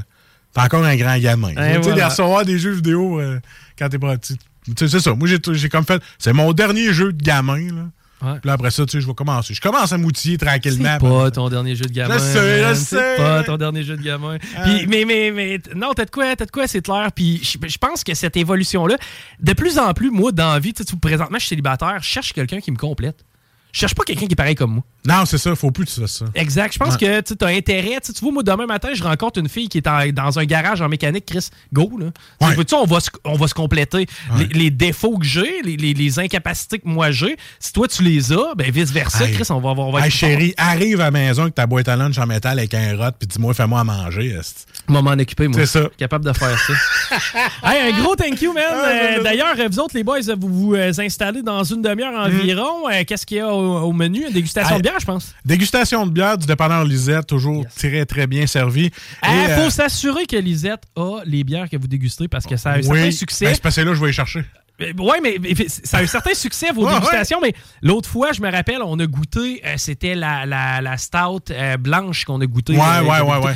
T'es 0.54 0.60
encore 0.60 0.84
un 0.84 0.96
grand 0.96 1.18
gamin. 1.18 1.50
tu 1.50 1.54
sais, 1.54 1.78
voilà. 1.78 2.08
recevoir 2.08 2.44
des 2.44 2.58
jeux 2.58 2.72
vidéo 2.72 3.20
euh, 3.20 3.40
quand 3.78 3.88
t'es 3.88 3.98
pas. 3.98 4.16
C'est 4.76 4.88
ça. 4.88 5.14
Moi, 5.14 5.28
j'ai 5.28 5.38
j'ai 5.52 5.68
comme 5.68 5.84
fait. 5.84 6.02
C'est 6.18 6.32
mon 6.32 6.52
dernier 6.52 6.92
jeu 6.92 7.12
de 7.12 7.22
gamin, 7.22 7.58
là. 7.58 7.90
Ouais. 8.22 8.38
Puis 8.40 8.46
là, 8.46 8.54
après 8.54 8.70
ça, 8.70 8.84
tu 8.86 8.92
sais, 8.92 9.00
je 9.00 9.06
vais 9.06 9.14
commencer. 9.14 9.52
Je 9.52 9.60
commence 9.60 9.92
à 9.92 9.98
m'outiller 9.98 10.38
tranquillement. 10.38 10.96
C'est 11.00 11.06
pas 11.06 11.30
ton 11.30 11.48
dernier 11.48 11.76
jeu 11.76 11.84
de 11.84 11.92
gamin. 11.92 12.14
Je 12.14 12.18
sais, 12.18 12.68
je 12.68 12.74
sais. 12.74 12.84
C'est 12.96 13.16
pas 13.16 13.42
ton 13.44 13.56
dernier 13.58 13.82
jeu 13.82 13.96
de 13.96 14.02
gamin. 14.02 14.38
Puis, 14.38 14.86
mais, 14.86 15.04
mais, 15.04 15.30
mais, 15.30 15.60
non, 15.74 15.92
t'as 15.94 16.06
de 16.06 16.10
quoi, 16.10 16.34
t'as 16.34 16.46
de 16.46 16.50
quoi, 16.50 16.66
c'est 16.66 16.80
clair. 16.80 17.10
Puis, 17.14 17.40
je 17.42 17.58
je 17.68 17.78
pense 17.78 18.04
que 18.04 18.14
cette 18.14 18.36
évolution-là, 18.36 18.96
de 19.40 19.52
plus 19.52 19.78
en 19.78 19.92
plus, 19.92 20.10
moi, 20.10 20.32
dans 20.32 20.52
la 20.52 20.58
vie, 20.58 20.72
tu 20.72 20.82
sais, 20.82 20.96
présentement, 20.96 21.36
je 21.38 21.44
suis 21.44 21.50
célibataire, 21.50 21.98
je 22.00 22.08
cherche 22.08 22.32
quelqu'un 22.32 22.60
qui 22.60 22.70
me 22.70 22.76
complète. 22.76 23.22
Je 23.76 23.80
cherche 23.80 23.94
pas 23.94 24.04
quelqu'un 24.04 24.24
qui 24.26 24.32
est 24.32 24.36
pareil 24.36 24.54
comme 24.54 24.72
moi. 24.72 24.82
Non, 25.06 25.26
c'est 25.26 25.36
ça. 25.36 25.54
Faut 25.54 25.70
plus 25.70 25.84
que 25.84 25.90
tu 25.90 26.00
fasses 26.00 26.14
ça. 26.20 26.24
Exact. 26.34 26.72
Je 26.72 26.78
pense 26.78 26.94
Ouais. 26.94 27.20
que 27.20 27.34
tu 27.34 27.44
as 27.44 27.48
intérêt. 27.48 27.98
Tu 28.02 28.10
tu 28.14 28.20
vois, 28.24 28.32
moi, 28.32 28.42
demain 28.42 28.64
matin, 28.64 28.88
je 28.94 29.02
rencontre 29.04 29.38
une 29.38 29.50
fille 29.50 29.68
qui 29.68 29.76
est 29.76 29.86
en- 29.86 30.08
dans 30.12 30.38
un 30.38 30.44
garage 30.46 30.80
en 30.80 30.88
mécanique, 30.88 31.26
Chris. 31.26 31.50
Go, 31.74 31.92
là. 32.00 32.06
Tu 32.40 32.46
sais, 32.48 32.54
veux-tu, 32.54 32.74
on, 32.74 32.86
va 32.86 33.00
se, 33.00 33.10
on 33.26 33.34
va 33.36 33.46
se 33.48 33.52
compléter. 33.52 34.06
Les, 34.38 34.46
les 34.46 34.70
défauts 34.70 35.18
que 35.18 35.26
j'ai, 35.26 35.60
les, 35.62 35.76
les- 35.76 35.92
les 35.92 36.18
incapacités 36.18 36.78
que 36.78 36.88
moi 36.88 37.10
j'ai, 37.10 37.36
si 37.60 37.70
toi, 37.74 37.86
tu 37.86 38.02
les 38.02 38.32
as, 38.32 38.54
ben 38.56 38.70
vice-versa. 38.70 39.28
Chris, 39.28 39.44
on 39.50 39.60
va 39.60 39.72
avoir. 39.72 40.02
Hey, 40.02 40.10
chérie, 40.10 40.54
arrive 40.56 41.02
à 41.02 41.04
la 41.04 41.10
maison 41.10 41.42
avec 41.42 41.54
ta 41.54 41.66
boîte 41.66 41.88
à 41.88 41.96
lunch 41.96 42.16
en 42.16 42.26
métal 42.26 42.58
avec 42.58 42.72
un 42.72 42.96
rot, 42.96 43.12
puis 43.18 43.28
dis-moi, 43.28 43.52
fais-moi 43.52 43.80
à 43.80 43.84
manger. 43.84 44.38
Esti. 44.86 44.98
On 44.98 45.02
va 45.02 45.16
m'en 45.16 45.20
occuper, 45.22 45.48
moi. 45.48 45.60
C'est 45.60 45.66
ça. 45.66 45.88
Capable 45.98 46.24
de 46.24 46.32
faire 46.32 46.58
ça. 46.58 47.18
hey, 47.72 47.92
un 47.92 48.02
gros 48.02 48.14
thank 48.16 48.40
you, 48.42 48.52
man. 48.52 48.64
Euh, 48.72 49.22
D'ailleurs, 49.22 49.54
vous 49.70 49.78
autres, 49.80 49.96
les 49.96 50.04
boys, 50.04 50.20
vous 50.38 50.48
vous 50.48 50.74
euh, 50.74 50.92
installez 50.98 51.42
dans 51.42 51.64
une 51.64 51.82
demi-heure 51.82 52.14
environ. 52.14 52.88
Euh, 52.88 53.02
Qu'est-ce 53.06 53.26
qu'il 53.26 53.38
y 53.38 53.40
a 53.40 53.48
au, 53.52 53.78
au 53.88 53.92
menu? 53.92 54.24
Une 54.26 54.32
dégustation 54.32 54.76
Hey. 54.76 54.82
de 54.82 54.88
bière, 54.88 54.98
je 55.00 55.06
pense. 55.06 55.34
Dégustation 55.44 56.06
de 56.06 56.10
bière 56.12 56.38
du 56.38 56.46
dépanneur 56.46 56.84
Lisette, 56.84 57.26
toujours 57.26 57.64
très, 57.76 58.04
très 58.06 58.26
bien 58.26 58.46
servi. 58.46 58.90
Il 59.22 59.28
euh, 59.28 59.62
faut 59.64 59.70
s'assurer 59.70 60.26
que 60.26 60.36
Lisette 60.36 60.82
a 60.96 61.20
les 61.24 61.44
bières 61.44 61.68
que 61.68 61.76
vous 61.76 61.88
dégustez 61.88 62.28
parce 62.28 62.46
que 62.46 62.56
ça 62.56 62.70
a 62.70 62.78
un 62.78 62.82
certain 62.82 63.02
oui, 63.04 63.12
succès. 63.12 63.46
ben, 63.46 63.54
c'est 63.54 63.62
parce 63.62 63.76
que 63.76 63.80
là, 63.82 63.94
je 63.94 64.00
vais 64.00 64.06
les 64.08 64.12
chercher. 64.12 64.44
Oui, 64.78 65.16
mais 65.22 65.36
mais 65.40 65.54
ça 65.68 65.98
a 65.98 66.02
un 66.02 66.06
certain 66.06 66.34
succès, 66.34 66.70
vos 66.70 66.84
Ouais, 66.86 66.92
dégustations. 66.94 67.38
Mais 67.40 67.54
l'autre 67.80 68.10
fois, 68.10 68.32
je 68.32 68.42
me 68.42 68.50
rappelle, 68.50 68.82
on 68.84 68.98
a 68.98 69.06
goûté, 69.06 69.62
euh, 69.64 69.74
c'était 69.78 70.14
la, 70.14 70.44
la, 70.44 70.82
la 70.82 70.98
stout 70.98 71.50
euh, 71.50 71.78
blanche 71.78 72.24
qu'on 72.26 72.40
a 72.42 72.46
goûté. 72.46 72.74
Ouais, 72.74 72.80
euh, 72.80 73.02
ouais, 73.04 73.16
a 73.16 73.24
ouais, 73.24 73.34
goûté. 73.36 73.46
ouais. 73.48 73.54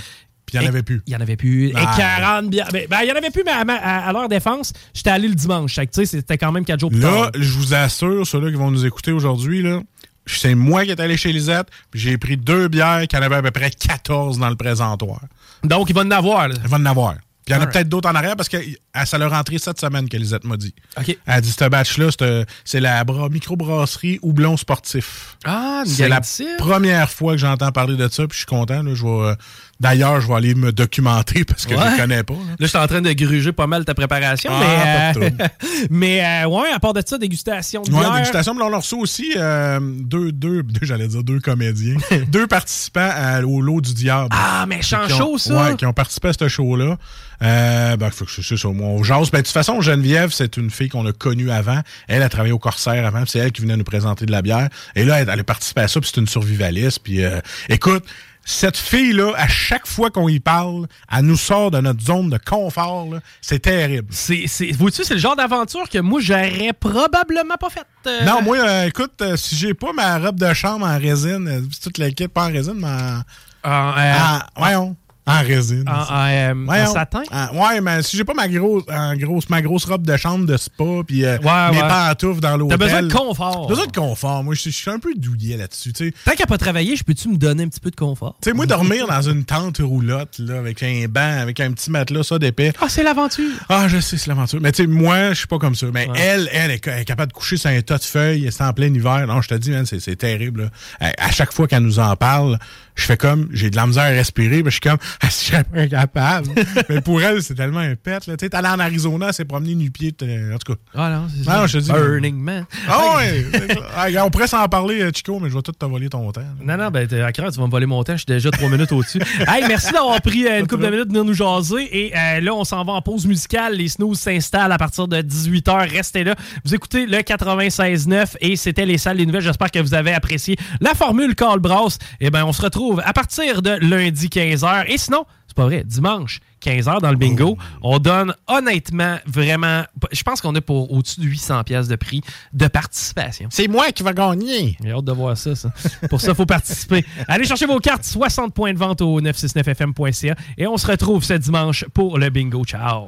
Puis 0.50 0.58
il 0.58 0.60
n'y 0.60 0.66
en 0.66 0.68
avait 0.68 0.82
plus. 0.82 1.02
Il 1.06 1.10
n'y 1.10 1.16
en 1.16 1.20
avait 1.20 1.36
plus. 1.36 1.72
Ah. 1.74 1.92
Et 1.94 1.96
40 2.00 2.50
bières. 2.50 2.68
Ben, 2.72 2.86
ben, 2.88 2.98
il 3.02 3.06
n'y 3.06 3.12
en 3.12 3.16
avait 3.16 3.30
plus, 3.30 3.42
mais 3.44 3.52
à, 3.52 3.64
ma- 3.64 3.74
à- 3.76 4.08
à 4.08 4.12
leur 4.12 4.28
défense, 4.28 4.72
j'étais 4.94 5.10
allé 5.10 5.28
le 5.28 5.34
dimanche. 5.34 5.78
C'était 6.04 6.38
quand 6.38 6.52
même 6.52 6.64
4 6.64 6.80
jours 6.80 6.90
plus 6.90 7.00
Là, 7.00 7.10
tard. 7.10 7.30
je 7.38 7.52
vous 7.52 7.74
assure, 7.74 8.26
ceux-là 8.26 8.50
qui 8.50 8.56
vont 8.56 8.70
nous 8.70 8.84
écouter 8.86 9.12
aujourd'hui, 9.12 9.62
là, 9.62 9.80
c'est 10.26 10.54
moi 10.54 10.84
qui 10.84 10.90
est 10.90 11.00
allé 11.00 11.16
chez 11.16 11.32
Lisette, 11.32 11.68
puis 11.90 11.98
j'ai 12.00 12.18
pris 12.18 12.36
deux 12.36 12.68
bières 12.68 13.06
qui 13.08 13.16
en 13.16 13.22
avait 13.22 13.36
à 13.36 13.42
peu 13.42 13.50
près 13.50 13.70
14 13.70 14.38
dans 14.38 14.48
le 14.50 14.56
présentoir. 14.56 15.20
Donc, 15.64 15.88
il 15.90 15.94
va 15.94 16.02
en 16.02 16.10
avoir. 16.10 16.48
Là. 16.48 16.54
Il 16.62 16.68
va 16.68 16.76
en 16.76 16.86
avoir. 16.86 17.14
Puis 17.14 17.22
il 17.48 17.52
y 17.54 17.56
en 17.58 17.62
a 17.62 17.66
peut-être 17.66 17.88
d'autres 17.88 18.08
en 18.08 18.14
arrière 18.14 18.36
parce 18.36 18.48
que 18.48 18.58
ah, 18.92 19.06
ça 19.06 19.18
leur 19.18 19.30
rentré 19.30 19.58
cette 19.58 19.78
semaine 19.80 20.08
que 20.08 20.16
Lisette 20.16 20.44
m'a 20.44 20.56
dit. 20.56 20.74
OK. 20.98 21.08
Elle 21.08 21.16
a 21.32 21.40
dit, 21.40 21.50
ce 21.50 21.68
batch-là, 21.68 22.08
c'est, 22.10 22.22
euh, 22.22 22.44
c'est 22.64 22.80
la 22.80 23.04
bra- 23.04 23.28
microbrasserie 23.28 24.18
Houblon 24.22 24.56
Sportif. 24.56 25.36
Ah, 25.44 25.82
C'est 25.86 26.08
la 26.08 26.20
première 26.58 27.10
fois 27.10 27.32
que 27.34 27.38
j'entends 27.38 27.70
parler 27.72 27.96
de 27.96 28.08
ça, 28.08 28.24
puis 28.26 28.32
je 28.34 28.38
suis 28.38 28.46
content. 28.46 28.82
là. 28.82 28.94
je 28.94 29.04
vais, 29.04 29.08
euh, 29.10 29.34
d'ailleurs, 29.78 30.20
je 30.20 30.26
vais 30.28 30.34
aller 30.34 30.54
me 30.54 30.72
documenter 30.72 31.44
parce 31.44 31.66
que 31.66 31.74
je 31.76 31.80
ne 31.80 31.96
connais 31.96 32.22
pas. 32.24 32.34
là. 32.34 32.40
Là, 32.50 32.56
je 32.58 32.66
suis 32.66 32.78
en 32.78 32.86
train 32.86 33.00
de 33.00 33.12
gruger 33.12 33.52
pas 33.52 33.66
mal 33.66 33.84
ta 33.84 33.94
préparation. 33.94 34.50
Ah, 34.52 35.12
mais, 35.16 35.26
euh, 35.40 35.46
mais 35.90 36.24
euh, 36.44 36.48
ouais, 36.48 36.70
à 36.74 36.80
part 36.80 36.92
de 36.92 37.02
ça, 37.06 37.16
dégustation 37.16 37.82
de 37.82 37.90
Ouais, 37.92 38.00
bière. 38.00 38.14
dégustation, 38.14 38.54
mais 38.54 38.62
on 38.62 38.72
a 38.72 38.76
reçu 38.78 38.96
aussi 38.96 39.32
euh, 39.36 39.78
deux, 39.80 40.32
deux, 40.32 40.62
deux 40.64 40.80
j'allais 40.86 41.06
dire 41.08 41.22
deux 41.22 41.38
comédiens, 41.40 41.96
deux 42.28 42.46
participants 42.48 43.08
à- 43.12 43.40
au 43.42 43.60
lot 43.60 43.80
du 43.80 43.94
diable. 43.94 44.28
Ah, 44.32 44.64
mais 44.68 44.82
chant 44.82 45.08
chaud, 45.08 45.38
ça? 45.38 45.54
Ouais, 45.70 45.76
qui 45.76 45.86
ont 45.86 45.92
participé 45.92 46.28
à 46.28 46.32
ce 46.32 46.48
show-là. 46.48 46.96
Ben, 47.40 48.10
faut 48.10 48.24
que 48.26 48.30
c'est 48.42 48.56
ça, 48.56 48.68
moi, 48.68 48.79
on 48.82 49.02
jase. 49.02 49.30
Ben, 49.30 49.38
de 49.38 49.44
toute 49.44 49.52
façon, 49.52 49.80
Geneviève, 49.80 50.30
c'est 50.32 50.56
une 50.56 50.70
fille 50.70 50.88
qu'on 50.88 51.06
a 51.06 51.12
connue 51.12 51.50
avant. 51.50 51.80
Elle 52.08 52.22
a 52.22 52.28
travaillé 52.28 52.52
au 52.52 52.58
Corsaire 52.58 53.04
avant, 53.06 53.22
puis 53.22 53.30
c'est 53.32 53.38
elle 53.38 53.52
qui 53.52 53.62
venait 53.62 53.76
nous 53.76 53.84
présenter 53.84 54.26
de 54.26 54.32
la 54.32 54.42
bière. 54.42 54.68
Et 54.94 55.04
là, 55.04 55.20
elle, 55.20 55.28
elle 55.32 55.40
a 55.40 55.44
participé 55.44 55.82
à 55.82 55.88
ça, 55.88 56.00
puis 56.00 56.10
c'est 56.12 56.20
une 56.20 56.28
survivaliste. 56.28 57.00
Puis, 57.02 57.24
euh, 57.24 57.40
écoute, 57.68 58.04
cette 58.42 58.76
fille-là, 58.78 59.32
à 59.36 59.46
chaque 59.48 59.86
fois 59.86 60.10
qu'on 60.10 60.28
y 60.28 60.40
parle, 60.40 60.86
elle 61.12 61.24
nous 61.26 61.36
sort 61.36 61.70
de 61.70 61.78
notre 61.78 62.00
zone 62.02 62.30
de 62.30 62.38
confort. 62.38 63.06
C'est 63.40 63.60
terrible. 63.60 64.08
C'est, 64.10 64.44
c'est, 64.46 64.72
vois-tu, 64.72 65.04
c'est 65.04 65.14
le 65.14 65.20
genre 65.20 65.36
d'aventure 65.36 65.88
que 65.88 65.98
moi, 65.98 66.20
j'aurais 66.22 66.72
probablement 66.78 67.56
pas 67.60 67.68
faite. 67.70 67.86
euh, 68.06 68.24
Non, 68.24 68.42
moi, 68.42 68.56
euh, 68.58 68.86
écoute, 68.86 69.12
euh, 69.20 69.36
si 69.36 69.56
j'ai 69.56 69.74
pas 69.74 69.92
ma 69.92 70.18
robe 70.18 70.40
de 70.40 70.52
chambre 70.54 70.86
en 70.86 70.98
résine, 70.98 71.68
toute 71.82 71.98
l'équipe 71.98 72.32
pas 72.32 72.46
en 72.46 72.52
résine, 72.52 72.76
mais 72.78 72.86
en. 72.88 73.22
En, 73.62 73.92
euh, 73.98 74.38
voyons, 74.56 74.96
en 75.26 75.40
résine. 75.42 75.84
En, 75.86 75.92
en, 75.92 76.26
euh, 76.28 76.52
en 76.52 76.64
Voyons. 76.64 76.92
satin? 76.92 77.22
En- 77.30 77.56
ouais, 77.56 77.80
mais 77.80 78.02
si 78.02 78.16
j'ai 78.16 78.24
pas 78.24 78.34
ma 78.34 78.48
grosse, 78.48 78.82
en 78.92 79.14
grosse, 79.16 79.48
ma 79.48 79.62
grosse 79.62 79.84
robe 79.84 80.04
de 80.06 80.16
chambre 80.16 80.46
de 80.46 80.56
spa, 80.56 80.84
puis 81.06 81.24
euh, 81.24 81.38
Ouais, 81.38 81.70
mes 81.70 81.82
ouais. 81.82 81.88
pantoufles 81.88 82.40
dans 82.40 82.56
l'hôtel. 82.56 82.78
T'as 82.78 82.84
besoin 82.84 83.02
de 83.02 83.12
confort. 83.12 83.66
Besoin 83.68 83.86
de 83.86 83.92
confort. 83.92 84.42
Moi, 84.44 84.54
je 84.54 84.68
suis- 84.70 84.90
un 84.90 84.98
peu 84.98 85.14
douillet 85.14 85.56
là-dessus. 85.56 85.92
Tant 86.24 86.32
qu'à 86.32 86.46
pas 86.46 86.58
travailler, 86.58 86.96
je 86.96 87.04
peux-tu 87.04 87.28
me 87.28 87.36
donner 87.36 87.62
un 87.64 87.68
petit 87.68 87.80
peu 87.80 87.90
de 87.90 87.96
confort? 87.96 88.36
Tu 88.42 88.50
sais, 88.50 88.56
moi, 88.56 88.66
dormir 88.66 89.06
dans 89.06 89.22
une 89.22 89.44
tente 89.44 89.78
roulotte, 89.78 90.38
là, 90.40 90.58
avec 90.58 90.82
un 90.82 91.06
banc, 91.08 91.38
avec 91.40 91.60
un 91.60 91.70
petit 91.72 91.90
matelas, 91.90 92.24
ça, 92.24 92.38
d'épais. 92.38 92.72
Ah, 92.80 92.86
c'est 92.88 93.02
l'aventure. 93.04 93.52
Ah, 93.68 93.86
je 93.88 94.00
sais, 94.00 94.16
c'est 94.16 94.26
l'aventure. 94.28 94.58
Mais 94.60 94.72
tu 94.72 94.82
sais, 94.82 94.88
moi, 94.88 95.28
je 95.30 95.34
suis 95.34 95.46
pas 95.46 95.58
comme 95.58 95.74
ça. 95.76 95.86
Mais 95.94 96.08
elle, 96.16 96.48
elle 96.52 96.70
est, 96.72 96.86
elle 96.88 97.00
est 97.00 97.04
capable 97.04 97.30
de 97.30 97.36
coucher 97.36 97.56
sur 97.56 97.70
un 97.70 97.80
tas 97.82 97.98
de 97.98 98.02
feuilles, 98.04 98.48
c'est 98.50 98.64
en 98.64 98.72
plein 98.72 98.92
hiver. 98.92 99.26
Non, 99.28 99.40
je 99.42 99.48
te 99.48 99.54
dis, 99.54 99.70
man, 99.70 99.84
c'est 99.86 100.16
terrible. 100.16 100.70
là. 101.00 101.12
À 101.18 101.30
chaque 101.30 101.52
fois 101.52 101.68
qu'elle 101.68 101.82
nous 101.84 101.98
en 102.00 102.16
parle, 102.16 102.58
je 103.00 103.06
fais 103.06 103.16
comme, 103.16 103.48
j'ai 103.52 103.70
de 103.70 103.76
la 103.76 103.86
misère 103.86 104.04
à 104.04 104.08
respirer, 104.08 104.62
mais 104.62 104.70
je 104.70 104.74
suis 104.74 104.80
comme, 104.80 104.98
ah, 105.20 105.30
si 105.30 105.50
j'étais 105.50 105.64
pas 105.64 105.86
capable. 105.86 106.48
mais 106.88 107.00
pour 107.00 107.22
elle, 107.22 107.42
c'est 107.42 107.54
tellement 107.54 107.80
un 107.80 107.96
pet. 107.96 108.20
Tu 108.20 108.30
sais, 108.38 108.54
allé 108.54 108.68
en 108.68 108.78
Arizona, 108.78 109.28
elle 109.28 109.34
s'est 109.34 109.44
promenée 109.44 109.74
nu-pied. 109.74 110.14
En 110.20 110.58
tout 110.58 110.74
cas. 110.74 110.80
Ah 110.94 111.10
non, 111.10 111.26
c'est 111.34 111.44
ça. 111.44 111.66
je 111.66 111.78
te 111.78 111.84
dis. 111.84 111.90
Burning 111.90 112.36
Man. 112.36 112.66
Ah 112.88 113.16
ouais! 113.16 113.46
c'est 113.52 113.74
ça. 113.74 114.24
On 114.26 114.30
pourrait 114.30 114.46
s'en 114.46 114.66
parler, 114.68 115.02
euh, 115.02 115.10
Chico, 115.14 115.38
mais 115.40 115.48
je 115.48 115.54
vais 115.54 115.62
tout 115.62 115.72
te 115.72 115.84
voler 115.86 116.08
ton 116.08 116.30
temps. 116.30 116.42
Non, 116.62 116.76
non, 116.76 116.90
ben, 116.90 117.08
à 117.22 117.32
quelle 117.32 117.44
heure 117.44 117.52
tu 117.52 117.58
vas 117.58 117.66
me 117.66 117.70
voler 117.70 117.86
mon 117.86 118.02
temps? 118.04 118.12
Je 118.12 118.18
suis 118.18 118.26
déjà 118.26 118.50
trois 118.50 118.68
minutes 118.68 118.92
au-dessus. 118.92 119.20
Hey, 119.48 119.64
merci 119.66 119.92
d'avoir 119.92 120.20
pris 120.20 120.46
euh, 120.46 120.60
une 120.60 120.66
couple 120.66 120.84
de 120.84 120.90
minutes 120.90 121.08
de 121.08 121.12
venir 121.12 121.24
nous 121.24 121.34
jaser. 121.34 121.88
Et 121.90 122.12
euh, 122.16 122.40
là, 122.40 122.54
on 122.54 122.64
s'en 122.64 122.84
va 122.84 122.92
en 122.92 123.02
pause 123.02 123.26
musicale. 123.26 123.74
Les 123.76 123.88
snooze 123.88 124.18
s'installent 124.18 124.72
à 124.72 124.78
partir 124.78 125.08
de 125.08 125.16
18h. 125.22 125.88
Restez 125.90 126.24
là. 126.24 126.34
Vous 126.64 126.74
écoutez 126.74 127.06
le 127.06 127.18
96.9 127.18 128.36
et 128.40 128.56
c'était 128.56 128.86
les 128.86 128.98
salles 128.98 129.16
des 129.16 129.26
nouvelles. 129.26 129.42
J'espère 129.42 129.70
que 129.70 129.78
vous 129.78 129.94
avez 129.94 130.12
apprécié 130.12 130.56
la 130.80 130.94
formule 130.94 131.34
Call 131.34 131.60
Brass. 131.60 131.98
Eh 132.20 132.30
ben, 132.30 132.44
on 132.44 132.52
se 132.52 132.62
retrouve 132.62 132.89
à 133.04 133.12
partir 133.12 133.62
de 133.62 133.70
lundi 133.70 134.28
15h. 134.28 134.84
Et 134.88 134.98
sinon, 134.98 135.24
c'est 135.46 135.56
pas 135.56 135.64
vrai, 135.64 135.84
dimanche 135.84 136.40
15h 136.62 137.00
dans 137.00 137.10
le 137.10 137.16
bingo, 137.16 137.56
on 137.82 137.98
donne 137.98 138.34
honnêtement 138.46 139.16
vraiment, 139.26 139.82
je 140.12 140.22
pense 140.22 140.40
qu'on 140.40 140.54
est 140.54 140.60
pour 140.60 140.92
au-dessus 140.92 141.20
de 141.20 141.26
800 141.26 141.64
pièces 141.64 141.88
de 141.88 141.96
prix 141.96 142.22
de 142.52 142.68
participation. 142.68 143.48
C'est 143.50 143.66
moi 143.66 143.90
qui 143.92 144.02
va 144.02 144.12
gagner. 144.12 144.76
J'ai 144.82 144.92
hâte 144.92 145.04
de 145.04 145.12
voir 145.12 145.36
ça, 145.36 145.54
ça. 145.54 145.72
Pour 146.08 146.20
ça, 146.20 146.32
il 146.32 146.34
faut 146.34 146.46
participer. 146.46 147.04
Allez 147.26 147.44
chercher 147.44 147.66
vos 147.66 147.78
cartes, 147.78 148.04
60 148.04 148.54
points 148.54 148.72
de 148.72 148.78
vente 148.78 149.00
au 149.00 149.20
969fm.ca 149.20 150.34
et 150.58 150.66
on 150.66 150.76
se 150.76 150.86
retrouve 150.86 151.24
ce 151.24 151.34
dimanche 151.34 151.84
pour 151.94 152.18
le 152.18 152.30
bingo. 152.30 152.64
Ciao! 152.64 153.06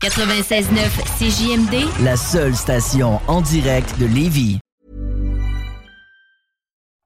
96.9 0.00 0.66
CJMD. 1.18 2.04
La 2.04 2.16
seule 2.16 2.54
station 2.54 3.20
en 3.26 3.40
direct 3.40 3.98
de 3.98 4.06
Lévis. 4.06 4.58